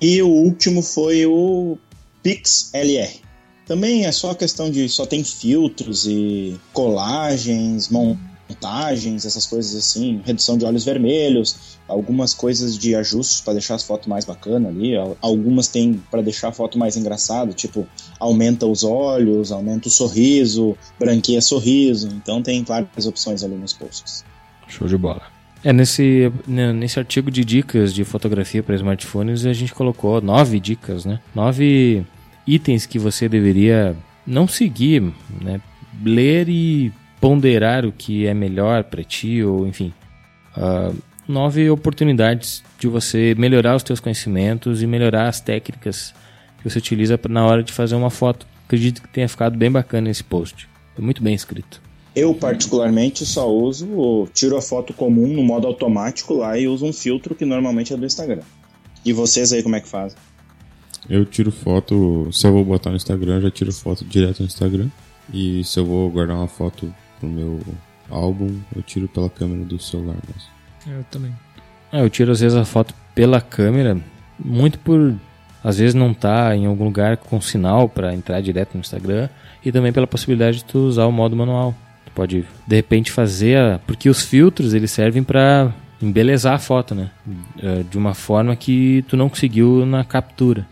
E 0.00 0.22
o 0.22 0.28
último 0.28 0.82
foi 0.82 1.26
o 1.26 1.76
PixLR. 2.22 3.20
Também 3.66 4.04
é 4.04 4.12
só 4.12 4.34
questão 4.34 4.70
de 4.70 4.88
só 4.88 5.06
tem 5.06 5.22
filtros 5.24 6.06
e 6.06 6.58
colagens, 6.72 7.88
montagens, 8.54 9.26
essas 9.26 9.46
coisas 9.46 9.74
assim, 9.74 10.20
redução 10.24 10.56
de 10.56 10.64
olhos 10.64 10.84
vermelhos, 10.84 11.78
algumas 11.88 12.32
coisas 12.32 12.78
de 12.78 12.94
ajustes 12.94 13.40
para 13.40 13.54
deixar 13.54 13.74
as 13.74 13.82
fotos 13.82 14.06
mais 14.06 14.24
bacanas 14.24 14.70
ali, 14.74 14.94
algumas 15.20 15.68
tem 15.68 16.00
para 16.10 16.22
deixar 16.22 16.48
a 16.48 16.52
foto 16.52 16.78
mais 16.78 16.96
engraçada, 16.96 17.52
tipo 17.52 17.86
aumenta 18.18 18.66
os 18.66 18.84
olhos, 18.84 19.52
aumenta 19.52 19.88
o 19.88 19.90
sorriso, 19.90 20.76
branqueia 20.98 21.40
sorriso, 21.40 22.08
então 22.08 22.42
tem 22.42 22.62
várias 22.62 23.06
opções 23.06 23.42
ali 23.42 23.54
nos 23.54 23.72
posts. 23.72 24.24
Show 24.68 24.88
de 24.88 24.96
bola. 24.96 25.22
É, 25.62 25.72
nesse, 25.72 26.30
né, 26.46 26.72
nesse 26.72 26.98
artigo 26.98 27.30
de 27.30 27.44
dicas 27.44 27.92
de 27.92 28.04
fotografia 28.04 28.62
para 28.62 28.74
smartphones, 28.74 29.46
a 29.46 29.52
gente 29.52 29.74
colocou 29.74 30.20
nove 30.20 30.60
dicas, 30.60 31.06
né? 31.06 31.20
Nove 31.34 32.04
itens 32.46 32.84
que 32.84 32.98
você 32.98 33.30
deveria 33.30 33.96
não 34.26 34.46
seguir, 34.46 35.02
né? 35.40 35.60
Ler 36.04 36.48
e 36.50 36.92
ponderar 37.24 37.86
o 37.86 37.90
que 37.90 38.26
é 38.26 38.34
melhor 38.34 38.84
para 38.84 39.02
ti, 39.02 39.42
ou 39.42 39.66
enfim. 39.66 39.94
Uh, 40.54 40.94
nove 41.26 41.70
oportunidades 41.70 42.62
de 42.78 42.86
você 42.86 43.34
melhorar 43.38 43.74
os 43.74 43.82
teus 43.82 43.98
conhecimentos 43.98 44.82
e 44.82 44.86
melhorar 44.86 45.28
as 45.28 45.40
técnicas 45.40 46.12
que 46.58 46.68
você 46.68 46.76
utiliza 46.76 47.18
na 47.30 47.46
hora 47.46 47.62
de 47.62 47.72
fazer 47.72 47.94
uma 47.94 48.10
foto. 48.10 48.46
Acredito 48.66 49.00
que 49.00 49.08
tenha 49.08 49.26
ficado 49.26 49.56
bem 49.56 49.72
bacana 49.72 50.10
esse 50.10 50.22
post. 50.22 50.68
Foi 50.94 51.02
muito 51.02 51.22
bem 51.22 51.34
escrito. 51.34 51.80
Eu, 52.14 52.34
particularmente, 52.34 53.24
só 53.24 53.50
uso, 53.50 54.28
tiro 54.34 54.58
a 54.58 54.60
foto 54.60 54.92
comum 54.92 55.26
no 55.28 55.42
modo 55.42 55.66
automático 55.66 56.34
lá 56.34 56.58
e 56.58 56.68
uso 56.68 56.84
um 56.84 56.92
filtro 56.92 57.34
que 57.34 57.46
normalmente 57.46 57.94
é 57.94 57.96
do 57.96 58.04
Instagram. 58.04 58.42
E 59.02 59.14
vocês 59.14 59.50
aí, 59.50 59.62
como 59.62 59.76
é 59.76 59.80
que 59.80 59.88
fazem? 59.88 60.18
Eu 61.08 61.24
tiro 61.24 61.50
foto, 61.50 62.28
se 62.30 62.46
eu 62.46 62.52
vou 62.52 62.66
botar 62.66 62.90
no 62.90 62.96
Instagram, 62.96 63.40
já 63.40 63.50
tiro 63.50 63.72
foto 63.72 64.04
direto 64.04 64.40
no 64.40 64.46
Instagram. 64.46 64.90
E 65.32 65.64
se 65.64 65.80
eu 65.80 65.86
vou 65.86 66.10
guardar 66.10 66.36
uma 66.36 66.46
foto 66.46 66.92
pro 67.24 67.34
meu 67.34 67.60
álbum, 68.10 68.60
eu 68.74 68.82
tiro 68.82 69.08
pela 69.08 69.30
câmera 69.30 69.64
do 69.64 69.78
celular 69.78 70.16
mesmo. 70.26 70.98
Eu 70.98 71.04
também. 71.10 71.34
É, 71.92 72.00
eu 72.00 72.10
tiro 72.10 72.32
às 72.32 72.40
vezes 72.40 72.56
a 72.56 72.64
foto 72.64 72.94
pela 73.14 73.40
câmera, 73.40 73.98
muito 74.38 74.78
por 74.78 75.14
às 75.62 75.78
vezes 75.78 75.94
não 75.94 76.12
tá 76.12 76.54
em 76.54 76.66
algum 76.66 76.84
lugar 76.84 77.16
com 77.16 77.40
sinal 77.40 77.88
para 77.88 78.14
entrar 78.14 78.40
direto 78.42 78.74
no 78.74 78.80
Instagram 78.80 79.30
e 79.64 79.72
também 79.72 79.92
pela 79.92 80.06
possibilidade 80.06 80.58
de 80.58 80.64
tu 80.64 80.78
usar 80.80 81.06
o 81.06 81.12
modo 81.12 81.34
manual 81.34 81.74
pode 82.14 82.44
de 82.66 82.76
repente 82.76 83.10
fazer, 83.10 83.58
a... 83.58 83.80
porque 83.86 84.08
os 84.08 84.22
filtros 84.22 84.72
eles 84.72 84.90
servem 84.90 85.22
para 85.22 85.72
embelezar 86.00 86.54
a 86.54 86.58
foto, 86.58 86.94
né? 86.94 87.10
É, 87.60 87.82
de 87.82 87.98
uma 87.98 88.14
forma 88.14 88.54
que 88.54 89.04
tu 89.08 89.16
não 89.16 89.28
conseguiu 89.28 89.84
na 89.84 90.04
captura. 90.04 90.66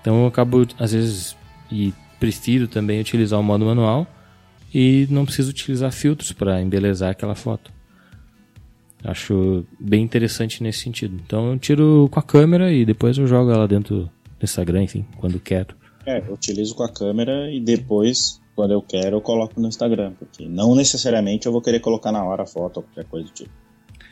Então 0.00 0.22
eu 0.22 0.26
acabo 0.26 0.66
às 0.78 0.92
vezes 0.92 1.36
e 1.70 1.92
prefiro 2.18 2.66
também 2.66 3.00
utilizar 3.00 3.38
o 3.38 3.42
modo 3.42 3.64
manual 3.64 4.06
e 4.72 5.06
não 5.10 5.24
preciso 5.24 5.50
utilizar 5.50 5.92
filtros 5.92 6.32
para 6.32 6.60
embelezar 6.60 7.10
aquela 7.10 7.34
foto. 7.34 7.72
Acho 9.04 9.64
bem 9.78 10.02
interessante 10.02 10.62
nesse 10.62 10.80
sentido. 10.80 11.20
Então 11.24 11.52
eu 11.52 11.58
tiro 11.58 12.08
com 12.10 12.18
a 12.18 12.22
câmera 12.22 12.72
e 12.72 12.84
depois 12.84 13.16
eu 13.16 13.26
jogo 13.26 13.50
ela 13.50 13.68
dentro 13.68 14.10
do 14.38 14.44
Instagram, 14.44 14.82
enfim, 14.82 15.06
quando 15.18 15.38
quero. 15.38 15.76
É, 16.04 16.18
eu 16.18 16.34
utilizo 16.34 16.74
com 16.74 16.82
a 16.82 16.88
câmera 16.88 17.50
e 17.50 17.60
depois 17.60 18.40
quando 18.56 18.72
eu 18.72 18.82
quero, 18.82 19.16
eu 19.16 19.20
coloco 19.20 19.60
no 19.60 19.68
Instagram, 19.68 20.14
porque 20.18 20.48
não 20.48 20.74
necessariamente 20.74 21.46
eu 21.46 21.52
vou 21.52 21.62
querer 21.62 21.78
colocar 21.78 22.10
na 22.10 22.24
hora 22.24 22.42
a 22.42 22.46
foto 22.46 22.78
ou 22.78 22.82
qualquer 22.82 23.04
coisa 23.04 23.28
do 23.28 23.32
tipo. 23.32 23.50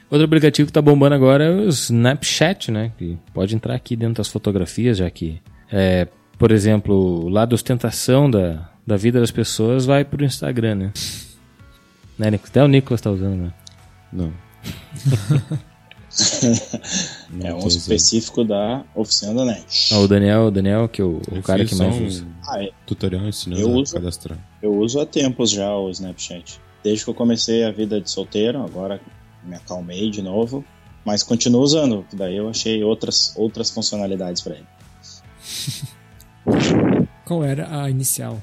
Outro 0.09 0.25
aplicativo 0.25 0.69
que 0.69 0.73
tá 0.73 0.81
bombando 0.81 1.17
agora 1.17 1.43
é 1.43 1.51
o 1.51 1.69
Snapchat, 1.69 2.71
né? 2.71 2.93
Que 2.97 3.19
pode 3.35 3.57
entrar 3.57 3.75
aqui 3.75 3.97
dentro 3.97 4.19
das 4.19 4.29
fotografias, 4.29 4.99
já 4.99 5.11
que, 5.11 5.43
é, 5.69 6.07
por 6.39 6.53
exemplo, 6.53 7.25
o 7.25 7.29
lado 7.29 7.55
ostentação 7.55 8.31
da, 8.31 8.71
da 8.87 8.97
vida 8.97 9.19
das 9.21 9.31
pessoas 9.31 9.85
vai 9.85 10.05
pro 10.05 10.25
Instagram, 10.25 10.75
né? 10.77 10.93
né 12.19 12.31
Nico? 12.31 12.47
Até 12.47 12.63
o 12.63 12.69
Nicolas 12.69 13.01
tá 13.01 13.11
usando, 13.11 13.37
né? 13.37 13.53
Não. 14.13 14.33
é 17.43 17.55
um 17.55 17.67
específico 17.67 18.45
da 18.45 18.85
oficina 18.95 19.35
da 19.35 19.45
NET. 19.45 19.93
Ah, 19.93 19.99
o 19.99 20.09
Daniel, 20.09 20.47
o 20.47 20.51
Daniel, 20.51 20.89
que 20.89 21.03
é 21.03 21.05
o, 21.05 21.21
o 21.31 21.43
cara 21.43 21.65
que 21.65 21.75
mais 21.75 21.95
um 21.95 22.07
usa. 22.07 22.27
Ah, 22.49 22.63
é. 22.63 22.71
tutorial 22.87 23.27
ensinando 23.27 23.61
Eu 23.61 23.69
a 23.69 23.73
uso. 23.73 23.95
cadastrar. 23.95 24.39
Eu 24.63 24.75
uso 24.79 25.01
há 25.01 25.07
tempos 25.07 25.51
já 25.51 25.77
o 25.77 25.91
Snapchat. 25.91 26.61
Desde 26.83 27.05
que 27.05 27.11
eu 27.11 27.15
comecei 27.15 27.65
a 27.65 27.73
vida 27.73 28.01
de 28.01 28.09
solteiro, 28.09 28.63
agora 28.63 29.01
me 29.45 29.57
acalmei 29.57 30.09
de 30.11 30.23
novo. 30.23 30.65
Mas 31.05 31.23
continuo 31.23 31.63
usando, 31.63 32.05
que 32.09 32.17
daí 32.17 32.37
eu 32.37 32.49
achei 32.49 32.83
outras, 32.83 33.33
outras 33.37 33.71
funcionalidades 33.71 34.43
pra 34.43 34.55
ele. 34.55 34.67
Qual 37.25 37.45
era 37.45 37.83
a 37.83 37.91
inicial? 37.91 38.43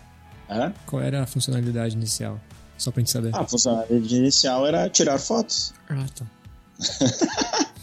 Hã? 0.50 0.74
Qual 0.86 1.02
era 1.02 1.24
a 1.24 1.26
funcionalidade 1.26 1.96
inicial? 1.96 2.40
Só 2.78 2.92
pra 2.92 3.02
gente 3.02 3.12
saber. 3.12 3.30
Ah, 3.34 3.42
a 3.42 3.48
funcionalidade 3.48 4.16
inicial 4.16 4.66
era 4.66 4.90
tirar 4.90 5.18
fotos. 5.18 5.74
Ah, 5.90 6.06
tá. 6.16 6.26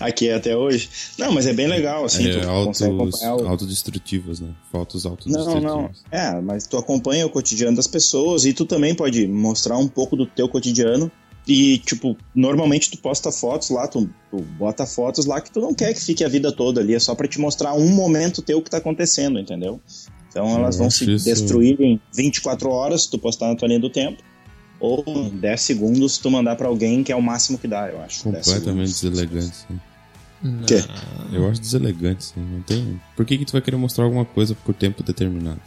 Aqui 0.00 0.30
até 0.30 0.56
hoje. 0.56 0.88
Não, 1.18 1.32
mas 1.32 1.46
é 1.46 1.52
bem 1.52 1.66
legal, 1.66 2.04
assim, 2.04 2.28
é, 2.28 2.40
tu 2.40 2.48
autos, 2.48 2.78
consegue 2.78 2.94
acompanhar 2.94 3.34
o... 3.36 3.46
autodestrutivas, 3.48 4.40
né? 4.40 4.48
Fotos 4.72 5.04
Não, 5.04 5.10
autodestrutivas. 5.10 5.62
não. 5.62 5.90
É, 6.10 6.40
mas 6.40 6.66
tu 6.66 6.78
acompanha 6.78 7.26
o 7.26 7.30
cotidiano 7.30 7.76
das 7.76 7.86
pessoas 7.86 8.46
e 8.46 8.54
tu 8.54 8.64
também 8.64 8.94
pode 8.94 9.26
mostrar 9.26 9.76
um 9.76 9.88
pouco 9.88 10.16
do 10.16 10.26
teu 10.26 10.48
cotidiano. 10.48 11.10
E, 11.46 11.78
tipo, 11.78 12.16
normalmente 12.34 12.90
tu 12.90 12.98
posta 12.98 13.30
fotos 13.30 13.70
lá, 13.70 13.86
tu, 13.86 14.10
tu 14.30 14.38
bota 14.58 14.84
fotos 14.84 15.26
lá 15.26 15.40
que 15.40 15.50
tu 15.50 15.60
não 15.60 15.72
quer 15.72 15.94
que 15.94 16.00
fique 16.00 16.24
a 16.24 16.28
vida 16.28 16.50
toda 16.50 16.80
ali, 16.80 16.92
é 16.92 16.98
só 16.98 17.14
pra 17.14 17.28
te 17.28 17.38
mostrar 17.38 17.72
um 17.74 17.88
momento 17.88 18.42
teu 18.42 18.60
que 18.60 18.68
tá 18.68 18.78
acontecendo, 18.78 19.38
entendeu? 19.38 19.80
Então 20.36 20.54
elas 20.54 20.76
vão 20.76 20.90
se 20.90 21.10
isso- 21.14 21.24
destruir 21.24 21.80
em 21.80 21.98
24 22.14 22.68
horas 22.68 23.04
se 23.04 23.10
tu 23.10 23.18
postar 23.18 23.48
na 23.48 23.56
tua 23.56 23.68
linha 23.68 23.80
do 23.80 23.88
tempo. 23.88 24.22
Ou 24.78 25.02
em 25.06 25.30
10 25.30 25.60
segundos 25.62 26.16
se 26.16 26.20
tu 26.20 26.30
mandar 26.30 26.56
pra 26.56 26.68
alguém, 26.68 27.02
que 27.02 27.10
é 27.10 27.16
o 27.16 27.22
máximo 27.22 27.56
que 27.56 27.66
dá, 27.66 27.88
eu 27.88 27.98
acho. 28.02 28.28
10 28.28 28.44
Completamente 28.44 28.88
deselegante. 28.92 29.56
Sim. 29.56 29.80
Quê? 30.66 30.84
Eu 31.32 31.48
acho 31.48 31.60
deselegante, 31.62 32.24
sim. 32.26 32.40
Não 32.40 32.60
tem... 32.60 33.00
Por 33.16 33.24
que, 33.24 33.38
que 33.38 33.46
tu 33.46 33.52
vai 33.52 33.62
querer 33.62 33.78
mostrar 33.78 34.04
alguma 34.04 34.26
coisa 34.26 34.54
por 34.54 34.74
tempo 34.74 35.02
determinado? 35.02 35.60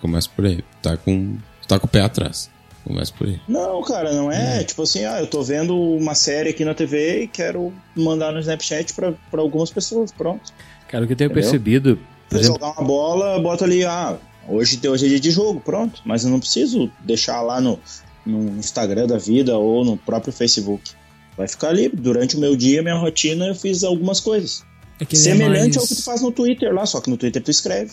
Começa 0.00 0.30
por 0.34 0.46
aí. 0.46 0.64
Tá 0.80 0.96
com, 0.96 1.36
tá 1.68 1.78
com 1.78 1.86
o 1.86 1.90
pé 1.90 2.00
atrás. 2.00 2.48
Começa 2.82 3.12
por 3.12 3.26
aí. 3.26 3.38
Não, 3.46 3.82
cara, 3.82 4.14
não 4.14 4.32
é, 4.32 4.64
tipo 4.64 4.80
assim, 4.82 5.04
ah, 5.04 5.20
eu 5.20 5.26
tô 5.26 5.42
vendo 5.42 5.78
uma 5.78 6.14
série 6.14 6.48
aqui 6.50 6.64
na 6.64 6.72
TV 6.72 7.24
e 7.24 7.28
quero 7.28 7.70
mandar 7.94 8.32
no 8.32 8.40
Snapchat 8.40 8.94
pra, 8.94 9.12
pra 9.30 9.42
algumas 9.42 9.70
pessoas, 9.70 10.10
pronto. 10.10 10.50
Cara, 10.88 11.04
o 11.04 11.06
que 11.06 11.12
eu 11.12 11.16
tenho 11.16 11.26
Entendeu? 11.30 11.42
percebido, 11.42 11.98
por 12.28 12.38
exemplo, 12.38 12.60
jogar 12.60 12.78
uma 12.78 12.86
bola, 12.86 13.40
bota 13.40 13.64
ali, 13.64 13.84
ah, 13.84 14.16
hoje, 14.48 14.80
hoje 14.88 15.06
é 15.06 15.08
dia 15.08 15.20
de 15.20 15.30
jogo, 15.30 15.60
pronto. 15.60 16.00
Mas 16.04 16.24
eu 16.24 16.30
não 16.30 16.38
preciso 16.40 16.90
deixar 17.04 17.40
lá 17.42 17.60
no, 17.60 17.78
no 18.24 18.58
Instagram 18.58 19.06
da 19.06 19.18
vida 19.18 19.56
ou 19.56 19.84
no 19.84 19.96
próprio 19.96 20.32
Facebook. 20.32 20.90
Vai 21.36 21.46
ficar 21.48 21.68
ali, 21.68 21.88
durante 21.88 22.36
o 22.36 22.40
meu 22.40 22.56
dia, 22.56 22.82
minha 22.82 22.96
rotina, 22.96 23.46
eu 23.46 23.54
fiz 23.54 23.84
algumas 23.84 24.20
coisas. 24.20 24.64
É 24.98 25.04
é 25.04 25.14
Semelhante 25.16 25.74
mais- 25.74 25.76
ao 25.76 25.86
que 25.86 25.94
tu 25.94 26.02
faz 26.02 26.22
no 26.22 26.32
Twitter 26.32 26.72
lá, 26.72 26.86
só 26.86 27.00
que 27.00 27.10
no 27.10 27.16
Twitter 27.16 27.42
tu 27.42 27.50
escreve. 27.50 27.92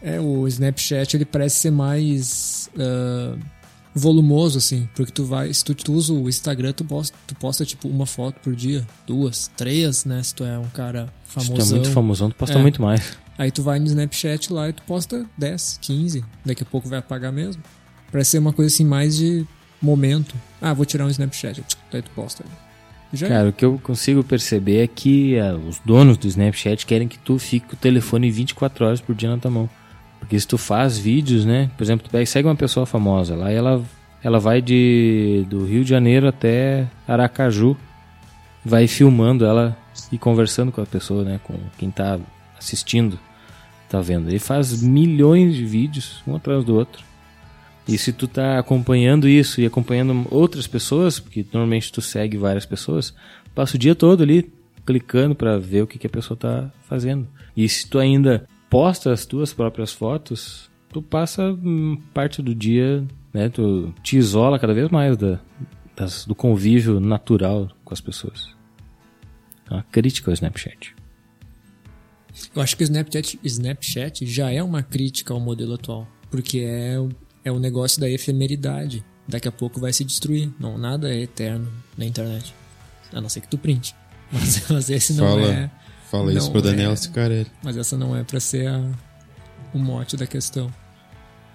É, 0.00 0.20
o 0.20 0.46
Snapchat 0.46 1.16
ele 1.16 1.24
parece 1.24 1.56
ser 1.56 1.70
mais 1.70 2.68
ah, 2.78 3.36
volumoso, 3.94 4.58
assim. 4.58 4.88
Porque 4.94 5.12
tu 5.12 5.24
vai. 5.24 5.52
Se 5.52 5.64
tu, 5.64 5.74
tu 5.74 5.92
usa 5.92 6.12
o 6.12 6.28
Instagram, 6.28 6.72
tu 6.72 6.84
posta, 6.84 7.16
tu 7.26 7.34
posta 7.36 7.64
tipo 7.64 7.88
uma 7.88 8.06
foto 8.06 8.40
por 8.40 8.54
dia, 8.54 8.86
duas, 9.06 9.50
três, 9.56 10.04
né? 10.04 10.22
Se 10.22 10.34
tu 10.34 10.44
é 10.44 10.58
um 10.58 10.68
cara 10.68 11.12
se 11.26 11.50
tu 11.52 11.60
é 11.60 11.64
muito 11.64 11.90
famosão, 11.90 12.30
tu 12.30 12.36
posta 12.36 12.58
É. 12.58 12.62
muito 12.62 12.80
mais. 12.82 13.16
Aí 13.36 13.50
tu 13.50 13.62
vai 13.62 13.78
no 13.80 13.86
Snapchat 13.86 14.52
lá 14.52 14.68
e 14.68 14.72
tu 14.72 14.82
posta 14.82 15.26
10, 15.36 15.78
15. 15.82 16.24
Daqui 16.44 16.62
a 16.62 16.66
pouco 16.66 16.88
vai 16.88 17.00
apagar 17.00 17.32
mesmo. 17.32 17.62
Parece 18.12 18.32
ser 18.32 18.38
uma 18.38 18.52
coisa 18.52 18.72
assim 18.72 18.84
mais 18.84 19.16
de 19.16 19.44
momento. 19.82 20.36
Ah, 20.62 20.72
vou 20.72 20.84
tirar 20.86 21.04
um 21.04 21.08
Snapchat. 21.10 21.62
Daí 21.90 22.00
tu 22.00 22.10
posta. 22.14 22.44
Já 23.12 23.26
é. 23.26 23.30
Cara, 23.30 23.48
o 23.48 23.52
que 23.52 23.64
eu 23.64 23.78
consigo 23.82 24.22
perceber 24.22 24.84
é 24.84 24.86
que 24.86 25.36
ah, 25.38 25.54
os 25.56 25.80
donos 25.84 26.16
do 26.16 26.28
Snapchat 26.28 26.86
querem 26.86 27.08
que 27.08 27.18
tu 27.18 27.36
fique 27.38 27.66
com 27.66 27.74
o 27.74 27.76
telefone 27.76 28.30
24 28.30 28.86
horas 28.86 29.00
por 29.00 29.14
dia 29.16 29.28
na 29.30 29.38
tua 29.38 29.50
mão. 29.50 29.70
Porque 30.24 30.40
se 30.40 30.48
tu 30.48 30.56
faz 30.56 30.96
vídeos, 30.96 31.44
né? 31.44 31.70
Por 31.76 31.84
exemplo, 31.84 32.08
tu 32.08 32.10
pega 32.10 32.24
segue 32.24 32.48
uma 32.48 32.56
pessoa 32.56 32.86
famosa 32.86 33.36
lá 33.36 33.52
e 33.52 33.56
ela, 33.56 33.84
ela 34.22 34.40
vai 34.40 34.62
de 34.62 35.44
do 35.50 35.66
Rio 35.66 35.84
de 35.84 35.90
Janeiro 35.90 36.26
até 36.26 36.88
Aracaju, 37.06 37.76
vai 38.64 38.86
filmando 38.86 39.44
ela 39.44 39.76
e 40.10 40.16
conversando 40.16 40.72
com 40.72 40.80
a 40.80 40.86
pessoa, 40.86 41.24
né? 41.24 41.38
Com 41.44 41.54
quem 41.76 41.90
tá 41.90 42.18
assistindo, 42.58 43.18
tá 43.86 44.00
vendo. 44.00 44.30
Ele 44.30 44.38
faz 44.38 44.80
milhões 44.80 45.54
de 45.54 45.66
vídeos, 45.66 46.22
um 46.26 46.36
atrás 46.36 46.64
do 46.64 46.74
outro. 46.74 47.04
E 47.86 47.98
se 47.98 48.10
tu 48.10 48.26
tá 48.26 48.58
acompanhando 48.58 49.28
isso 49.28 49.60
e 49.60 49.66
acompanhando 49.66 50.26
outras 50.30 50.66
pessoas, 50.66 51.20
porque 51.20 51.44
normalmente 51.52 51.92
tu 51.92 52.00
segue 52.00 52.38
várias 52.38 52.64
pessoas, 52.64 53.14
passa 53.54 53.76
o 53.76 53.78
dia 53.78 53.94
todo 53.94 54.22
ali 54.22 54.50
clicando 54.86 55.34
pra 55.34 55.58
ver 55.58 55.82
o 55.82 55.86
que, 55.86 55.98
que 55.98 56.06
a 56.06 56.10
pessoa 56.10 56.34
tá 56.34 56.70
fazendo. 56.88 57.28
E 57.54 57.68
se 57.68 57.86
tu 57.86 57.98
ainda 57.98 58.48
posta 58.74 59.12
as 59.12 59.24
tuas 59.24 59.52
próprias 59.52 59.92
fotos, 59.92 60.68
tu 60.92 61.00
passa 61.00 61.52
hum, 61.52 61.96
parte 62.12 62.42
do 62.42 62.52
dia, 62.52 63.06
né? 63.32 63.48
Tu 63.48 63.94
te 64.02 64.16
isola 64.16 64.58
cada 64.58 64.74
vez 64.74 64.90
mais 64.90 65.16
da, 65.16 65.38
das- 65.94 66.24
do 66.26 66.34
convívio 66.34 66.98
natural 66.98 67.70
com 67.84 67.94
as 67.94 68.00
pessoas. 68.00 68.48
É 69.70 69.74
uma 69.74 69.82
crítica 69.84 70.28
ao 70.28 70.34
Snapchat. 70.34 70.92
Eu 72.52 72.60
acho 72.60 72.76
que 72.76 72.82
o 72.82 72.86
Snapchat, 72.86 73.38
Snapchat 73.44 74.26
já 74.26 74.50
é 74.50 74.60
uma 74.60 74.82
crítica 74.82 75.32
ao 75.32 75.38
modelo 75.38 75.74
atual. 75.74 76.08
Porque 76.28 76.58
é, 76.58 76.98
o- 76.98 77.10
é 77.44 77.52
o 77.52 77.60
negócio 77.60 78.00
da 78.00 78.10
efemeridade. 78.10 79.04
Daqui 79.28 79.46
a 79.46 79.52
pouco 79.52 79.78
vai 79.78 79.92
se 79.92 80.04
destruir. 80.04 80.50
Não, 80.58 80.76
nada 80.76 81.14
é 81.14 81.20
eterno 81.20 81.70
na 81.96 82.04
internet. 82.04 82.52
A 83.12 83.20
não 83.20 83.28
ser 83.28 83.40
que 83.40 83.48
tu 83.48 83.56
printe. 83.56 83.94
Mas, 84.32 84.68
mas 84.68 84.90
esse 84.90 85.12
não 85.12 85.26
Fala, 85.28 85.46
é. 85.46 85.70
Fala 86.10 86.32
isso 86.32 86.46
não 86.46 86.52
pro 86.52 86.62
Daniel 86.62 86.92
é- 86.92 86.96
Cicarelli. 86.96 87.50
Mas 87.62 87.76
essa 87.76 87.96
não 87.96 88.16
é 88.16 88.22
pra 88.24 88.40
ser 88.40 88.66
a- 88.68 88.90
o 89.72 89.78
mote 89.78 90.16
da 90.16 90.26
questão. 90.26 90.72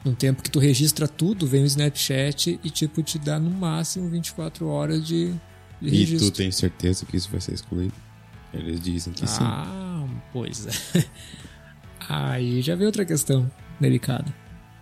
No 0.03 0.15
tempo 0.15 0.41
que 0.41 0.49
tu 0.49 0.59
registra 0.59 1.07
tudo, 1.07 1.45
vem 1.45 1.63
o 1.63 1.65
Snapchat 1.65 2.59
e 2.63 2.69
tipo 2.69 3.03
te 3.03 3.19
dá 3.19 3.37
no 3.39 3.49
máximo 3.51 4.07
24 4.09 4.65
horas 4.67 5.05
de, 5.05 5.31
de 5.81 5.87
E 5.87 5.89
registro. 5.89 6.31
tu 6.31 6.35
tem 6.37 6.51
certeza 6.51 7.05
que 7.05 7.17
isso 7.17 7.29
vai 7.29 7.41
ser 7.41 7.53
excluído? 7.53 7.93
Eles 8.53 8.79
dizem 8.81 9.13
que 9.13 9.27
sim. 9.27 9.37
Ah, 9.41 10.07
pois 10.33 10.65
é. 10.67 11.05
Aí 12.07 12.61
já 12.61 12.75
vem 12.75 12.85
outra 12.85 13.05
questão 13.05 13.49
delicada. 13.79 14.33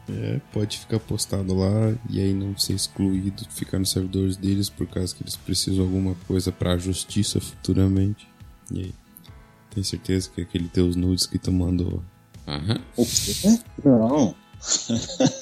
É, 0.10 0.40
pode 0.54 0.78
ficar 0.78 1.00
postado 1.00 1.54
lá 1.54 1.94
e 2.10 2.22
aí 2.22 2.34
não 2.34 2.56
ser 2.58 2.74
excluído, 2.74 3.44
ficar 3.50 3.78
nos 3.78 3.90
servidores 3.92 4.38
deles 4.38 4.70
por 4.70 4.88
causa 4.88 5.14
que 5.14 5.22
eles 5.22 5.36
precisam 5.36 5.74
de 5.76 5.82
alguma 5.82 6.16
coisa 6.26 6.50
pra 6.50 6.78
justiça 6.78 7.42
futuramente. 7.42 8.26
E 8.72 8.80
aí? 8.80 8.94
Tem 9.78 9.84
certeza 9.84 10.32
que 10.34 10.42
aquele 10.42 10.68
teus 10.70 10.96
nudes 10.96 11.28
que 11.28 11.38
tu 11.38 11.52
mandou. 11.52 12.04
Aham. 12.48 12.82
O 12.96 13.06
quê? 13.06 13.60
Não. 13.86 14.34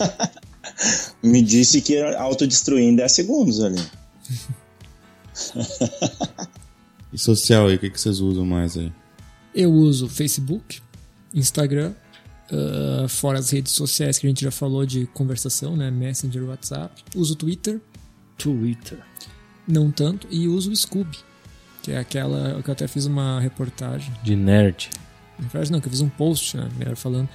Me 1.23 1.41
disse 1.41 1.81
que 1.81 1.93
ia 1.93 2.19
autodestruir 2.19 2.83
em 2.83 2.97
10 2.97 3.11
segundos 3.13 3.63
ali. 3.63 3.81
E 7.13 7.17
social 7.17 7.67
aí, 7.67 7.75
o 7.75 7.79
que, 7.79 7.89
que 7.89 7.97
vocês 7.97 8.19
usam 8.19 8.45
mais 8.45 8.75
aí? 8.75 8.91
Eu 9.53 9.71
uso 9.71 10.09
Facebook, 10.09 10.81
Instagram, 11.33 11.93
ah, 12.51 13.07
fora 13.07 13.39
as 13.39 13.51
redes 13.51 13.71
sociais 13.71 14.17
que 14.17 14.27
a 14.27 14.29
gente 14.29 14.43
já 14.43 14.51
falou 14.51 14.85
de 14.85 15.05
conversação, 15.13 15.77
né? 15.77 15.89
Messenger, 15.89 16.43
WhatsApp. 16.43 17.05
Uso 17.15 17.37
Twitter, 17.37 17.79
Twitter. 18.37 18.99
não 19.65 19.89
tanto, 19.89 20.27
e 20.29 20.45
uso 20.45 20.73
o 20.73 20.75
Scooby, 20.75 21.19
que 21.85 21.91
é 21.91 21.97
aquela 21.99 22.59
que 22.63 22.69
eu 22.69 22.71
até 22.73 22.87
fiz 22.87 23.05
uma 23.05 23.39
reportagem. 23.39 24.11
De 24.23 24.35
nerd. 24.35 24.89
Reportagem 25.37 25.71
não, 25.71 25.79
que 25.79 25.85
eu 25.87 25.91
fiz 25.91 26.01
um 26.01 26.09
post, 26.09 26.57
né? 26.57 26.67
Melhor 26.79 26.95
falando, 26.95 27.29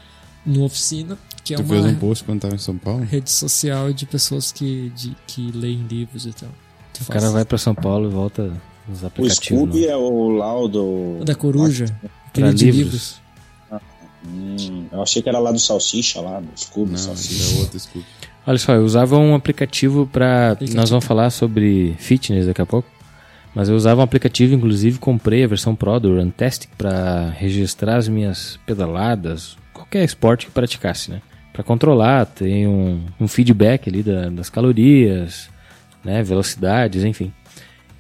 no 0.45 0.65
Oficina, 0.65 1.17
que 1.45 1.55
é 1.55 1.57
tu 1.57 1.63
uma 1.63 1.69
fez 1.75 1.85
um 1.87 1.95
post 1.95 2.25
quando 2.25 2.41
tava 2.41 2.55
em 2.55 2.59
São 2.59 2.77
Paulo? 2.77 3.05
rede 3.05 3.31
social 3.31 3.93
de 3.93 4.07
pessoas 4.07 4.51
que, 4.51 4.91
de, 4.97 5.17
que 5.27 5.53
leem 5.53 5.87
livros 5.89 6.27
e 6.27 6.33
tal. 6.33 6.49
Tu 6.93 7.03
O 7.03 7.05
faz- 7.05 7.21
cara 7.21 7.31
vai 7.33 7.45
pra 7.45 7.59
São 7.59 7.75
Paulo 7.75 8.09
e 8.09 8.13
volta 8.13 8.53
nos 8.89 9.03
O 9.03 9.07
aplicativos. 9.07 9.47
Scooby 9.47 9.83
né? 9.87 9.93
é 9.93 9.97
o 9.97 10.31
Laudo. 10.31 11.21
Da 11.25 11.35
Coruja, 11.37 11.85
de 12.35 12.41
livros. 12.43 12.65
livros. 12.77 13.21
Hum, 14.27 14.87
eu 14.93 15.01
achei 15.03 15.23
que 15.23 15.29
era 15.29 15.39
lá 15.39 15.51
do 15.53 15.59
Salsicha, 15.59 16.21
lá 16.21 16.41
do 16.41 16.49
Scooby, 16.55 16.91
Não, 16.93 16.99
Salsicha. 16.99 17.55
é 17.57 17.61
outro 17.61 17.79
Scooby. 17.81 18.05
Olha 18.47 18.59
só, 18.59 18.75
eu 18.75 18.85
usava 18.85 19.17
um 19.17 19.35
aplicativo 19.35 20.07
para. 20.07 20.53
Aplicativo. 20.53 20.77
Nós 20.81 20.91
vamos 20.91 21.05
falar 21.05 21.31
sobre 21.31 21.95
fitness 21.99 22.47
daqui 22.47 22.61
a 22.61 22.67
pouco. 22.67 22.89
Mas 23.55 23.69
eu 23.69 23.75
usava 23.75 24.01
um 24.01 24.05
aplicativo, 24.05 24.55
inclusive 24.55 24.99
comprei 24.99 25.43
a 25.43 25.47
versão 25.49 25.75
Pro 25.75 25.99
do 25.99 26.17
Runtastic 26.17 26.71
para 26.79 27.31
registrar 27.31 27.97
as 27.97 28.09
minhas 28.09 28.59
pedaladas, 28.65 29.57
qualquer 29.73 30.05
esporte 30.05 30.47
que 30.47 30.53
praticasse, 30.53 31.11
né? 31.11 31.21
Para 31.53 31.65
controlar, 31.65 32.27
tem 32.27 32.67
um, 32.69 33.05
um 33.19 33.27
feedback 33.27 33.89
ali 33.89 34.03
da- 34.05 34.29
das 34.31 34.49
calorias, 34.49 35.51
né? 36.05 36.23
Velocidades, 36.23 37.03
enfim. 37.03 37.33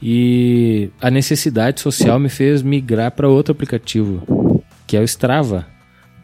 E 0.00 0.90
a 1.00 1.10
necessidade 1.10 1.80
social 1.80 2.18
me 2.18 2.28
fez 2.28 2.62
migrar 2.62 3.10
para 3.10 3.28
outro 3.28 3.52
aplicativo, 3.52 4.62
que 4.86 4.96
é 4.96 5.00
o 5.00 5.04
Strava. 5.04 5.66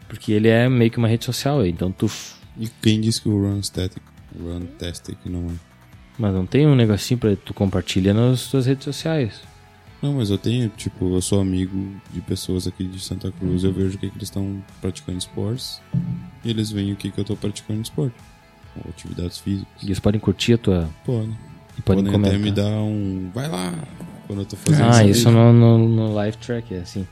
Porque 0.07 0.31
ele 0.31 0.47
é 0.47 0.69
meio 0.69 0.89
que 0.89 0.97
uma 0.97 1.07
rede 1.07 1.25
social, 1.25 1.65
então 1.65 1.91
tu. 1.91 2.09
E 2.57 2.69
quem 2.81 3.01
disse 3.01 3.21
que 3.21 3.27
o 3.29 3.39
Run 3.41 3.61
Static, 3.61 4.01
Run 4.41 4.61
Tastic 4.79 5.17
não 5.25 5.47
é? 5.47 5.66
Mas 6.17 6.33
não 6.33 6.45
tem 6.45 6.65
um 6.65 6.75
negocinho 6.75 7.19
pra 7.19 7.35
tu 7.35 7.53
compartilhar 7.53 8.13
nas 8.13 8.47
tuas 8.47 8.65
redes 8.65 8.83
sociais. 8.85 9.41
Não, 10.01 10.13
mas 10.13 10.29
eu 10.29 10.37
tenho, 10.37 10.69
tipo, 10.69 11.15
eu 11.15 11.21
sou 11.21 11.41
amigo 11.41 11.95
de 12.13 12.21
pessoas 12.21 12.67
aqui 12.67 12.83
de 12.83 12.99
Santa 12.99 13.31
Cruz, 13.31 13.63
eu 13.63 13.71
vejo 13.73 13.95
o 13.95 13.99
que, 13.99 14.09
que 14.09 14.17
eles 14.17 14.27
estão 14.27 14.63
praticando 14.79 15.17
esportes 15.17 15.81
e 16.45 16.49
eles 16.49 16.71
veem 16.71 16.93
o 16.93 16.95
que, 16.95 17.09
que 17.11 17.19
eu 17.19 17.23
tô 17.25 17.35
praticando 17.35 17.81
esporte. 17.81 18.15
Ou 18.75 18.89
atividades 18.91 19.39
físicas. 19.39 19.67
E 19.81 19.87
eles 19.87 19.99
podem 19.99 20.19
curtir 20.19 20.53
a 20.53 20.57
tua. 20.59 20.89
Pode. 21.03 21.29
E 21.77 21.81
podem 21.81 22.03
Podem 22.03 22.11
comentar. 22.11 22.35
até 22.35 22.37
me 22.43 22.51
dar 22.51 22.67
um. 22.67 23.29
Vai 23.33 23.47
lá! 23.47 23.73
Quando 24.27 24.39
eu 24.41 24.45
tô 24.45 24.55
fazendo 24.55 24.85
Ah, 24.91 25.03
isso. 25.03 25.21
isso 25.21 25.31
no, 25.31 25.51
no, 25.53 25.77
no 25.89 26.13
live 26.13 26.37
track, 26.37 26.73
é 26.75 26.79
assim. 26.79 27.07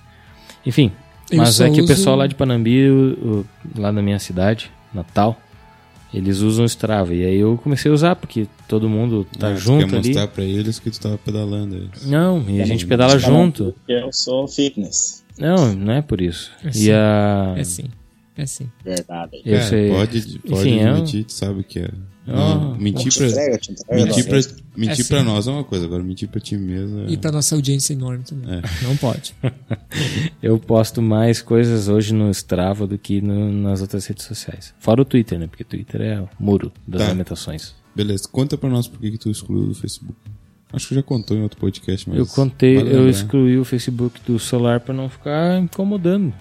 Enfim, 0.65 0.91
Eu 1.31 1.37
mas 1.39 1.59
é 1.59 1.69
que 1.69 1.79
o 1.79 1.83
uso- 1.83 1.87
pessoal 1.87 2.15
lá 2.15 2.27
de 2.27 2.35
Panambi, 2.35 2.87
o- 2.89 3.45
o- 3.75 3.79
lá 3.79 3.91
na 3.91 4.01
minha 4.01 4.19
cidade, 4.19 4.71
Natal, 4.93 5.39
eles 6.17 6.39
usam 6.39 6.63
o 6.63 6.67
Strava. 6.67 7.13
E 7.13 7.25
aí 7.25 7.37
eu 7.37 7.59
comecei 7.61 7.91
a 7.91 7.93
usar, 7.93 8.15
porque 8.15 8.47
todo 8.67 8.87
mundo 8.89 9.25
tá 9.37 9.49
Ah, 9.49 9.53
tu 9.53 9.57
junto 9.59 9.87
quer 9.87 9.97
ali. 9.97 10.07
mostrar 10.09 10.27
pra 10.27 10.43
eles 10.43 10.79
que 10.79 10.89
tu 10.89 10.99
tava 10.99 11.17
pedalando. 11.17 11.75
eles. 11.75 12.05
Não, 12.05 12.43
e 12.47 12.61
a 12.61 12.65
gente 12.65 12.85
pedala 12.87 13.17
junto. 13.19 13.73
Eu 13.87 14.09
sou 14.11 14.47
fitness. 14.47 15.23
Não, 15.37 15.73
não 15.75 15.93
é 15.93 16.01
por 16.01 16.21
isso. 16.21 16.51
É 16.63 16.69
E 16.69 16.73
sim. 16.73 16.91
a. 16.91 17.53
É 17.57 17.63
sim. 17.63 17.85
É 18.37 18.45
sim. 18.45 18.69
Verdade. 18.83 19.41
Eu 19.45 19.57
Cara, 19.57 19.69
sei. 19.69 19.89
Pode, 19.89 20.39
pode 20.39 20.53
Enfim, 20.69 20.79
é 20.79 20.85
um- 20.91 20.95
admitir, 20.95 21.23
tu 21.25 21.33
sabe 21.33 21.63
que 21.63 21.79
é. 21.79 21.89
Mentir 22.79 23.13
pra, 23.15 23.27
entrega, 23.27 23.57
te 23.59 23.71
entrega. 23.71 24.03
mentir 24.03 24.23
não, 24.23 24.29
pra, 24.29 24.37
né? 24.39 24.55
mentir 24.75 25.05
É 25.05 25.07
pra 25.07 25.19
sim. 25.19 25.25
nós 25.25 25.47
é 25.47 25.51
uma 25.51 25.63
coisa, 25.63 25.85
agora 25.85 26.03
mentir 26.03 26.27
pra 26.27 26.41
ti 26.41 26.57
mesmo 26.57 27.01
é... 27.01 27.11
E 27.11 27.17
pra 27.17 27.31
nossa 27.31 27.53
audiência 27.53 27.93
enorme 27.93 28.23
também. 28.23 28.49
É. 28.55 28.61
Não 28.83 28.97
pode. 28.97 29.35
Eu 30.41 30.57
posto 30.59 31.01
mais 31.03 31.41
coisas 31.41 31.87
hoje 31.87 32.13
no 32.13 32.29
Strava 32.31 32.87
do 32.87 32.97
que 32.97 33.21
no- 33.21 33.51
nas 33.51 33.81
outras 33.81 34.05
redes 34.07 34.25
sociais. 34.25 34.73
Fora 34.79 35.01
o 35.01 35.05
Twitter, 35.05 35.37
né? 35.39 35.47
Porque 35.47 35.63
o 35.63 35.65
Twitter 35.67 36.01
é 36.01 36.19
o 36.21 36.27
muro 36.39 36.71
das 36.87 37.01
Tá. 37.03 37.07
lamentações. 37.09 37.75
Beleza, 37.95 38.27
conta 38.31 38.57
pra 38.57 38.69
nós 38.69 38.87
por 38.87 38.99
que, 38.99 39.11
que 39.11 39.17
tu 39.17 39.29
excluiu 39.29 39.67
do 39.67 39.75
Facebook. 39.75 40.17
Acho 40.73 40.87
que 40.89 40.95
já 40.95 41.03
contou 41.03 41.37
em 41.37 41.43
outro 41.43 41.59
podcast, 41.59 42.09
mas... 42.09 42.17
eu 42.17 42.25
contei, 42.25 42.75
vale 42.75 42.89
eu 42.89 42.93
lembrar. 42.95 43.09
excluí 43.11 43.57
o 43.57 43.63
Facebook 43.63 44.19
do 44.25 44.37
celular 44.39 44.79
pra 44.81 44.93
não 44.93 45.07
ficar 45.07 45.61
incomodando. 45.61 46.33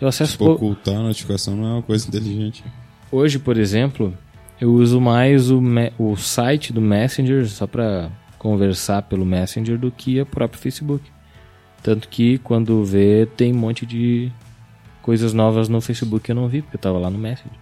Eu 0.00 0.08
acesso 0.08 0.32
Tipo, 0.32 0.50
ocultar 0.52 0.96
a 0.96 1.02
notificação 1.02 1.56
não 1.56 1.64
é 1.66 1.72
uma 1.74 1.82
coisa 1.82 2.06
inteligente. 2.06 2.64
Hoje, 3.10 3.38
por 3.38 3.56
exemplo, 3.56 4.16
eu 4.60 4.72
uso 4.72 5.00
mais 5.00 5.50
o, 5.50 5.60
o 5.98 6.16
site 6.16 6.72
do 6.72 6.80
Messenger 6.80 7.48
só 7.48 7.66
pra 7.66 8.10
conversar 8.38 9.02
pelo 9.02 9.24
Messenger 9.26 9.78
do 9.78 9.90
que 9.90 10.20
o 10.20 10.26
próprio 10.26 10.60
Facebook. 10.60 11.04
Tanto 11.82 12.08
que 12.08 12.38
quando 12.38 12.84
vê, 12.84 13.26
tem 13.36 13.52
um 13.52 13.58
monte 13.58 13.84
de 13.86 14.30
coisas 15.02 15.32
novas 15.32 15.68
no 15.68 15.80
Facebook 15.80 16.24
que 16.24 16.30
eu 16.32 16.36
não 16.36 16.48
vi, 16.48 16.62
porque 16.62 16.76
eu 16.76 16.80
tava 16.80 16.98
lá 16.98 17.08
no 17.10 17.18
Messenger. 17.18 17.52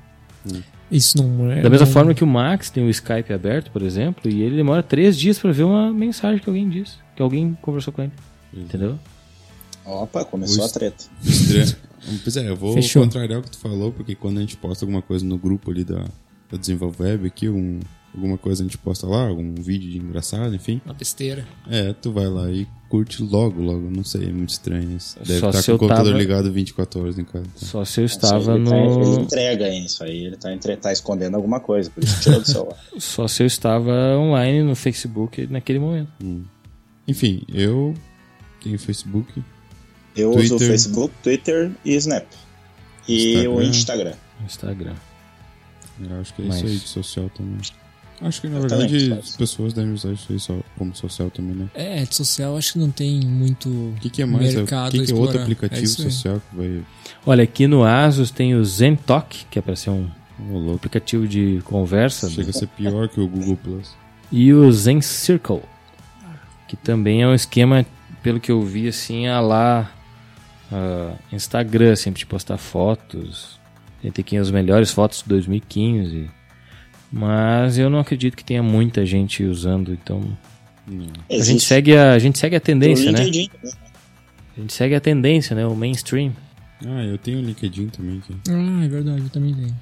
Isso 0.91 1.17
não 1.21 1.51
é. 1.51 1.61
Da 1.63 1.71
mesma 1.71 1.87
não- 1.87 1.93
forma 1.93 2.15
que 2.15 2.23
o 2.23 2.27
Max 2.27 2.71
tem 2.71 2.85
o 2.87 2.91
Skype 2.91 3.33
aberto, 3.33 3.71
por 3.71 3.83
exemplo, 3.83 4.31
e 4.31 4.43
ele 4.43 4.57
demora 4.57 4.83
três 4.83 5.19
dias 5.19 5.39
pra 5.39 5.51
ver 5.53 5.65
uma 5.65 5.93
mensagem 5.93 6.39
que 6.41 6.49
alguém 6.49 6.69
disse, 6.69 6.97
que 7.15 7.23
alguém 7.23 7.57
conversou 7.63 7.93
com 7.93 8.03
ele. 8.03 8.13
Entendeu? 8.55 8.99
Opa, 9.85 10.25
começou 10.25 10.65
a 10.65 10.69
treta. 10.69 11.05
Estranho. 11.25 11.77
Pois 12.23 12.37
é, 12.37 12.49
eu 12.49 12.57
vou 12.57 12.75
Fechou. 12.75 13.03
contrariar 13.03 13.41
o 13.41 13.43
que 13.43 13.51
tu 13.51 13.59
falou, 13.59 13.93
porque 13.93 14.15
quando 14.15 14.39
a 14.39 14.41
gente 14.41 14.57
posta 14.57 14.85
alguma 14.85 15.03
coisa 15.03 15.25
no 15.25 15.37
grupo 15.39 15.71
ali 15.71 15.85
da, 15.85 16.05
da 16.51 16.57
Desenvolve 16.59 17.03
Web 17.03 17.27
aqui, 17.27 17.49
um, 17.49 17.81
alguma 18.15 18.39
coisa 18.39 18.63
a 18.63 18.67
gente 18.67 18.79
posta 18.79 19.07
lá, 19.07 19.27
algum 19.29 19.55
vídeo 19.55 19.91
de 19.91 19.99
engraçado, 19.99 20.55
enfim. 20.55 20.81
Uma 20.85 20.95
besteira. 20.95 21.47
É, 21.69 21.93
tu 21.93 22.13
vai 22.13 22.27
lá 22.29 22.51
e 22.51 22.67
curte 22.89 23.23
logo, 23.23 23.61
logo. 23.61 23.91
Não 23.91 24.05
sei, 24.05 24.29
é 24.29 24.33
muito 24.33 24.51
estranho 24.51 24.97
isso. 24.97 25.19
Deve 25.19 25.41
Só 25.41 25.49
estar 25.51 25.63
se 25.63 25.71
com 25.71 25.77
o 25.77 25.79
computador 25.81 26.07
tava- 26.13 26.19
ligado 26.19 26.53
24 26.53 27.01
horas 27.01 27.19
em 27.19 27.25
casa. 27.25 27.45
então. 27.57 27.69
Só 27.69 27.85
se 27.85 28.01
eu 28.01 28.05
Isso 28.05 28.17
estava 28.17 28.55
ele 28.55 28.65
tá- 28.71 28.77
ele 28.77 28.89
no. 29.17 29.21
entrega 29.23 29.69
isso 29.69 30.05
aí, 30.05 30.25
ele 30.27 30.37
tá, 30.37 30.53
entre, 30.53 30.77
tá 30.77 30.93
escondendo 30.93 31.35
alguma 31.35 31.59
coisa, 31.61 31.91
por 31.91 32.03
isso 32.05 32.21
tirou 32.21 32.41
do 32.41 32.47
celular. 32.47 32.77
Só 32.99 33.27
se 33.27 33.43
eu 33.43 33.47
estava 33.47 33.93
online 34.17 34.63
no 34.63 34.77
Facebook 34.77 35.47
naquele 35.51 35.81
momento. 35.81 36.11
Enfim, 37.09 37.43
eu 37.53 37.95
tenho 38.63 38.79
Facebook. 38.79 39.43
Eu 40.17 40.31
uso 40.31 40.55
o 40.55 40.59
Twitter. 40.59 40.69
Facebook, 40.69 41.15
Twitter 41.23 41.71
e 41.85 41.95
Snap. 41.97 42.25
E 43.09 43.47
o 43.47 43.61
Instagram. 43.63 44.15
Instagram. 44.45 44.93
Instagram. 44.93 44.95
Eu 46.11 46.21
acho 46.21 46.35
que 46.35 46.43
é 46.43 46.45
Mas- 46.47 46.57
isso 46.59 46.67
aí 46.67 46.77
de 46.79 46.89
social 46.89 47.31
também. 47.31 47.59
Acho 48.23 48.41
que 48.41 48.49
na 48.49 48.57
Eu 48.57 48.61
verdade 48.63 49.13
as 49.13 49.37
pessoas 49.37 49.75
devem 49.75 49.93
usar 49.93 50.11
isso 50.13 50.33
aí 50.33 50.41
só 50.41 50.57
como 50.79 50.95
social 50.97 51.31
também, 51.31 51.55
né? 51.55 51.69
É, 51.75 51.99
rede 51.99 52.15
social 52.17 52.57
acho 52.57 52.73
que 52.73 52.79
não 52.79 52.91
tem 52.91 53.21
muito. 53.21 53.69
O 53.69 53.95
que, 54.01 54.09
que 54.09 54.23
é 54.23 54.27
mais? 54.27 54.55
O 54.55 54.59
Mercado 54.59 54.93
que, 54.93 55.05
que 55.05 55.13
é 55.13 55.15
outro 55.15 55.37
explorar. 55.39 55.43
aplicativo 55.43 55.85
É 55.85 55.87
social 56.11 56.41
que 56.51 56.57
vai. 56.57 56.83
Olha, 57.27 57.45
aqui 57.45 57.67
no 57.67 57.85
Asus 57.85 58.31
tem 58.31 58.55
o 58.55 58.65
ZenTalk, 58.65 59.45
que 59.51 59.59
é 59.59 59.63
para 59.63 59.77
ser 59.77 59.91
um 59.91 60.09
louco. 60.51 60.77
aplicativo 60.77 61.29
de 61.29 61.61
conversa, 61.65 62.31
Chega 62.31 62.49
a 62.49 62.53
ser 62.55 62.69
pior 62.69 63.07
que 63.09 63.21
o 63.21 63.29
Google 63.29 63.57
Plus. 63.57 63.91
e 64.33 64.51
o 64.51 64.73
Zen 64.73 65.03
Circle, 65.03 65.61
que 66.69 66.75
também 66.77 67.21
é 67.23 67.27
um 67.29 67.35
esquema, 67.35 67.85
pelo 68.23 68.41
que 68.41 68.51
eu 68.51 68.63
vi, 68.63 68.89
assim, 68.89 69.27
a 69.27 69.41
lá 69.41 69.93
ah, 70.73 71.15
Instagram, 71.33 71.97
sempre 71.97 72.19
de 72.19 72.27
postar 72.27 72.59
fotos. 72.59 73.59
Tem 74.01 74.13
aqui 74.19 74.37
as 74.37 74.51
melhores 74.51 74.91
fotos 74.91 75.23
de 75.23 75.29
2015. 75.29 76.31
Mas 77.11 77.79
eu 77.79 77.89
não 77.89 77.99
acredito 77.99 78.37
que 78.37 78.45
tenha 78.45 78.63
muita 78.63 79.07
gente 79.07 79.45
usando, 79.45 79.93
então 79.93 80.37
a 81.31 81.43
gente 81.43 81.63
segue 81.63 81.97
a, 81.97 82.13
a 82.13 82.19
gente 82.19 82.39
segue 82.39 82.57
a 82.57 82.61
tendência, 82.61 83.11
né? 83.13 83.25
Né? 83.25 83.49
A 84.57 84.61
gente 84.61 84.73
segue 84.73 84.95
a 84.95 85.01
tendência, 85.01 85.55
né? 85.55 85.67
O 85.67 85.75
mainstream. 85.75 86.33
Ah, 86.85 87.05
eu 87.05 87.17
tenho 87.19 87.39
o 87.39 87.43
LinkedIn 87.43 87.89
também. 87.89 88.21
Que 88.21 88.35
Ah, 88.51 88.85
é 88.85 88.89
verdade, 88.89 89.23
eu 89.23 89.31
também 89.31 89.55
tenho. 89.55 89.75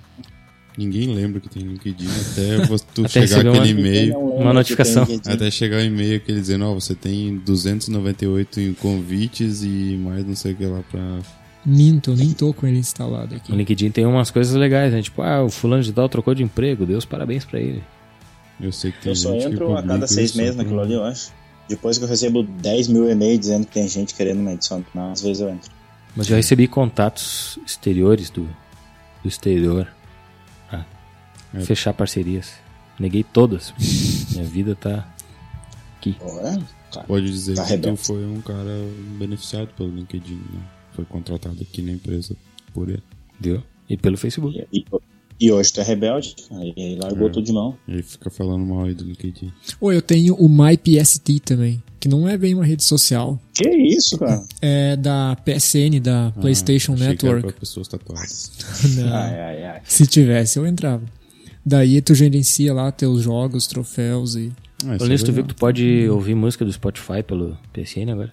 Ninguém 0.76 1.14
lembra 1.14 1.40
que 1.40 1.48
tem 1.48 1.62
LinkedIn 1.62 2.06
até 2.32 2.64
você- 2.66 2.84
tu 2.94 3.02
Até 3.04 3.26
chegar 3.26 3.46
aquele 3.50 3.68
e-mail. 3.70 4.18
Uma 4.18 4.48
que 4.50 4.54
notificação. 4.54 5.06
Até 5.26 5.50
chegar 5.50 5.78
o 5.78 5.80
e-mail 5.84 6.16
aquele 6.16 6.40
dizendo, 6.40 6.66
ó, 6.66 6.74
você 6.74 6.94
tem 6.94 7.36
298 7.38 8.60
em 8.60 8.74
convites 8.74 9.62
e 9.62 9.96
mais 10.02 10.24
não 10.26 10.34
sei 10.36 10.52
o 10.52 10.56
que 10.56 10.66
lá 10.66 10.82
pra. 10.90 11.18
Minto, 11.66 12.10
eu 12.10 12.16
nem 12.16 12.32
tô 12.32 12.52
com 12.52 12.66
ele 12.66 12.78
instalado 12.78 13.34
aqui. 13.34 13.50
O 13.50 13.56
LinkedIn 13.56 13.90
tem 13.90 14.04
umas 14.04 14.30
coisas 14.30 14.54
legais, 14.54 14.92
né? 14.92 15.00
Tipo, 15.00 15.22
ah, 15.22 15.42
o 15.44 15.50
fulano 15.50 15.82
de 15.82 15.92
tal 15.92 16.08
trocou 16.10 16.34
de 16.34 16.42
emprego, 16.42 16.84
Deus 16.84 17.04
parabéns 17.06 17.44
pra 17.44 17.58
ele. 17.58 17.82
Eu 18.60 18.70
sei 18.70 18.92
que 18.92 19.00
tem 19.00 19.12
Eu 19.12 19.16
só 19.16 19.32
gente 19.32 19.46
que 19.48 19.52
entro 19.54 19.74
a 19.76 19.82
cada 19.82 20.06
seis 20.06 20.30
isso 20.30 20.38
meses 20.38 20.54
pra- 20.54 20.62
naquilo 20.62 20.80
ali, 20.82 20.92
eu 20.94 21.02
acho. 21.04 21.32
Depois 21.68 21.96
que 21.96 22.04
eu 22.04 22.08
recebo 22.08 22.42
10 22.42 22.88
mil 22.88 23.08
e-mails 23.10 23.40
dizendo 23.40 23.64
que 23.66 23.72
tem 23.72 23.88
gente 23.88 24.14
querendo 24.14 24.40
uma 24.40 24.52
edição, 24.52 24.84
não, 24.94 25.12
às 25.12 25.22
vezes 25.22 25.40
eu 25.40 25.48
entro. 25.48 25.70
Mas 26.14 26.26
já 26.26 26.36
recebi 26.36 26.68
contatos 26.68 27.58
exteriores 27.66 28.28
do, 28.28 28.42
do 29.22 29.28
exterior. 29.28 29.88
É. 31.54 31.60
Fechar 31.60 31.92
parcerias. 31.94 32.52
Neguei 32.98 33.22
todas. 33.24 33.72
Minha 34.32 34.44
vida 34.44 34.74
tá 34.74 35.06
aqui. 35.98 36.16
Pô, 36.18 36.38
é? 36.40 36.58
Tá. 36.92 37.02
Pode 37.02 37.26
dizer 37.30 37.54
Tá 37.56 37.64
que 37.64 37.78
tu 37.78 37.96
foi 37.96 38.24
um 38.24 38.40
cara 38.40 38.70
beneficiado 39.18 39.68
pelo 39.76 39.90
LinkedIn, 39.90 40.34
né? 40.34 40.60
Foi 40.92 41.04
contratado 41.04 41.60
aqui 41.60 41.82
na 41.82 41.90
empresa 41.92 42.36
por 42.72 42.88
ele. 42.88 43.02
Deu? 43.40 43.62
E 43.90 43.96
pelo 43.96 44.16
Facebook. 44.16 44.64
E, 44.72 44.78
e- 44.78 44.84
e 45.40 45.50
hoje 45.50 45.72
tu 45.72 45.80
é 45.80 45.82
rebelde, 45.84 46.36
aí, 46.52 46.72
aí 46.78 46.94
largou 46.96 47.26
É. 47.26 47.30
tudo 47.32 47.44
de 47.44 47.52
mão. 47.52 47.76
E 47.88 47.94
aí 47.94 48.02
fica 48.04 48.30
falando 48.30 48.64
mal 48.64 48.84
aí 48.84 48.94
do 48.94 49.02
LinkedIn. 49.04 49.52
Ou 49.80 49.92
eu 49.92 50.00
tenho 50.00 50.36
o 50.36 50.48
MyPST 50.48 51.40
também, 51.40 51.82
que 51.98 52.08
não 52.08 52.28
é 52.28 52.38
bem 52.38 52.54
uma 52.54 52.64
rede 52.64 52.84
social. 52.84 53.40
Que 53.52 53.68
isso, 53.68 54.16
cara? 54.16 54.44
É 54.62 54.94
da 54.94 55.36
PSN, 55.44 55.98
da 56.00 56.30
PlayStation 56.40 56.92
Ah, 56.92 56.94
achei 56.94 57.16
que 57.16 57.26
era 57.26 57.34
Network. 57.34 57.42
pra 57.54 57.60
pessoas 57.60 57.88
tatuadas. 57.88 58.52
Não. 58.96 59.12
Ai, 59.12 59.40
ai, 59.40 59.64
ai. 59.64 59.80
Se 59.84 60.06
tivesse, 60.06 60.56
eu 60.60 60.64
entrava. 60.66 61.02
Daí 61.64 62.00
tu 62.02 62.14
gerencia 62.14 62.72
lá 62.74 62.90
teus 62.92 63.22
jogos, 63.22 63.66
troféus 63.66 64.34
e. 64.36 64.52
Ah, 64.86 64.96
isso 64.96 64.98
Falando 64.98 65.12
é 65.14 65.24
tu 65.24 65.32
viu 65.32 65.42
que 65.44 65.54
tu 65.54 65.58
pode 65.58 66.08
ouvir 66.10 66.34
música 66.34 66.64
do 66.64 66.72
Spotify 66.72 67.22
pelo 67.26 67.56
PSN 67.72 68.10
agora? 68.12 68.32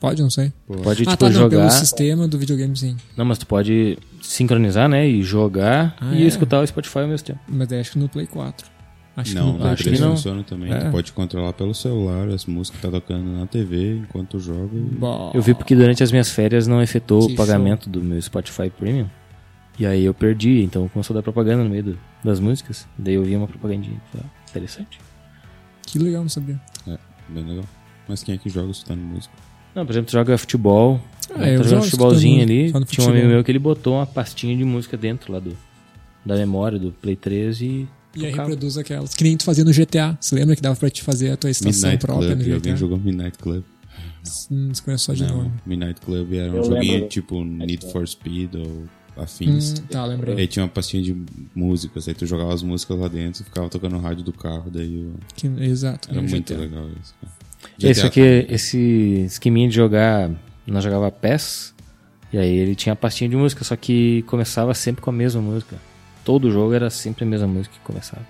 Pode, 0.00 0.20
não 0.22 0.30
sei. 0.30 0.52
Pode, 0.66 1.02
ah, 1.02 1.12
tipo, 1.12 1.16
tá, 1.16 1.26
não, 1.26 1.32
jogar. 1.32 1.58
pelo 1.58 1.70
sistema 1.70 2.26
do 2.26 2.36
videogame 2.38 2.76
sim. 2.76 2.96
Não, 3.16 3.24
mas 3.24 3.38
tu 3.38 3.46
pode 3.46 3.96
sincronizar, 4.20 4.88
né? 4.88 5.06
E 5.06 5.22
jogar 5.22 5.94
Ah, 6.00 6.14
e 6.14 6.24
é? 6.24 6.26
escutar 6.26 6.60
o 6.60 6.66
Spotify 6.66 7.00
ao 7.00 7.08
mesmo 7.08 7.26
tempo. 7.26 7.38
Mas 7.46 7.68
daí 7.68 7.80
acho 7.80 7.92
que 7.92 7.98
no 7.98 8.08
Play 8.08 8.26
4. 8.26 8.66
Acho 9.14 9.34
Não, 9.34 9.52
que 9.52 9.58
no 9.58 9.58
Play 9.76 9.76
que 9.76 10.00
não. 10.00 10.10
funciona 10.16 10.42
também. 10.42 10.72
É. 10.72 10.78
Tu 10.86 10.90
pode 10.90 11.12
controlar 11.12 11.52
pelo 11.52 11.74
celular 11.74 12.26
as 12.30 12.46
músicas 12.46 12.80
que 12.80 12.86
tá 12.86 12.90
tocando 12.90 13.24
na 13.38 13.46
TV 13.46 13.98
enquanto 13.98 14.30
tu 14.30 14.40
joga. 14.40 14.74
e- 14.74 14.80
Bom, 14.80 15.30
Eu 15.34 15.42
vi 15.42 15.52
porque 15.54 15.76
durante 15.76 16.02
as 16.02 16.10
minhas 16.10 16.30
férias 16.30 16.66
não 16.66 16.82
efetuou 16.82 17.26
Que 17.28 17.34
o 17.34 17.36
pagamento 17.36 17.88
do 17.90 18.02
meu 18.02 18.20
Spotify 18.22 18.70
Premium. 18.70 19.06
E 19.82 19.86
aí 19.86 20.04
eu 20.04 20.14
perdi, 20.14 20.62
então 20.62 20.88
começou 20.88 21.12
a 21.12 21.16
dar 21.18 21.22
propaganda 21.24 21.64
no 21.64 21.68
meio 21.70 21.82
do- 21.82 21.98
das 22.24 22.38
músicas. 22.38 22.86
Daí 22.96 23.14
eu 23.14 23.24
vi 23.24 23.34
uma 23.34 23.48
propagandinha. 23.48 24.00
Falei, 24.12 24.24
ah, 24.28 24.48
interessante. 24.48 25.00
Que 25.84 25.98
legal, 25.98 26.22
não 26.22 26.28
sabia. 26.28 26.60
É, 26.86 26.96
bem 27.28 27.42
legal. 27.44 27.64
Mas 28.08 28.22
quem 28.22 28.36
é 28.36 28.38
que 28.38 28.48
joga 28.48 28.70
escutando 28.70 29.00
música? 29.00 29.34
Não, 29.74 29.84
por 29.84 29.90
exemplo, 29.90 30.06
tu 30.08 30.12
joga 30.12 30.38
futebol. 30.38 31.00
Ah, 31.30 31.34
tá 31.38 31.48
eu 31.48 31.56
jogando 31.64 31.68
jogo 31.70 31.82
futebolzinho 31.86 32.42
ali. 32.42 32.72
Tinha 32.86 33.06
um 33.08 33.10
amigo 33.10 33.26
meu 33.26 33.42
que 33.42 33.50
ele 33.50 33.58
botou 33.58 33.94
uma 33.94 34.06
pastinha 34.06 34.56
de 34.56 34.64
música 34.64 34.96
dentro 34.96 35.32
lá 35.32 35.40
do, 35.40 35.56
da 36.24 36.36
memória 36.36 36.78
do 36.78 36.92
Play 36.92 37.16
3 37.16 37.60
e 37.62 37.88
E 38.14 38.24
aí 38.26 38.30
reproduz 38.32 38.78
aquelas. 38.78 39.12
Que 39.16 39.24
nem 39.24 39.36
tu 39.36 39.42
fazia 39.44 39.64
no 39.64 39.72
GTA. 39.72 40.16
Você 40.20 40.36
lembra 40.36 40.54
que 40.54 40.62
dava 40.62 40.76
pra 40.76 40.90
te 40.90 41.02
fazer 41.02 41.30
a 41.32 41.36
tua 41.36 41.50
estação 41.50 41.72
Midnight 41.90 42.06
própria 42.06 42.28
Club, 42.36 42.46
no 42.46 42.54
alguém 42.54 42.72
GTA? 42.72 42.76
jogou 42.76 42.98
Midnight 42.98 43.36
Club? 43.38 43.64
Hum, 44.48 44.68
desconheço 44.68 45.06
só 45.06 45.12
de 45.14 45.24
Não, 45.24 45.38
nome. 45.38 45.52
Midnight 45.66 46.00
Club 46.02 46.32
era 46.34 46.52
um 46.52 46.56
Eu 46.58 46.62
joguinho 46.62 46.92
lembro. 46.92 47.08
tipo 47.08 47.42
Need 47.42 47.90
for 47.90 48.06
Speed 48.06 48.54
ou 48.54 48.84
afins. 49.16 49.72
Hum, 49.78 49.84
tá, 49.90 50.04
lembrei. 50.04 50.36
Aí 50.36 50.46
tinha 50.46 50.62
uma 50.64 50.68
pastinha 50.70 51.02
de 51.02 51.16
músicas, 51.54 52.08
aí 52.08 52.14
tu 52.14 52.26
jogava 52.26 52.52
as 52.54 52.62
músicas 52.62 52.98
lá 52.98 53.08
dentro 53.08 53.42
e 53.42 53.44
ficava 53.44 53.68
tocando 53.68 53.96
o 53.96 54.00
rádio 54.00 54.22
do 54.24 54.32
carro, 54.32 54.70
daí 54.70 55.02
eu- 55.02 55.14
Que- 55.34 55.46
exato. 55.64 56.10
era 56.10 56.20
muito 56.20 56.32
GTA. 56.54 56.56
legal 56.60 56.88
isso. 57.02 57.14
cara. 57.20 57.32
Esse 57.78 58.00
GTA 58.02 58.06
aqui, 58.08 58.46
esse 58.52 58.78
esqueminha 59.26 59.68
de 59.68 59.74
jogar, 59.74 60.30
nós 60.66 60.82
jogava 60.82 61.10
PES, 61.10 61.74
e 62.32 62.38
aí 62.38 62.56
ele 62.56 62.74
tinha 62.74 62.92
a 62.94 62.96
pastinha 62.96 63.28
de 63.30 63.36
música, 63.36 63.62
só 63.64 63.76
que 63.76 64.22
começava 64.22 64.72
sempre 64.74 65.02
com 65.02 65.10
a 65.10 65.12
mesma 65.12 65.40
música. 65.40 65.76
Todo 66.24 66.50
jogo 66.50 66.72
era 66.72 66.88
sempre 66.90 67.24
a 67.24 67.26
mesma 67.26 67.46
música 67.46 67.74
que 67.74 67.80
começava. 67.80 68.24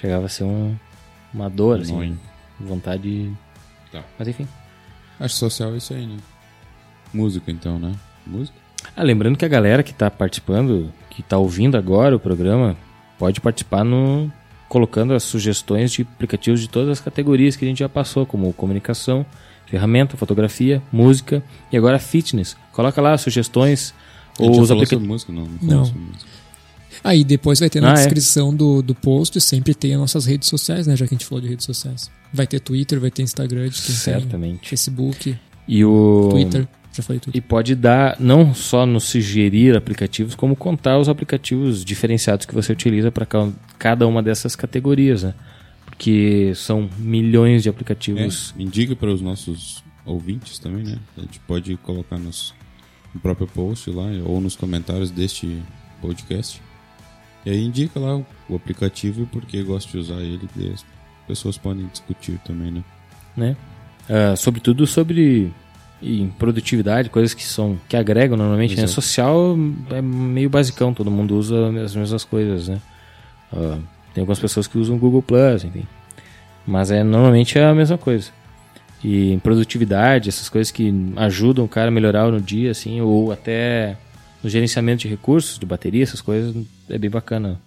Chegava 0.00 0.26
a 0.26 0.28
ser 0.28 0.44
um, 0.44 0.76
uma 1.34 1.48
dor, 1.50 1.80
assim, 1.80 1.92
Annoying. 1.92 2.18
vontade 2.60 3.02
de... 3.02 3.32
Tá. 3.90 4.04
Mas 4.18 4.28
enfim. 4.28 4.46
Acho 5.18 5.34
social 5.34 5.74
é 5.74 5.78
isso 5.78 5.92
aí, 5.94 6.06
né? 6.06 6.16
Música 7.12 7.50
então, 7.50 7.78
né? 7.78 7.92
Música? 8.26 8.56
Ah, 8.96 9.02
lembrando 9.02 9.36
que 9.36 9.44
a 9.44 9.48
galera 9.48 9.82
que 9.82 9.92
tá 9.92 10.10
participando, 10.10 10.92
que 11.10 11.22
tá 11.22 11.38
ouvindo 11.38 11.76
agora 11.76 12.16
o 12.16 12.20
programa, 12.20 12.76
pode 13.18 13.40
participar 13.40 13.84
no 13.84 14.30
colocando 14.68 15.14
as 15.14 15.22
sugestões 15.22 15.90
de 15.92 16.02
aplicativos 16.02 16.60
de 16.60 16.68
todas 16.68 16.90
as 16.90 17.00
categorias 17.00 17.56
que 17.56 17.64
a 17.64 17.68
gente 17.68 17.78
já 17.78 17.88
passou, 17.88 18.26
como 18.26 18.52
comunicação, 18.52 19.24
ferramenta, 19.66 20.16
fotografia, 20.16 20.82
música 20.92 21.42
e 21.72 21.76
agora 21.76 21.98
fitness. 21.98 22.56
Coloca 22.72 23.00
lá 23.00 23.14
as 23.14 23.22
sugestões 23.22 23.94
ou 24.38 24.60
os 24.60 24.70
aplicativos. 24.70 25.26
Não, 25.28 25.48
não 25.62 25.82
Não. 25.84 25.92
Aí 27.02 27.24
depois 27.24 27.60
vai 27.60 27.70
ter 27.70 27.80
na 27.80 27.90
Ah, 27.90 27.92
é. 27.92 27.94
descrição 27.94 28.54
do, 28.54 28.82
do 28.82 28.94
post, 28.94 29.40
sempre 29.40 29.74
tem 29.74 29.94
as 29.94 30.00
nossas 30.00 30.26
redes 30.26 30.48
sociais, 30.48 30.86
né? 30.86 30.96
Já 30.96 31.06
que 31.06 31.14
a 31.14 31.16
gente 31.16 31.26
falou 31.26 31.40
de 31.40 31.48
redes 31.48 31.64
sociais. 31.64 32.10
Vai 32.32 32.46
ter 32.46 32.60
Twitter, 32.60 32.98
vai 33.00 33.10
ter 33.10 33.22
Instagram, 33.22 33.70
Certamente. 33.70 34.68
Facebook, 34.68 35.36
E 35.66 35.84
o 35.84 36.28
Twitter. 36.30 36.68
Já 36.98 37.02
falei 37.02 37.20
Twitter. 37.20 37.38
e 37.38 37.40
pode 37.40 37.74
dar 37.74 38.16
não 38.18 38.52
só 38.52 38.84
nos 38.84 39.04
sugerir 39.04 39.76
aplicativos, 39.76 40.34
como 40.34 40.56
contar 40.56 40.98
os 40.98 41.08
aplicativos 41.08 41.84
diferenciados 41.84 42.44
que 42.44 42.54
você 42.54 42.72
utiliza 42.72 43.12
para 43.12 43.26
cada 43.78 44.06
uma 44.06 44.22
dessas 44.22 44.56
categorias, 44.56 45.22
né? 45.22 45.34
Porque 45.84 46.52
são 46.54 46.90
milhões 46.98 47.62
de 47.62 47.68
aplicativos. 47.68 48.54
É, 48.58 48.62
indica 48.62 48.96
para 48.96 49.10
os 49.10 49.20
nossos 49.20 49.82
ouvintes 50.04 50.58
também, 50.58 50.84
né? 50.84 50.98
A 51.16 51.20
gente 51.20 51.38
pode 51.40 51.76
colocar 51.78 52.18
nos, 52.18 52.52
no 53.14 53.20
próprio 53.20 53.46
post 53.46 53.88
lá 53.90 54.06
ou 54.24 54.40
nos 54.40 54.56
comentários 54.56 55.10
deste 55.10 55.62
podcast. 56.00 56.60
E 57.46 57.50
aí 57.50 57.64
indica 57.64 58.00
lá 58.00 58.20
o 58.48 58.56
aplicativo 58.56 59.22
e 59.22 59.26
por 59.26 59.46
que 59.46 59.62
gosta 59.62 59.90
de 59.90 59.98
usar 59.98 60.20
ele, 60.20 60.48
as 60.74 60.84
pessoas 61.28 61.56
podem 61.56 61.86
discutir 61.86 62.38
também, 62.44 62.72
né? 62.72 62.84
né? 63.36 63.56
Ah, 64.08 64.34
sobretudo 64.34 64.86
sobre 64.86 65.52
em 66.02 66.28
produtividade, 66.28 67.10
coisas 67.10 67.34
que 67.34 67.44
são 67.44 67.78
que 67.88 67.96
agregam 67.96 68.36
normalmente, 68.36 68.76
né? 68.76 68.84
Exato. 68.84 68.92
Social 69.00 69.56
é 69.90 70.00
meio 70.00 70.48
basicão, 70.48 70.94
todo 70.94 71.10
mundo 71.10 71.36
usa 71.36 71.68
as 71.84 71.94
mesmas 71.94 72.24
coisas, 72.24 72.68
né? 72.68 72.80
Ah, 73.52 73.78
tem 74.14 74.22
algumas 74.22 74.38
pessoas 74.38 74.66
que 74.66 74.78
usam 74.78 74.96
o 74.96 74.98
Google 74.98 75.22
Plus, 75.22 75.64
enfim. 75.64 75.84
Mas 76.66 76.90
é 76.90 77.02
normalmente 77.02 77.58
é 77.58 77.64
a 77.64 77.74
mesma 77.74 77.98
coisa. 77.98 78.30
E 79.02 79.32
em 79.32 79.38
produtividade, 79.38 80.28
essas 80.28 80.48
coisas 80.48 80.70
que 80.70 80.92
ajudam 81.16 81.64
o 81.64 81.68
cara 81.68 81.88
a 81.88 81.90
melhorar 81.90 82.30
no 82.30 82.40
dia, 82.40 82.70
assim, 82.70 83.00
ou 83.00 83.30
até 83.30 83.96
no 84.42 84.50
gerenciamento 84.50 85.02
de 85.02 85.08
recursos, 85.08 85.58
de 85.58 85.66
bateria, 85.66 86.02
essas 86.02 86.20
coisas, 86.20 86.54
é 86.88 86.98
bem 86.98 87.10
bacana. 87.10 87.60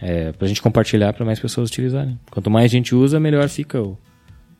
É, 0.00 0.32
pra 0.32 0.46
gente 0.46 0.60
compartilhar 0.60 1.12
para 1.12 1.24
mais 1.24 1.40
pessoas 1.40 1.70
utilizarem. 1.70 2.18
Quanto 2.30 2.50
mais 2.50 2.70
gente 2.70 2.94
usa, 2.94 3.18
melhor 3.18 3.48
fica 3.48 3.80
o, 3.80 3.96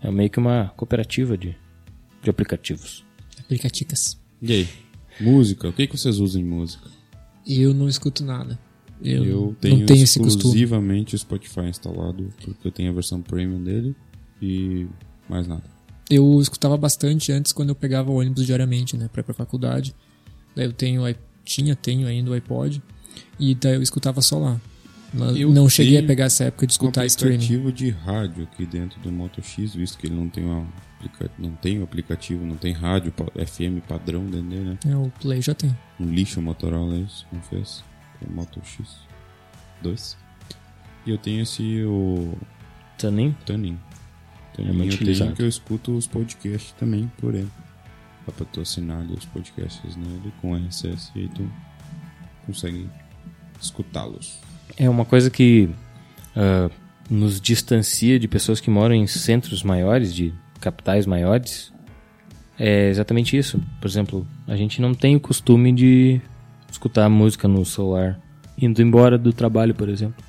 é 0.02 0.10
meio 0.10 0.30
que 0.30 0.38
uma 0.38 0.72
cooperativa 0.76 1.36
de, 1.36 1.54
de 2.22 2.30
aplicativos. 2.30 3.04
Aplicaticas. 3.38 4.18
E 4.42 4.52
aí? 4.52 4.68
Música, 5.20 5.68
o 5.68 5.72
que, 5.72 5.86
que 5.86 5.96
vocês 5.96 6.18
usam 6.18 6.40
em 6.40 6.44
música? 6.44 6.88
Eu 7.46 7.72
não 7.72 7.88
escuto 7.88 8.24
nada. 8.24 8.58
Eu, 9.02 9.24
Eu 9.24 9.56
tenho, 9.60 9.78
não 9.78 9.86
tenho 9.86 10.02
esse 10.02 10.18
costume. 10.18 10.42
exclusivamente 10.44 11.14
o 11.14 11.18
Spotify 11.18 11.60
instalado, 11.68 12.32
porque 12.42 12.66
eu 12.68 12.72
tenho 12.72 12.90
a 12.90 12.94
versão 12.94 13.20
premium 13.20 13.62
dele 13.62 13.94
e 14.40 14.86
mais 15.28 15.46
nada. 15.46 15.64
Eu 16.08 16.40
escutava 16.40 16.76
bastante 16.76 17.32
antes 17.32 17.52
quando 17.52 17.70
eu 17.70 17.74
pegava 17.74 18.10
o 18.10 18.18
ônibus 18.20 18.46
diariamente, 18.46 18.96
né, 18.96 19.08
pra 19.12 19.20
ir 19.20 19.24
pra 19.24 19.34
faculdade. 19.34 19.94
Daí 20.54 20.64
eu 20.66 20.72
tenho, 20.72 21.02
tinha, 21.44 21.74
tenho 21.76 22.06
ainda 22.06 22.30
o 22.30 22.34
iPod. 22.34 22.82
E 23.38 23.54
daí 23.54 23.74
eu 23.74 23.82
escutava 23.82 24.20
só 24.22 24.38
lá. 24.38 24.60
Mas 25.12 25.36
Eu 25.36 25.52
não 25.52 25.68
cheguei 25.68 25.98
a 25.98 26.02
pegar 26.02 26.24
essa 26.26 26.44
época 26.44 26.66
de 26.66 26.72
um 26.72 26.74
escutar 26.74 27.06
streaming. 27.06 27.36
aplicativo 27.36 27.72
de 27.72 27.90
rádio 27.90 28.44
aqui 28.44 28.66
dentro 28.66 28.98
do 29.00 29.10
Moto 29.12 29.42
X, 29.42 29.74
visto 29.74 29.98
que 29.98 30.06
ele 30.06 30.14
não 30.16 30.28
tem 30.28 30.44
uma 30.44 30.66
aplica- 31.06 31.30
não 31.38 31.52
tem 31.52 31.78
o 31.80 31.84
aplicativo, 31.84 32.44
não 32.44 32.56
tem 32.56 32.72
rádio 32.72 33.12
FM 33.34 33.80
padrão 33.86 34.24
dentro 34.26 34.48
dele, 34.48 34.64
né? 34.70 34.78
É, 34.88 34.96
o 34.96 35.10
Play 35.20 35.40
já 35.42 35.54
tem. 35.54 35.76
Um 35.98 36.06
lixo 36.10 36.40
Motorola 36.42 36.96
isso, 36.98 37.26
confesso. 37.30 37.84
O 38.26 38.32
Moto 38.32 38.60
X 38.64 38.96
2. 39.82 40.16
E 41.06 41.10
eu 41.10 41.18
tenho 41.18 41.42
esse 41.42 41.82
o 41.84 42.36
Tanin? 42.98 43.34
Tuning. 43.44 43.78
Tuning 44.54 44.68
É 44.68 44.72
muito 44.72 44.92
eu 44.94 44.98
tenho 44.98 45.10
utilizado. 45.10 45.32
que 45.34 45.42
eu 45.42 45.48
escuto 45.48 45.96
os 45.96 46.06
podcasts 46.06 46.72
também 46.72 47.10
por 47.18 47.34
ele. 47.34 47.48
Dá 48.26 48.32
pra 48.32 48.44
tu 48.46 48.60
assinar 48.60 49.00
ali 49.00 49.14
os 49.14 49.24
podcasts 49.26 49.94
nele 49.96 50.32
com 50.40 50.56
RSS 50.56 51.12
e 51.14 51.20
aí 51.20 51.28
tu 51.28 51.48
consegue 52.44 52.88
escutá-los. 53.60 54.40
É 54.76 54.88
uma 54.90 55.04
coisa 55.04 55.30
que 55.30 55.70
ah, 56.34 56.68
nos 57.08 57.40
distancia 57.40 58.18
de 58.18 58.26
pessoas 58.26 58.60
que 58.60 58.68
moram 58.70 58.94
em 58.94 59.06
centros 59.06 59.62
maiores, 59.62 60.12
de 60.12 60.34
capitais 60.60 61.06
maiores. 61.06 61.72
É 62.58 62.88
exatamente 62.88 63.36
isso. 63.36 63.60
Por 63.80 63.86
exemplo, 63.86 64.26
a 64.46 64.56
gente 64.56 64.80
não 64.80 64.94
tem 64.94 65.14
o 65.16 65.20
costume 65.20 65.72
de 65.72 66.20
escutar 66.70 67.08
música 67.08 67.46
no 67.46 67.64
celular 67.64 68.18
indo 68.58 68.80
embora 68.80 69.18
do 69.18 69.32
trabalho, 69.32 69.74
por 69.74 69.88
exemplo. 69.88 70.24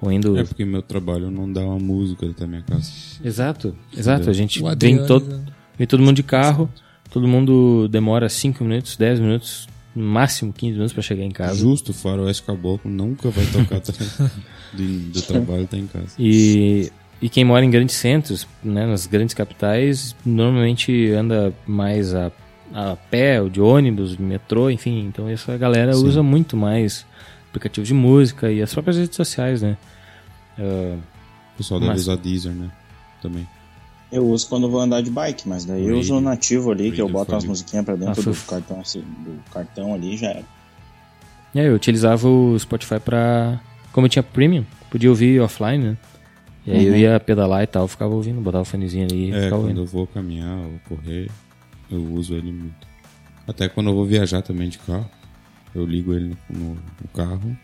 Ou 0.00 0.12
indo. 0.12 0.36
É 0.36 0.44
porque 0.44 0.64
meu 0.64 0.82
trabalho 0.82 1.30
não 1.30 1.50
dá 1.50 1.60
uma 1.62 1.78
música 1.78 2.26
até 2.26 2.46
minha 2.46 2.62
casa. 2.62 2.90
Exato, 3.24 3.76
exato. 3.96 4.28
A 4.28 4.32
gente 4.32 4.62
vem, 4.76 5.04
todo, 5.06 5.38
né? 5.38 5.44
vem 5.78 5.86
todo 5.86 6.02
mundo 6.02 6.16
de 6.16 6.22
carro, 6.22 6.68
todo 7.10 7.26
mundo 7.26 7.88
demora 7.88 8.28
5 8.28 8.62
minutos, 8.64 8.96
10 8.96 9.20
minutos, 9.20 9.68
no 9.94 10.04
máximo 10.04 10.52
15 10.52 10.72
minutos 10.72 10.92
pra 10.92 11.02
chegar 11.02 11.24
em 11.24 11.30
casa. 11.30 11.58
Justo, 11.58 11.92
o 11.92 11.94
Faroeste 11.94 12.42
Caboclo 12.42 12.90
nunca 12.90 13.30
vai 13.30 13.46
tocar 13.46 13.76
até 13.76 13.92
do, 14.74 14.98
do 15.10 15.22
trabalho 15.22 15.66
tá 15.66 15.78
em 15.78 15.86
casa. 15.86 16.14
E, 16.18 16.90
e 17.24 17.28
quem 17.30 17.42
mora 17.42 17.64
em 17.64 17.70
grandes 17.70 17.96
centros, 17.96 18.46
né, 18.62 18.84
nas 18.86 19.06
grandes 19.06 19.34
capitais, 19.34 20.14
normalmente 20.26 21.10
anda 21.12 21.54
mais 21.66 22.14
a, 22.14 22.30
a 22.74 22.96
pé, 23.10 23.40
ou 23.40 23.48
de 23.48 23.62
ônibus, 23.62 24.14
de 24.16 24.22
metrô, 24.22 24.68
enfim. 24.68 25.06
Então 25.06 25.26
essa 25.26 25.56
galera 25.56 25.94
Sim. 25.94 26.04
usa 26.06 26.22
muito 26.22 26.54
mais 26.54 27.06
aplicativos 27.48 27.88
de 27.88 27.94
música 27.94 28.52
e 28.52 28.60
as 28.60 28.70
próprias 28.74 28.98
redes 28.98 29.16
sociais, 29.16 29.62
né? 29.62 29.78
Ah, 30.58 30.96
O 31.54 31.56
pessoal 31.56 31.80
deve 31.80 31.92
Mas- 31.92 32.02
usar 32.02 32.16
Deezer, 32.16 32.52
né? 32.52 32.68
Também. 33.22 33.48
Eu 34.12 34.26
uso 34.28 34.46
quando 34.48 34.68
vou 34.70 34.80
andar 34.80 35.00
de 35.00 35.10
bike, 35.10 35.48
mas 35.48 35.64
daí 35.64 35.86
eu 35.88 35.98
uso 35.98 36.16
o 36.16 36.20
nativo 36.20 36.70
ali, 36.70 36.92
que 36.92 37.00
eu 37.00 37.08
boto 37.08 37.32
umas 37.32 37.44
musiquinhas 37.44 37.84
pra 37.86 37.96
dentro 37.96 38.20
Ah, 38.20 38.32
do, 38.32 38.46
cartão, 38.46 38.80
assim, 38.80 39.00
do 39.00 39.40
cartão 39.50 39.94
ali 39.94 40.16
já 40.16 40.28
era. 40.28 40.44
é, 41.54 41.68
eu 41.68 41.74
utilizava 41.74 42.28
o 42.28 42.56
Spotify 42.58 43.00
pra. 43.00 43.58
Como 43.92 44.06
eu 44.06 44.10
tinha 44.10 44.22
premium, 44.22 44.64
podia 44.90 45.08
ouvir 45.08 45.40
offline, 45.40 45.82
né? 45.84 45.96
E 46.66 46.70
aí 46.72 46.84
eu 46.86 46.92
Uhum. 46.92 46.98
ia 46.98 47.20
pedalar 47.20 47.62
e 47.62 47.66
tal, 47.66 47.86
ficava 47.86 48.14
ouvindo, 48.14 48.40
botava 48.40 48.62
o 48.62 48.64
fonezinho 48.64 49.04
ali 49.06 49.26
e 49.28 49.32
É, 49.32 49.34
ficava 49.34 49.50
quando 49.50 49.62
ouvindo. 49.62 49.80
eu 49.82 49.86
vou 49.86 50.06
caminhar 50.06 50.56
ou 50.58 50.80
correr, 50.88 51.30
eu 51.90 52.02
uso 52.14 52.34
ele 52.34 52.50
muito. 52.52 52.86
Até 53.46 53.68
quando 53.68 53.90
eu 53.90 53.94
vou 53.94 54.06
viajar 54.06 54.40
também 54.40 54.68
de 54.70 54.78
carro, 54.78 55.08
eu 55.74 55.84
ligo 55.84 56.14
ele 56.14 56.34
no, 56.48 56.58
no- 56.58 56.74
no 56.74 57.08
carro 57.14 57.54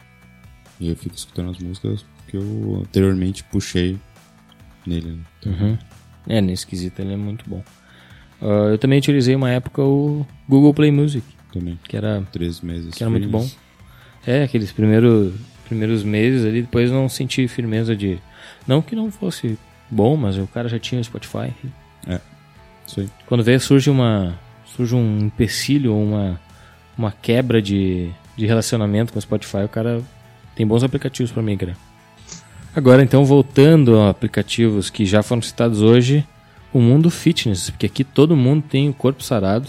e 0.79 0.89
eu 0.89 0.97
fico 0.97 1.15
escutando 1.15 1.51
as 1.51 1.59
músicas 1.59 2.05
que 2.29 2.37
eu 2.37 2.83
anteriormente 2.83 3.43
puxei 3.45 3.99
nele. 4.87 5.13
Né? 5.13 5.19
Então, 5.41 5.53
Uhum. 5.53 5.79
É, 6.29 6.41
nesse 6.43 6.67
quesito 6.67 7.01
ele 7.01 7.15
é 7.15 7.17
muito 7.17 7.49
bom. 7.49 7.63
Ah, 8.43 8.69
eu 8.71 8.77
também 8.79 8.99
utilizei 8.99 9.35
uma 9.35 9.51
época 9.51 9.83
o 9.83 10.27
Google 10.47 10.75
Play 10.75 10.91
Music, 10.91 11.27
Também. 11.53 11.79
que 11.89 11.97
era 11.97 12.23
Três 12.31 12.61
meses. 12.61 12.95
que 12.95 13.03
era 13.03 13.11
muito 13.11 13.29
bom. 13.29 13.49
É, 14.27 14.43
aqueles 14.43 14.71
primeiros, 14.71 15.33
primeiros 15.71 16.03
meses 16.05 16.45
ali, 16.45 16.61
depois 16.63 16.91
não 16.91 17.09
senti 17.09 17.49
firmeza 17.49 17.97
de. 17.97 18.19
Não 18.67 18.83
que 18.83 18.95
não 18.95 19.11
fosse 19.11 19.59
bom, 19.91 20.17
mas 20.17 20.37
o 20.37 20.47
cara 20.47 20.69
já 20.69 20.79
tinha 20.79 21.01
o 21.01 21.05
Spotify. 21.05 21.53
Isso 22.87 23.01
aí. 23.01 23.09
Quando 23.27 23.43
vê, 23.45 23.59
surge 23.59 23.89
uma. 23.89 24.39
surge 24.67 24.95
um 24.95 25.19
empecilho 25.19 25.95
ou 25.95 26.03
uma, 26.03 26.41
uma 26.99 27.13
quebra 27.13 27.63
de, 27.63 28.11
de 28.37 28.47
relacionamento 28.47 29.13
com 29.13 29.19
o 29.19 29.23
Spotify, 29.23 29.59
o 29.65 29.69
cara 29.69 30.03
tem 30.55 30.67
bons 30.67 30.83
aplicativos 30.83 31.31
para 31.33 31.43
migrar. 31.43 31.77
Agora, 32.75 33.03
então, 33.03 33.25
voltando 33.25 33.99
a 33.99 34.11
aplicativos 34.11 34.91
que 34.91 35.05
já 35.05 35.23
foram 35.23 35.43
citados 35.43 35.81
hoje, 35.83 36.25
o 36.73 36.81
mundo 36.81 37.11
fitness, 37.11 37.71
porque 37.71 37.87
aqui 37.87 38.05
todo 38.05 38.37
mundo 38.37 38.63
tem 38.69 38.89
o 38.89 38.93
corpo 38.95 39.23
sarado, 39.25 39.69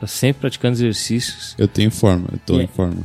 tá 0.00 0.06
sempre 0.06 0.40
praticando 0.40 0.74
exercícios. 0.76 1.54
Eu 1.58 1.68
tenho 1.68 1.90
forma, 1.90 2.26
eu 2.32 2.38
tô 2.46 2.58
É. 2.60 2.62
em 2.62 2.66
forma. 2.66 3.02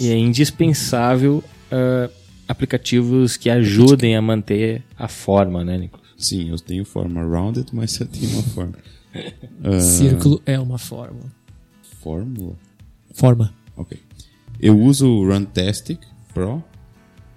E 0.00 0.10
é 0.10 0.16
indispensável 0.16 1.42
ah, 1.70 2.10
aplicativos 2.48 3.36
que 3.36 3.50
ajudem 3.50 4.16
a 4.16 4.22
manter 4.22 4.82
a 4.96 5.08
forma, 5.08 5.64
né, 5.64 5.76
Nicolas? 5.76 6.08
Sim, 6.16 6.50
eu 6.50 6.58
tenho 6.58 6.84
forma 6.84 7.22
rounded, 7.22 7.68
mas 7.72 7.98
eu 8.00 8.06
tenho 8.06 8.30
uma 8.32 8.42
forma. 8.42 8.74
Ah, 9.62 9.78
Círculo 9.80 10.42
é 10.44 10.58
uma 10.58 10.78
fórmula. 10.78 11.30
Fórmula? 12.00 12.56
Forma. 13.12 13.54
Ok. 13.76 13.98
Eu 14.60 14.78
uso 14.78 15.06
o 15.06 15.28
Runtastic 15.28 16.00
Pro, 16.34 16.62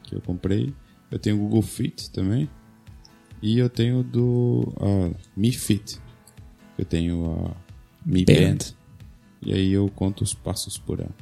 que 0.03 0.15
eu 0.15 0.21
comprei. 0.21 0.73
Eu 1.11 1.19
tenho 1.19 1.35
o 1.35 1.39
Google 1.39 1.61
Fit 1.61 2.09
também. 2.09 2.49
E 3.41 3.57
eu 3.57 3.69
tenho 3.69 4.03
do 4.03 4.73
ah, 4.79 5.11
Mi 5.35 5.51
Fit. 5.51 5.99
Eu 6.77 6.85
tenho 6.85 7.25
a 7.31 7.55
Mi 8.05 8.25
Band. 8.25 8.35
Band. 8.35 8.57
E 9.43 9.53
aí 9.53 9.71
eu 9.71 9.89
conto 9.89 10.23
os 10.23 10.33
passos 10.33 10.77
por 10.77 10.99
ela. 10.99 11.15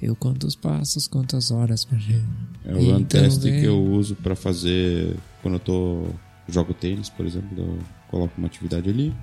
Eu 0.00 0.14
conto 0.16 0.46
os 0.46 0.54
passos, 0.56 1.06
quantas 1.08 1.50
horas 1.50 1.84
pra 1.84 1.98
gente. 1.98 2.24
É 2.64 2.72
o 2.74 2.78
Então, 2.80 2.94
Runtastic 2.98 3.42
vem. 3.52 3.60
que 3.60 3.66
eu 3.66 3.82
uso 3.82 4.14
pra 4.16 4.34
fazer 4.36 5.16
quando 5.42 5.54
eu 5.54 5.60
tô 5.60 6.06
jogo 6.48 6.74
tênis, 6.74 7.08
por 7.08 7.24
exemplo, 7.26 7.48
eu 7.56 7.78
coloco 8.08 8.32
uma 8.38 8.46
atividade 8.46 8.88
ali. 8.90 9.14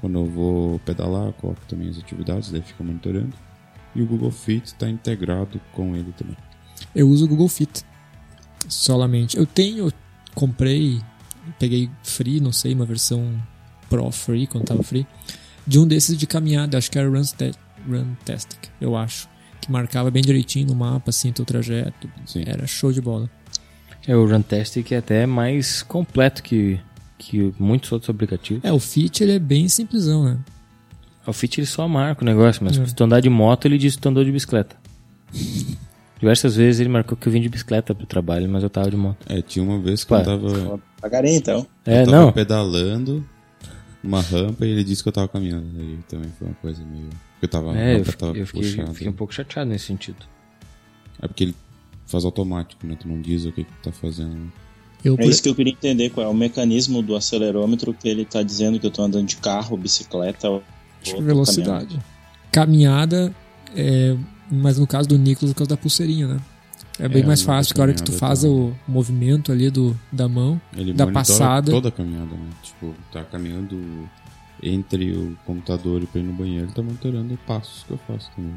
Quando 0.00 0.18
eu 0.18 0.26
vou 0.26 0.78
pedalar, 0.80 1.26
eu 1.26 1.32
coloco 1.32 1.60
também 1.66 1.88
as 1.88 1.98
atividades, 1.98 2.50
daí 2.50 2.60
fica 2.62 2.84
monitorando. 2.84 3.32
E 3.94 4.02
o 4.02 4.06
Google 4.06 4.30
Fit 4.30 4.66
está 4.66 4.88
integrado 4.90 5.58
com 5.72 5.96
ele 5.96 6.12
também. 6.18 6.36
Eu 6.94 7.08
uso 7.08 7.24
o 7.24 7.28
Google 7.28 7.48
Fit. 7.48 7.82
Solamente. 8.68 9.36
Eu 9.36 9.46
tenho, 9.46 9.92
comprei, 10.34 11.00
peguei 11.58 11.88
free, 12.02 12.40
não 12.40 12.52
sei, 12.52 12.74
uma 12.74 12.84
versão 12.84 13.40
Pro 13.88 14.10
Free, 14.10 14.46
quando 14.46 14.64
tava 14.64 14.82
free, 14.82 15.06
de 15.66 15.78
um 15.78 15.86
desses 15.86 16.18
de 16.18 16.26
caminhada, 16.26 16.76
acho 16.76 16.90
que 16.90 16.98
era 16.98 17.08
Runsta- 17.08 17.52
Runtastic, 17.88 18.58
eu 18.80 18.96
acho. 18.96 19.28
Que 19.66 19.72
marcava 19.72 20.10
bem 20.12 20.22
direitinho 20.22 20.68
no 20.68 20.74
mapa, 20.76 21.10
assim, 21.10 21.32
teu 21.32 21.44
trajeto. 21.44 22.08
Sim. 22.24 22.44
Era 22.46 22.66
show 22.68 22.92
de 22.92 23.00
bola. 23.00 23.28
É, 24.06 24.14
o 24.14 24.24
Runtastic 24.24 24.92
é 24.92 24.98
até 24.98 25.26
mais 25.26 25.82
completo 25.82 26.40
que, 26.40 26.78
que 27.18 27.52
muitos 27.58 27.90
outros 27.90 28.08
aplicativos. 28.08 28.62
É, 28.64 28.72
o 28.72 28.78
Fit 28.78 29.22
ele 29.24 29.32
é 29.32 29.38
bem 29.40 29.68
simplesão, 29.68 30.24
né? 30.24 30.38
O 31.26 31.32
Fit 31.32 31.58
ele 31.60 31.66
só 31.66 31.88
marca 31.88 32.22
o 32.22 32.24
negócio, 32.24 32.62
mas 32.64 32.78
É. 32.78 32.86
se 32.86 32.94
tu 32.94 33.02
andar 33.02 33.18
de 33.18 33.28
moto, 33.28 33.64
ele 33.66 33.76
diz 33.76 33.96
que 33.96 34.02
tu 34.02 34.08
andou 34.08 34.24
de 34.24 34.30
bicicleta. 34.30 34.76
Diversas 36.20 36.54
vezes 36.56 36.80
ele 36.80 36.88
marcou 36.88 37.16
que 37.18 37.26
eu 37.26 37.32
vim 37.32 37.40
de 37.42 37.48
bicicleta 37.48 37.94
pro 37.94 38.06
trabalho, 38.06 38.48
mas 38.48 38.62
eu 38.62 38.70
tava 38.70 38.88
de 38.90 38.96
moto. 38.96 39.18
É, 39.28 39.42
tinha 39.42 39.62
uma 39.64 39.78
vez 39.80 40.04
que 40.04 40.14
Ué. 40.14 40.20
eu 40.20 40.24
tava, 40.24 40.80
Pagarei 41.00 41.34
então. 41.36 41.66
É, 41.84 42.02
eu 42.02 42.06
tava 42.06 42.16
não. 42.16 42.32
pedalando 42.32 43.26
numa 44.02 44.20
rampa 44.22 44.64
e 44.64 44.70
ele 44.70 44.84
disse 44.84 45.02
que 45.02 45.08
eu 45.08 45.12
tava 45.12 45.28
caminhando. 45.28 45.66
Aí 45.78 45.98
também 46.08 46.30
foi 46.38 46.46
uma 46.46 46.54
coisa 46.56 46.82
meio. 46.84 47.10
Eu 47.42 47.48
tava, 47.48 47.76
É, 47.78 47.98
eu 47.98 48.04
tava 48.04 48.36
eu 48.36 48.46
fiquei- 48.46 48.86
fiquei 48.94 49.08
um 49.08 49.12
pouco 49.12 49.32
chateado 49.34 49.68
nesse 49.70 49.86
sentido. 49.86 50.18
É 51.20 51.26
porque 51.28 51.44
ele 51.44 51.54
faz 52.06 52.24
automático, 52.24 52.86
né? 52.86 52.96
Tu 52.98 53.06
não 53.08 53.20
diz 53.20 53.44
o 53.44 53.52
que, 53.52 53.64
que 53.64 53.70
tu 53.72 53.82
tá 53.82 53.92
fazendo. 53.92 54.34
né? 54.34 54.46
Eu, 55.04 55.16
É 55.18 55.26
isso 55.26 55.42
que 55.42 55.48
eu 55.48 55.54
queria 55.54 55.72
entender, 55.72 56.10
qual 56.10 56.26
é 56.26 56.28
o 56.28 56.34
mecanismo 56.34 57.02
do 57.02 57.14
acelerômetro 57.14 57.92
que 57.94 58.08
ele 58.08 58.24
tá 58.24 58.42
dizendo 58.42 58.80
que 58.80 58.86
eu 58.86 58.90
tô 58.90 59.02
andando 59.02 59.26
de 59.26 59.36
carro, 59.36 59.76
bicicleta 59.76 60.48
ou 60.48 60.62
velocidade. 61.20 61.98
Caminhada, 62.50 63.32
é, 63.74 64.16
mas 64.50 64.78
no 64.78 64.86
caso 64.86 65.08
do 65.08 65.18
Nicolas, 65.18 65.52
por 65.52 65.58
causa 65.58 65.70
da 65.70 65.76
pulseirinha, 65.76 66.26
né? 66.28 66.40
É 66.98 67.06
bem 67.08 67.22
É, 67.22 67.26
mais 67.26 67.42
fácil, 67.42 67.74
que 67.74 67.80
a 67.80 67.84
hora 67.84 67.92
que 67.92 68.02
tu 68.02 68.12
faz 68.12 68.40
tá. 68.40 68.48
o 68.48 68.74
movimento 68.88 69.52
ali 69.52 69.68
do, 69.68 69.94
da 70.10 70.26
mão, 70.26 70.58
Ele 70.74 70.94
Da 70.94 71.06
passada. 71.06 71.70
toda 71.70 71.88
a 71.88 71.92
caminhada, 71.92 72.34
né? 72.34 72.48
Tipo, 72.62 72.94
tá 73.12 73.22
caminhando 73.24 74.08
entre 74.62 75.12
o 75.12 75.36
computador 75.44 76.02
e 76.02 76.06
pra 76.06 76.20
ir 76.20 76.24
no 76.24 76.32
banheiro, 76.32 76.66
ele 76.66 76.72
tá 76.72 76.82
monitorando 76.82 77.38
passos 77.46 77.84
que 77.84 77.90
eu 77.92 77.98
faço 78.06 78.30
também. 78.34 78.54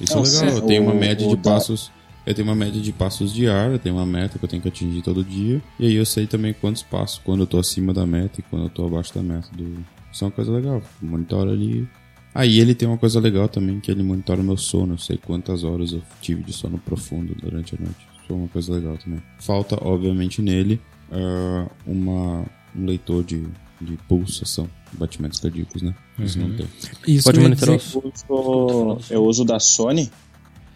Isso 0.00 0.16
é 0.18 0.20
legal, 0.20 0.56
eu 0.58 0.66
tenho 0.66 0.82
uma 0.82 0.92
o- 0.92 0.98
média 0.98 1.26
o 1.26 1.30
de 1.30 1.36
da- 1.36 1.50
passos. 1.52 1.90
Eu 2.26 2.34
tenho 2.34 2.48
uma 2.48 2.54
média 2.54 2.80
de 2.80 2.90
passos 2.92 3.34
diária, 3.34 3.74
eu 3.74 3.78
tenho 3.78 3.96
uma 3.96 4.06
meta 4.06 4.38
que 4.38 4.44
eu 4.44 4.48
tenho 4.48 4.62
que 4.62 4.68
atingir 4.68 5.02
todo 5.02 5.22
dia. 5.22 5.60
E 5.78 5.86
aí 5.86 5.94
eu 5.94 6.06
sei 6.06 6.26
também 6.26 6.54
quantos 6.54 6.82
passos, 6.82 7.20
quando 7.22 7.40
eu 7.40 7.46
tô 7.46 7.58
acima 7.58 7.92
da 7.92 8.06
meta 8.06 8.40
e 8.40 8.42
quando 8.44 8.62
eu 8.64 8.70
tô 8.70 8.86
abaixo 8.86 9.14
da 9.14 9.22
meta. 9.22 9.46
Do... 9.52 9.84
Isso 10.10 10.24
é 10.24 10.26
uma 10.26 10.30
coisa 10.30 10.50
legal. 10.50 10.82
Monitora 11.02 11.50
ali. 11.52 11.86
Aí 12.34 12.58
ele 12.58 12.74
tem 12.74 12.88
uma 12.88 12.96
coisa 12.96 13.20
legal 13.20 13.46
também, 13.48 13.78
que 13.78 13.90
ele 13.90 14.02
monitora 14.02 14.42
meu 14.42 14.56
sono. 14.56 14.94
Eu 14.94 14.98
sei 14.98 15.18
quantas 15.18 15.64
horas 15.64 15.92
eu 15.92 16.02
tive 16.22 16.42
de 16.42 16.52
sono 16.54 16.78
profundo 16.78 17.34
durante 17.34 17.74
a 17.74 17.78
noite. 17.78 18.06
Isso 18.22 18.32
é 18.32 18.34
uma 18.34 18.48
coisa 18.48 18.72
legal 18.72 18.96
também. 18.96 19.22
Falta, 19.38 19.76
obviamente, 19.86 20.40
nele 20.40 20.80
ah, 21.12 21.66
uma, 21.86 22.46
um 22.74 22.86
leitor 22.86 23.22
de, 23.22 23.44
de 23.82 23.98
pulsação, 24.08 24.66
batimentos 24.98 25.40
cardíacos, 25.40 25.82
né? 25.82 25.94
Isso 26.18 26.38
não 26.38 26.54
tem. 26.56 26.66
Isso 27.06 27.24
Pode 27.24 27.38
monitorar 27.40 27.76
os- 27.76 27.94
Eu 28.28 28.36
uso, 28.36 28.98
eu 29.10 29.24
uso 29.24 29.44
da 29.44 29.58
Sony, 29.60 30.10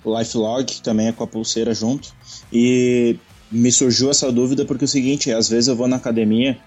o 0.05 0.19
LifeLog, 0.19 0.64
que 0.64 0.83
também 0.83 1.09
é 1.09 1.12
com 1.12 1.25
a 1.25 1.27
pulseira 1.27 1.73
junto. 1.75 2.12
E 2.53 3.16
me 3.51 3.71
surgiu 3.73 4.11
essa 4.11 4.31
dúvida 4.31 4.64
porque 4.64 4.85
é 4.85 4.87
o 4.87 4.89
seguinte, 4.89 5.33
às 5.33 5.49
vezes 5.49 5.69
eu 5.69 5.77
vou 5.77 5.89
na 5.89 5.97
academia 5.97 6.59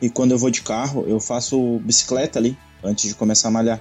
e 0.00 0.08
quando 0.08 0.32
eu 0.32 0.38
vou 0.38 0.50
de 0.50 0.62
carro, 0.62 1.04
eu 1.06 1.20
faço 1.20 1.78
bicicleta 1.84 2.38
ali, 2.38 2.56
antes 2.82 3.08
de 3.08 3.14
começar 3.14 3.48
a 3.48 3.50
malhar. 3.50 3.80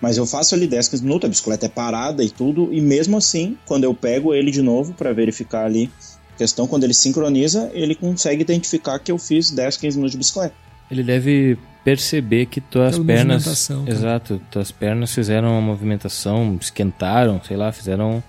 Mas 0.00 0.16
eu 0.16 0.26
faço 0.26 0.54
ali 0.56 0.66
10, 0.66 0.88
15 0.88 1.02
minutos, 1.04 1.26
a 1.26 1.30
bicicleta 1.30 1.66
é 1.66 1.68
parada 1.68 2.24
e 2.24 2.30
tudo, 2.30 2.72
e 2.74 2.80
mesmo 2.80 3.16
assim, 3.16 3.56
quando 3.64 3.84
eu 3.84 3.94
pego 3.94 4.34
ele 4.34 4.50
de 4.50 4.60
novo 4.60 4.92
para 4.94 5.12
verificar 5.12 5.64
ali, 5.64 5.88
questão, 6.36 6.66
quando 6.66 6.82
ele 6.82 6.92
sincroniza, 6.94 7.70
ele 7.72 7.94
consegue 7.94 8.42
identificar 8.42 8.98
que 8.98 9.12
eu 9.12 9.18
fiz 9.18 9.52
10, 9.52 9.76
15 9.76 9.96
minutos 9.96 10.10
de 10.12 10.18
bicicleta. 10.18 10.54
Ele 10.90 11.02
deve 11.02 11.56
perceber 11.84 12.46
que 12.46 12.60
tuas 12.60 12.94
Pela 12.94 13.04
pernas. 13.06 13.26
movimentação, 13.46 13.84
tá? 13.84 13.90
Exato, 13.90 14.40
tuas 14.50 14.70
pernas 14.70 15.12
fizeram 15.12 15.52
uma 15.52 15.60
movimentação, 15.60 16.56
esquentaram, 16.60 17.40
sei 17.42 17.56
lá, 17.56 17.72
fizeram. 17.72 18.22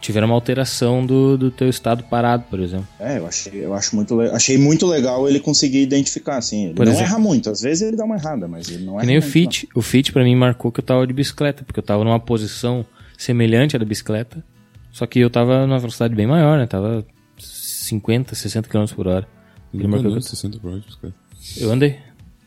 Tiveram 0.00 0.28
uma 0.28 0.34
alteração 0.36 1.04
do, 1.04 1.36
do 1.36 1.50
teu 1.50 1.68
estado 1.68 2.04
parado, 2.04 2.44
por 2.48 2.60
exemplo. 2.60 2.86
É, 3.00 3.18
eu 3.18 3.26
achei, 3.26 3.64
eu 3.64 3.74
acho 3.74 3.96
muito, 3.96 4.20
achei 4.20 4.56
muito 4.56 4.86
legal 4.86 5.28
ele 5.28 5.40
conseguir 5.40 5.82
identificar, 5.82 6.36
assim. 6.36 6.66
Ele 6.66 6.74
Por 6.74 6.86
não 6.86 6.92
exemplo- 6.92 7.10
erra 7.10 7.18
muito, 7.18 7.50
às 7.50 7.62
vezes 7.62 7.82
ele 7.82 7.96
dá 7.96 8.04
uma 8.04 8.14
errada, 8.14 8.46
mas 8.46 8.68
ele 8.70 8.84
não 8.84 8.92
erra 8.92 9.00
Que 9.00 9.06
nem 9.08 9.18
o 9.18 9.20
muito, 9.20 9.32
Fit. 9.32 9.68
O 9.74 9.82
Fit 9.82 10.12
pra 10.12 10.22
mim 10.22 10.36
marcou 10.36 10.70
que 10.70 10.78
eu 10.78 10.84
tava 10.84 11.04
de 11.04 11.12
bicicleta, 11.12 11.64
porque 11.64 11.80
eu 11.80 11.82
tava 11.84 12.04
numa 12.04 12.20
posição 12.20 12.86
semelhante 13.16 13.74
à 13.74 13.78
da 13.80 13.84
bicicleta, 13.84 14.44
só 14.92 15.04
que 15.04 15.18
eu 15.18 15.28
tava 15.28 15.66
numa 15.66 15.80
velocidade 15.80 16.14
bem 16.14 16.28
maior, 16.28 16.58
né? 16.58 16.66
Tava 16.68 17.04
50, 17.36 18.36
60 18.36 18.68
km 18.68 18.84
por 18.94 19.08
hora. 19.08 19.26
Ele 19.74 19.82
marcou 19.88 19.98
andou 20.10 20.12
que 20.12 20.18
eu- 20.18 20.22
60 20.30 20.58
por 20.60 20.70
hora 20.70 20.80
de 20.80 20.86
bicicleta. 20.86 21.16
Eu 21.56 21.72
andei. 21.72 21.98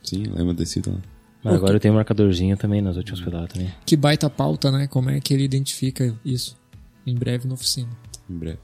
Sim, 0.04 0.24
lembra 0.24 0.54
descida 0.54 0.91
lá. 0.91 0.97
Mas 1.43 1.56
agora 1.56 1.74
eu 1.74 1.80
tenho 1.80 1.93
um 1.93 1.97
marcadorzinho 1.97 2.56
também 2.56 2.82
nas 2.82 2.97
últimas 2.97 3.20
pedalas 3.20 3.52
também. 3.52 3.72
Que 3.86 3.97
baita 3.97 4.30
pauta, 4.30 4.72
né? 4.72 4.88
Como 4.88 5.10
é 5.10 5.20
que 5.20 5.34
ele 5.34 5.43
identifica 5.43 6.16
isso? 6.24 6.56
Em 7.06 7.16
breve 7.16 7.47
na 7.47 7.56
oficina. 7.56 7.89
Em 8.30 8.38
breve. 8.38 8.60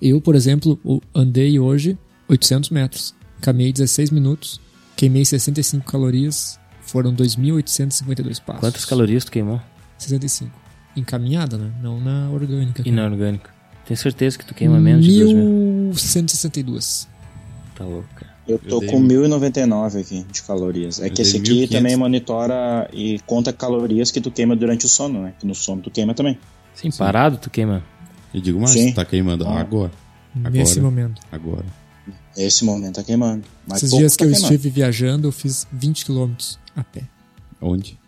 Eu, 0.00 0.20
por 0.20 0.34
exemplo, 0.34 0.78
andei 1.14 1.58
hoje 1.58 1.98
800 2.28 2.70
metros. 2.70 3.14
Caminhei 3.40 3.72
16 3.72 4.10
minutos. 4.10 4.60
Queimei 4.96 5.24
65 5.24 5.90
calorias. 5.90 6.60
Foram 6.82 7.14
2.852 7.14 8.40
passos. 8.42 8.60
Quantas 8.60 8.84
calorias 8.84 9.24
tu 9.24 9.32
queimou? 9.32 9.60
65. 9.96 10.50
Em 10.96 11.02
caminhada, 11.02 11.56
né? 11.56 11.72
Não 11.82 12.00
na 12.00 12.28
orgânica. 12.30 12.82
E 12.84 12.90
na 12.90 13.06
orgânica? 13.06 13.50
Tenho 13.86 13.96
certeza 13.96 14.38
que 14.38 14.44
tu 14.44 14.54
queima 14.54 14.78
menos 14.78 15.04
de 15.04 15.18
2 15.20 15.32
mil. 15.32 15.90
1.162. 15.92 17.08
Tá 17.74 17.84
louco. 17.84 18.19
Eu 18.50 18.58
tô 18.58 18.82
Eu 18.82 18.88
com 18.90 18.96
um- 18.96 19.00
1099 19.00 20.00
aqui 20.00 20.24
de 20.30 20.42
calorias. 20.42 21.00
É 21.00 21.06
Eu 21.06 21.10
que 21.12 21.22
esse 21.22 21.36
aqui 21.36 21.50
1500. 21.50 21.76
também 21.76 21.96
monitora 21.96 22.88
e 22.92 23.18
conta 23.26 23.52
calorias 23.52 24.10
que 24.10 24.20
tu 24.20 24.30
queima 24.30 24.56
durante 24.56 24.86
o 24.86 24.88
sono, 24.88 25.22
né? 25.22 25.34
Que 25.38 25.46
no 25.46 25.54
sono 25.54 25.80
tu 25.82 25.90
queima 25.90 26.14
também. 26.14 26.38
Sim, 26.74 26.90
parado 26.90 27.36
tu 27.36 27.48
queima. 27.50 27.82
E 28.34 28.40
digo 28.40 28.58
mais, 28.58 28.70
Sim. 28.72 28.92
tá 28.92 29.04
queimando 29.04 29.46
Ah. 29.46 29.60
agora. 29.60 29.90
Nesse 30.34 30.78
Agora. 30.78 30.82
momento. 30.94 31.20
Agora. 31.32 31.64
Esse 32.36 32.64
momento 32.64 32.94
tá 32.96 33.02
queimando. 33.02 33.42
Mas 33.66 33.82
Esses 33.82 33.96
dias 33.98 34.12
que 34.16 34.18
tá 34.18 34.24
eu 34.24 34.32
queimando. 34.32 34.54
estive 34.54 34.70
viajando, 34.70 35.28
eu 35.28 35.32
fiz 35.32 35.66
20 35.72 36.04
quilômetros 36.04 36.58
a 36.76 36.82
pé. 36.84 37.02
Onde? 37.60 37.98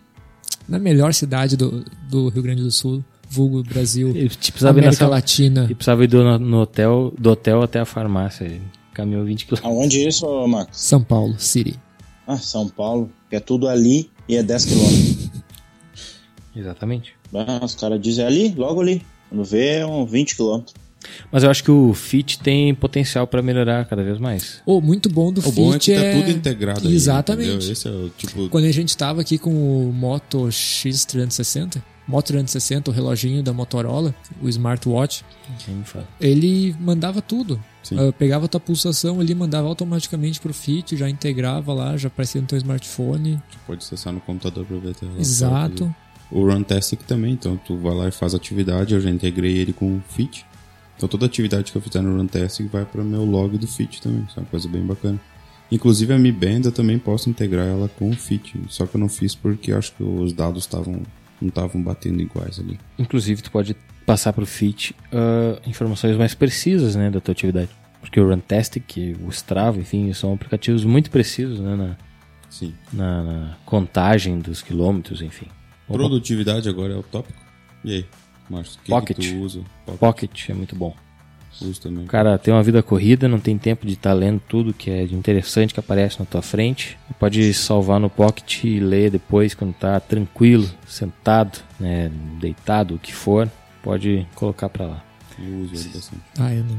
Na 0.68 0.78
melhor 0.78 1.12
cidade 1.12 1.56
do, 1.56 1.84
do 2.08 2.28
Rio 2.28 2.42
Grande 2.42 2.62
do 2.62 2.70
Sul, 2.70 3.04
vulgo 3.28 3.62
Brasil, 3.64 4.08
Eu 4.16 4.28
te 4.28 4.52
precisava 4.52 4.78
ir 4.78 4.82
América 4.82 5.04
nessa... 5.04 5.08
Latina. 5.08 5.66
E 5.68 5.74
precisava 5.74 6.04
ir 6.04 6.06
do, 6.06 6.38
no 6.38 6.58
hotel, 6.60 7.12
do 7.18 7.30
hotel 7.30 7.62
até 7.62 7.80
a 7.80 7.84
farmácia. 7.84 8.44
Ele 8.44 8.62
Caminhou 8.92 9.24
20 9.24 9.46
km. 9.46 9.56
Aonde 9.62 10.06
isso, 10.06 10.26
Marcos? 10.46 10.80
São 10.80 11.02
Paulo, 11.02 11.34
City. 11.38 11.78
Ah, 12.26 12.36
São 12.36 12.68
Paulo. 12.68 13.10
que 13.28 13.36
É 13.36 13.40
tudo 13.40 13.68
ali 13.68 14.10
e 14.28 14.36
é 14.36 14.42
10 14.42 14.64
quilômetros. 14.64 15.30
Exatamente. 16.54 17.14
Ah, 17.34 17.64
os 17.64 17.74
caras 17.74 18.00
dizem 18.00 18.24
ali, 18.24 18.54
logo 18.56 18.80
ali. 18.80 19.02
Quando 19.28 19.44
vê, 19.44 19.78
é 19.78 19.86
uns 19.86 20.10
20 20.10 20.36
quilômetros. 20.36 20.74
Mas 21.30 21.42
eu 21.42 21.50
acho 21.50 21.64
que 21.64 21.70
o 21.70 21.92
Fit 21.94 22.38
tem 22.38 22.74
potencial 22.74 23.26
para 23.26 23.42
melhorar 23.42 23.84
cada 23.86 24.02
vez 24.02 24.18
mais. 24.18 24.62
O 24.64 24.80
muito 24.80 25.08
bom 25.08 25.32
do 25.32 25.46
O 25.46 25.50
bom 25.50 25.70
é 25.70 25.72
Fit 25.72 25.92
que 25.92 25.96
tá 25.96 26.12
tudo 26.12 26.30
integrado 26.30 26.86
aí, 26.86 26.94
Exatamente. 26.94 27.72
Esse 27.72 27.88
é 27.88 27.90
o 27.90 28.08
tipo... 28.10 28.48
Quando 28.48 28.66
a 28.66 28.72
gente 28.72 28.96
tava 28.96 29.20
aqui 29.20 29.38
com 29.38 29.50
o 29.50 29.92
Moto 29.92 30.46
X360, 30.46 31.82
Moto 32.06 32.26
360, 32.26 32.90
o 32.90 32.94
reloginho 32.94 33.42
da 33.42 33.52
Motorola, 33.52 34.14
o 34.40 34.48
smartwatch, 34.48 35.24
ele 36.20 36.74
mandava 36.80 37.22
tudo. 37.22 37.62
Ah, 37.92 38.12
pegava 38.12 38.46
a 38.46 38.48
tua 38.48 38.60
pulsação, 38.60 39.20
ele 39.20 39.34
mandava 39.34 39.68
automaticamente 39.68 40.40
pro 40.40 40.52
Fit, 40.52 40.96
já 40.96 41.08
integrava 41.08 41.72
lá, 41.72 41.96
já 41.96 42.08
aparecia 42.08 42.40
no 42.40 42.46
teu 42.46 42.58
smartphone. 42.58 43.40
Pode 43.66 43.84
acessar 43.84 44.12
no 44.12 44.20
computador 44.20 44.64
pra 44.64 44.78
ver 44.78 44.96
lá. 45.02 45.20
Exato. 45.20 45.94
O 46.30 46.46
Runtastic 46.46 47.02
também, 47.02 47.34
então 47.34 47.56
tu 47.56 47.76
vai 47.76 47.94
lá 47.94 48.08
e 48.08 48.12
faz 48.12 48.34
atividade, 48.34 48.94
eu 48.94 49.00
já 49.00 49.10
integrei 49.10 49.58
ele 49.58 49.72
com 49.72 49.96
o 49.96 50.02
Fit. 50.08 50.46
Então 50.96 51.08
toda 51.08 51.26
atividade 51.26 51.72
que 51.72 51.76
eu 51.76 51.82
fizer 51.82 52.00
no 52.00 52.16
Runtest 52.16 52.62
vai 52.64 52.84
para 52.84 53.02
meu 53.02 53.24
log 53.24 53.58
do 53.58 53.66
Fit 53.66 54.00
também. 54.00 54.24
Isso 54.28 54.38
é 54.38 54.42
uma 54.42 54.48
coisa 54.48 54.68
bem 54.68 54.84
bacana. 54.84 55.20
Inclusive 55.70 56.12
a 56.12 56.18
Mi 56.18 56.30
Band 56.30 56.62
eu 56.64 56.72
também 56.72 56.98
posso 56.98 57.28
integrar 57.28 57.66
ela 57.66 57.88
com 57.88 58.10
o 58.10 58.14
Fit. 58.14 58.60
Só 58.68 58.86
que 58.86 58.96
eu 58.96 59.00
não 59.00 59.08
fiz 59.08 59.34
porque 59.34 59.72
acho 59.72 59.92
que 59.94 60.02
os 60.02 60.32
dados 60.32 60.62
estavam 60.62 61.02
não 61.42 61.48
estavam 61.48 61.82
batendo 61.82 62.22
iguais 62.22 62.58
ali. 62.58 62.78
Inclusive, 62.98 63.42
tu 63.42 63.50
pode 63.50 63.76
passar 64.06 64.32
para 64.32 64.42
o 64.42 64.46
Fit 64.46 64.94
uh, 65.12 65.68
informações 65.68 66.16
mais 66.16 66.34
precisas 66.34 66.96
né, 66.96 67.10
da 67.10 67.20
tua 67.20 67.32
atividade. 67.32 67.70
Porque 68.00 68.20
o 68.20 68.28
Runtastic, 68.28 68.96
o 69.24 69.28
Strava, 69.28 69.78
enfim, 69.78 70.12
são 70.12 70.32
aplicativos 70.32 70.84
muito 70.84 71.10
precisos 71.10 71.60
né, 71.60 71.76
na, 71.76 71.96
Sim. 72.50 72.74
na, 72.92 73.22
na 73.22 73.56
contagem 73.64 74.38
dos 74.38 74.60
quilômetros, 74.60 75.22
enfim. 75.22 75.46
Produtividade 75.86 76.68
agora 76.68 76.94
é 76.94 76.96
o 76.96 77.02
tópico. 77.02 77.40
E 77.84 77.94
aí, 77.96 78.06
Márcio? 78.48 78.80
O 78.80 78.84
que, 78.84 78.90
Pocket. 78.90 79.16
que 79.16 79.30
tu 79.30 79.36
usa? 79.38 79.60
Pocket. 79.86 80.00
Pocket 80.00 80.50
é 80.50 80.54
muito 80.54 80.74
bom. 80.74 80.94
Também. 81.80 82.04
O 82.04 82.08
cara 82.08 82.38
tem 82.38 82.52
uma 82.52 82.62
vida 82.62 82.82
corrida, 82.82 83.28
não 83.28 83.40
tem 83.40 83.56
tempo 83.56 83.86
de 83.86 83.94
estar 83.94 84.12
lendo 84.12 84.40
tudo 84.48 84.72
que 84.72 84.90
é 84.90 85.04
de 85.04 85.14
interessante 85.14 85.72
que 85.72 85.80
aparece 85.80 86.18
na 86.18 86.26
tua 86.26 86.42
frente. 86.42 86.98
Pode 87.18 87.52
salvar 87.54 88.00
no 88.00 88.10
Pocket 88.10 88.64
e 88.64 88.80
ler 88.80 89.10
depois 89.10 89.54
quando 89.54 89.72
tá 89.74 89.98
tranquilo, 90.00 90.68
sentado, 90.86 91.58
né, 91.78 92.10
deitado, 92.40 92.94
o 92.94 92.98
que 92.98 93.14
for. 93.14 93.50
Pode 93.82 94.26
colocar 94.34 94.68
para 94.68 94.86
lá. 94.86 95.04
Eu 95.38 95.62
uso 95.62 95.74
ele 95.74 95.88
bastante. 95.94 96.22
Ah, 96.38 96.54
eu 96.54 96.64
não. 96.64 96.76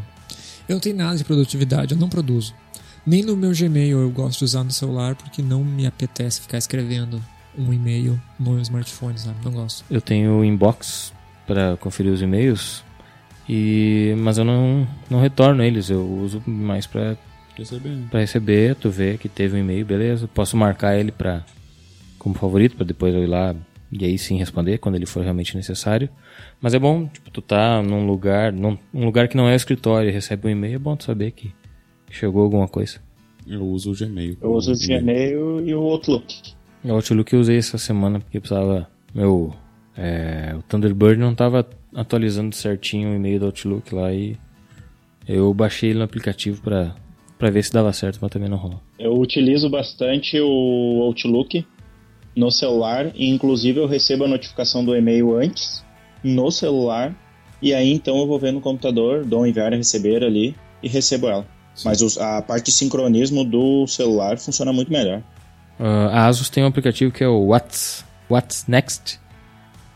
Eu 0.67 0.75
não 0.75 0.79
tenho 0.79 0.95
nada 0.95 1.17
de 1.17 1.23
produtividade, 1.23 1.93
eu 1.93 1.99
não 1.99 2.07
produzo. 2.07 2.53
Nem 3.05 3.21
no 3.21 3.35
meu 3.35 3.51
Gmail 3.51 3.99
eu 3.99 4.09
gosto 4.09 4.39
de 4.39 4.45
usar 4.45 4.63
no 4.63 4.71
celular 4.71 5.15
porque 5.15 5.41
não 5.41 5.63
me 5.63 5.85
apetece 5.85 6.39
ficar 6.39 6.57
escrevendo 6.57 7.21
um 7.57 7.73
e-mail 7.73 8.19
no 8.39 8.59
smartphone, 8.61 9.17
sabe? 9.17 9.35
Não 9.43 9.51
gosto. 9.51 9.83
Eu 9.89 10.01
tenho 10.01 10.39
o 10.39 10.45
inbox 10.45 11.13
para 11.45 11.75
conferir 11.77 12.11
os 12.11 12.21
e-mails, 12.21 12.83
e 13.47 14.13
mas 14.17 14.37
eu 14.37 14.45
não, 14.45 14.87
não 15.09 15.19
retorno 15.19 15.63
eles, 15.63 15.89
eu 15.89 16.05
uso 16.05 16.41
mais 16.45 16.87
para 16.87 17.17
Recebendo. 17.55 18.09
para 18.09 18.19
receber, 18.19 18.75
tu 18.75 18.89
vê 18.89 19.17
que 19.17 19.29
teve 19.29 19.55
um 19.55 19.59
e-mail, 19.59 19.85
beleza, 19.85 20.27
posso 20.27 20.57
marcar 20.57 20.97
ele 20.97 21.11
para 21.11 21.43
como 22.17 22.35
favorito 22.35 22.75
para 22.75 22.85
depois 22.85 23.13
eu 23.13 23.23
ir 23.23 23.27
lá 23.27 23.55
e 23.91 24.05
aí 24.05 24.17
sim 24.17 24.37
responder 24.37 24.79
quando 24.79 24.95
ele 24.95 25.05
for 25.05 25.21
realmente 25.21 25.55
necessário. 25.55 26.09
Mas 26.59 26.73
é 26.73 26.79
bom, 26.79 27.05
tipo, 27.07 27.29
tu 27.29 27.41
tá 27.41 27.81
num 27.83 28.07
lugar, 28.07 28.51
num 28.51 28.77
um 28.93 29.05
lugar 29.05 29.27
que 29.27 29.37
não 29.37 29.47
é 29.47 29.53
o 29.53 29.55
escritório 29.55 30.09
e 30.09 30.11
recebe 30.11 30.47
um 30.47 30.51
e-mail, 30.51 30.75
é 30.75 30.79
bom 30.79 30.95
tu 30.95 31.03
saber 31.03 31.31
que 31.31 31.53
chegou 32.09 32.43
alguma 32.43 32.67
coisa. 32.67 32.99
Eu 33.45 33.65
uso 33.65 33.91
o 33.91 33.95
Gmail. 33.95 34.37
Eu 34.41 34.53
uso 34.53 34.71
o 34.71 34.75
e-mail. 34.75 35.01
Gmail 35.01 35.67
e 35.67 35.75
o 35.75 35.81
Outlook. 35.81 36.53
O 36.83 36.91
Outlook 36.91 37.33
eu 37.33 37.39
usei 37.39 37.57
essa 37.57 37.77
semana 37.77 38.19
porque 38.19 38.39
precisava. 38.39 38.87
Meu. 39.13 39.53
é, 39.95 40.55
o 40.57 40.61
Thunderbird 40.63 41.19
não 41.19 41.33
estava 41.33 41.67
atualizando 41.95 42.55
certinho 42.55 43.09
o 43.11 43.15
e-mail 43.15 43.39
do 43.39 43.45
Outlook 43.47 43.93
lá 43.93 44.13
e 44.13 44.37
eu 45.27 45.53
baixei 45.53 45.89
ele 45.91 45.99
no 45.99 46.05
aplicativo 46.05 46.61
para 46.61 46.95
para 47.37 47.49
ver 47.51 47.63
se 47.63 47.73
dava 47.73 47.91
certo, 47.91 48.19
mas 48.21 48.31
também 48.31 48.47
não 48.47 48.55
rolou. 48.57 48.79
Eu 48.97 49.19
utilizo 49.19 49.69
bastante 49.69 50.39
o 50.39 51.01
Outlook 51.03 51.65
no 52.35 52.49
celular 52.49 53.11
e 53.15 53.27
inclusive 53.29 53.79
eu 53.79 53.85
recebo 53.87 54.23
a 54.23 54.27
notificação 54.27 54.83
do 54.85 54.95
e-mail 54.95 55.35
antes 55.35 55.83
no 56.23 56.49
celular 56.51 57.13
e 57.61 57.73
aí 57.73 57.91
então 57.91 58.17
eu 58.19 58.27
vou 58.27 58.39
ver 58.39 58.53
no 58.53 58.61
computador, 58.61 59.25
dou 59.25 59.41
um 59.41 59.45
enviar 59.45 59.73
e 59.73 59.77
receber 59.77 60.23
ali 60.23 60.55
e 60.81 60.87
recebo 60.87 61.27
ela. 61.27 61.45
Mas 61.83 62.01
os- 62.01 62.17
a 62.17 62.41
parte 62.41 62.65
de 62.67 62.71
sincronismo 62.71 63.43
do 63.43 63.85
celular 63.87 64.37
funciona 64.37 64.71
muito 64.71 64.91
melhor. 64.91 65.21
Ah, 65.79 66.07
a 66.23 66.27
Asus 66.27 66.49
tem 66.49 66.63
um 66.63 66.67
aplicativo 66.67 67.11
que 67.11 67.23
é 67.23 67.27
o 67.27 67.47
What's, 67.47 68.05
What's 68.29 68.67
Next, 68.67 69.19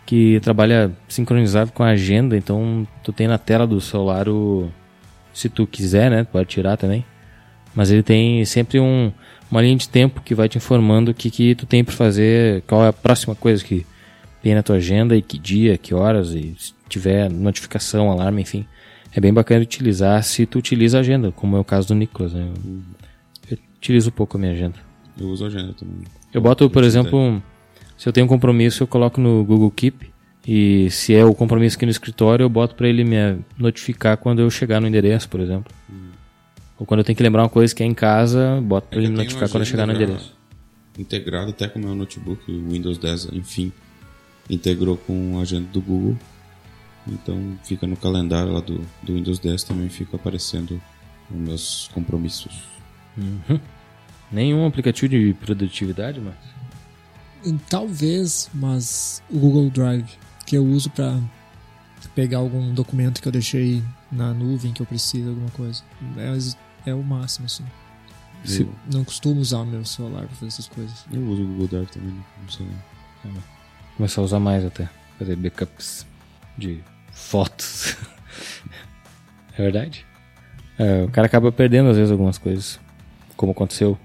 que 0.07 0.39
trabalha 0.39 0.91
sincronizado 1.07 1.71
com 1.71 1.83
a 1.83 1.89
agenda, 1.89 2.35
então 2.35 2.87
tu 3.03 3.11
tem 3.13 3.27
na 3.27 3.37
tela 3.37 3.67
do 3.67 3.79
celular 3.79 4.27
o. 4.27 4.69
Se 5.33 5.49
tu 5.49 5.67
quiser, 5.67 6.09
né? 6.09 6.23
Pode 6.23 6.47
tirar 6.49 6.77
também. 6.77 7.05
Mas 7.75 7.91
ele 7.91 8.01
tem 8.01 8.43
sempre 8.45 8.79
um, 8.79 9.11
uma 9.51 9.61
linha 9.61 9.75
de 9.75 9.87
tempo 9.87 10.21
que 10.21 10.33
vai 10.33 10.49
te 10.49 10.57
informando 10.57 11.11
o 11.11 11.13
que, 11.13 11.29
que 11.29 11.53
tu 11.53 11.67
tem 11.67 11.83
para 11.83 11.93
fazer, 11.93 12.63
qual 12.65 12.83
é 12.83 12.87
a 12.87 12.93
próxima 12.93 13.35
coisa 13.35 13.63
que 13.63 13.85
tem 14.41 14.55
na 14.55 14.63
tua 14.63 14.77
agenda 14.77 15.15
e 15.15 15.21
que 15.21 15.37
dia, 15.37 15.77
que 15.77 15.93
horas, 15.93 16.31
e 16.31 16.55
se 16.57 16.73
tiver 16.89 17.29
notificação, 17.29 18.09
alarme, 18.09 18.41
enfim. 18.41 18.65
É 19.13 19.19
bem 19.19 19.31
bacana 19.33 19.61
utilizar 19.61 20.23
se 20.23 20.45
tu 20.47 20.57
utiliza 20.57 20.97
a 20.97 21.01
agenda, 21.01 21.31
como 21.31 21.55
é 21.55 21.59
o 21.59 21.63
caso 21.63 21.89
do 21.89 21.95
Nicolas. 21.95 22.33
Né? 22.33 22.47
Eu, 22.65 22.81
eu 23.51 23.57
utilizo 23.77 24.11
pouco 24.11 24.37
a 24.37 24.39
minha 24.39 24.53
agenda. 24.53 24.75
Eu 25.19 25.27
uso 25.27 25.43
a 25.43 25.47
agenda 25.47 25.73
também. 25.73 25.97
Eu 26.33 26.41
boto, 26.41 26.67
por 26.69 26.83
exemplo, 26.83 27.19
um- 27.19 27.41
se 27.97 28.07
eu 28.07 28.13
tenho 28.13 28.25
um 28.25 28.29
compromisso, 28.29 28.83
eu 28.83 28.87
coloco 28.87 29.19
no 29.19 29.43
Google 29.43 29.71
Keep. 29.71 30.11
E 30.47 30.89
se 30.91 31.13
é 31.13 31.25
o 31.25 31.33
compromisso 31.33 31.75
aqui 31.75 31.85
no 31.85 31.91
escritório, 31.91 32.43
eu 32.43 32.49
boto 32.49 32.75
para 32.75 32.87
ele 32.87 33.03
me 33.03 33.39
notificar 33.57 34.15
quando 34.15 34.39
eu 34.39 34.49
chegar 34.49 34.79
no 34.79 34.87
endereço, 34.87 35.27
por 35.27 35.41
exemplo. 35.41 35.73
Ou 36.79 36.85
quando 36.85 36.99
eu 36.99 37.03
tenho 37.03 37.17
que 37.17 37.23
lembrar 37.23 37.43
uma 37.43 37.49
coisa 37.49 37.73
que 37.75 37.83
é 37.83 37.85
em 37.85 37.93
casa, 37.93 38.61
boto 38.61 38.87
para 38.87 38.99
É 38.99 39.01
ele 39.01 39.09
me 39.09 39.17
notificar 39.17 39.49
quando 39.49 39.63
eu 39.63 39.65
chegar 39.65 39.85
no 39.85 39.93
endereço. 39.93 40.37
Integrado 40.97 41.49
até 41.49 41.67
com 41.67 41.79
o 41.79 41.81
meu 41.81 41.95
notebook, 41.95 42.49
o 42.49 42.69
Windows 42.69 42.97
10, 42.97 43.33
enfim. 43.33 43.73
Integrou 44.49 44.95
com 44.95 45.37
a 45.39 45.41
agenda 45.41 45.67
do 45.73 45.81
Google. 45.81 46.17
Então 47.07 47.57
fica 47.63 47.87
no 47.87 47.97
calendário 47.97 48.53
lá 48.53 48.59
do, 48.59 48.79
do 49.01 49.13
Windows 49.13 49.39
10 49.39 49.63
também 49.63 49.89
fica 49.89 50.15
aparecendo 50.17 50.81
os 51.31 51.37
meus 51.37 51.89
compromissos. 51.93 52.63
Nenhum 54.31 54.65
aplicativo 54.65 55.09
de 55.09 55.33
produtividade, 55.33 56.19
mas. 56.19 56.35
Talvez, 57.69 58.49
mas 58.53 59.21
o 59.29 59.37
Google 59.39 59.69
Drive, 59.69 60.07
que 60.45 60.55
eu 60.57 60.65
uso 60.65 60.89
pra 60.89 61.19
pegar 62.15 62.39
algum 62.39 62.73
documento 62.73 63.21
que 63.21 63.27
eu 63.27 63.31
deixei 63.31 63.83
na 64.11 64.33
nuvem 64.33 64.73
que 64.73 64.81
eu 64.81 64.85
preciso, 64.85 65.29
alguma 65.29 65.49
coisa. 65.51 65.83
É, 66.85 66.89
é 66.89 66.93
o 66.93 67.03
máximo, 67.03 67.45
assim. 67.45 67.63
Se- 68.45 68.67
Não 68.91 69.03
costumo 69.03 69.41
usar 69.41 69.59
o 69.59 69.65
meu 69.65 69.83
celular 69.83 70.21
pra 70.25 70.35
fazer 70.35 70.47
essas 70.47 70.67
coisas. 70.67 71.05
Eu 71.11 71.21
uso 71.27 71.43
o 71.43 71.47
Google 71.47 71.67
Drive 71.67 71.87
também, 71.89 72.13
não 72.41 72.49
sei. 72.49 72.67
Começar 73.97 74.21
a 74.21 74.23
usar 74.23 74.39
mais 74.39 74.63
até. 74.63 74.89
Fazer 75.19 75.35
backups 75.35 76.05
de 76.57 76.81
fotos. 77.11 77.95
é 79.57 79.61
verdade? 79.61 80.05
É, 80.77 81.03
o 81.03 81.09
cara 81.09 81.25
acaba 81.27 81.51
perdendo 81.51 81.89
às 81.89 81.97
vezes 81.97 82.11
algumas 82.11 82.37
coisas. 82.37 82.79
Como 83.35 83.51
aconteceu 83.51 83.97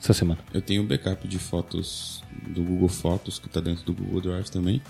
essa 0.00 0.12
semana. 0.14 0.40
Eu 0.54 0.62
tenho 0.62 0.82
um 0.82 0.86
backup 0.86 1.26
de 1.26 1.38
fotos 1.38 2.22
do 2.48 2.62
Google 2.62 2.88
Fotos, 2.88 3.38
que 3.38 3.48
tá 3.48 3.60
dentro 3.60 3.84
do 3.84 3.92
Google 3.94 4.20
Drive 4.20 4.48
também. 4.50 4.80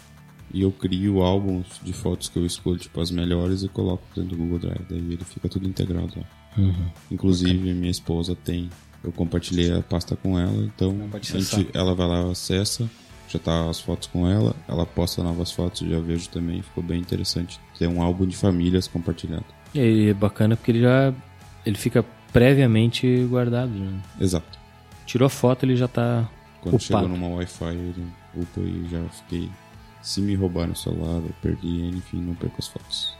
E 0.55 0.63
eu 0.63 0.71
crio 0.71 1.23
álbuns 1.23 1.67
de 1.83 1.93
fotos 1.93 2.29
que 2.29 2.39
eu 2.39 2.47
escolho, 2.47 2.79
tipo, 2.79 3.01
as 3.01 3.11
melhores 3.11 3.63
e 3.63 3.69
coloco 3.69 4.05
dentro 4.15 4.37
do 4.37 4.37
Google 4.37 4.59
Drive. 4.61 4.85
Daí 4.89 4.99
ele 4.99 5.25
fica 5.25 5.49
tudo 5.49 5.69
integrado 5.69 6.13
lá. 6.17 6.25
Inclusive, 7.11 7.73
minha 7.75 7.91
esposa 7.91 8.35
tem. 8.37 8.71
Eu 9.05 9.13
compartilhei 9.13 9.73
a 9.73 9.83
pasta 9.83 10.17
com 10.17 10.39
ela, 10.39 10.65
então 10.65 10.91
a 10.91 11.19
gente- 11.63 11.71
ela 11.75 11.95
vai 11.95 12.07
lá, 12.09 12.31
acessa, 12.31 12.89
já 13.29 13.39
tá 13.39 13.69
as 13.69 13.81
fotos 13.81 14.09
com 14.09 14.27
ela, 14.29 14.55
ela 14.67 14.87
posta 14.87 15.23
novas 15.23 15.53
fotos, 15.53 15.83
eu 15.83 15.91
já 15.91 16.01
vejo 16.01 16.29
também, 16.29 16.63
ficou 16.63 16.83
bem 16.83 17.01
interessante. 17.01 17.61
Ter 17.79 17.87
um 17.87 18.01
álbum 18.03 18.27
de 18.27 18.37
famílias 18.37 18.89
compartilhado. 18.89 19.45
E 19.75 19.81
aí 19.81 20.09
é 20.09 20.15
bacana 20.15 20.57
porque 20.57 20.71
ele 20.73 20.81
já. 20.81 21.13
Ele 21.65 21.77
fica 21.77 22.05
previamente 22.33 23.25
guardado. 23.29 23.71
né? 23.73 24.01
Exato. 24.21 24.59
Tirou 25.05 25.27
a 25.27 25.31
foto, 25.31 25.65
ele 25.65 25.77
já 25.77 25.89
tá. 25.89 26.29
Quando 26.61 26.75
Upado. 26.75 26.83
chegou 26.85 27.09
numa 27.09 27.29
Wi-Fi, 27.37 27.65
ele 27.75 28.07
upa 28.35 28.61
e 28.61 28.89
já 28.91 29.03
fiquei. 29.11 29.49
Se 30.03 30.21
me 30.21 30.35
roubaram 30.35 30.73
o 30.73 30.77
celular, 30.77 31.17
eu 31.23 31.35
perdi, 31.43 31.89
enfim, 31.89 32.21
não 32.21 32.35
perco 32.35 32.57
as 32.59 32.69
fotos. 32.69 33.15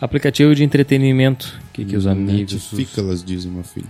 Aplicativo 0.00 0.54
de 0.54 0.64
entretenimento. 0.64 1.60
Que, 1.72 1.84
que 1.84 1.96
os 1.96 2.06
amigos. 2.06 2.52
os- 2.54 2.72
Netflix, 2.78 3.24
dizem 3.24 3.50
meu 3.52 3.64
filho. 3.64 3.88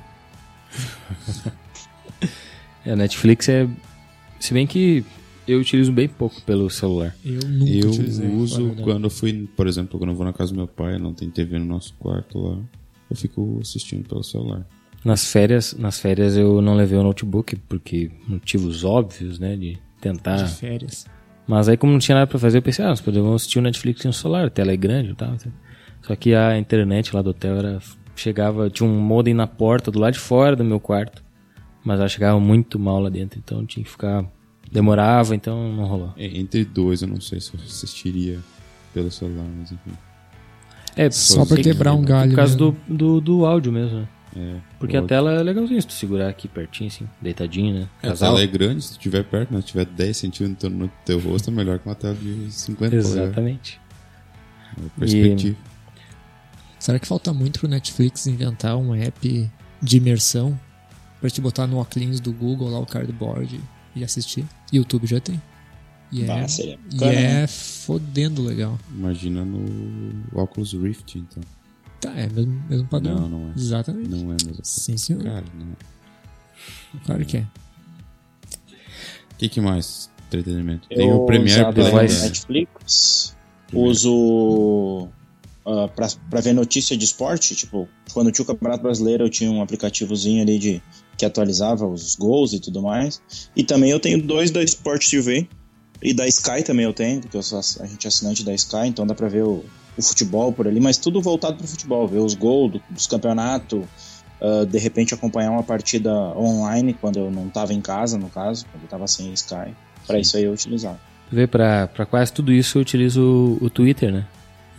É, 2.87 2.93
a 2.93 2.97
Netflix 2.97 3.49
é. 3.49 3.67
Se 4.39 4.53
bem 4.53 4.67
que 4.67 5.03
eu 5.49 5.59
utilizo 5.59 5.91
bem 5.91 6.07
pouco 6.09 6.41
pelo 6.43 6.69
celular. 6.69 7.15
Eu 7.25 7.41
nunca 7.49 7.71
Eu 7.71 7.89
utilizei. 7.91 8.29
uso 8.29 8.57
a 8.57 8.67
verdade. 8.67 8.83
quando 8.83 9.05
eu 9.05 9.11
fui, 9.11 9.49
por 9.57 9.67
exemplo, 9.67 9.99
quando 9.99 10.11
eu 10.11 10.17
vou 10.17 10.27
na 10.27 10.33
casa 10.35 10.53
do 10.53 10.57
meu 10.57 10.69
pai, 10.69 10.99
não 10.99 11.15
tem 11.15 11.31
TV 11.31 11.59
no 11.59 11.65
nosso 11.65 11.95
quarto 11.95 12.39
lá, 12.39 12.59
eu 13.11 13.17
fico 13.17 13.59
assistindo 13.63 14.07
pelo 14.07 14.23
celular. 14.23 14.67
Nas 15.05 15.31
férias, 15.31 15.75
nas 15.75 16.01
férias 16.01 16.37
eu 16.37 16.63
não 16.63 16.75
levei 16.75 16.99
o 16.99 17.03
notebook, 17.03 17.57
porque 17.69 18.11
motivos 18.27 18.85
óbvios, 18.85 19.39
né? 19.39 19.55
De 19.57 19.79
tentar. 20.01 20.37
De 20.37 20.51
férias. 20.55 21.07
Mas 21.47 21.69
aí, 21.69 21.77
como 21.77 21.93
não 21.93 21.99
tinha 21.99 22.15
nada 22.15 22.27
pra 22.27 22.39
fazer, 22.39 22.59
eu 22.59 22.63
pensei, 22.63 22.83
ah, 22.85 22.89
nós 22.89 23.03
podemos 23.03 23.35
assistir 23.35 23.59
o 23.59 23.63
Netflix 23.63 24.03
no 24.05 24.13
celular, 24.15 24.47
a 24.47 24.51
tela 24.51 24.73
é 24.73 24.77
grande 24.77 25.11
e 25.11 25.15
tal. 25.15 25.37
Só 26.03 26.17
que 26.17 26.35
a 26.35 26.59
internet 26.59 27.15
lá 27.15 27.21
do 27.23 27.31
hotel 27.31 27.57
era. 27.59 27.79
Chegava, 28.17 28.71
tinha 28.71 28.89
um 28.89 28.99
modem 29.01 29.35
na 29.35 29.47
porta 29.47 29.91
do 29.91 29.99
lado 29.99 30.13
de 30.15 30.21
fora 30.21 30.55
do 30.57 30.65
meu 30.65 30.79
quarto. 30.81 31.23
Mas 31.85 31.99
ela 31.99 32.09
chegava 32.09 32.39
muito 32.41 32.79
mal 32.79 32.99
lá 33.01 33.11
dentro, 33.11 33.39
então 33.45 33.67
tinha 33.67 33.85
que 33.85 33.91
ficar. 33.91 34.25
Demorava, 34.73 35.35
então 35.35 35.71
não 35.73 35.85
rolou. 35.85 36.13
É, 36.17 36.25
Entre 36.39 36.65
dois, 36.65 37.03
eu 37.03 37.09
não 37.09 37.21
sei 37.21 37.41
se 37.41 37.53
eu 37.53 37.61
assistiria 37.61 38.39
pelo 38.95 39.11
celular, 39.11 39.45
mas 39.59 39.71
enfim. 39.73 39.91
É, 40.97 41.11
Só 41.11 41.45
pra 41.45 41.57
quebrar 41.59 41.91
que- 41.93 41.97
um 41.99 42.03
galho. 42.03 42.31
Por 42.31 42.37
causa 42.37 42.55
mesmo. 42.57 42.77
do, 42.89 42.95
do, 42.97 43.21
do 43.21 43.45
áudio 43.47 43.71
mesmo, 43.73 43.99
né? 44.01 44.09
É, 44.37 44.57
Porque 44.79 44.97
a 44.97 45.03
tela 45.03 45.33
é 45.33 45.43
legalzinha 45.43 45.81
se 45.81 45.87
tu 45.87 45.93
segurar 45.93 46.29
aqui 46.29 46.49
pertinho, 46.49 46.89
assim, 46.89 47.09
deitadinho, 47.21 47.81
né? 47.81 47.89
É, 48.03 48.09
a 48.09 48.15
tela 48.15 48.41
é 48.41 48.47
grande, 48.47 48.83
se 48.83 48.89
tu 48.91 48.93
estiver 48.93 49.23
perto, 49.25 49.53
né? 49.55 49.61
Se 49.61 49.69
tiver 49.69 49.85
10 49.85 50.17
centímetros 50.17 50.73
no 50.73 50.89
teu 51.05 51.21
rosto, 51.21 51.51
é 51.51 51.53
melhor 51.53 51.79
que 51.79 51.87
uma 51.89 51.95
tela 51.95 52.15
de 52.15 52.51
50 52.51 52.91
polegadas. 52.91 53.15
Exatamente. 53.15 53.81
É 54.77 54.99
Perspectiva. 54.99 55.57
Será 56.79 56.99
que 56.99 57.07
falta 57.07 57.33
muito 57.33 57.61
pro 57.61 57.69
Netflix 57.69 58.27
inventar 58.27 58.77
um 58.77 58.95
app 58.95 59.51
de 59.81 59.97
imersão 59.97 60.59
pra 61.21 61.31
te 61.31 61.41
botar 61.41 61.67
no 61.67 61.79
óculos 61.79 62.21
do 62.21 62.33
Google 62.33 62.69
lá 62.69 62.79
o 62.79 62.87
cardboard 62.87 63.61
e 63.95 64.05
assistir? 64.05 64.45
YouTube 64.73 65.07
já 65.07 65.21
tem. 65.21 65.41
E 66.13 66.25
Bah, 66.25 66.39
é, 66.41 66.49
seria 66.49 66.79
e 66.93 67.05
é 67.05 67.41
né? 67.41 67.47
fodendo 67.47 68.43
legal. 68.43 68.79
Imagina 68.91 69.45
no 69.45 70.13
Oculus 70.33 70.73
Rift, 70.75 71.17
então. 71.19 71.43
Tá, 72.05 72.13
é 72.19 72.29
mesmo, 72.29 72.63
mesmo 72.69 72.87
padrão. 72.87 73.21
Não, 73.21 73.29
não 73.29 73.51
é. 73.51 73.53
Exatamente. 73.57 74.09
Não 74.11 74.31
é 74.31 74.37
mesmo. 74.45 74.59
Sim, 74.63 74.97
senhor. 74.99 75.23
Cara, 75.23 75.45
não. 75.55 75.77
Claro 77.07 77.25
que 77.25 77.39
é. 77.39 77.41
O 79.33 79.37
que, 79.39 79.49
que 79.49 79.61
mais? 79.61 80.11
Entretenimento. 80.27 80.87
Tem 80.89 81.11
o 81.11 81.25
Premiere 81.25 81.73
Play. 81.73 82.09
Né? 82.09 82.21
Netflix, 82.23 83.35
uso 83.73 85.09
ah, 85.67 85.89
pra, 85.89 86.09
pra 86.29 86.41
ver 86.43 86.53
notícia 86.53 86.95
de 86.95 87.05
esporte, 87.07 87.57
tipo, 87.57 87.89
quando 88.13 88.31
tinha 88.31 88.43
o 88.43 88.47
Campeonato 88.47 88.83
Brasileiro 88.83 89.25
eu 89.25 89.31
tinha 89.31 89.51
um 89.51 89.63
aplicativozinho 89.63 90.43
ali 90.43 90.59
de, 90.59 90.83
que 91.17 91.25
atualizava 91.25 91.87
os 91.87 92.15
gols 92.17 92.53
e 92.53 92.61
tudo 92.61 92.83
mais. 92.83 93.23
E 93.57 93.65
também 93.65 93.91
eu 93.91 93.99
tenho 93.99 94.23
dois 94.23 94.51
da 94.51 94.63
Sport 94.63 95.09
TV 95.09 95.49
e 96.03 96.13
da 96.13 96.29
Sky 96.29 96.63
também 96.63 96.85
eu 96.85 96.93
tenho, 96.93 97.23
porque 97.23 97.37
eu 97.37 97.43
sou, 97.43 97.59
a 97.59 97.87
gente 97.87 98.05
é 98.05 98.09
assinante 98.09 98.45
da 98.45 98.53
Sky, 98.53 98.87
então 98.87 99.07
dá 99.07 99.15
pra 99.15 99.29
ver 99.29 99.45
o, 99.45 99.65
o 99.97 100.03
futebol 100.03 100.53
por 100.53 100.67
ali, 100.67 100.81
mas 100.81 100.97
tudo 100.99 101.21
voltado 101.23 101.57
pro 101.57 101.67
futebol, 101.67 102.07
ver 102.09 102.19
os 102.19 102.35
gols 102.35 102.73
do- 102.73 102.83
dos 102.91 103.07
campeonatos, 103.07 103.83
ah, 104.41 104.65
de 104.69 104.79
repente 104.79 105.15
acompanhar 105.15 105.51
uma 105.51 105.63
partida 105.63 106.11
online 106.37 106.95
quando 106.95 107.19
eu 107.19 107.31
não 107.31 107.49
tava 107.49 107.73
em 107.73 107.81
casa, 107.81 108.19
no 108.19 108.29
caso, 108.29 108.67
quando 108.73 108.83
eu 108.85 108.89
tava 108.89 109.07
sem 109.07 109.33
Sky. 109.33 109.75
Pra 110.07 110.19
isso 110.19 110.37
aí 110.37 110.45
eu 110.45 110.53
utilizava. 110.53 110.99
Tu 111.31 111.37
vê, 111.37 111.47
pra, 111.47 111.87
pra 111.87 112.05
quase 112.05 112.33
tudo 112.33 112.53
isso 112.53 112.77
eu 112.79 112.83
utilizo 112.83 113.23
o, 113.61 113.65
o 113.67 113.71
Twitter, 113.71 114.13
né? 114.13 114.27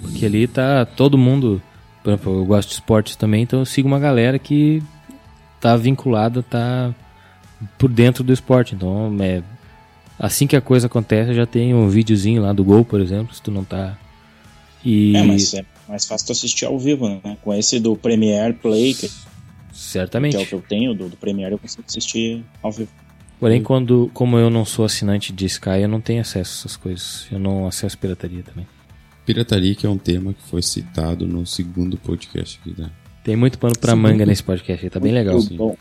Porque 0.01 0.25
ali 0.25 0.47
tá 0.47 0.85
todo 0.85 1.17
mundo. 1.17 1.61
Por 2.03 2.11
exemplo, 2.13 2.39
eu 2.41 2.45
gosto 2.45 2.69
de 2.69 2.75
esportes 2.75 3.15
também, 3.15 3.41
então 3.43 3.59
eu 3.59 3.65
sigo 3.65 3.87
uma 3.87 3.99
galera 3.99 4.37
que 4.37 4.83
tá 5.59 5.75
vinculada, 5.75 6.43
tá 6.43 6.93
por 7.79 7.89
dentro 7.89 8.23
do 8.23 8.31
esporte. 8.31 8.75
Então, 8.75 9.15
é, 9.19 9.41
assim 10.19 10.45
que 10.45 10.55
a 10.55 10.61
coisa 10.61 10.85
acontece, 10.85 11.33
já 11.33 11.47
tem 11.47 11.73
um 11.73 11.89
videozinho 11.89 12.43
lá 12.43 12.53
do 12.53 12.63
gol, 12.63 12.85
por 12.85 13.01
exemplo, 13.01 13.33
se 13.33 13.41
tu 13.41 13.49
não 13.49 13.63
tá. 13.63 13.97
E 14.85 15.15
É, 15.17 15.23
mas 15.23 15.53
é 15.55 15.65
mais 15.89 16.05
fácil 16.05 16.27
tu 16.27 16.31
assistir 16.31 16.65
ao 16.65 16.77
vivo, 16.77 17.09
né? 17.09 17.37
Com 17.41 17.53
esse 17.53 17.79
do 17.79 17.95
Premiere 17.95 18.53
Play, 18.53 18.93
que, 18.93 19.07
que 19.09 19.13
certamente. 19.73 20.35
é 20.35 20.39
o 20.39 20.45
que 20.45 20.53
eu 20.53 20.61
tenho, 20.61 20.93
do, 20.93 21.09
do 21.09 21.17
Premiere 21.17 21.53
eu 21.53 21.57
consigo 21.59 21.83
assistir 21.87 22.43
ao 22.61 22.71
vivo. 22.71 22.89
Porém, 23.39 23.61
quando, 23.61 24.09
como 24.13 24.37
eu 24.37 24.49
não 24.49 24.63
sou 24.63 24.85
assinante 24.85 25.33
de 25.33 25.45
Sky, 25.45 25.81
eu 25.81 25.89
não 25.89 25.99
tenho 25.99 26.21
acesso 26.21 26.51
a 26.51 26.59
essas 26.61 26.77
coisas. 26.77 27.27
Eu 27.31 27.37
não 27.39 27.67
acesso 27.67 27.97
pirataria 27.97 28.41
também. 28.43 28.65
Pirataria, 29.25 29.75
que 29.75 29.85
é 29.85 29.89
um 29.89 29.97
tema 29.97 30.33
que 30.33 30.41
foi 30.43 30.61
citado 30.61 31.27
no 31.27 31.45
segundo 31.45 31.97
podcast 31.97 32.59
aqui, 32.61 32.79
né? 32.79 32.89
Tem 33.23 33.35
muito 33.35 33.57
pano 33.57 33.77
pra 33.77 33.95
manga 33.95 34.25
nesse 34.25 34.43
podcast 34.43 34.85
aí, 34.85 34.89
tá 34.89 34.99
bem 34.99 35.11
legal. 35.11 35.35
Muito 35.35 35.55
bom. 35.55 35.75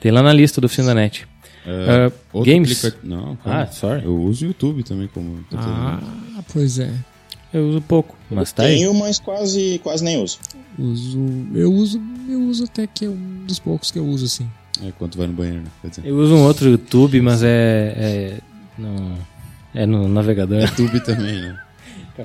Tem 0.00 0.10
lá 0.10 0.22
na 0.22 0.32
lista 0.32 0.60
do 0.62 0.68
Fim 0.68 0.82
da 0.82 0.94
Net. 0.94 1.28
Ah, 1.66 2.10
Outro 2.32 2.50
games? 2.50 2.82
aplica- 2.84 3.06
Não. 3.06 3.36
Ah, 3.44 3.66
sorry. 3.66 4.02
Eu 4.04 4.16
uso 4.16 4.46
o 4.46 4.48
YouTube 4.48 4.82
também 4.82 5.08
como. 5.08 5.44
Ah, 5.52 6.00
pois 6.52 6.78
é. 6.78 6.90
Eu 7.52 7.68
uso 7.68 7.80
pouco, 7.80 8.16
mas 8.30 8.52
tá 8.52 8.62
aí. 8.64 8.76
Tenho, 8.78 8.94
mas 8.94 9.18
quase, 9.18 9.80
quase 9.82 10.04
nem 10.04 10.22
uso. 10.22 10.38
Uso. 10.78 11.18
Eu 11.54 11.72
uso. 11.72 12.00
Eu 12.28 12.40
uso 12.42 12.64
até 12.64 12.86
que 12.86 13.04
é 13.04 13.08
um 13.08 13.44
dos 13.46 13.58
poucos 13.58 13.90
que 13.90 13.98
eu 13.98 14.06
uso, 14.06 14.26
assim. 14.26 14.48
É 14.82 14.92
quando 14.98 15.16
vai 15.16 15.26
no 15.26 15.32
banheiro, 15.32 15.62
né? 15.62 15.68
Quer 15.82 15.88
dizer, 15.88 16.06
Eu 16.06 16.16
uso 16.16 16.34
um 16.34 16.42
outro 16.44 16.68
YouTube, 16.70 17.20
mas 17.20 17.42
é. 17.42 17.48
É 17.98 18.38
no, 18.78 19.18
é 19.74 19.86
no 19.86 20.08
navegador. 20.08 20.60
YouTube 20.78 21.00
também, 21.00 21.40
né? 21.40 21.60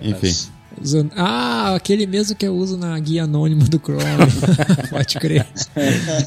Enfim. 0.01 0.51
Usando- 0.81 1.11
Ah, 1.15 1.73
aquele 1.73 2.05
mesmo 2.05 2.35
que 2.35 2.45
eu 2.45 2.53
uso 2.55 2.77
na 2.77 2.97
guia 2.99 3.23
anônima 3.23 3.65
do 3.65 3.79
Chrome. 3.79 4.01
Pode 4.91 5.15
crer. 5.19 5.47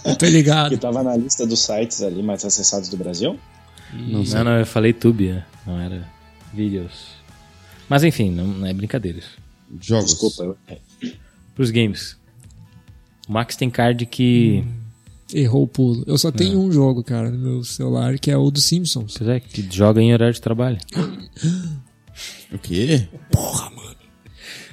Eu 0.05 0.17
tô 0.17 0.27
Que 0.27 0.33
ligado. 0.33 0.77
tava 0.79 1.03
na 1.03 1.17
lista 1.17 1.47
dos 1.47 1.61
sites 1.61 2.03
ali 2.03 2.23
mais 2.23 2.45
acessados 2.45 2.89
do 2.89 2.97
Brasil. 2.97 3.39
Não. 3.93 4.23
Não, 4.25 4.45
não, 4.45 4.59
eu 4.59 4.67
falei 4.67 4.93
Tube, 4.93 5.29
né? 5.29 5.45
não 5.67 5.79
era 5.81 6.07
vídeos. 6.53 7.18
Mas 7.89 8.05
enfim, 8.05 8.31
não, 8.31 8.47
não 8.47 8.67
é 8.67 8.73
brincadeira 8.73 9.19
isso. 9.19 9.39
Jogos. 9.81 10.11
Desculpa. 10.13 10.45
eu- 10.45 10.59
Pros 11.55 11.71
games. 11.71 12.17
O 13.29 13.33
Max 13.33 13.57
tem 13.57 13.69
card 13.71 14.07
que. 14.07 14.65
Errou 15.33 15.65
o 15.65 15.69
pulo. 15.69 16.05
Eu 16.07 16.17
só 16.17 16.31
tenho 16.33 16.59
um 16.59 16.73
jogo, 16.73 17.05
cara, 17.05 17.31
no 17.31 17.39
meu 17.39 17.63
celular, 17.65 18.19
que 18.19 18.31
é 18.31 18.37
o 18.37 18.51
dos 18.51 18.65
Simpsons. 18.65 19.15
Pois 19.19 19.29
é, 19.29 19.41
que 19.41 19.67
joga 19.71 20.01
em 20.01 20.13
horário 20.13 20.33
de 20.35 20.41
trabalho. 20.41 20.79
O 22.51 22.59
quê? 22.59 23.07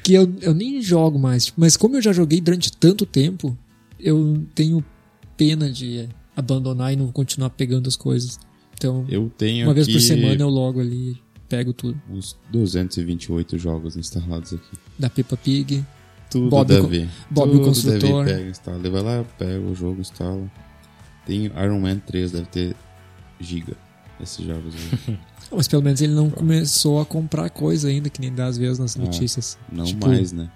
Que 0.04 0.14
eu, 0.14 0.34
eu 0.42 0.54
nem 0.54 0.82
jogo 0.82 1.18
mais. 1.20 1.46
tipo, 1.46 1.60
Mas 1.60 1.76
como 1.76 1.96
eu 1.98 2.02
já 2.02 2.14
joguei 2.14 2.40
durante 2.40 2.72
tanto 2.72 3.06
tempo, 3.06 3.58
eu 4.00 4.44
tenho 4.56 4.84
pena 5.36 5.70
de 5.72 6.08
abandonar 6.36 6.94
e 6.94 6.96
não 6.96 7.12
continuar 7.12 7.50
pegando 7.50 7.88
as 7.88 7.96
coisas. 7.96 8.40
Então, 8.74 9.06
Eu 9.10 9.32
tenho 9.38 9.68
uma 9.68 9.74
vez 9.74 9.88
por 9.88 9.92
aqui 9.94 10.02
semana 10.02 10.42
eu 10.42 10.50
logo 10.50 10.80
ali 10.80 11.18
pego 11.50 11.74
tudo. 11.74 12.00
uns 12.10 12.38
228 12.52 13.58
jogos 13.58 13.96
instalados 13.98 14.54
aqui. 14.54 14.78
Da 14.98 15.10
Peppa 15.10 15.38
Pig, 15.38 15.86
Tudo 16.30 16.50
Bob 16.50 16.72
o 16.74 16.82
Davi. 16.82 17.10
Bob 17.30 17.50
o 17.50 17.52
Tudo 17.54 17.66
Construtor. 17.66 18.26
Davi 18.26 18.38
pega, 18.38 18.50
instala. 18.50 18.78
Ele 18.80 18.90
vai 18.90 19.02
lá, 19.02 19.26
pega 19.38 19.60
o 19.60 19.76
jogo, 19.76 20.02
instala. 20.02 20.52
Tem 21.26 21.46
Iron 21.46 21.80
Man 21.80 22.00
3, 22.00 22.32
deve 22.32 22.46
ter 22.48 22.76
giga 23.40 23.74
esses 24.22 24.46
jogos 24.46 24.74
aí. 25.08 25.18
Mas 25.52 25.68
pelo 25.68 25.82
menos 25.84 26.02
ele 26.02 26.14
não 26.14 26.30
começou 26.30 27.00
a 27.00 27.06
comprar 27.06 27.50
coisa 27.50 27.88
ainda, 27.88 28.10
que 28.10 28.20
nem 28.20 28.34
dá 28.34 28.48
às 28.48 28.58
vezes 28.58 28.80
nas 28.80 28.96
notícias. 28.96 29.58
Não 29.72 29.86
Tipo, 29.86 30.08
mais, 30.08 30.32
né? 30.32 30.50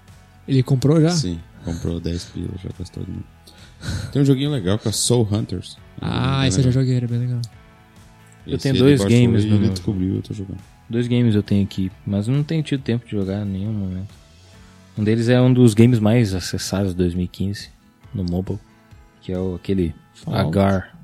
Ele 0.48 0.62
comprou 0.62 1.00
já? 1.00 1.10
Sim, 1.10 1.38
comprou 1.64 2.00
10 2.00 2.24
pila, 2.26 2.50
já 2.62 2.70
gastou 2.78 3.04
de 3.04 3.10
novo. 3.12 3.24
Tem 4.12 4.20
um 4.20 4.24
joguinho 4.24 4.50
legal 4.50 4.78
que 4.78 4.88
é 4.88 4.92
Soul 4.92 5.26
Hunters. 5.30 5.78
Ah, 6.00 6.46
esse 6.46 6.58
eu 6.58 6.64
já 6.64 6.70
joguei, 6.70 6.96
era 6.96 7.06
bem 7.06 7.18
legal. 7.20 7.40
Eu 8.46 8.54
Esse 8.56 8.62
tenho 8.72 8.76
dois 8.84 9.00
games 9.04 9.44
no 9.44 9.52
ele 9.54 9.58
meu- 9.60 9.70
descobriu, 9.70 10.16
eu 10.16 10.22
tô 10.22 10.32
jogando. 10.34 10.58
Dois 10.88 11.06
games 11.06 11.34
eu 11.34 11.42
tenho 11.42 11.62
aqui, 11.62 11.90
mas 12.06 12.26
eu 12.26 12.34
não 12.34 12.42
tenho 12.42 12.62
tido 12.62 12.82
tempo 12.82 13.04
de 13.04 13.12
jogar 13.12 13.42
em 13.46 13.50
nenhum 13.50 13.72
momento. 13.72 14.08
Um 14.98 15.04
deles 15.04 15.28
é 15.28 15.40
um 15.40 15.52
dos 15.52 15.72
games 15.74 15.98
mais 16.00 16.34
acessados 16.34 16.90
de 16.92 16.96
2015 16.98 17.68
no 18.12 18.24
mobile, 18.24 18.58
que 19.22 19.32
é 19.32 19.38
o, 19.38 19.54
aquele 19.54 19.94
Fallout. 20.14 20.48
Agar. 20.58 21.00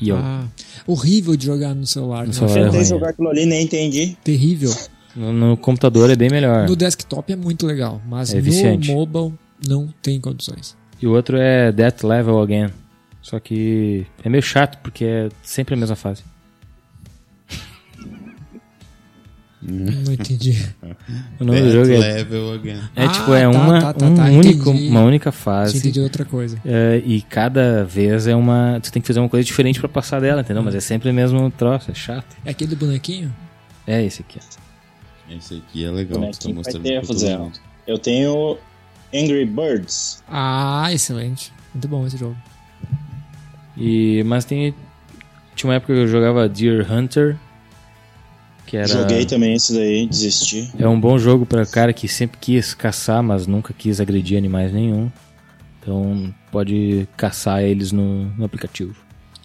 E 0.00 0.08
eu, 0.08 0.16
Ah, 0.16 0.46
horrível 0.86 1.36
de 1.36 1.46
jogar 1.46 1.74
no 1.74 1.86
celular. 1.86 2.22
No 2.22 2.26
né? 2.28 2.32
celular. 2.32 2.54
Tentei 2.54 2.78
ruim, 2.80 2.84
jogar 2.88 3.08
aquilo 3.10 3.28
ali 3.28 3.46
nem 3.46 3.64
entendi. 3.64 4.16
Terrível. 4.22 4.72
no, 5.16 5.32
no 5.32 5.56
computador 5.56 6.10
é 6.10 6.16
bem 6.16 6.30
melhor. 6.30 6.68
No 6.68 6.76
desktop 6.76 7.32
é 7.32 7.36
muito 7.36 7.66
legal, 7.66 8.00
mas 8.06 8.32
É 8.32 8.36
no 8.36 8.42
viciante. 8.42 8.90
mobile 8.92 9.34
não 9.66 9.88
tem 10.02 10.20
condições. 10.20 10.76
E 11.02 11.06
o 11.06 11.12
outro 11.12 11.36
é 11.36 11.72
Death 11.72 12.02
Level 12.04 12.40
Again. 12.40 12.68
Só 13.20 13.40
que 13.40 14.06
é 14.22 14.28
meio 14.28 14.42
chato 14.42 14.78
porque 14.82 15.04
é 15.04 15.28
sempre 15.42 15.74
a 15.74 15.76
mesma 15.76 15.96
fase. 15.96 16.22
Não 19.66 20.12
entendi. 20.12 20.58
O 21.40 21.44
nome 21.44 21.60
do 21.62 21.72
jogo 21.72 21.90
é, 21.90 21.98
Level 21.98 22.52
Again. 22.52 22.80
é 22.94 23.04
Ah, 23.04 23.08
tipo 23.08 23.32
é 23.34 23.42
tá, 23.42 23.48
uma, 23.50 23.80
tá, 23.80 23.92
tá, 23.94 24.06
um 24.06 24.14
tá, 24.14 24.24
único, 24.24 24.70
entendi. 24.70 24.88
uma 24.90 25.00
única 25.00 25.32
fase. 25.32 25.78
entendido 25.78 26.04
outra 26.04 26.24
coisa. 26.24 26.60
é, 26.66 27.02
e 27.04 27.22
cada 27.22 27.82
vez 27.84 28.26
é 28.26 28.36
uma. 28.36 28.78
Tu 28.82 28.92
tem 28.92 29.00
que 29.00 29.08
fazer 29.08 29.20
uma 29.20 29.28
coisa 29.28 29.44
diferente 29.44 29.80
pra 29.80 29.88
passar 29.88 30.20
dela, 30.20 30.42
entendeu? 30.42 30.62
Mas 30.62 30.74
é 30.74 30.80
sempre 30.80 31.08
o 31.08 31.14
mesmo 31.14 31.50
troço, 31.50 31.90
é 31.90 31.94
chato. 31.94 32.36
É 32.44 32.50
aquele 32.50 32.76
bonequinho? 32.76 33.34
É 33.86 34.02
esse 34.04 34.20
aqui. 34.22 34.38
Esse 35.30 35.62
aqui 35.66 35.84
é 35.84 35.90
legal, 35.90 36.20
mostrando 36.20 36.60
todo 36.62 37.18
Zé. 37.18 37.38
mundo. 37.38 37.58
Eu 37.86 37.98
tenho 37.98 38.58
Angry 39.14 39.46
Birds. 39.46 40.22
Ah, 40.28 40.88
excelente. 40.92 41.50
Muito 41.72 41.88
bom 41.88 42.06
esse 42.06 42.18
jogo. 42.18 42.36
E, 43.76 44.22
mas 44.26 44.44
tem. 44.44 44.74
Tinha 45.56 45.70
uma 45.70 45.76
época 45.76 45.94
que 45.94 46.00
eu 46.00 46.06
jogava 46.08 46.48
Deer 46.48 46.86
Hunter. 46.92 47.36
Que 48.74 48.78
era. 48.78 48.88
Joguei 48.88 49.24
também 49.24 49.54
esse 49.54 49.72
daí, 49.72 50.04
desisti. 50.04 50.68
É 50.76 50.88
um 50.88 50.98
bom 50.98 51.16
jogo 51.16 51.46
pra 51.46 51.64
cara 51.64 51.92
que 51.92 52.08
sempre 52.08 52.38
quis 52.40 52.74
caçar, 52.74 53.22
mas 53.22 53.46
nunca 53.46 53.72
quis 53.72 54.00
agredir 54.00 54.36
animais 54.36 54.72
nenhum. 54.72 55.12
Então 55.80 56.34
pode 56.50 57.06
caçar 57.16 57.62
eles 57.62 57.92
no, 57.92 58.24
no 58.36 58.44
aplicativo. 58.44 58.96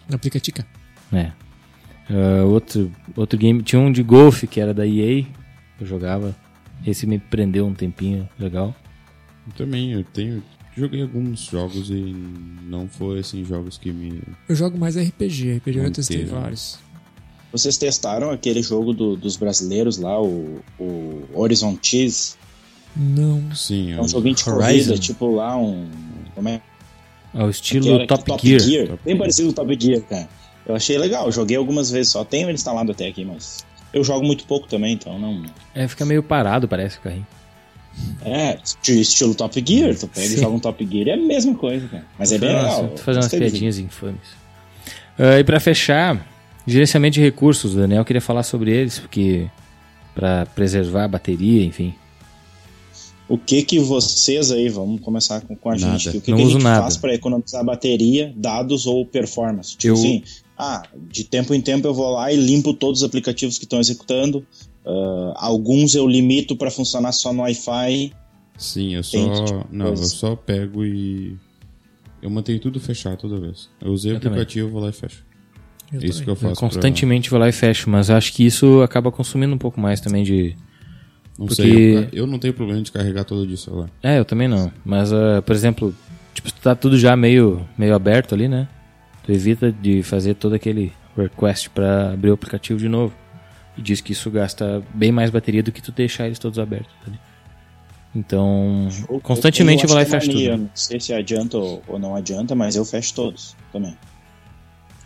Na 0.10 0.16
Aplicatica. 0.16 0.66
É. 1.14 1.32
Ah, 2.10 2.44
outro, 2.44 2.92
outro 3.16 3.38
game. 3.38 3.62
Tinha 3.62 3.80
um 3.80 3.92
de 3.92 4.02
golfe 4.02 4.48
que 4.48 4.60
era 4.60 4.74
da 4.74 4.88
EA. 4.88 5.24
Eu 5.80 5.86
jogava. 5.86 6.36
Esse 6.84 7.06
me 7.06 7.20
prendeu 7.20 7.68
um 7.68 7.74
tempinho. 7.76 8.28
Legal. 8.40 8.76
Eu 9.46 9.54
também, 9.54 9.92
eu 9.92 10.04
tenho. 10.04 10.42
Joguei 10.76 11.04
alguns 11.04 11.42
jogos 11.42 11.92
e 11.92 12.16
não 12.68 12.88
foi 12.88 13.20
assim 13.20 13.46
jogos 13.46 13.78
que 13.78 13.92
me. 13.92 14.24
Eu 14.48 14.56
jogo 14.56 14.76
mais 14.76 14.98
RPG. 14.98 15.58
RPG 15.58 15.78
eu 15.78 15.92
testei 15.92 16.26
vários. 16.26 16.80
Vocês 17.52 17.78
testaram 17.78 18.30
aquele 18.32 18.62
jogo 18.62 18.94
do- 18.94 19.16
dos 19.16 19.36
brasileiros 19.36 19.98
lá, 19.98 20.22
o, 20.22 20.62
o 20.80 21.24
Horizon 21.34 21.78
Cheese? 21.82 22.36
Não. 22.96 23.54
Sim, 23.56 23.94
É 23.94 23.96
um 23.98 24.02
eu- 24.04 24.08
joguinho 24.08 24.36
de 24.36 24.44
corrida, 24.44 24.98
tipo 24.98 25.36
lá 25.36 25.58
um. 25.58 25.88
Como 26.36 26.48
é? 26.50 26.62
Ao 27.34 27.46
que 27.48 27.52
estilo 27.56 27.96
era? 27.96 28.08
Top, 28.08 28.24
Que 28.38 28.60
Gear. 28.60 28.88
Top 28.88 29.00
Bem 29.04 29.14
Gear. 29.14 29.18
parecido 29.20 29.48
com 29.48 29.62
o 29.62 29.66
Top 29.66 29.78
Gear, 29.80 30.02
cara. 30.02 30.30
Eu 30.68 30.76
achei 30.76 30.98
legal, 30.98 31.32
joguei 31.32 31.58
algumas 31.58 31.90
vezes, 31.90 32.12
só 32.12 32.24
tenho 32.24 32.46
ele 32.48 32.54
instalado 32.54 32.92
até 32.92 33.08
aqui, 33.08 33.26
mas. 33.26 33.66
Eu 33.92 34.04
jogo 34.04 34.24
muito 34.24 34.46
pouco 34.46 34.68
também, 34.68 34.94
então 34.94 35.18
não. 35.18 35.44
É, 35.74 35.88
fica 35.88 36.06
meio 36.06 36.22
parado, 36.22 36.68
parece 36.68 37.00
o 37.00 37.02
carrinho. 37.02 37.26
É, 38.24 38.58
estilo 38.88 39.34
Top 39.34 39.64
Gear. 39.66 39.96
Tu 39.96 40.08
pega 40.08 40.28
Sim. 40.28 40.36
e 40.36 40.40
joga 40.40 40.56
um 40.56 40.60
Top 40.60 40.88
Gear 40.90 41.08
é 41.10 41.14
a 41.14 41.18
mesma 41.18 41.56
coisa, 41.56 41.88
cara. 41.88 42.06
Mas 42.18 42.32
é 42.32 42.38
bem 42.38 42.50
legal. 42.56 42.88
Tô 42.90 42.98
fazendo 42.98 43.24
umas 43.24 43.32
piadinhas 43.34 43.80
infames. 43.80 44.22
Uh, 45.18 45.40
e 45.40 45.44
para 45.44 45.60
fechar, 45.60 46.26
gerenciamento 46.72 47.16
de 47.16 47.22
recursos. 47.22 47.74
O 47.74 47.78
Daniel 47.78 48.04
queria 48.06 48.22
falar 48.22 48.44
sobre 48.44 48.72
eles, 48.72 49.00
porque 49.00 49.50
para 50.16 50.46
preservar 50.48 51.06
a 51.06 51.08
bateria, 51.08 51.64
enfim. 51.64 51.94
O 53.28 53.38
que 53.38 53.62
que 53.62 53.80
vocês 53.80 54.52
aí, 54.52 54.70
vamos 54.70 55.02
começar 55.02 55.42
com, 55.42 55.56
com 55.56 55.70
a 55.70 55.76
nada. 55.76 55.98
gente, 56.00 56.18
o 56.18 56.22
que, 56.22 56.32
Não 56.32 56.38
que 56.38 56.44
a 56.44 56.48
gente 56.48 56.64
nada. 56.64 56.82
faz 56.82 56.98
para 56.98 57.14
economizar 57.14 57.64
bateria, 57.64 58.34
dados 58.36 58.88
ou 58.88 59.06
performance? 59.06 59.78
Tipo 59.78 59.90
Eu- 59.90 59.94
assim, 60.00 60.24
ah, 60.58 60.84
de 61.12 61.24
tempo 61.24 61.54
em 61.54 61.62
tempo 61.62 61.88
eu 61.88 61.94
vou 61.94 62.12
lá 62.14 62.34
e 62.34 62.36
limpo 62.36 62.74
todos 62.74 63.02
os 63.02 63.06
aplicativos 63.08 63.58
que 63.60 63.66
estão 63.66 63.80
executando. 63.80 64.46
ah, 64.86 65.34
alguns 65.36 65.94
eu 65.94 66.08
limito 66.08 66.56
para 66.56 66.72
funcionar 66.72 67.12
só 67.12 67.32
no 67.32 67.42
Wi-Fi. 67.44 68.12
Sim, 68.58 68.96
eu 68.96 69.04
Tem 69.04 69.24
só. 69.36 69.46
tipo 69.46 69.68
não, 69.72 69.88
eu 69.90 69.98
só 69.98 70.36
pego 70.36 70.84
e. 70.84 71.38
Eu 72.22 72.30
mantenho 72.32 72.60
tudo 72.60 72.80
fechado 72.80 73.18
toda 73.18 73.40
vez. 73.40 73.70
Eu 73.80 73.92
usei 73.94 74.12
o 74.12 74.16
Eu 74.16 74.20
também. 74.20 74.40
aplicativo, 74.40 74.70
vou 74.72 74.82
lá 74.82 74.90
e 74.90 74.92
fecho. 74.94 75.24
Eu 75.92 76.00
isso 76.02 76.20
também. 76.20 76.24
que 76.24 76.30
eu 76.30 76.34
Eu 76.34 76.36
faço. 76.36 76.60
constantemente 76.62 77.30
vou 77.30 77.40
lá 77.40 77.48
e 77.50 77.52
fecho, 77.52 77.90
mas 77.90 78.10
acho 78.10 78.34
que 78.34 78.46
isso 78.46 78.82
acaba 78.82 79.12
consumindo 79.12 79.54
um 79.54 79.58
pouco 79.58 79.80
mais 79.80 80.00
também 80.02 80.24
de. 80.24 80.56
Pra... 80.56 80.70
Não 81.40 81.48
porque- 81.48 81.62
sei, 81.62 81.98
eu, 81.98 82.08
eu 82.12 82.28
não 82.28 82.38
tenho 82.38 82.54
problema 82.54 82.82
de 82.82 82.92
carregar 82.92 83.24
todo 83.24 83.46
dia 83.46 83.56
o 83.56 83.58
celular. 83.58 83.90
É, 84.04 84.20
eu 84.20 84.26
também 84.26 84.48
não. 84.48 84.72
Mas, 84.84 85.12
ah, 85.14 85.42
por 85.46 85.56
exemplo, 85.56 85.96
tipo, 86.34 86.52
tá 86.54 86.76
tudo 86.76 86.98
já 87.00 87.16
meio, 87.16 87.66
meio 87.78 87.96
aberto 87.96 88.36
ali, 88.36 88.48
né? 88.48 88.68
Tu 89.24 89.32
evita 89.32 89.72
de 89.72 90.04
fazer 90.04 90.34
todo 90.36 90.54
aquele 90.54 90.92
request 91.18 91.70
para 91.70 92.12
abrir 92.14 92.30
o 92.30 92.34
aplicativo 92.34 92.78
de 92.80 92.90
novo. 92.90 93.14
E 93.78 93.82
diz 93.82 94.02
que 94.02 94.12
isso 94.12 94.30
gasta 94.30 94.84
bem 94.94 95.12
mais 95.14 95.30
bateria 95.30 95.64
do 95.64 95.72
que 95.72 95.82
tu 95.82 95.94
deixar 95.94 96.26
eles 96.26 96.38
todos 96.40 96.60
abertos 96.60 96.94
ali. 97.08 97.18
Então, 98.14 98.90
Eu- 99.08 99.20
constantemente 99.22 99.84
eu 99.84 99.88
vou 99.88 99.96
lá 99.96 100.02
e 100.04 100.06
fecho 100.06 100.28
mania, 100.28 100.52
tudo. 100.52 100.62
Não 100.64 100.70
sei 100.74 101.00
se 101.00 101.14
adianta 101.14 101.58
ou, 101.58 101.82
ou 101.88 102.00
não 102.00 102.16
adianta, 102.16 102.56
mas 102.56 102.76
eu 102.76 102.84
fecho 102.84 103.14
todos 103.14 103.56
também. 103.72 103.96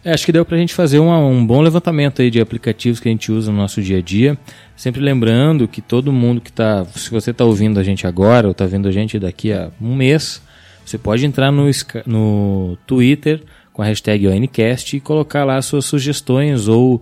É, 0.06 0.12
acho 0.12 0.26
que 0.26 0.34
deu 0.34 0.44
pra 0.44 0.58
gente 0.58 0.74
fazer 0.74 1.00
uma- 1.00 1.18
um 1.18 1.46
bom 1.46 1.62
levantamento 1.62 2.22
aí 2.22 2.30
de 2.30 2.42
aplicativos 2.42 3.00
que 3.00 3.08
a 3.08 3.12
gente 3.12 3.32
usa 3.32 3.52
no 3.52 3.58
nosso 3.58 3.82
dia 3.82 4.00
a 4.00 4.02
dia. 4.02 4.38
Sempre 4.76 5.00
lembrando 5.02 5.66
que 5.68 5.82
todo 5.82 6.12
mundo 6.12 6.42
que 6.42 6.52
tá. 6.52 6.84
Se 6.94 7.10
você 7.10 7.32
tá 7.32 7.46
ouvindo 7.46 7.80
a 7.80 7.84
gente 7.84 8.06
agora 8.06 8.48
ou 8.48 8.54
tá 8.54 8.66
vendo 8.66 8.88
a 8.88 8.92
gente 8.92 9.18
daqui 9.18 9.54
a 9.54 9.72
um 9.82 9.96
mês, 9.96 10.42
você 10.86 10.98
pode 10.98 11.26
entrar 11.26 11.52
no, 11.52 11.70
no 12.06 12.78
Twitter 12.86 13.42
com 13.72 13.82
a 13.82 13.86
hashtag 13.86 14.28
ONCast 14.28 14.98
e 14.98 15.00
colocar 15.00 15.46
lá 15.46 15.62
suas 15.62 15.86
sugestões 15.86 16.68
ou 16.68 17.02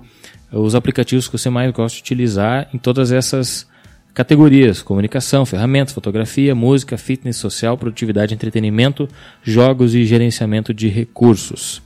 os 0.52 0.76
aplicativos 0.76 1.28
que 1.28 1.38
você 1.38 1.50
mais 1.50 1.72
gosta 1.72 1.96
de 1.96 2.02
utilizar 2.04 2.70
em 2.72 2.78
todas 2.78 3.12
essas 3.12 3.68
categorias: 4.14 4.84
comunicação, 4.84 5.44
ferramentas, 5.44 5.92
fotografia, 5.94 6.54
música, 6.54 7.00
fitness, 7.00 7.38
social, 7.38 7.76
produtividade, 7.80 8.36
entretenimento, 8.36 9.10
jogos 9.42 9.96
e 9.96 10.06
gerenciamento 10.06 10.72
de 10.72 10.88
recursos. 10.88 11.82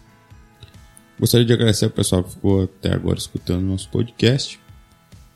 Gostaria 1.19 1.45
de 1.45 1.53
agradecer 1.53 1.85
ao 1.85 1.91
pessoal 1.91 2.23
que 2.23 2.31
ficou 2.31 2.63
até 2.63 2.93
agora 2.93 3.17
escutando 3.17 3.61
nosso 3.61 3.89
podcast. 3.89 4.59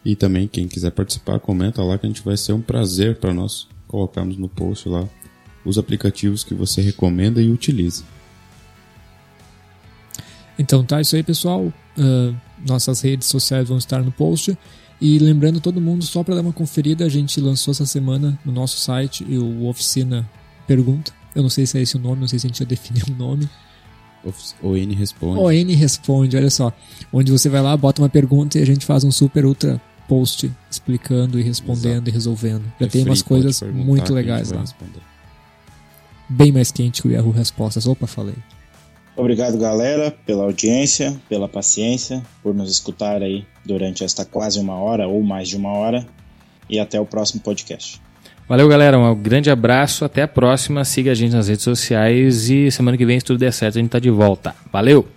E 0.03 0.15
também, 0.15 0.47
quem 0.47 0.67
quiser 0.67 0.91
participar, 0.91 1.39
comenta 1.39 1.83
lá 1.83 1.97
que 1.97 2.05
a 2.05 2.09
gente 2.09 2.23
vai 2.23 2.37
ser 2.37 2.53
um 2.53 2.61
prazer 2.61 3.17
para 3.17 3.33
nós 3.33 3.67
colocarmos 3.87 4.37
no 4.37 4.47
post 4.47 4.87
lá 4.87 5.07
os 5.65 5.77
aplicativos 5.77 6.43
que 6.43 6.53
você 6.53 6.81
recomenda 6.81 7.41
e 7.41 7.49
utiliza. 7.49 8.03
Então 10.57 10.83
tá, 10.83 10.99
isso 10.99 11.15
aí, 11.15 11.23
pessoal. 11.23 11.71
Ah, 11.97 12.33
nossas 12.65 13.01
redes 13.01 13.27
sociais 13.27 13.67
vão 13.67 13.77
estar 13.77 14.01
no 14.01 14.11
post. 14.11 14.57
E 15.01 15.17
lembrando 15.17 15.61
todo 15.61 15.79
mundo, 15.79 16.03
só 16.03 16.23
para 16.23 16.35
dar 16.35 16.41
uma 16.41 16.51
conferida, 16.51 17.05
a 17.05 17.09
gente 17.09 17.39
lançou 17.39 17.71
essa 17.71 17.85
semana 17.85 18.37
no 18.43 18.51
nosso 18.51 18.77
site 18.79 19.23
o 19.23 19.67
Oficina 19.67 20.29
Pergunta. 20.67 21.13
Eu 21.33 21.41
não 21.41 21.49
sei 21.49 21.65
se 21.65 21.77
é 21.77 21.81
esse 21.81 21.95
o 21.95 21.99
nome, 21.99 22.21
não 22.21 22.27
sei 22.27 22.37
se 22.37 22.47
a 22.47 22.49
gente 22.49 22.59
já 22.59 22.65
definiu 22.67 23.05
o 23.09 23.17
nome. 23.17 23.49
Office- 24.25 24.55
O 24.61 24.75
N 24.75 24.93
responde. 24.95 25.39
O 25.41 25.51
N 25.51 25.73
responde, 25.75 26.35
olha 26.37 26.49
só. 26.49 26.73
Onde 27.11 27.31
você 27.31 27.47
vai 27.49 27.61
lá, 27.61 27.75
bota 27.77 28.01
uma 28.01 28.09
pergunta 28.09 28.57
e 28.59 28.61
a 28.61 28.65
gente 28.65 28.85
faz 28.85 29.03
um 29.03 29.11
super 29.11 29.45
ultra 29.45 29.81
post 30.07 30.51
explicando 30.69 31.39
e 31.39 31.43
respondendo 31.43 32.07
e 32.07 32.11
resolvendo. 32.11 32.63
Já 32.79 32.85
É 32.85 32.89
tem 32.89 33.01
free, 33.01 33.09
umas 33.11 33.21
coisas 33.21 33.61
muito 33.61 34.13
legais 34.13 34.51
lá. 34.51 34.61
responder. 34.61 35.01
Bem 36.27 36.51
mais 36.51 36.71
quente 36.71 37.01
que 37.01 37.07
o 37.07 37.11
Yahoo 37.11 37.31
Respostas. 37.31 37.87
Opa, 37.87 38.05
falei. 38.07 38.35
Obrigado, 39.15 39.57
galera, 39.57 40.11
pela 40.25 40.43
audiência, 40.43 41.19
pela 41.27 41.47
paciência, 41.49 42.23
por 42.41 42.53
nos 42.55 42.71
escutar 42.71 43.21
aí 43.21 43.45
durante 43.65 44.03
esta 44.03 44.23
quase 44.23 44.59
uma 44.59 44.75
hora 44.75 45.07
ou 45.07 45.21
mais 45.23 45.49
de 45.49 45.57
uma 45.57 45.69
hora. 45.69 46.07
E 46.69 46.79
até 46.79 46.99
o 46.99 47.05
próximo 47.05 47.41
podcast. 47.41 47.99
Valeu, 48.49 48.67
galera. 48.67 48.97
Um 48.97 49.15
grande 49.15 49.51
abraço. 49.51 50.03
Até 50.03 50.23
a 50.23 50.27
próxima. 50.27 50.83
Siga 50.83 51.11
a 51.11 51.13
gente 51.13 51.35
nas 51.35 51.47
redes 51.47 51.63
sociais. 51.63 52.49
E 52.49 52.71
semana 52.71 52.97
que 52.97 53.05
vem, 53.05 53.19
se 53.19 53.25
tudo 53.25 53.37
der 53.37 53.53
certo, 53.53 53.77
a 53.77 53.81
gente 53.81 53.91
tá 53.91 53.99
de 53.99 54.09
volta. 54.09 54.55
Valeu! 54.73 55.07